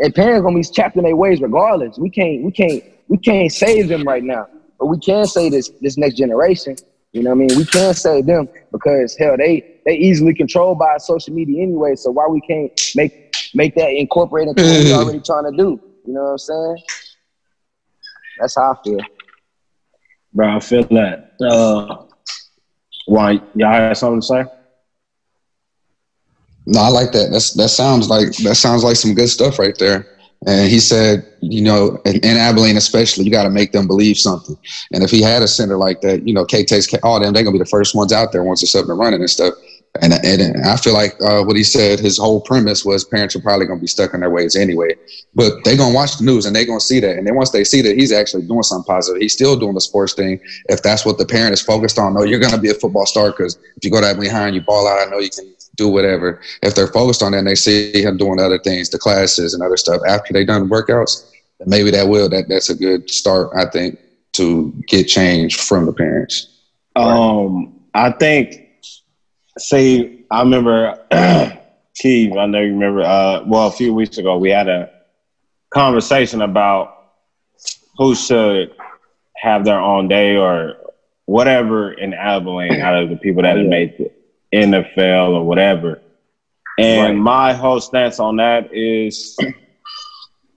Their 0.00 0.12
parents 0.12 0.42
gonna 0.42 0.56
be 0.56 0.98
in 0.98 1.04
their 1.04 1.16
ways 1.16 1.40
regardless. 1.40 1.98
We 1.98 2.08
can't, 2.08 2.44
we 2.44 2.52
can't, 2.52 2.84
we 3.08 3.18
can't 3.18 3.50
save 3.50 3.88
them 3.88 4.04
right 4.04 4.22
now. 4.22 4.46
But 4.78 4.86
we 4.86 4.98
can 4.98 5.26
save 5.26 5.52
this 5.52 5.70
this 5.80 5.98
next 5.98 6.14
generation. 6.14 6.76
You 7.12 7.24
know 7.24 7.30
what 7.30 7.36
I 7.36 7.46
mean? 7.46 7.58
We 7.58 7.64
can't 7.64 7.96
save 7.96 8.26
them 8.26 8.48
because 8.70 9.16
hell, 9.18 9.36
they 9.36 9.80
they 9.84 9.96
easily 9.96 10.32
controlled 10.32 10.78
by 10.78 10.96
social 10.98 11.34
media 11.34 11.62
anyway. 11.62 11.96
So 11.96 12.10
why 12.12 12.26
we 12.28 12.40
can't 12.42 12.70
make 12.94 13.34
make 13.54 13.74
that 13.74 13.90
incorporate 13.90 14.48
into 14.48 14.62
what 14.62 14.84
we're 14.84 14.94
already 14.94 15.20
trying 15.20 15.50
to 15.50 15.56
do? 15.56 15.80
You 16.06 16.14
know 16.14 16.22
what 16.22 16.30
I'm 16.30 16.38
saying? 16.38 16.76
That's 18.38 18.54
how 18.54 18.72
I 18.72 18.74
feel. 18.84 19.00
Bro, 20.32 20.56
I 20.56 20.60
feel 20.60 20.84
that. 20.84 21.32
Uh, 21.40 22.04
why 23.06 23.40
y'all 23.54 23.72
had 23.72 23.96
something 23.96 24.20
to 24.20 24.26
say? 24.26 24.44
No, 26.66 26.80
I 26.80 26.88
like 26.88 27.10
that. 27.12 27.30
That's 27.32 27.54
that 27.54 27.70
sounds 27.70 28.08
like 28.08 28.36
that 28.44 28.54
sounds 28.54 28.84
like 28.84 28.94
some 28.94 29.14
good 29.14 29.28
stuff 29.28 29.58
right 29.58 29.76
there. 29.78 30.06
And 30.46 30.70
he 30.70 30.80
said, 30.80 31.26
you 31.40 31.62
know, 31.62 32.00
in, 32.06 32.16
in 32.16 32.36
Abilene 32.36 32.76
especially, 32.76 33.24
you 33.24 33.30
got 33.30 33.42
to 33.42 33.50
make 33.50 33.72
them 33.72 33.86
believe 33.86 34.16
something. 34.16 34.56
And 34.92 35.02
if 35.02 35.10
he 35.10 35.20
had 35.20 35.42
a 35.42 35.48
center 35.48 35.76
like 35.76 36.00
that, 36.00 36.26
you 36.26 36.32
know, 36.32 36.44
K 36.44 36.64
Takes 36.64 36.92
all 37.02 37.20
them, 37.20 37.32
they're 37.34 37.42
gonna 37.42 37.52
be 37.52 37.58
the 37.58 37.66
first 37.66 37.94
ones 37.94 38.12
out 38.12 38.32
there 38.32 38.42
once 38.42 38.62
it's 38.62 38.74
up 38.74 38.88
and 38.88 38.98
running 38.98 39.20
and 39.20 39.28
stuff. 39.28 39.54
And, 40.00 40.12
and 40.12 40.64
I 40.64 40.76
feel 40.76 40.92
like 40.92 41.20
uh, 41.20 41.42
what 41.42 41.56
he 41.56 41.64
said, 41.64 41.98
his 41.98 42.16
whole 42.16 42.40
premise 42.40 42.84
was 42.84 43.04
parents 43.04 43.34
are 43.34 43.40
probably 43.40 43.66
going 43.66 43.80
to 43.80 43.82
be 43.82 43.88
stuck 43.88 44.14
in 44.14 44.20
their 44.20 44.30
ways 44.30 44.54
anyway. 44.54 44.94
But 45.34 45.64
they're 45.64 45.76
going 45.76 45.90
to 45.90 45.96
watch 45.96 46.16
the 46.16 46.24
news 46.24 46.46
and 46.46 46.54
they're 46.54 46.64
going 46.64 46.78
to 46.78 46.84
see 46.84 47.00
that. 47.00 47.18
And 47.18 47.26
then 47.26 47.34
once 47.34 47.50
they 47.50 47.64
see 47.64 47.82
that 47.82 47.96
he's 47.96 48.12
actually 48.12 48.46
doing 48.46 48.62
something 48.62 48.86
positive, 48.86 49.20
he's 49.20 49.32
still 49.32 49.58
doing 49.58 49.74
the 49.74 49.80
sports 49.80 50.14
thing. 50.14 50.40
If 50.66 50.82
that's 50.84 51.04
what 51.04 51.18
the 51.18 51.26
parent 51.26 51.54
is 51.54 51.60
focused 51.60 51.98
on, 51.98 52.14
no, 52.14 52.22
you're 52.22 52.38
going 52.38 52.54
to 52.54 52.60
be 52.60 52.70
a 52.70 52.74
football 52.74 53.04
star 53.04 53.32
because 53.32 53.56
if 53.76 53.84
you 53.84 53.90
go 53.90 54.00
that 54.00 54.18
behind, 54.18 54.54
you 54.54 54.60
ball 54.60 54.86
out, 54.86 55.04
I 55.04 55.10
know 55.10 55.18
you 55.18 55.28
can 55.28 55.52
do 55.80 55.88
whatever. 55.88 56.40
If 56.62 56.74
they're 56.74 56.86
focused 56.86 57.22
on 57.22 57.32
that 57.32 57.38
and 57.38 57.48
they 57.48 57.54
see 57.54 58.02
him 58.02 58.16
doing 58.16 58.40
other 58.40 58.58
things, 58.58 58.90
the 58.90 58.98
classes 58.98 59.54
and 59.54 59.62
other 59.62 59.76
stuff 59.76 60.00
after 60.06 60.32
they 60.32 60.44
done 60.44 60.68
workouts, 60.68 61.30
maybe 61.66 61.90
that 61.90 62.08
will. 62.08 62.28
That 62.28 62.48
That's 62.48 62.70
a 62.70 62.74
good 62.74 63.10
start, 63.10 63.50
I 63.56 63.66
think, 63.66 63.98
to 64.32 64.72
get 64.86 65.04
change 65.04 65.56
from 65.56 65.86
the 65.86 65.92
parents. 65.92 66.58
Um, 66.96 67.80
I 67.94 68.10
think 68.12 68.70
See, 69.60 70.24
I 70.30 70.40
remember, 70.40 70.98
Keith, 71.96 72.36
I 72.36 72.46
know 72.46 72.60
you 72.60 72.72
remember, 72.72 73.02
uh, 73.02 73.44
well, 73.46 73.66
a 73.66 73.72
few 73.72 73.92
weeks 73.92 74.16
ago, 74.16 74.38
we 74.38 74.50
had 74.50 74.68
a 74.68 74.90
conversation 75.70 76.40
about 76.40 76.96
who 77.98 78.14
should 78.14 78.72
have 79.36 79.64
their 79.64 79.80
own 79.80 80.08
day 80.08 80.36
or 80.36 80.76
whatever 81.26 81.92
in 81.92 82.14
Abilene 82.14 82.80
out 82.80 83.02
of 83.02 83.10
the 83.10 83.16
people 83.16 83.42
that 83.42 83.56
have 83.56 83.66
made 83.66 83.98
the 83.98 84.10
NFL 84.52 85.30
or 85.30 85.46
whatever. 85.46 86.00
And 86.78 87.02
right. 87.02 87.16
my 87.16 87.52
whole 87.52 87.80
stance 87.80 88.18
on 88.20 88.36
that 88.36 88.72
is 88.72 89.36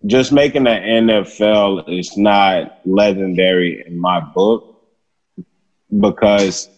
just 0.05 0.31
making 0.31 0.65
the 0.65 0.69
NFL 0.69 1.87
is 1.87 2.17
not 2.17 2.79
legendary 2.85 3.83
in 3.85 3.97
my 3.97 4.19
book 4.19 4.81
because 5.99 6.69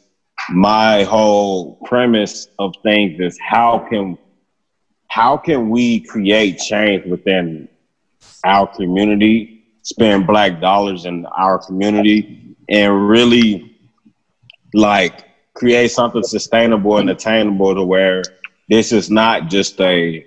my 0.49 1.03
whole 1.03 1.75
premise 1.85 2.47
of 2.59 2.73
things 2.83 3.19
is 3.19 3.37
how 3.39 3.85
can 3.89 4.17
how 5.07 5.37
can 5.37 5.69
we 5.69 6.01
create 6.01 6.57
change 6.57 7.05
within 7.05 7.69
our 8.43 8.67
community, 8.67 9.63
spend 9.81 10.27
black 10.27 10.59
dollars 10.59 11.05
in 11.05 11.25
our 11.27 11.57
community, 11.57 12.55
and 12.67 13.07
really 13.07 13.77
like 14.73 15.24
create 15.55 15.89
something 15.89 16.21
sustainable 16.21 16.97
and 16.97 17.09
attainable 17.09 17.73
to 17.73 17.83
where 17.83 18.21
this 18.69 18.91
is 18.91 19.09
not 19.09 19.49
just 19.49 19.79
a 19.81 20.25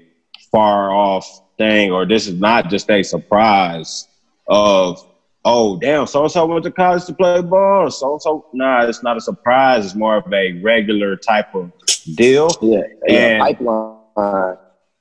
far 0.50 0.90
off 0.90 1.42
thing 1.58 1.92
or 1.92 2.06
this 2.06 2.26
is 2.26 2.34
not 2.40 2.70
just 2.70 2.90
a 2.90 3.02
surprise 3.02 4.08
of 4.48 5.06
oh 5.44 5.78
damn, 5.78 6.06
so 6.06 6.22
and 6.22 6.32
so 6.32 6.46
went 6.46 6.64
to 6.64 6.70
college 6.70 7.04
to 7.06 7.14
play 7.14 7.40
ball. 7.42 7.90
So 7.90 8.12
and 8.12 8.22
so, 8.22 8.46
nah, 8.52 8.86
it's 8.86 9.02
not 9.02 9.16
a 9.16 9.20
surprise. 9.20 9.84
It's 9.84 9.94
more 9.94 10.16
of 10.16 10.32
a 10.32 10.60
regular 10.60 11.16
type 11.16 11.54
of 11.54 11.72
deal. 12.14 12.50
Yeah, 12.60 12.82
and 13.08 13.40
pipeline. 13.40 14.56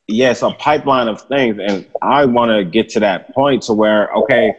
Yes, 0.10 0.42
a 0.42 0.52
pipeline 0.52 1.10
of 1.10 1.22
things, 1.24 1.58
and 1.60 1.86
I 2.02 2.26
want 2.26 2.52
to 2.52 2.64
get 2.64 2.90
to 2.90 3.00
that 3.02 3.34
point 3.34 3.64
to 3.64 3.74
where 3.74 4.12
okay, 4.14 4.54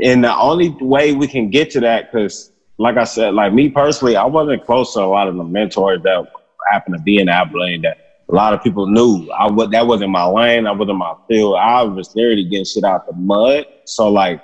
and 0.00 0.22
the 0.22 0.36
only 0.36 0.68
way 0.80 1.12
we 1.12 1.28
can 1.28 1.50
get 1.50 1.70
to 1.72 1.80
that 1.80 2.10
because. 2.10 2.50
Like 2.78 2.96
I 2.96 3.04
said, 3.04 3.34
like 3.34 3.52
me 3.52 3.68
personally, 3.68 4.16
I 4.16 4.24
wasn't 4.24 4.64
close 4.64 4.94
to 4.94 5.00
a 5.00 5.06
lot 5.06 5.28
of 5.28 5.36
the 5.36 5.44
mentors 5.44 6.02
that 6.02 6.26
happened 6.70 6.96
to 6.96 7.02
be 7.02 7.18
in 7.18 7.28
Abilene 7.28 7.82
that 7.82 8.04
a 8.28 8.34
lot 8.34 8.52
of 8.52 8.62
people 8.62 8.86
knew. 8.86 9.30
I 9.30 9.50
was 9.50 9.70
that 9.70 9.86
wasn't 9.86 10.10
my 10.10 10.24
lane. 10.24 10.66
I 10.66 10.72
wasn't 10.72 10.98
my 10.98 11.14
field. 11.28 11.56
I 11.56 11.82
was 11.82 12.14
literally 12.16 12.44
getting 12.44 12.64
shit 12.64 12.84
out 12.84 13.06
the 13.06 13.12
mud. 13.12 13.66
So 13.84 14.10
like 14.10 14.42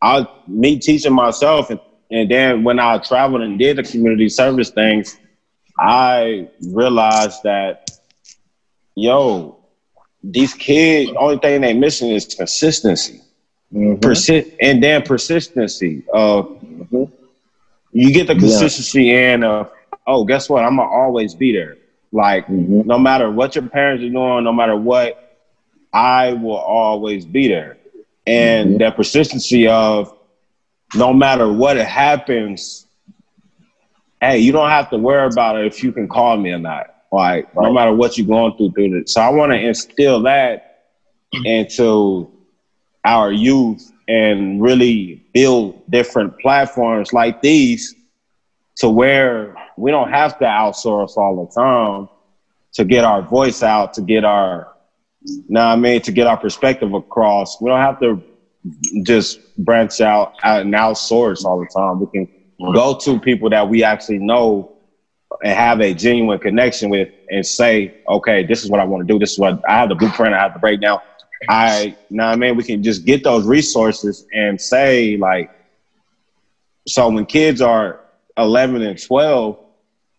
I 0.00 0.26
me 0.46 0.78
teaching 0.78 1.12
myself 1.12 1.70
and, 1.70 1.80
and 2.10 2.30
then 2.30 2.64
when 2.64 2.78
I 2.78 2.98
traveled 2.98 3.42
and 3.42 3.58
did 3.58 3.78
the 3.78 3.82
community 3.84 4.28
service 4.28 4.70
things, 4.70 5.18
I 5.78 6.50
realized 6.68 7.42
that 7.44 7.90
yo, 8.94 9.58
these 10.22 10.54
kids 10.54 11.10
only 11.18 11.38
thing 11.38 11.60
they 11.62 11.74
missing 11.74 12.10
is 12.10 12.34
consistency. 12.34 13.20
Mm-hmm. 13.72 14.00
Persist 14.00 14.50
and 14.60 14.82
then 14.82 15.02
persistency 15.02 16.04
of 16.12 16.46
mm-hmm. 16.46 17.04
You 17.92 18.12
get 18.12 18.26
the 18.26 18.34
consistency 18.34 19.04
yeah. 19.04 19.34
and 19.34 19.44
uh, 19.44 19.64
oh 20.06 20.24
guess 20.24 20.48
what 20.48 20.64
I'm 20.64 20.76
gonna 20.76 20.90
always 20.90 21.34
be 21.34 21.52
there. 21.52 21.76
Like 22.10 22.46
mm-hmm. 22.46 22.86
no 22.86 22.98
matter 22.98 23.30
what 23.30 23.54
your 23.54 23.68
parents 23.68 24.02
are 24.04 24.08
doing, 24.08 24.44
no 24.44 24.52
matter 24.52 24.76
what, 24.76 25.38
I 25.92 26.32
will 26.32 26.56
always 26.56 27.24
be 27.24 27.48
there 27.48 27.78
and 28.26 28.70
mm-hmm. 28.70 28.78
that 28.78 28.96
persistency 28.96 29.68
of 29.68 30.16
no 30.94 31.12
matter 31.12 31.50
what 31.50 31.76
it 31.76 31.86
happens, 31.86 32.86
hey, 34.20 34.38
you 34.38 34.52
don't 34.52 34.70
have 34.70 34.90
to 34.90 34.98
worry 34.98 35.26
about 35.26 35.58
it 35.58 35.66
if 35.66 35.82
you 35.82 35.92
can 35.92 36.08
call 36.08 36.36
me 36.36 36.50
or 36.50 36.58
not. 36.58 36.94
Like 37.10 37.54
right. 37.54 37.64
no 37.64 37.72
matter 37.72 37.92
what 37.92 38.16
you're 38.16 38.26
going 38.26 38.56
through 38.56 38.72
through 38.72 39.00
it. 39.00 39.08
So 39.08 39.20
I 39.20 39.28
want 39.30 39.52
to 39.52 39.58
instill 39.58 40.22
that 40.22 40.84
into 41.44 42.30
our 43.04 43.32
youth 43.32 43.90
and 44.08 44.62
really 44.62 45.21
build 45.32 45.82
different 45.90 46.38
platforms 46.38 47.12
like 47.12 47.40
these 47.40 47.94
to 48.76 48.88
where 48.88 49.54
we 49.76 49.90
don't 49.90 50.10
have 50.10 50.38
to 50.38 50.44
outsource 50.44 51.16
all 51.16 51.46
the 51.46 51.60
time 51.60 52.08
to 52.74 52.84
get 52.84 53.04
our 53.04 53.22
voice 53.22 53.62
out, 53.62 53.94
to 53.94 54.02
get 54.02 54.24
our 54.24 54.72
now, 55.48 55.70
I 55.70 55.76
mean, 55.76 56.00
to 56.02 56.12
get 56.12 56.26
our 56.26 56.36
perspective 56.36 56.92
across, 56.94 57.60
we 57.60 57.70
don't 57.70 57.80
have 57.80 58.00
to 58.00 58.22
just 59.04 59.38
branch 59.56 60.00
out 60.00 60.34
and 60.42 60.72
outsource 60.74 61.44
all 61.44 61.60
the 61.60 61.66
time. 61.66 62.00
We 62.00 62.06
can 62.06 62.28
go 62.74 62.96
to 62.98 63.20
people 63.20 63.50
that 63.50 63.68
we 63.68 63.84
actually 63.84 64.18
know 64.18 64.72
and 65.42 65.52
have 65.52 65.80
a 65.80 65.94
genuine 65.94 66.38
connection 66.38 66.90
with 66.90 67.08
and 67.30 67.44
say, 67.44 68.02
okay, 68.08 68.44
this 68.44 68.64
is 68.64 68.70
what 68.70 68.80
I 68.80 68.84
want 68.84 69.06
to 69.06 69.12
do. 69.12 69.18
This 69.18 69.32
is 69.32 69.38
what 69.38 69.60
I 69.68 69.78
have 69.78 69.88
the 69.88 69.94
blueprint. 69.94 70.34
I 70.34 70.40
have 70.40 70.54
the 70.54 70.60
breakdown. 70.60 71.00
I, 71.48 71.96
now 72.10 72.28
I 72.28 72.36
mean, 72.36 72.56
we 72.56 72.64
can 72.64 72.82
just 72.82 73.04
get 73.04 73.24
those 73.24 73.46
resources 73.46 74.26
and 74.32 74.60
say 74.60 75.16
like, 75.16 75.50
so 76.86 77.08
when 77.08 77.26
kids 77.26 77.60
are 77.60 78.00
11 78.36 78.82
and 78.82 79.00
12, 79.00 79.58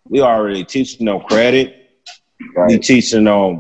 we 0.10 0.22
already 0.22 0.64
teaching 0.64 1.06
them 1.06 1.22
credit. 1.22 1.90
Right. 2.56 2.72
We 2.72 2.80
teaching 2.80 3.26
them 3.26 3.60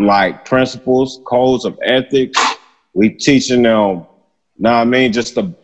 like 0.00 0.44
principles, 0.44 1.20
codes 1.24 1.64
of 1.64 1.78
ethics. 1.84 2.40
We 2.94 3.10
teaching 3.10 3.62
them, 3.62 4.06
now 4.58 4.80
I 4.80 4.84
mean, 4.84 5.12
just 5.12 5.34
the 5.34 5.54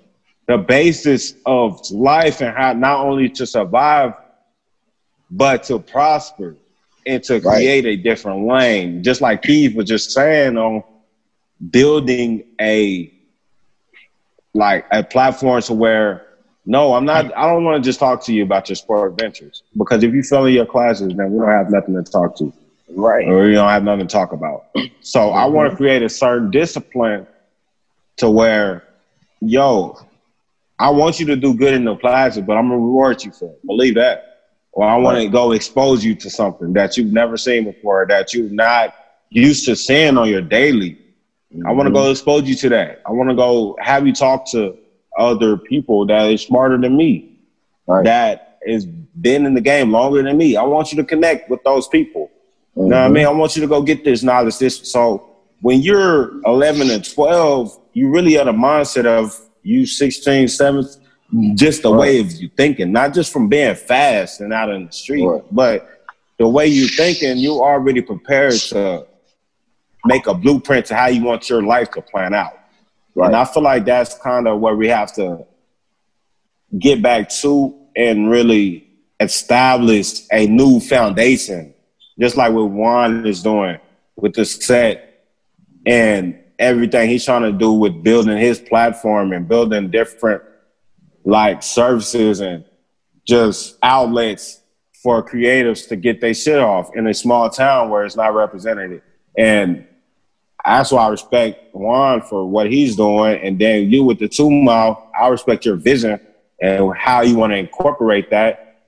the 0.49 0.57
basis 0.57 1.35
of 1.45 1.79
life 1.91 2.41
and 2.41 2.57
how 2.57 2.73
not 2.73 3.05
only 3.05 3.29
to 3.29 3.47
survive, 3.47 4.15
but 5.31 5.63
to 5.65 5.79
prosper 5.79 6.57
and 7.07 7.23
to 7.25 7.39
create 7.41 7.85
right. 7.85 7.93
a 7.93 7.97
different 7.97 8.47
lane. 8.47 9.03
Just 9.03 9.21
like 9.21 9.43
Keith 9.43 9.77
was 9.77 9.87
just 9.87 10.11
saying 10.11 10.57
on 10.57 10.83
building 11.71 12.45
a 12.61 13.13
like 14.55 14.87
a 14.91 15.03
platform 15.03 15.61
to 15.63 15.75
where 15.75 16.27
no, 16.65 16.95
I'm 16.95 17.05
not 17.05 17.37
I 17.37 17.47
don't 17.47 17.65
want 17.65 17.83
to 17.83 17.89
just 17.89 17.99
talk 17.99 18.23
to 18.25 18.33
you 18.33 18.43
about 18.43 18.69
your 18.69 18.77
sport 18.77 19.13
adventures. 19.13 19.63
Because 19.77 20.03
if 20.03 20.13
you 20.13 20.23
fail 20.23 20.45
in 20.47 20.55
your 20.55 20.67
classes, 20.67 21.09
then 21.15 21.33
we 21.33 21.39
don't 21.39 21.51
have 21.51 21.71
nothing 21.71 21.95
to 21.95 22.11
talk 22.11 22.37
to. 22.37 22.53
Right. 22.91 23.27
Or 23.27 23.49
you 23.49 23.55
don't 23.55 23.69
have 23.69 23.85
nothing 23.85 24.07
to 24.07 24.13
talk 24.13 24.33
about. 24.33 24.67
So 25.01 25.21
mm-hmm. 25.21 25.39
I 25.39 25.47
want 25.47 25.71
to 25.71 25.77
create 25.77 26.03
a 26.03 26.09
certain 26.09 26.51
discipline 26.51 27.27
to 28.17 28.29
where, 28.29 28.85
yo, 29.41 29.99
I 30.79 30.91
want 30.91 31.19
you 31.19 31.27
to 31.27 31.37
do 31.37 31.55
good 31.55 31.75
in 31.75 31.85
the 31.85 31.97
classes, 31.97 32.45
but 32.45 32.57
I'm 32.57 32.69
gonna 32.69 32.79
reward 32.79 33.25
you 33.25 33.33
for 33.33 33.51
it. 33.51 33.67
Believe 33.67 33.95
that. 33.95 34.29
Or 34.73 34.87
I 34.87 34.97
want 34.97 35.19
to 35.19 35.29
go 35.29 35.53
expose 35.53 36.05
you 36.05 36.15
to 36.17 36.31
something 36.31 36.73
that 36.75 36.97
you've 36.97 37.13
never 37.13 37.37
seen 37.37 37.65
before, 37.65 38.07
that 38.09 38.33
you're 38.33 38.51
not 38.51 38.95
used 39.31 39.65
to 39.67 39.75
seeing 39.75 40.17
on 40.17 40.29
your 40.29 40.43
daily. 40.43 40.99
Mm-hmm. 41.55 41.67
I 41.67 41.73
want 41.73 41.87
to 41.87 41.93
go 41.93 42.11
expose 42.11 42.49
you 42.49 42.55
to 42.57 42.69
that. 42.71 43.03
I 43.07 43.13
want 43.13 43.31
to 43.31 43.37
go 43.37 43.77
have 43.81 44.07
you 44.07 44.13
talk 44.13 44.51
to 44.51 44.77
other 45.17 45.57
people 45.57 46.07
that 46.07 46.31
is 46.31 46.43
smarter 46.43 46.79
than 46.79 46.97
me, 46.97 47.39
right. 47.87 48.05
that 48.05 48.59
has 48.67 48.85
been 48.85 49.47
in 49.47 49.55
the 49.55 49.61
game 49.61 49.91
longer 49.91 50.23
than 50.23 50.37
me. 50.37 50.57
I 50.57 50.63
want 50.63 50.93
you 50.93 50.97
to 50.99 51.05
connect 51.05 51.49
with 51.51 51.63
those 51.65 51.89
people. 51.89 52.31
Mm-hmm. 52.77 52.83
You 52.83 52.89
know 52.89 53.01
what 53.01 53.07
I 53.07 53.09
mean? 53.09 53.27
I 53.27 53.31
want 53.31 53.57
you 53.57 53.63
to 53.63 53.69
go 53.69 53.83
get 53.83 54.05
this 54.05 54.23
knowledge. 54.23 54.59
This 54.59 54.91
so 54.91 55.37
when 55.61 55.81
you're 55.81 56.41
11 56.45 56.91
and 56.91 57.05
12, 57.05 57.81
you 57.95 58.11
really 58.11 58.39
are 58.39 58.45
the 58.45 58.53
mindset 58.53 59.07
of 59.07 59.39
you 59.63 59.87
16, 59.87 60.49
17, 60.49 61.57
just 61.57 61.83
the 61.83 61.91
right. 61.91 61.99
way 61.99 62.21
of 62.21 62.33
you 62.33 62.49
thinking, 62.57 62.93
not 62.93 63.13
just 63.13 63.33
from 63.33 63.49
being 63.49 63.75
fast 63.75 64.41
and 64.41 64.53
out 64.53 64.71
in 64.71 64.87
the 64.87 64.93
street, 64.93 65.25
right. 65.25 65.43
but 65.51 66.07
the 66.39 66.47
way 66.47 66.67
you 66.67 66.87
thinking, 66.87 67.37
you 67.37 67.61
already 67.61 68.01
prepared 68.01 68.53
to 68.53 69.07
make 70.05 70.27
a 70.27 70.35
blueprint 70.35 70.87
to 70.87 70.95
how 70.95 71.07
you 71.07 71.23
want 71.23 71.49
your 71.49 71.63
life 71.63 71.91
to 71.93 72.03
plan 72.03 72.35
out. 72.35 72.59
Right. 73.15 73.27
And 73.27 73.37
I 73.37 73.45
feel 73.45 73.63
like 73.63 73.85
that's 73.85 74.17
kind 74.19 74.47
of 74.47 74.61
where 74.61 74.77
we 74.77 74.89
have 74.89 75.13
to 75.15 75.47
get 76.79 77.03
back 77.03 77.29
to 77.41 77.75
and 77.97 78.31
really 78.31 78.89
establish 79.21 80.23
a 80.31 80.47
new 80.47 80.79
foundation 80.81 81.75
just 82.19 82.37
like 82.37 82.53
what 82.53 82.71
Juan 82.71 83.27
is 83.27 83.43
doing 83.43 83.79
with 84.17 84.35
the 84.35 84.45
set 84.45 85.27
and 85.87 86.39
everything 86.59 87.09
he's 87.09 87.25
trying 87.25 87.43
to 87.43 87.53
do 87.53 87.73
with 87.73 88.03
building 88.03 88.37
his 88.37 88.59
platform 88.59 89.33
and 89.33 89.47
building 89.47 89.91
different 89.91 90.43
like 91.25 91.63
services 91.63 92.41
and 92.41 92.65
just 93.27 93.79
outlets 93.83 94.61
for 95.03 95.23
creatives 95.23 95.87
to 95.89 95.97
get 95.97 96.21
their 96.21 96.35
shit 96.35 96.59
off 96.59 96.91
in 96.97 97.07
a 97.07 97.15
small 97.15 97.49
town 97.49 97.89
where 97.89 98.05
it's 98.05 98.17
not 98.17 98.35
represented. 98.35 99.01
And 99.39 99.87
that's 100.65 100.93
why 100.93 101.07
I 101.07 101.09
respect 101.09 101.75
Juan 101.75 102.21
for 102.21 102.45
what 102.47 102.71
he's 102.71 102.97
doing. 102.97 103.41
And 103.41 103.59
then 103.59 103.91
you 103.91 104.05
with 104.05 104.19
the 104.19 104.29
two 104.29 104.51
mile, 104.51 105.11
I 105.19 105.29
respect 105.29 105.65
your 105.65 105.77
vision 105.77 106.21
and 106.61 106.95
how 106.95 107.23
you 107.23 107.37
want 107.37 107.53
to 107.53 107.57
incorporate 107.57 108.31
that. 108.31 108.83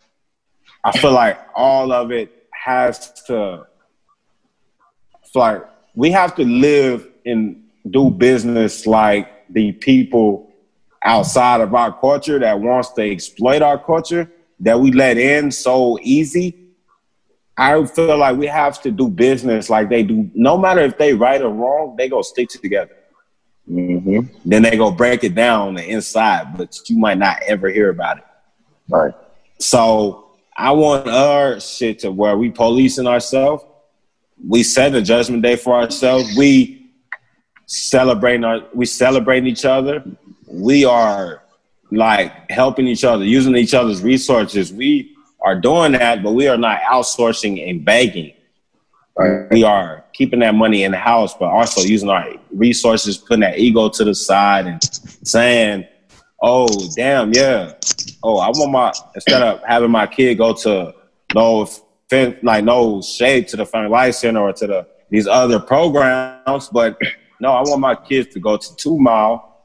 I 0.84 0.96
feel 0.98 1.12
like 1.12 1.38
all 1.54 1.92
of 1.92 2.10
it 2.10 2.48
has 2.52 3.12
to 3.26 3.66
like 5.34 5.62
we 5.94 6.10
have 6.10 6.34
to 6.34 6.44
live 6.44 7.06
and 7.24 7.62
do 7.88 8.10
business 8.10 8.86
like 8.86 9.48
the 9.48 9.72
people 9.72 10.52
outside 11.02 11.60
of 11.60 11.74
our 11.74 11.98
culture 11.98 12.38
that 12.38 12.58
wants 12.58 12.90
to 12.90 13.02
exploit 13.02 13.62
our 13.62 13.78
culture 13.78 14.30
that 14.58 14.78
we 14.78 14.92
let 14.92 15.16
in 15.16 15.50
so 15.50 15.98
easy. 16.02 16.69
I 17.60 17.84
feel 17.84 18.16
like 18.16 18.38
we 18.38 18.46
have 18.46 18.80
to 18.80 18.90
do 18.90 19.06
business 19.10 19.68
like 19.68 19.90
they 19.90 20.02
do. 20.02 20.30
No 20.34 20.56
matter 20.56 20.80
if 20.80 20.96
they 20.96 21.12
right 21.12 21.42
or 21.42 21.50
wrong, 21.50 21.94
they 21.94 22.08
go 22.08 22.22
stick 22.22 22.48
together. 22.48 22.96
Mm-hmm. 23.70 24.20
Then 24.46 24.62
they 24.62 24.78
go 24.78 24.90
break 24.90 25.24
it 25.24 25.34
down 25.34 25.68
on 25.68 25.74
the 25.74 25.86
inside, 25.86 26.56
but 26.56 26.74
you 26.88 26.96
might 26.96 27.18
not 27.18 27.42
ever 27.46 27.68
hear 27.68 27.90
about 27.90 28.16
it. 28.16 28.24
Right. 28.88 29.12
So 29.58 30.30
I 30.56 30.72
want 30.72 31.06
our 31.06 31.60
shit 31.60 31.98
to 31.98 32.10
where 32.10 32.34
we 32.34 32.50
policing 32.50 33.06
ourselves. 33.06 33.62
We 34.48 34.62
set 34.62 34.94
a 34.94 35.02
judgment 35.02 35.42
day 35.42 35.56
for 35.56 35.74
ourselves. 35.74 36.34
We 36.38 36.92
celebrating 37.66 38.42
our 38.42 38.62
we 38.72 38.86
celebrating 38.86 39.46
each 39.46 39.66
other. 39.66 40.02
We 40.46 40.86
are 40.86 41.42
like 41.90 42.50
helping 42.50 42.86
each 42.86 43.04
other, 43.04 43.22
using 43.22 43.54
each 43.54 43.74
other's 43.74 44.02
resources. 44.02 44.72
We 44.72 45.14
are 45.50 45.60
doing 45.60 45.92
that, 45.92 46.22
but 46.22 46.32
we 46.32 46.46
are 46.46 46.56
not 46.56 46.80
outsourcing 46.82 47.68
and 47.68 47.84
begging. 47.84 48.32
Right. 49.16 49.50
We 49.50 49.64
are 49.64 50.04
keeping 50.12 50.38
that 50.40 50.54
money 50.54 50.84
in 50.84 50.92
the 50.92 50.98
house, 50.98 51.34
but 51.34 51.46
also 51.46 51.80
using 51.80 52.08
our 52.08 52.34
resources, 52.52 53.18
putting 53.18 53.40
that 53.40 53.58
ego 53.58 53.88
to 53.88 54.04
the 54.04 54.14
side 54.14 54.66
and 54.66 54.82
saying, 55.26 55.86
oh, 56.40 56.68
damn, 56.94 57.32
yeah. 57.32 57.74
Oh, 58.22 58.38
I 58.38 58.48
want 58.48 58.70
my, 58.70 58.92
instead 59.14 59.42
of 59.42 59.60
having 59.66 59.90
my 59.90 60.06
kid 60.06 60.38
go 60.38 60.54
to 60.54 60.94
no, 61.34 61.68
like 62.42 62.64
no 62.64 63.02
shade 63.02 63.48
to 63.48 63.56
the 63.56 63.66
Family 63.66 63.90
Life 63.90 64.14
Center 64.16 64.40
or 64.40 64.52
to 64.52 64.66
the 64.66 64.86
these 65.10 65.26
other 65.26 65.58
programs, 65.58 66.68
but 66.68 66.96
no, 67.40 67.50
I 67.50 67.62
want 67.62 67.80
my 67.80 67.96
kids 67.96 68.32
to 68.34 68.40
go 68.40 68.56
to 68.56 68.76
Two 68.76 68.96
Mile 68.96 69.64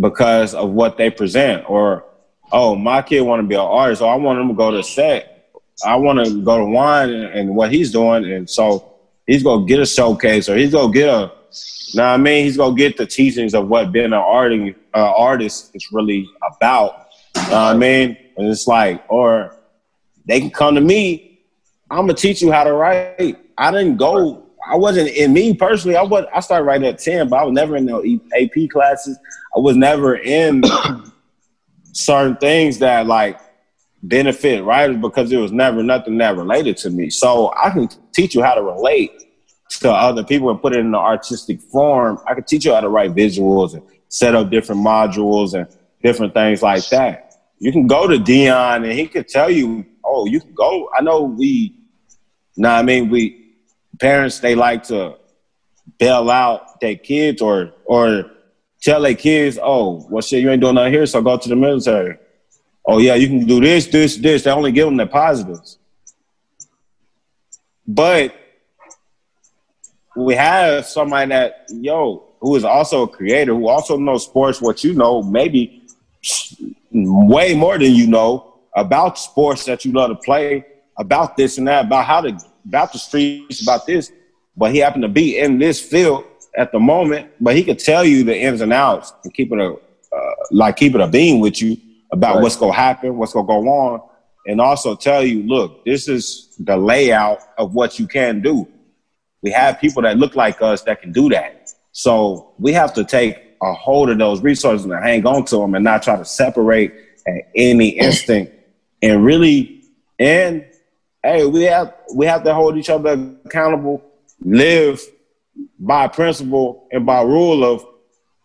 because 0.00 0.54
of 0.54 0.70
what 0.70 0.96
they 0.96 1.08
present. 1.08 1.68
Or, 1.70 2.04
oh, 2.52 2.74
my 2.74 3.02
kid 3.02 3.20
want 3.20 3.40
to 3.40 3.46
be 3.46 3.54
an 3.54 3.60
artist, 3.60 4.00
so 4.00 4.08
I 4.08 4.14
want 4.16 4.40
him 4.40 4.48
to 4.48 4.54
go 4.54 4.70
to 4.70 4.82
set. 4.82 5.52
I 5.84 5.96
want 5.96 6.24
to 6.24 6.42
go 6.42 6.58
to 6.58 6.64
Juan 6.64 7.10
and, 7.10 7.24
and 7.24 7.56
what 7.56 7.72
he's 7.72 7.90
doing, 7.90 8.30
and 8.30 8.48
so 8.48 8.94
he's 9.26 9.42
gonna 9.42 9.66
get 9.66 9.80
a 9.80 9.86
showcase 9.86 10.48
or 10.48 10.56
he's 10.56 10.72
gonna 10.72 10.92
get 10.92 11.08
a 11.08 11.32
know 11.94 12.04
I 12.04 12.16
mean? 12.16 12.44
He's 12.44 12.56
gonna 12.56 12.74
get 12.74 12.96
the 12.96 13.06
teachings 13.06 13.54
of 13.54 13.68
what 13.68 13.92
being 13.92 14.06
an 14.06 14.14
artist, 14.14 14.78
uh, 14.94 15.12
artist 15.16 15.70
is 15.74 15.86
really 15.92 16.28
about. 16.56 17.08
know 17.50 17.56
I 17.56 17.74
mean? 17.74 18.16
And 18.36 18.48
it's 18.48 18.66
like, 18.66 19.04
or 19.08 19.56
they 20.26 20.40
can 20.40 20.50
come 20.50 20.74
to 20.74 20.80
me. 20.80 21.40
I'm 21.90 22.00
gonna 22.00 22.14
teach 22.14 22.40
you 22.42 22.52
how 22.52 22.64
to 22.64 22.72
write. 22.72 23.36
I 23.58 23.70
didn't 23.70 23.96
go. 23.96 24.46
I 24.68 24.76
wasn't 24.76 25.08
in 25.08 25.32
me 25.32 25.54
personally. 25.54 25.96
I 25.96 26.02
was. 26.02 26.24
I 26.32 26.40
started 26.40 26.64
writing 26.64 26.86
at 26.86 26.98
ten, 26.98 27.28
but 27.28 27.40
I 27.40 27.44
was 27.44 27.52
never 27.52 27.76
in 27.76 27.86
no 27.86 28.00
AP 28.00 28.70
classes. 28.70 29.18
I 29.56 29.58
was 29.58 29.76
never 29.76 30.16
in 30.16 30.62
certain 31.92 32.36
things 32.36 32.78
that 32.78 33.06
like 33.06 33.40
benefit 34.02 34.64
writers 34.64 34.96
because 34.96 35.30
it 35.30 35.36
was 35.36 35.52
never 35.52 35.82
nothing 35.82 36.18
that 36.18 36.36
related 36.36 36.76
to 36.78 36.90
me. 36.90 37.10
So 37.10 37.52
I 37.56 37.70
can 37.70 37.88
teach 38.12 38.34
you 38.34 38.42
how 38.42 38.54
to 38.54 38.62
relate 38.62 39.12
to 39.80 39.90
other 39.90 40.24
people 40.24 40.50
and 40.50 40.60
put 40.60 40.74
it 40.74 40.80
in 40.80 40.86
an 40.86 40.94
artistic 40.94 41.60
form. 41.60 42.18
I 42.26 42.34
can 42.34 42.44
teach 42.44 42.64
you 42.64 42.74
how 42.74 42.80
to 42.80 42.88
write 42.88 43.14
visuals 43.14 43.74
and 43.74 43.82
set 44.08 44.34
up 44.34 44.50
different 44.50 44.84
modules 44.84 45.54
and 45.54 45.68
different 46.02 46.34
things 46.34 46.62
like 46.62 46.88
that. 46.88 47.34
You 47.58 47.72
can 47.72 47.86
go 47.86 48.06
to 48.06 48.18
Dion 48.18 48.84
and 48.84 48.92
he 48.92 49.06
could 49.06 49.28
tell 49.28 49.50
you, 49.50 49.84
oh, 50.04 50.26
you 50.26 50.40
can 50.40 50.54
go. 50.54 50.88
I 50.96 51.02
know 51.02 51.22
we, 51.22 51.76
know 52.56 52.70
I 52.70 52.82
mean? 52.82 53.10
We, 53.10 53.54
parents, 54.00 54.40
they 54.40 54.54
like 54.54 54.84
to 54.84 55.16
bail 55.98 56.30
out 56.30 56.80
their 56.80 56.96
kids 56.96 57.42
or, 57.42 57.72
or 57.84 58.30
tell 58.80 59.02
their 59.02 59.14
kids, 59.14 59.58
oh, 59.62 60.06
well, 60.10 60.22
shit, 60.22 60.42
you 60.42 60.50
ain't 60.50 60.60
doing 60.60 60.74
nothing 60.74 60.92
here, 60.92 61.06
so 61.06 61.20
go 61.22 61.36
to 61.36 61.48
the 61.48 61.56
military. 61.56 62.16
Oh, 62.86 62.98
yeah, 62.98 63.14
you 63.14 63.28
can 63.28 63.46
do 63.46 63.60
this, 63.60 63.86
this, 63.86 64.16
this. 64.16 64.44
They 64.44 64.50
only 64.50 64.72
give 64.72 64.86
them 64.86 64.96
the 64.96 65.06
positives. 65.06 65.78
But 67.86 68.34
we 70.16 70.34
have 70.34 70.86
somebody 70.86 71.28
that 71.30 71.66
yo 71.70 72.24
who 72.40 72.56
is 72.56 72.64
also 72.64 73.02
a 73.02 73.08
creator 73.08 73.54
who 73.54 73.68
also 73.68 73.96
knows 73.96 74.24
sports 74.24 74.60
what 74.60 74.82
you 74.82 74.94
know 74.94 75.22
maybe 75.22 75.82
way 76.92 77.54
more 77.54 77.78
than 77.78 77.92
you 77.92 78.06
know 78.06 78.54
about 78.74 79.18
sports 79.18 79.64
that 79.64 79.84
you 79.84 79.92
love 79.92 80.10
to 80.10 80.16
play 80.16 80.64
about 80.96 81.36
this 81.36 81.58
and 81.58 81.68
that 81.68 81.86
about 81.86 82.04
how 82.04 82.20
to 82.20 82.36
about 82.66 82.92
the 82.92 82.98
streets 82.98 83.62
about 83.62 83.86
this 83.86 84.12
but 84.56 84.72
he 84.72 84.78
happened 84.78 85.02
to 85.02 85.08
be 85.08 85.38
in 85.38 85.58
this 85.58 85.80
field 85.80 86.24
at 86.56 86.72
the 86.72 86.78
moment 86.78 87.30
but 87.40 87.54
he 87.54 87.62
could 87.64 87.78
tell 87.78 88.04
you 88.04 88.24
the 88.24 88.36
ins 88.36 88.60
and 88.60 88.72
outs 88.72 89.12
and 89.24 89.32
keep 89.34 89.52
it 89.52 89.58
a 89.58 89.74
uh, 90.12 90.34
like 90.50 90.76
keep 90.76 90.94
it 90.94 91.00
a 91.00 91.06
beam 91.06 91.40
with 91.40 91.62
you 91.62 91.76
about 92.12 92.36
right. 92.36 92.42
what's 92.42 92.56
going 92.56 92.72
to 92.72 92.76
happen 92.78 93.16
what's 93.16 93.32
going 93.32 93.46
to 93.46 93.52
go 93.52 93.68
on 93.68 94.00
and 94.46 94.60
also 94.60 94.96
tell 94.96 95.24
you 95.24 95.42
look 95.44 95.84
this 95.84 96.08
is 96.08 96.54
the 96.58 96.76
layout 96.76 97.40
of 97.58 97.74
what 97.74 97.98
you 97.98 98.06
can 98.06 98.40
do 98.40 98.66
we 99.42 99.50
have 99.50 99.80
people 99.80 100.02
that 100.02 100.18
look 100.18 100.36
like 100.36 100.60
us 100.60 100.82
that 100.82 101.00
can 101.00 101.12
do 101.12 101.28
that. 101.30 101.72
So 101.92 102.52
we 102.58 102.72
have 102.72 102.92
to 102.94 103.04
take 103.04 103.36
a 103.62 103.72
hold 103.72 104.10
of 104.10 104.18
those 104.18 104.42
resources 104.42 104.84
and 104.84 104.94
hang 104.94 105.26
on 105.26 105.44
to 105.46 105.56
them 105.56 105.74
and 105.74 105.84
not 105.84 106.02
try 106.02 106.16
to 106.16 106.24
separate 106.24 106.94
at 107.26 107.50
any 107.54 107.88
instant 107.88 108.50
and 109.02 109.24
really 109.24 109.82
and 110.18 110.64
hey 111.22 111.44
we 111.44 111.64
have 111.64 111.94
we 112.14 112.24
have 112.24 112.42
to 112.44 112.54
hold 112.54 112.78
each 112.78 112.88
other 112.88 113.12
accountable 113.44 114.02
live 114.40 115.02
by 115.78 116.08
principle 116.08 116.88
and 116.92 117.04
by 117.06 117.22
rule 117.22 117.64
of 117.64 117.84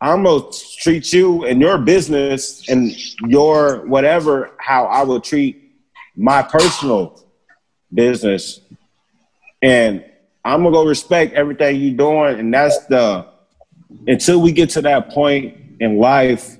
i'm 0.01 0.23
gonna 0.23 0.43
treat 0.81 1.11
you 1.13 1.45
and 1.45 1.61
your 1.61 1.77
business 1.77 2.67
and 2.69 2.95
your 3.27 3.85
whatever 3.85 4.51
how 4.59 4.85
i 4.85 5.03
will 5.03 5.21
treat 5.21 5.65
my 6.15 6.41
personal 6.41 7.21
business. 7.93 8.61
And 9.61 10.03
I'm 10.43 10.63
gonna 10.63 10.71
go 10.71 10.85
respect 10.85 11.33
everything 11.33 11.77
you're 11.77 11.97
doing, 11.97 12.39
and 12.39 12.53
that's 12.53 12.85
the 12.85 13.25
until 14.07 14.41
we 14.41 14.51
get 14.51 14.69
to 14.71 14.81
that 14.81 15.09
point 15.09 15.57
in 15.79 15.97
life, 15.97 16.57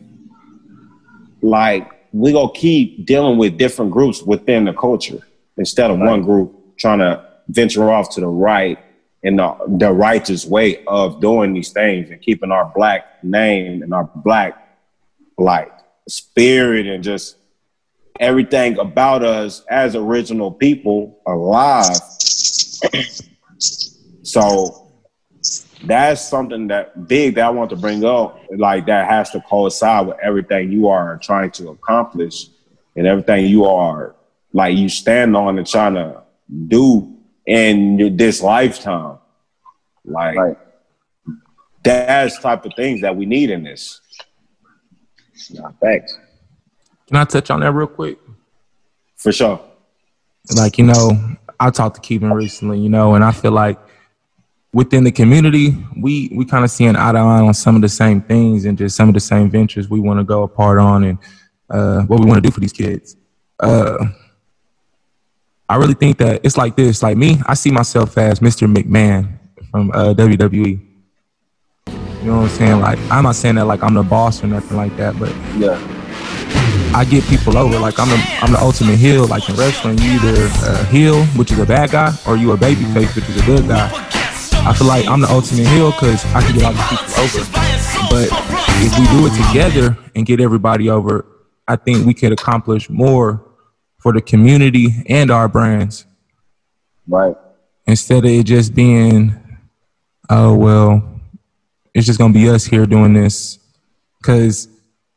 like 1.41 1.91
we 2.11 2.31
gonna 2.31 2.51
keep 2.53 3.05
dealing 3.05 3.37
with 3.37 3.57
different 3.57 3.91
groups 3.91 4.21
within 4.23 4.65
the 4.65 4.73
culture 4.73 5.19
instead 5.57 5.91
of 5.91 5.99
one 5.99 6.23
group 6.23 6.77
trying 6.77 6.99
to 6.99 7.23
venture 7.47 7.91
off 7.91 8.09
to 8.15 8.21
the 8.21 8.27
right 8.27 8.79
in 9.26 9.36
the, 9.38 9.57
the 9.80 9.91
righteous 9.91 10.45
way 10.45 10.84
of 10.86 11.19
doing 11.19 11.53
these 11.53 11.71
things 11.71 12.11
and 12.11 12.21
keeping 12.21 12.51
our 12.51 12.71
black 12.76 13.23
name 13.23 13.82
and 13.82 13.93
our 13.93 14.09
black 14.17 14.78
like 15.38 15.71
spirit 16.07 16.86
and 16.86 17.03
just 17.03 17.36
everything 18.19 18.78
about 18.78 19.23
us 19.23 19.65
as 19.69 19.95
original 19.95 20.51
people 20.51 21.19
alive. 21.28 21.97
So 24.23 24.91
that's 25.84 26.28
something 26.28 26.67
that 26.67 27.07
big 27.07 27.36
that 27.36 27.45
I 27.45 27.49
want 27.51 27.69
to 27.69 27.76
bring 27.76 28.03
up, 28.03 28.41
like 28.57 28.88
that 28.88 29.07
has 29.07 29.30
to 29.32 29.39
coincide 29.41 30.07
with 30.07 30.17
everything 30.21 30.71
you 30.71 30.89
are 30.89 31.17
trying 31.21 31.51
to 31.51 31.69
accomplish 31.69 32.47
and 32.95 33.05
everything 33.05 33.45
you 33.45 33.65
are 33.65 34.15
like 34.55 34.78
you 34.78 34.88
stand 34.88 35.36
on 35.36 35.57
and 35.57 35.67
trying 35.67 35.95
to 35.95 36.23
do 36.67 37.14
in 37.45 38.17
this 38.17 38.41
lifetime. 38.41 39.17
Like 40.03 40.37
right. 40.37 40.57
that's 41.83 42.39
type 42.39 42.65
of 42.65 42.73
things 42.75 43.01
that 43.01 43.15
we 43.15 43.25
need 43.25 43.49
in 43.49 43.63
this. 43.63 44.01
Yeah, 45.49 45.69
thanks. 45.81 46.17
Can 47.07 47.17
I 47.17 47.23
touch 47.25 47.49
on 47.49 47.59
that 47.59 47.71
real 47.71 47.87
quick? 47.87 48.17
For 49.15 49.31
sure. 49.31 49.61
Like, 50.55 50.77
you 50.77 50.85
know, 50.85 51.11
I 51.59 51.69
talked 51.71 51.95
to 51.95 52.01
Kevin 52.01 52.33
recently, 52.33 52.79
you 52.79 52.89
know, 52.89 53.15
and 53.15 53.23
I 53.23 53.31
feel 53.31 53.51
like 53.51 53.79
within 54.73 55.03
the 55.03 55.11
community, 55.11 55.75
we 55.97 56.29
we 56.35 56.45
kind 56.45 56.63
of 56.63 56.69
see 56.69 56.85
an 56.85 56.95
eye 56.95 57.11
to 57.11 57.17
eye 57.17 57.41
on 57.41 57.53
some 57.53 57.75
of 57.75 57.81
the 57.81 57.89
same 57.89 58.21
things 58.21 58.65
and 58.65 58.77
just 58.77 58.95
some 58.95 59.07
of 59.07 59.13
the 59.13 59.19
same 59.19 59.49
ventures 59.49 59.89
we 59.89 59.99
want 59.99 60.19
to 60.19 60.23
go 60.23 60.43
apart 60.43 60.79
on 60.79 61.03
and 61.03 61.17
uh, 61.69 62.01
what 62.03 62.19
we 62.19 62.25
want 62.25 62.43
to 62.43 62.47
do 62.47 62.53
for 62.53 62.59
these 62.59 62.73
kids. 62.73 63.15
Uh, 63.59 64.05
I 65.68 65.78
really 65.78 65.95
think 65.95 66.18
that 66.20 66.41
it's 66.43 66.57
like 66.57 66.76
this. 66.76 67.01
Like 67.01 67.18
me, 67.18 67.39
I 67.47 67.55
see 67.55 67.72
myself 67.72 68.18
as 68.18 68.39
Mr. 68.39 68.72
McMahon 68.72 69.39
from 69.72 69.89
uh, 69.91 70.13
WWE. 70.13 70.80
You 71.88 72.32
know 72.32 72.41
what 72.41 72.43
I'm 72.43 72.49
saying? 72.49 72.82
Like 72.82 72.99
I'm 73.11 73.24
not 73.24 73.36
saying 73.36 73.55
that 73.55 73.66
like 73.66 73.84
I'm 73.84 73.93
the 73.93 74.03
boss 74.03 74.43
or 74.43 74.47
nothing 74.47 74.78
like 74.78 74.95
that, 74.97 75.18
but 75.20 75.30
yeah, 75.57 75.78
I 76.95 77.05
get 77.05 77.24
people 77.26 77.57
over. 77.57 77.80
Like 77.80 77.99
I'm 77.99 78.09
the 78.09 78.18
I'm 78.41 78.51
the 78.51 78.59
ultimate 78.59 78.97
heel. 78.97 79.28
Like 79.28 79.47
in 79.49 79.55
wrestling, 79.55 79.97
you 79.99 80.11
either 80.11 80.45
a 80.66 80.86
heel, 80.86 81.24
which 81.38 81.51
is 81.51 81.59
a 81.59 81.66
bad 81.66 81.91
guy, 81.91 82.16
or 82.28 82.38
you 82.38 82.51
a 82.51 82.57
baby 82.57 82.84
face, 82.93 83.16
which 83.16 83.28
is 83.30 83.41
a 83.41 83.45
good 83.45 83.68
guy. 83.68 83.89
I 84.68 84.74
feel 84.74 84.88
like 84.88 85.07
I'm 85.07 85.22
the 85.22 85.30
ultimate 85.30 85.68
heel 85.68 85.91
because 85.91 86.24
I 86.34 86.41
can 86.41 86.55
get 86.55 86.66
all 86.66 86.74
these 86.74 86.89
people 86.89 87.13
over. 87.22 87.45
But 88.09 88.30
if 88.82 88.99
we 88.99 89.05
do 89.18 89.28
it 89.28 89.47
together 89.47 89.97
and 90.16 90.26
get 90.26 90.39
everybody 90.39 90.89
over, 90.89 91.26
I 91.68 91.76
think 91.76 92.05
we 92.05 92.13
could 92.16 92.32
accomplish 92.32 92.89
more 92.89 93.44
for 94.05 94.13
the 94.13 94.21
community 94.21 95.03
and 95.09 95.31
our 95.31 95.47
brands. 95.47 96.05
Right. 97.07 97.35
Instead 97.87 98.23
of 98.23 98.29
it 98.29 98.43
just 98.43 98.75
being, 98.75 99.33
oh 100.29 100.53
well, 100.53 101.21
it's 101.91 102.05
just 102.05 102.19
gonna 102.19 102.31
be 102.31 102.47
us 102.47 102.65
here 102.65 102.85
doing 102.85 103.13
this, 103.13 103.57
because 104.21 104.67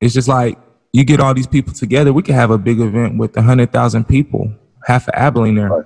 it's 0.00 0.14
just 0.14 0.26
like 0.26 0.58
you 0.94 1.04
get 1.04 1.20
all 1.20 1.34
these 1.34 1.46
people 1.46 1.74
together, 1.74 2.14
we 2.14 2.22
could 2.22 2.34
have 2.34 2.50
a 2.50 2.56
big 2.56 2.80
event 2.80 3.18
with 3.18 3.36
a 3.36 3.42
hundred 3.42 3.74
thousand 3.74 4.08
people, 4.08 4.54
half 4.86 5.06
of 5.06 5.12
Abilene 5.12 5.56
there, 5.56 5.68
right. 5.68 5.84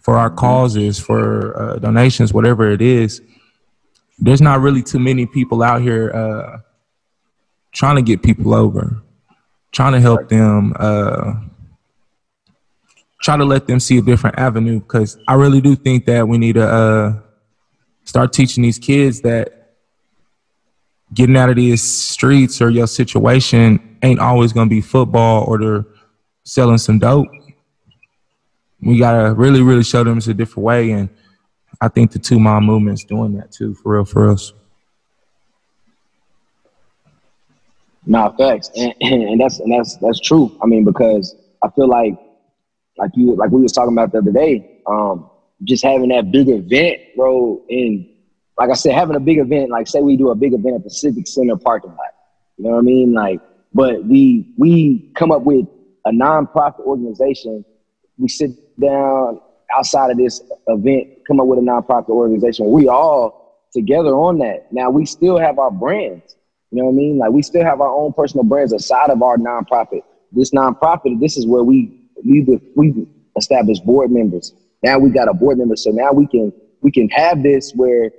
for 0.00 0.16
our 0.16 0.30
causes, 0.30 0.98
for 0.98 1.56
uh, 1.62 1.76
donations, 1.76 2.34
whatever 2.34 2.72
it 2.72 2.82
is. 2.82 3.22
There's 4.18 4.40
not 4.40 4.58
really 4.58 4.82
too 4.82 4.98
many 4.98 5.26
people 5.26 5.62
out 5.62 5.80
here 5.80 6.10
uh, 6.10 6.58
trying 7.70 7.94
to 7.96 8.02
get 8.02 8.20
people 8.20 8.52
over, 8.52 9.00
trying 9.70 9.92
to 9.92 10.00
help 10.00 10.28
them, 10.28 10.74
uh, 10.76 11.34
try 13.20 13.36
to 13.36 13.44
let 13.44 13.66
them 13.66 13.80
see 13.80 13.98
a 13.98 14.02
different 14.02 14.38
avenue. 14.38 14.80
Because 14.80 15.18
I 15.28 15.34
really 15.34 15.60
do 15.60 15.76
think 15.76 16.06
that 16.06 16.26
we 16.26 16.38
need 16.38 16.54
to 16.54 16.66
uh, 16.66 17.20
start 18.04 18.32
teaching 18.32 18.62
these 18.62 18.78
kids 18.78 19.20
that 19.22 19.74
getting 21.12 21.36
out 21.36 21.48
of 21.48 21.56
these 21.56 21.82
streets 21.82 22.60
or 22.62 22.70
your 22.70 22.86
situation 22.86 23.98
ain't 24.02 24.20
always 24.20 24.52
gonna 24.52 24.70
be 24.70 24.80
football 24.80 25.44
or 25.44 25.58
they're 25.58 25.84
selling 26.44 26.78
some 26.78 26.98
dope. 26.98 27.26
We 28.80 28.98
gotta 28.98 29.34
really, 29.34 29.60
really 29.60 29.82
show 29.82 30.04
them 30.04 30.18
it's 30.18 30.28
a 30.28 30.34
different 30.34 30.64
way, 30.64 30.92
and 30.92 31.10
I 31.80 31.88
think 31.88 32.12
the 32.12 32.18
two 32.18 32.38
mile 32.38 32.60
movement's 32.60 33.04
doing 33.04 33.34
that 33.34 33.52
too, 33.52 33.74
for 33.74 33.94
real, 33.94 34.04
for 34.04 34.30
us. 34.30 34.52
Nah, 38.06 38.30
facts, 38.36 38.70
and, 38.76 38.94
and 39.00 39.40
that's 39.40 39.60
and 39.60 39.72
that's 39.72 39.96
that's 39.96 40.20
true. 40.20 40.56
I 40.62 40.66
mean, 40.66 40.84
because 40.84 41.36
I 41.62 41.68
feel 41.70 41.88
like, 41.88 42.14
like 43.00 43.10
you, 43.14 43.34
like 43.34 43.50
we 43.50 43.60
was 43.60 43.72
talking 43.72 43.92
about 43.92 44.12
the 44.12 44.18
other 44.18 44.32
day, 44.32 44.80
um, 44.86 45.28
just 45.64 45.82
having 45.82 46.10
that 46.10 46.30
big 46.30 46.48
event, 46.48 47.00
bro, 47.16 47.62
and 47.68 48.06
like 48.58 48.70
I 48.70 48.74
said, 48.74 48.94
having 48.94 49.16
a 49.16 49.20
big 49.20 49.38
event, 49.38 49.70
like 49.70 49.88
say 49.88 50.00
we 50.00 50.16
do 50.16 50.30
a 50.30 50.34
big 50.34 50.52
event 50.52 50.76
at 50.76 50.84
the 50.84 50.90
Civic 50.90 51.26
Center 51.26 51.56
parking 51.56 51.90
lot. 51.90 52.14
You 52.58 52.64
know 52.64 52.70
what 52.72 52.78
I 52.78 52.82
mean? 52.82 53.12
Like 53.12 53.40
but 53.72 54.04
we 54.04 54.52
we 54.56 55.10
come 55.14 55.30
up 55.30 55.42
with 55.42 55.66
a 56.04 56.10
nonprofit 56.10 56.80
organization. 56.80 57.64
We 58.18 58.28
sit 58.28 58.50
down 58.78 59.40
outside 59.74 60.10
of 60.10 60.18
this 60.18 60.40
event, 60.66 61.08
come 61.26 61.40
up 61.40 61.46
with 61.46 61.58
a 61.58 61.62
nonprofit 61.62 62.08
organization. 62.08 62.70
We 62.70 62.88
all 62.88 63.66
together 63.72 64.10
on 64.10 64.38
that. 64.38 64.72
Now 64.72 64.90
we 64.90 65.06
still 65.06 65.38
have 65.38 65.58
our 65.58 65.70
brands. 65.70 66.36
You 66.70 66.78
know 66.78 66.86
what 66.86 66.92
I 66.92 66.96
mean? 66.96 67.18
Like 67.18 67.30
we 67.30 67.42
still 67.42 67.64
have 67.64 67.80
our 67.80 67.92
own 67.94 68.12
personal 68.12 68.44
brands 68.44 68.72
aside 68.72 69.10
of 69.10 69.22
our 69.22 69.36
nonprofit. 69.36 70.02
This 70.32 70.50
nonprofit, 70.50 71.20
this 71.20 71.36
is 71.36 71.46
where 71.46 71.62
we 71.62 71.99
we 72.24 72.60
we 72.76 73.06
established 73.36 73.84
board 73.84 74.10
members. 74.10 74.52
Now 74.82 74.98
we 74.98 75.10
got 75.10 75.28
a 75.28 75.34
board 75.34 75.58
member, 75.58 75.76
so 75.76 75.90
now 75.90 76.12
we 76.12 76.26
can 76.26 76.52
we 76.82 76.90
can 76.90 77.08
have 77.10 77.42
this 77.42 77.72
where 77.74 78.10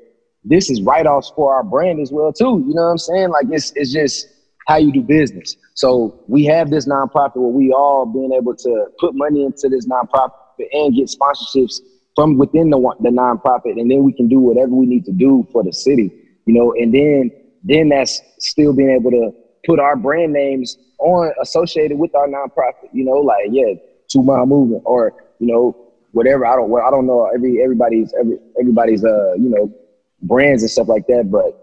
this 0.44 0.70
is 0.70 0.82
write 0.82 1.06
offs 1.06 1.32
for 1.36 1.54
our 1.54 1.64
brand 1.64 2.00
as 2.00 2.12
well 2.12 2.34
too. 2.34 2.64
You 2.68 2.74
know 2.74 2.84
what 2.84 2.92
I'm 2.92 2.98
saying? 2.98 3.30
Like 3.30 3.46
it's 3.50 3.72
it's 3.76 3.92
just 3.92 4.28
how 4.68 4.78
you 4.78 4.92
do 4.92 5.02
business. 5.02 5.56
So 5.74 6.24
we 6.28 6.46
have 6.46 6.70
this 6.70 6.88
nonprofit 6.88 7.36
where 7.36 7.52
we 7.52 7.72
all 7.72 8.06
being 8.06 8.32
able 8.34 8.56
to 8.56 8.86
put 9.00 9.16
money 9.16 9.44
into 9.44 9.70
this 9.70 9.88
nonprofit 9.88 10.32
and 10.72 10.96
get 10.96 11.10
sponsorships 11.10 11.80
from 12.16 12.38
within 12.38 12.70
the 12.70 12.78
the 13.00 13.10
nonprofit, 13.10 13.80
and 13.80 13.90
then 13.90 14.04
we 14.04 14.14
can 14.14 14.28
do 14.28 14.40
whatever 14.40 14.72
we 14.72 14.86
need 14.86 15.06
to 15.06 15.12
do 15.12 15.48
for 15.52 15.64
the 15.64 15.72
city, 15.74 16.12
you 16.46 16.54
know. 16.54 16.74
And 16.74 16.94
then 16.94 17.32
then 17.64 17.90
that's 17.90 18.22
still 18.40 18.74
being 18.74 18.92
able 18.92 19.12
to 19.12 19.32
put 19.66 19.80
our 19.80 19.96
brand 19.96 20.34
names 20.34 20.78
on 21.00 21.34
associated 21.42 21.98
with 21.98 22.14
our 22.16 22.28
nonprofit, 22.28 22.90
you 22.94 23.06
know, 23.06 23.18
like 23.18 23.48
yeah, 23.50 23.74
two 24.12 24.24
mile 24.24 24.46
movement 24.46 24.84
or 24.86 25.14
you 25.40 25.48
know 25.48 25.76
whatever. 26.12 26.46
I 26.46 26.56
don't 26.56 26.74
I 26.74 26.90
don't 26.92 27.08
know 27.08 27.30
every 27.34 27.62
everybody's 27.64 28.14
every 28.20 28.38
everybody's 28.60 29.04
uh 29.04 29.34
you 29.34 29.50
know 29.50 29.74
brands 30.22 30.64
and 30.64 30.72
stuff 30.72 30.88
like 30.88 31.08
that, 31.08 31.30
but 31.32 31.58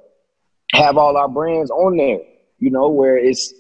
have 0.73 0.97
all 0.97 1.17
our 1.17 1.29
brands 1.29 1.71
on 1.71 1.97
there 1.97 2.21
you 2.59 2.71
know, 2.71 2.89
where 2.89 3.17
it's, 3.17 3.53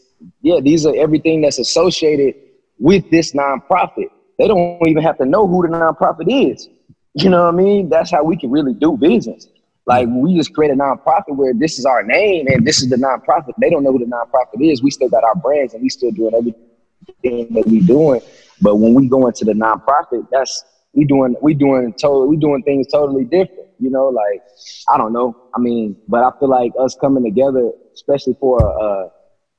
yeah, 0.42 0.60
these 0.60 0.84
are 0.86 0.94
everything 0.96 1.40
that's 1.40 1.58
associated 1.58 2.34
with 2.78 3.08
this 3.10 3.32
nonprofit. 3.32 4.08
They 4.38 4.48
don't 4.48 4.86
even 4.86 5.02
have 5.02 5.18
to 5.18 5.26
know 5.26 5.46
who 5.46 5.62
the 5.62 5.68
nonprofit 5.68 6.52
is. 6.52 6.68
You 7.14 7.30
know 7.30 7.44
what 7.44 7.54
I 7.54 7.56
mean? 7.56 7.88
That's 7.88 8.10
how 8.10 8.22
we 8.22 8.36
can 8.36 8.50
really 8.50 8.74
do 8.74 8.96
business. 8.96 9.48
Like 9.86 10.06
we 10.10 10.36
just 10.36 10.54
create 10.54 10.70
a 10.70 10.74
nonprofit 10.76 11.34
where 11.36 11.54
this 11.54 11.78
is 11.78 11.86
our 11.86 12.02
name 12.02 12.46
and 12.48 12.66
this 12.66 12.82
is 12.82 12.90
the 12.90 12.96
nonprofit. 12.96 13.54
They 13.60 13.70
don't 13.70 13.82
know 13.82 13.92
who 13.92 13.98
the 13.98 14.04
nonprofit 14.04 14.60
is. 14.60 14.82
We 14.82 14.90
still 14.90 15.08
got 15.08 15.24
our 15.24 15.34
brands 15.34 15.74
and 15.74 15.82
we 15.82 15.88
still 15.88 16.10
doing 16.10 16.34
everything 16.34 17.54
that 17.54 17.66
we 17.66 17.80
doing. 17.80 18.20
But 18.60 18.76
when 18.76 18.94
we 18.94 19.08
go 19.08 19.26
into 19.26 19.44
the 19.44 19.52
nonprofit, 19.52 20.26
that's 20.30 20.64
we 20.94 21.04
doing 21.04 21.36
we 21.42 21.54
doing 21.54 21.92
totally 21.94 22.28
we 22.28 22.36
doing 22.36 22.62
things 22.62 22.86
totally 22.88 23.24
different. 23.24 23.68
You 23.78 23.90
know, 23.90 24.08
like 24.08 24.42
I 24.88 24.98
don't 24.98 25.12
know. 25.12 25.36
I 25.54 25.60
mean, 25.60 25.96
but 26.08 26.24
I 26.24 26.36
feel 26.38 26.48
like 26.48 26.72
us 26.78 26.96
coming 27.00 27.24
together, 27.24 27.70
especially 27.94 28.36
for 28.40 28.58
uh, 28.60 29.08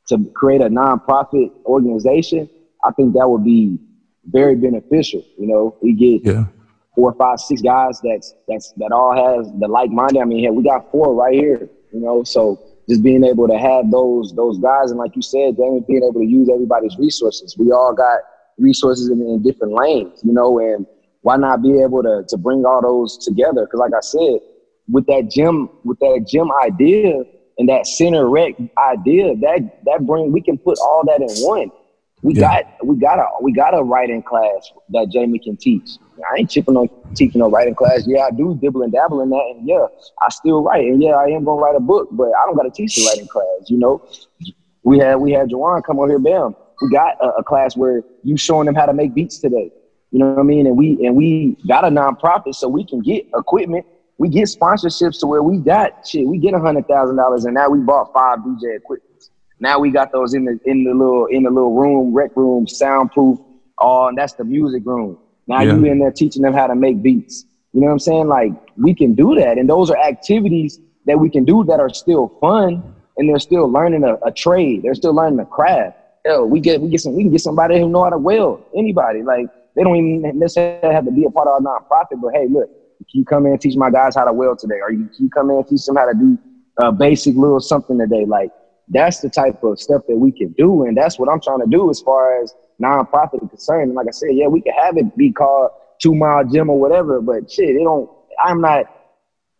to 0.10 0.26
create 0.36 0.62
a 0.62 0.70
nonprofit 0.70 1.52
organization, 1.66 2.50
I 2.84 2.91
think 2.91 3.14
that 3.14 3.30
would 3.30 3.43
be 3.43 3.80
very 4.26 4.56
beneficial. 4.56 5.24
You 5.38 5.47
know, 5.47 5.78
we 5.82 5.93
get 5.93 6.30
yeah. 6.30 6.45
four, 6.95 7.14
five, 7.14 7.39
six 7.39 7.62
guys 7.62 8.02
that's 8.04 8.34
that's 8.47 8.74
that 8.78 8.91
all 8.91 9.16
has 9.16 9.52
the 9.60 9.68
like 9.68 9.91
minded. 9.91 10.22
I 10.22 10.26
mean, 10.26 10.39
yeah, 10.39 10.50
we 10.50 10.64
got 10.64 10.91
four 10.91 11.14
right 11.14 11.34
here. 11.34 11.70
You 11.93 12.02
know, 12.02 12.24
so 12.24 12.62
just 12.89 13.04
being 13.04 13.24
able 13.24 13.47
to 13.47 13.58
have 13.58 13.89
those 13.91 14.34
those 14.36 14.60
guys, 14.60 14.91
and 14.91 15.00
like 15.00 15.16
you 15.16 15.22
said, 15.22 15.56
Damon, 15.56 15.86
being 15.88 16.04
able 16.04 16.20
to 16.20 16.26
use 16.26 16.50
everybody's 16.50 16.97
resources. 16.97 17.58
We 17.58 17.72
all 17.72 17.93
got 17.93 18.20
resources 18.60 19.10
in, 19.10 19.22
in 19.22 19.41
different 19.41 19.74
lanes. 19.74 20.20
You 20.24 20.34
know, 20.34 20.60
and 20.60 20.86
why 21.22 21.38
not 21.38 21.62
be 21.62 21.82
able 21.82 22.03
to 22.03 22.24
to 22.28 22.38
bring 22.38 22.66
all 22.66 22.82
those 22.82 23.18
together? 23.18 23.66
Because 23.66 23.80
like 23.80 23.93
I 23.93 24.01
said, 24.01 24.39
with 24.89 25.05
that 25.07 25.30
gym, 25.30 25.70
with 25.84 25.99
that 25.99 26.26
gym 26.28 26.49
idea 26.64 27.24
and 27.57 27.70
that 27.70 27.86
center 27.88 28.30
rec 28.30 28.55
idea, 28.78 29.36
that 29.38 29.82
that 29.86 30.05
bring 30.05 30.32
we 30.32 30.41
can 30.41 30.57
put 30.57 30.78
all 30.80 31.03
that 31.05 31.22
in 31.22 31.45
one. 31.45 31.72
We 32.22 32.34
yeah. 32.34 32.41
got 32.41 32.86
we 32.86 32.97
got 32.97 33.20
a 33.20 33.28
we 33.41 33.53
got 33.53 33.74
a 33.78 33.82
writing 33.82 34.22
class 34.22 34.72
that 34.89 35.10
Jamie 35.12 35.39
can 35.39 35.55
teach. 35.55 35.91
I 36.30 36.39
ain't 36.39 36.49
chipping 36.49 36.76
on 36.76 36.89
teaching 37.16 37.39
no 37.39 37.49
writing 37.49 37.76
class. 37.76 38.03
Yeah, 38.05 38.24
I 38.24 38.32
do 38.32 38.57
dibble 38.62 38.82
and 38.82 38.91
dabble 38.91 39.22
in 39.22 39.30
that, 39.30 39.53
and 39.55 39.68
yeah, 39.68 39.86
I 40.22 40.30
still 40.30 40.62
write, 40.62 40.86
and 40.86 41.01
yeah, 41.01 41.12
I 41.12 41.28
am 41.28 41.45
gonna 41.45 41.62
write 41.62 41.76
a 41.76 41.80
book, 41.80 42.10
but 42.12 42.28
I 42.28 42.45
don't 42.45 42.57
got 42.57 42.64
to 42.64 42.72
teach 42.72 42.95
the 42.95 43.05
writing 43.05 43.28
class. 43.28 43.70
You 43.70 43.78
know, 43.78 44.05
we 44.84 44.99
had 44.99 45.16
we 45.16 45.32
had 45.32 45.49
Jawan 45.49 45.84
come 45.84 45.99
over 45.99 46.10
here, 46.10 46.20
bam. 46.20 46.55
We 46.82 46.90
got 46.90 47.18
a, 47.22 47.30
a 47.40 47.44
class 47.44 47.76
where 47.76 48.04
you 48.24 48.38
showing 48.38 48.66
them 48.66 48.76
how 48.76 48.86
to 48.86 48.94
make 48.94 49.14
beats 49.14 49.40
today. 49.40 49.72
You 50.12 50.20
know 50.20 50.32
what 50.32 50.40
I 50.40 50.44
mean? 50.44 50.66
And 50.66 50.76
we 50.76 51.06
and 51.06 51.16
we 51.16 51.58
got 51.68 51.86
a 51.86 51.90
nonprofit 51.90 52.56
so 52.56 52.68
we 52.68 52.84
can 52.84 53.02
get 53.02 53.28
equipment. 53.36 53.86
We 54.18 54.28
get 54.28 54.46
sponsorships 54.46 55.20
to 55.20 55.28
where 55.28 55.44
we 55.44 55.58
got 55.58 56.08
shit. 56.08 56.26
We 56.26 56.40
get 56.40 56.54
a 56.54 56.60
hundred 56.60 56.88
thousand 56.88 57.18
dollars, 57.18 57.46
and 57.46 57.54
now 57.54 57.70
we 57.70 57.80
bought 57.80 58.12
five 58.14 58.40
DJ 58.40 58.78
equipment. 58.78 59.30
Now 59.60 59.80
we 59.80 59.92
got 59.92 60.12
those 60.12 60.34
in 60.34 60.46
the 60.46 60.60
in 60.66 60.84
the 60.84 60.94
little 60.94 61.26
in 61.28 61.44
the 61.44 61.52
little 61.52 61.76
room, 61.76 62.14
rec 62.14 62.36
room, 62.36 62.68
soundproof. 62.68 63.40
Oh, 63.80 64.08
and 64.08 64.18
that's 64.18 64.34
the 64.34 64.44
music 64.44 64.84
room. 64.86 65.18
Now 65.48 65.62
yeah. 65.62 65.76
you 65.76 65.86
in 65.86 66.00
there 66.00 66.12
teaching 66.12 66.42
them 66.42 66.54
how 66.54 66.68
to 66.68 66.76
make 66.76 67.02
beats. 67.02 67.46
You 67.74 67.82
know 67.82 67.88
what 67.88 67.94
I'm 67.94 68.00
saying? 68.00 68.28
Like 68.28 68.52
we 68.78 68.96
can 68.96 69.14
do 69.14 69.36
that, 69.36 69.58
and 69.58 69.70
those 69.70 69.92
are 69.92 69.98
activities 69.98 70.80
that 71.06 71.20
we 71.20 71.30
can 71.30 71.46
do 71.46 71.64
that 71.66 71.80
are 71.80 71.90
still 71.90 72.30
fun, 72.42 72.96
and 73.18 73.30
they're 73.30 73.40
still 73.40 73.72
learning 73.72 74.04
a, 74.04 74.16
a 74.26 74.32
trade. 74.32 74.84
They're 74.84 74.96
still 74.96 75.14
learning 75.14 75.40
a 75.40 75.46
craft. 75.46 75.98
Hell, 76.26 76.46
we 76.46 76.60
get 76.60 76.82
we 76.82 76.90
get 76.90 77.02
some 77.02 77.16
we 77.16 77.24
can 77.24 77.32
get 77.32 77.42
somebody 77.42 77.80
who 77.80 77.90
know 77.90 78.04
how 78.04 78.10
to 78.10 78.18
weld. 78.18 78.64
Anybody 78.76 79.24
like 79.24 79.48
they 79.76 79.84
don't 79.84 79.96
even 79.96 80.40
necessarily 80.40 80.94
have 80.94 81.06
to 81.06 81.12
be 81.12 81.26
a 81.26 81.30
part 81.30 81.48
of 81.48 81.54
our 81.54 81.60
nonprofit, 81.62 82.22
but 82.22 82.34
hey, 82.34 82.48
look, 82.50 82.70
can 83.10 83.20
you 83.20 83.26
come 83.26 83.46
in 83.46 83.54
and 83.54 83.62
teach 83.62 83.78
my 83.78 83.90
guys 83.90 84.16
how 84.16 84.26
to 84.26 84.34
weld 84.34 84.60
today? 84.60 84.80
Or 84.82 84.92
you, 84.92 85.06
can 85.06 85.26
you 85.26 85.30
come 85.30 85.50
in 85.50 85.58
and 85.58 85.68
teach 85.68 85.86
them 85.86 85.96
how 85.96 86.06
to 86.06 86.14
do 86.14 86.38
a 86.78 86.92
basic 86.92 87.36
little 87.36 87.60
something 87.60 87.98
today? 87.98 88.26
Like 88.26 88.52
that's 88.90 89.22
the 89.22 89.30
type 89.30 89.64
of 89.64 89.80
stuff 89.80 90.02
that 90.08 90.18
we 90.18 90.32
can 90.32 90.52
do. 90.54 90.84
And 90.86 90.98
that's 90.98 91.18
what 91.18 91.30
I'm 91.30 91.40
trying 91.40 91.62
to 91.62 91.68
do 91.68 91.90
as 91.90 92.02
far 92.02 92.42
as 92.42 92.54
nonprofit 92.82 93.48
concerned. 93.50 93.84
And 93.84 93.94
like 93.94 94.08
I 94.08 94.12
said, 94.12 94.30
yeah, 94.34 94.48
we 94.48 94.62
can 94.62 94.74
have 94.74 94.98
it 94.98 95.16
be 95.16 95.32
called 95.32 95.72
two 96.02 96.16
mile 96.16 96.44
gym 96.46 96.70
or 96.70 96.80
whatever, 96.80 97.22
but 97.22 97.52
shit, 97.52 97.70
it 97.70 97.84
don't, 97.84 98.10
I'm 98.44 98.62
not, 98.62 98.86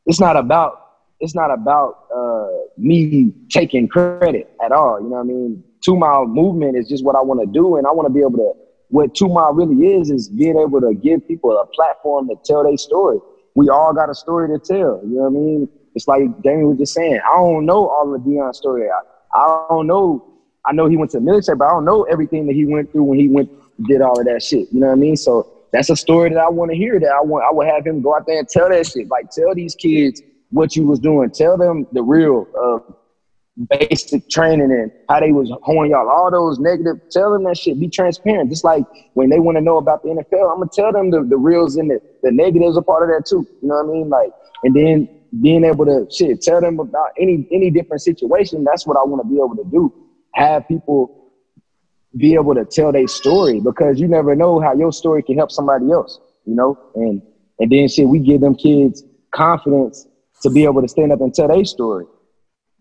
it's 0.06 0.20
not 0.20 0.38
about, 0.38 0.88
it's 1.20 1.36
not 1.36 1.52
about 1.52 2.06
uh, 2.16 2.48
me 2.78 3.34
taking 3.50 3.88
credit 3.88 4.50
at 4.64 4.72
all. 4.72 5.00
You 5.02 5.10
know 5.10 5.16
what 5.16 5.22
I 5.22 5.24
mean? 5.24 5.64
Two 5.82 5.96
mile 5.96 6.26
movement 6.26 6.78
is 6.78 6.88
just 6.88 7.04
what 7.04 7.16
I 7.16 7.22
want 7.22 7.40
to 7.42 7.48
do. 7.48 7.78
And 7.78 7.88
I 7.88 7.92
want 7.92 8.08
to 8.08 8.14
be 8.14 8.22
able 8.22 8.38
to 8.38 8.54
what 8.90 9.14
Two 9.16 9.30
Mile 9.30 9.54
really 9.54 9.94
is 9.96 10.10
is 10.10 10.30
being 10.30 10.58
able 10.58 10.82
to 10.82 10.94
give 10.94 11.28
people 11.28 11.58
a 11.58 11.66
platform 11.68 12.28
to 12.28 12.36
tell 12.44 12.64
their 12.64 12.78
story. 12.78 13.20
We 13.56 13.70
all 13.70 13.94
got 13.94 14.10
a 14.10 14.16
story 14.16 14.48
to 14.48 14.60
tell. 14.60 15.00
You 15.04 15.18
know 15.18 15.22
what 15.22 15.28
I 15.28 15.30
mean? 15.30 15.70
It's 15.96 16.08
like 16.08 16.42
Damien 16.42 16.70
was 16.70 16.78
just 16.78 16.94
saying. 16.94 17.20
I 17.26 17.38
don't 17.38 17.66
know 17.66 17.88
all 17.88 18.14
of 18.14 18.22
Deion's 18.22 18.58
story. 18.58 18.88
I, 18.90 19.40
I 19.40 19.66
don't 19.70 19.88
know 19.88 20.26
I 20.66 20.74
know 20.74 20.88
he 20.88 20.98
went 20.98 21.12
to 21.12 21.18
the 21.18 21.24
military, 21.24 21.56
but 21.56 21.66
I 21.66 21.72
don't 21.72 21.86
know 21.86 22.04
everything 22.04 22.46
that 22.48 22.54
he 22.54 22.66
went 22.66 22.92
through 22.92 23.04
when 23.04 23.20
he 23.20 23.28
went 23.28 23.50
did 23.88 24.02
all 24.02 24.20
of 24.20 24.26
that 24.26 24.44
shit. 24.44 24.68
You 24.72 24.82
know 24.82 24.88
what 24.88 24.94
I 24.94 24.98
mean? 24.98 25.16
So 25.16 25.50
that's 25.72 25.90
a 25.90 25.96
story 25.96 26.30
that 26.30 26.40
I 26.40 26.50
want 26.50 26.72
to 26.72 26.78
hear. 26.78 27.00
That 27.00 27.12
I 27.12 27.22
want 27.22 27.46
I 27.46 27.54
would 27.54 27.68
have 27.68 27.86
him 27.86 28.02
go 28.02 28.16
out 28.16 28.26
there 28.28 28.40
and 28.40 28.48
tell 28.48 28.70
that 28.70 28.88
shit. 28.88 29.08
Like 29.08 29.30
tell 29.32 29.54
these 29.56 29.76
kids 29.76 30.22
what 30.50 30.76
you 30.76 30.86
was 30.86 31.00
doing. 31.00 31.30
Tell 31.32 31.58
them 31.58 31.88
the 31.92 32.02
real 32.02 32.48
uh, 32.60 32.94
basic 33.68 34.30
training 34.30 34.72
and 34.72 34.92
how 35.10 35.20
they 35.20 35.32
was 35.32 35.52
honing 35.64 35.92
y'all. 35.92 36.10
All 36.10 36.32
those 36.32 36.60
negative. 36.60 36.98
Tell 37.12 37.32
them 37.32 37.44
that 37.44 37.58
shit. 37.58 37.80
Be 37.80 37.90
transparent. 37.90 38.50
Just 38.50 38.64
like 38.64 38.84
when 39.14 39.30
they 39.30 39.40
want 39.40 39.58
to 39.58 39.62
know 39.62 39.78
about 39.78 40.04
the 40.04 40.10
NFL, 40.10 40.52
I'm 40.52 40.60
gonna 40.60 40.70
tell 40.74 40.92
them 40.92 41.12
the, 41.12 41.24
the 41.24 41.38
reals 41.38 41.76
and 41.76 41.90
the, 41.90 42.00
the 42.24 42.32
negatives 42.32 42.78
are 42.78 42.84
part 42.84 43.04
of 43.04 43.10
that 43.10 43.26
too. 43.28 43.46
You 43.62 43.68
know 43.68 43.76
what 43.76 43.90
I 43.90 43.94
mean? 43.94 44.10
Like 44.10 44.32
and 44.64 44.76
then 44.76 45.10
being 45.42 45.64
able 45.64 45.86
to 45.86 46.08
shit 46.12 46.42
tell 46.42 46.62
them 46.62 46.80
about 46.80 47.10
any 47.20 47.48
any 47.52 47.70
different 47.70 48.02
situation. 48.02 48.64
That's 48.64 48.88
what 48.88 48.98
I 48.98 49.04
want 49.04 49.24
to 49.24 49.30
be 49.30 49.36
able 49.36 49.56
to 49.56 49.70
do. 49.70 49.94
Have 50.36 50.68
people 50.68 51.32
be 52.18 52.34
able 52.34 52.56
to 52.56 52.66
tell 52.66 52.92
their 52.92 53.08
story 53.08 53.60
because 53.60 54.00
you 54.00 54.08
never 54.08 54.36
know 54.36 54.60
how 54.60 54.74
your 54.74 54.92
story 54.92 55.22
can 55.22 55.38
help 55.38 55.52
somebody 55.52 55.92
else, 55.92 56.20
you 56.46 56.56
know? 56.56 56.78
And 56.96 57.22
and 57.60 57.72
then 57.72 57.88
shit, 57.88 58.08
we 58.08 58.20
give 58.20 58.42
them 58.42 58.56
kids 58.56 59.04
confidence 59.32 60.08
to 60.42 60.50
be 60.50 60.64
able 60.64 60.82
to 60.82 60.88
stand 60.88 61.12
up 61.12 61.22
and 61.22 61.34
tell 61.34 61.48
their 61.48 61.66
story. 61.66 62.06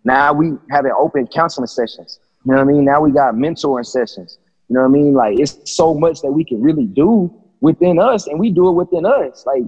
Now 0.08 0.32
we 0.32 0.54
having 0.70 0.92
open 0.98 1.26
counseling 1.26 1.66
sessions. 1.66 2.18
You 2.44 2.52
know 2.52 2.64
what 2.64 2.70
I 2.70 2.72
mean? 2.72 2.86
Now 2.86 3.02
we 3.02 3.10
got 3.10 3.34
mentoring 3.34 3.84
sessions. 3.84 4.38
You 4.68 4.74
know 4.74 4.80
what 4.80 4.88
I 4.88 4.90
mean? 4.90 5.12
Like 5.12 5.38
it's 5.38 5.58
so 5.64 5.92
much 5.92 6.22
that 6.22 6.32
we 6.32 6.46
can 6.46 6.62
really 6.62 6.86
do 6.86 7.30
within 7.60 7.98
us 7.98 8.26
and 8.26 8.40
we 8.40 8.50
do 8.50 8.68
it 8.70 8.72
within 8.72 9.04
us. 9.04 9.44
Like 9.44 9.64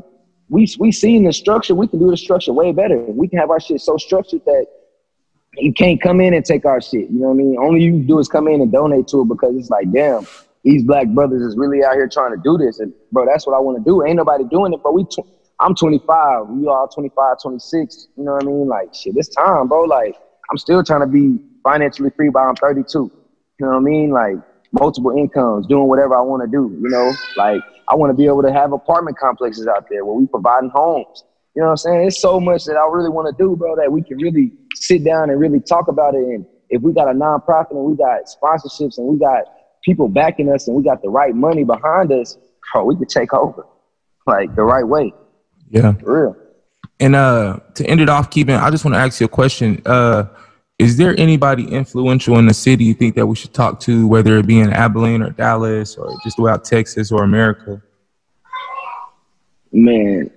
we 0.48 0.66
we 0.78 0.92
see 0.92 1.22
the 1.22 1.32
structure, 1.34 1.74
we 1.74 1.86
can 1.88 1.98
do 1.98 2.10
the 2.10 2.16
structure 2.16 2.54
way 2.54 2.72
better. 2.72 2.96
We 2.96 3.28
can 3.28 3.38
have 3.38 3.50
our 3.50 3.60
shit 3.60 3.82
so 3.82 3.98
structured 3.98 4.40
that 4.46 4.64
you 5.58 5.74
can't 5.74 6.00
come 6.00 6.22
in 6.22 6.32
and 6.32 6.42
take 6.42 6.64
our 6.64 6.80
shit. 6.80 7.10
You 7.10 7.20
know 7.20 7.28
what 7.28 7.34
I 7.34 7.36
mean? 7.36 7.56
Only 7.58 7.82
you 7.82 7.98
do 8.02 8.18
is 8.18 8.28
come 8.28 8.48
in 8.48 8.62
and 8.62 8.72
donate 8.72 9.08
to 9.08 9.20
it 9.20 9.28
because 9.28 9.54
it's 9.56 9.68
like, 9.68 9.92
damn, 9.92 10.26
these 10.64 10.82
black 10.84 11.06
brothers 11.08 11.42
is 11.42 11.54
really 11.58 11.84
out 11.84 11.94
here 11.94 12.08
trying 12.08 12.34
to 12.34 12.40
do 12.42 12.56
this. 12.56 12.78
And 12.78 12.94
bro, 13.12 13.26
that's 13.26 13.46
what 13.46 13.54
I 13.54 13.60
want 13.60 13.76
to 13.76 13.84
do. 13.84 14.06
Ain't 14.06 14.16
nobody 14.16 14.44
doing 14.44 14.72
it, 14.72 14.80
but 14.82 14.94
we 14.94 15.04
tw- 15.04 15.28
I'm 15.60 15.74
25. 15.74 16.46
We 16.48 16.66
all 16.66 16.88
25, 16.88 17.36
26. 17.42 18.08
You 18.16 18.24
know 18.24 18.32
what 18.32 18.42
I 18.42 18.46
mean? 18.46 18.68
Like 18.68 18.94
shit, 18.94 19.14
it's 19.18 19.28
time, 19.28 19.68
bro. 19.68 19.82
Like 19.82 20.16
I'm 20.50 20.58
still 20.58 20.82
trying 20.82 21.00
to 21.00 21.06
be 21.06 21.38
financially 21.62 22.10
free 22.16 22.30
by 22.30 22.42
I'm 22.42 22.56
32. 22.56 22.98
You 22.98 23.10
know 23.60 23.68
what 23.68 23.76
I 23.76 23.80
mean? 23.80 24.10
Like 24.10 24.36
multiple 24.72 25.16
incomes, 25.16 25.66
doing 25.66 25.88
whatever 25.88 26.16
I 26.16 26.20
want 26.20 26.42
to 26.42 26.48
do. 26.48 26.76
You 26.80 26.88
know, 26.88 27.12
like 27.36 27.62
I 27.88 27.94
want 27.94 28.10
to 28.10 28.14
be 28.14 28.26
able 28.26 28.42
to 28.42 28.52
have 28.52 28.72
apartment 28.72 29.18
complexes 29.18 29.66
out 29.66 29.86
there 29.90 30.04
where 30.04 30.14
we 30.14 30.26
providing 30.26 30.70
homes. 30.70 31.24
You 31.54 31.62
know 31.62 31.66
what 31.66 31.72
I'm 31.72 31.76
saying? 31.78 32.06
It's 32.06 32.20
so 32.20 32.38
much 32.38 32.64
that 32.66 32.76
I 32.76 32.88
really 32.94 33.10
want 33.10 33.36
to 33.36 33.42
do, 33.42 33.56
bro, 33.56 33.74
that 33.76 33.90
we 33.90 34.02
can 34.02 34.18
really 34.18 34.52
sit 34.74 35.04
down 35.04 35.30
and 35.30 35.40
really 35.40 35.60
talk 35.60 35.88
about 35.88 36.14
it. 36.14 36.22
And 36.22 36.46
if 36.68 36.80
we 36.82 36.92
got 36.92 37.08
a 37.08 37.12
nonprofit 37.12 37.72
and 37.72 37.84
we 37.84 37.96
got 37.96 38.22
sponsorships 38.26 38.98
and 38.98 39.08
we 39.08 39.18
got 39.18 39.44
people 39.84 40.08
backing 40.08 40.48
us 40.52 40.68
and 40.68 40.76
we 40.76 40.82
got 40.82 41.02
the 41.02 41.10
right 41.10 41.34
money 41.34 41.64
behind 41.64 42.12
us, 42.12 42.38
bro, 42.72 42.84
we 42.84 42.96
could 42.96 43.08
take 43.08 43.34
over 43.34 43.66
like 44.26 44.54
the 44.54 44.62
right 44.62 44.86
way. 44.86 45.12
Yeah. 45.70 45.92
For 45.94 46.22
real. 46.22 46.36
And 47.00 47.16
uh, 47.16 47.58
to 47.74 47.86
end 47.86 48.00
it 48.00 48.10
off, 48.10 48.30
Keevan, 48.30 48.60
I 48.60 48.70
just 48.70 48.84
want 48.84 48.94
to 48.94 48.98
ask 48.98 49.20
you 49.20 49.24
a 49.24 49.28
question. 49.28 49.80
Uh, 49.86 50.24
is 50.78 50.96
there 50.98 51.18
anybody 51.18 51.64
influential 51.64 52.38
in 52.38 52.46
the 52.46 52.54
city 52.54 52.84
you 52.84 52.94
think 52.94 53.14
that 53.14 53.26
we 53.26 53.34
should 53.36 53.54
talk 53.54 53.80
to, 53.80 54.06
whether 54.06 54.36
it 54.36 54.46
be 54.46 54.60
in 54.60 54.70
Abilene 54.72 55.22
or 55.22 55.30
Dallas 55.30 55.96
or 55.96 56.14
just 56.22 56.36
throughout 56.36 56.64
Texas 56.64 57.10
or 57.10 57.22
America? 57.22 57.82
Man, 59.72 60.30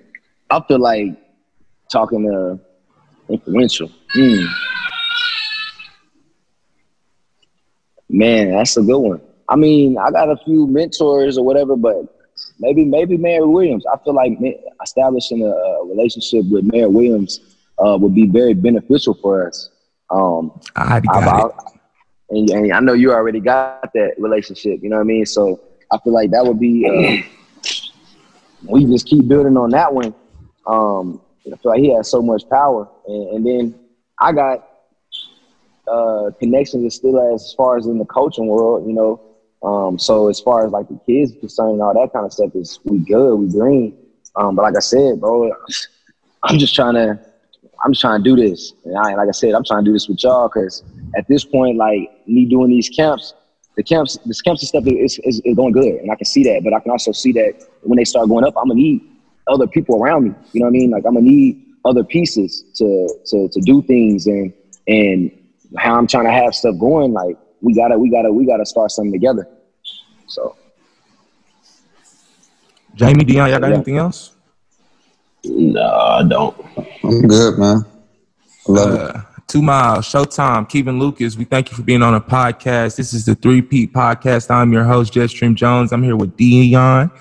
I 0.49 0.61
feel 0.67 0.79
like 0.79 1.17
talking 1.91 2.23
to 2.23 2.59
influential. 3.29 3.89
Hmm. 4.13 4.45
Man, 8.09 8.51
that's 8.51 8.77
a 8.77 8.81
good 8.81 8.99
one. 8.99 9.21
I 9.49 9.55
mean, 9.55 9.97
I 9.97 10.11
got 10.11 10.29
a 10.29 10.37
few 10.45 10.67
mentors 10.67 11.37
or 11.37 11.45
whatever, 11.45 11.75
but 11.75 12.22
maybe 12.59 12.85
maybe 12.85 13.17
Mayor 13.17 13.47
Williams. 13.47 13.85
I 13.91 13.97
feel 14.03 14.13
like 14.13 14.37
establishing 14.81 15.43
a, 15.43 15.85
relationship 15.85 16.45
with 16.49 16.65
Mayor 16.65 16.89
Williams 16.89 17.39
uh, 17.83 17.97
would 17.99 18.15
be 18.15 18.27
very 18.27 18.53
beneficial 18.53 19.13
for 19.15 19.47
us. 19.47 19.69
Um, 20.09 20.59
I 20.75 20.99
got 20.99 21.49
it. 21.49 21.55
And, 22.29 22.49
and, 22.49 22.73
I 22.73 22.79
know 22.79 22.93
you 22.93 23.11
already 23.11 23.39
got 23.39 23.93
that 23.93 24.15
relationship. 24.17 24.81
You 24.81 24.89
know 24.89 24.97
what 24.97 25.03
I 25.03 25.05
mean? 25.05 25.25
So 25.25 25.61
I 25.91 25.97
feel 25.99 26.13
like 26.13 26.31
that 26.31 26.45
would 26.45 26.59
be. 26.59 26.87
Uh, 26.87 27.27
we 28.65 28.85
just 28.85 29.07
keep 29.07 29.27
building 29.27 29.57
on 29.57 29.71
that 29.71 29.93
one. 29.93 30.13
Um, 30.65 31.21
I 31.45 31.57
feel 31.57 31.71
like 31.71 31.81
he 31.81 31.93
has 31.93 32.09
so 32.09 32.21
much 32.21 32.47
power, 32.49 32.87
and, 33.07 33.35
and 33.35 33.45
then 33.45 33.79
I 34.19 34.31
got 34.31 34.65
uh, 35.87 36.31
connections 36.39 36.95
still 36.95 37.19
as 37.33 37.53
far 37.57 37.77
as 37.77 37.87
in 37.87 37.97
the 37.97 38.05
coaching 38.05 38.47
world, 38.47 38.87
you 38.87 38.93
know. 38.93 39.21
Um, 39.63 39.97
so 39.97 40.29
as 40.29 40.39
far 40.39 40.65
as 40.65 40.71
like 40.71 40.87
the 40.89 40.99
kids 41.05 41.31
concerned, 41.39 41.81
all 41.81 41.93
that 41.93 42.11
kind 42.13 42.25
of 42.25 42.33
stuff 42.33 42.51
is 42.55 42.79
we 42.83 42.99
good, 42.99 43.35
we 43.35 43.49
green. 43.49 43.97
Um, 44.35 44.55
but 44.55 44.63
like 44.63 44.75
I 44.75 44.81
said, 44.81 45.19
bro, 45.19 45.51
I'm 46.43 46.59
just 46.59 46.75
trying 46.75 46.95
to, 46.95 47.19
I'm 47.83 47.93
just 47.93 48.01
trying 48.01 48.21
to 48.21 48.29
do 48.29 48.35
this. 48.35 48.73
And 48.83 48.97
I, 48.97 49.15
like 49.15 49.29
I 49.29 49.31
said, 49.31 49.53
I'm 49.53 49.63
trying 49.63 49.85
to 49.85 49.89
do 49.89 49.93
this 49.93 50.07
with 50.07 50.21
y'all 50.23 50.49
because 50.49 50.83
at 51.15 51.27
this 51.27 51.45
point, 51.45 51.77
like 51.77 52.27
me 52.27 52.45
doing 52.45 52.69
these 52.69 52.89
camps, 52.89 53.33
the 53.75 53.83
camps, 53.83 54.17
the 54.17 54.35
camps 54.43 54.61
and 54.61 54.67
stuff 54.67 54.83
is, 54.85 55.19
is, 55.23 55.41
is 55.45 55.55
going 55.55 55.73
good, 55.73 55.95
and 55.95 56.11
I 56.11 56.15
can 56.15 56.25
see 56.25 56.43
that. 56.43 56.63
But 56.63 56.73
I 56.73 56.79
can 56.79 56.91
also 56.91 57.11
see 57.11 57.31
that 57.33 57.65
when 57.81 57.97
they 57.97 58.03
start 58.03 58.29
going 58.29 58.45
up, 58.45 58.55
I'm 58.57 58.67
gonna 58.67 58.75
need 58.75 59.01
other 59.47 59.67
people 59.67 60.01
around 60.01 60.25
me. 60.25 60.35
You 60.51 60.61
know 60.61 60.65
what 60.65 60.71
I 60.71 60.73
mean? 60.73 60.91
Like 60.91 61.05
I'm 61.05 61.15
gonna 61.15 61.25
need 61.25 61.65
other 61.85 62.03
pieces 62.03 62.63
to 62.75 63.09
to 63.27 63.49
to 63.49 63.61
do 63.61 63.81
things 63.83 64.27
and 64.27 64.53
and 64.87 65.31
how 65.77 65.95
I'm 65.95 66.07
trying 66.07 66.25
to 66.25 66.31
have 66.31 66.53
stuff 66.53 66.75
going. 66.79 67.13
Like 67.13 67.37
we 67.63 67.73
gotta 67.73 67.97
we 67.97 68.09
gotta 68.09 68.31
we 68.31 68.45
gotta 68.45 68.65
start 68.65 68.91
something 68.91 69.11
together. 69.11 69.47
So. 70.27 70.55
Jamie 72.95 73.23
Dion, 73.23 73.49
y'all 73.49 73.59
got 73.59 73.69
yeah. 73.69 73.75
anything 73.75 73.97
else? 73.97 74.35
No, 75.45 75.81
I 75.81 76.23
don't. 76.23 76.55
I'm 77.03 77.21
good, 77.21 77.57
man. 77.57 77.85
I 78.67 78.71
love 78.71 78.99
uh, 78.99 79.19
it. 79.19 79.25
Two 79.47 79.61
Miles, 79.61 80.05
Showtime, 80.05 80.69
Keevan 80.69 80.99
Lucas. 80.99 81.35
We 81.35 81.45
thank 81.45 81.71
you 81.71 81.77
for 81.77 81.83
being 81.83 82.03
on 82.03 82.13
a 82.13 82.21
podcast. 82.21 82.97
This 82.97 83.13
is 83.13 83.25
the 83.25 83.35
Three 83.35 83.61
Peat 83.61 83.93
Podcast. 83.93 84.51
I'm 84.51 84.71
your 84.71 84.83
host, 84.83 85.13
Jetstream 85.13 85.55
Jones. 85.55 85.91
I'm 85.91 86.03
here 86.03 86.15
with 86.15 86.37
Dion, 86.37 87.11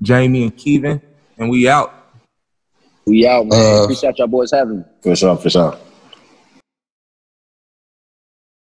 Jamie, 0.00 0.44
and 0.44 0.56
Keevan, 0.56 1.00
and 1.38 1.50
we 1.50 1.68
out. 1.68 1.92
We 3.06 3.26
out, 3.26 3.46
man. 3.46 3.80
Uh, 3.80 3.82
Appreciate 3.84 4.18
y'all 4.18 4.26
boys 4.26 4.50
having 4.52 4.78
me. 4.78 4.84
For 5.02 5.16
sure, 5.16 5.36
for 5.36 5.50
sure. 5.50 5.78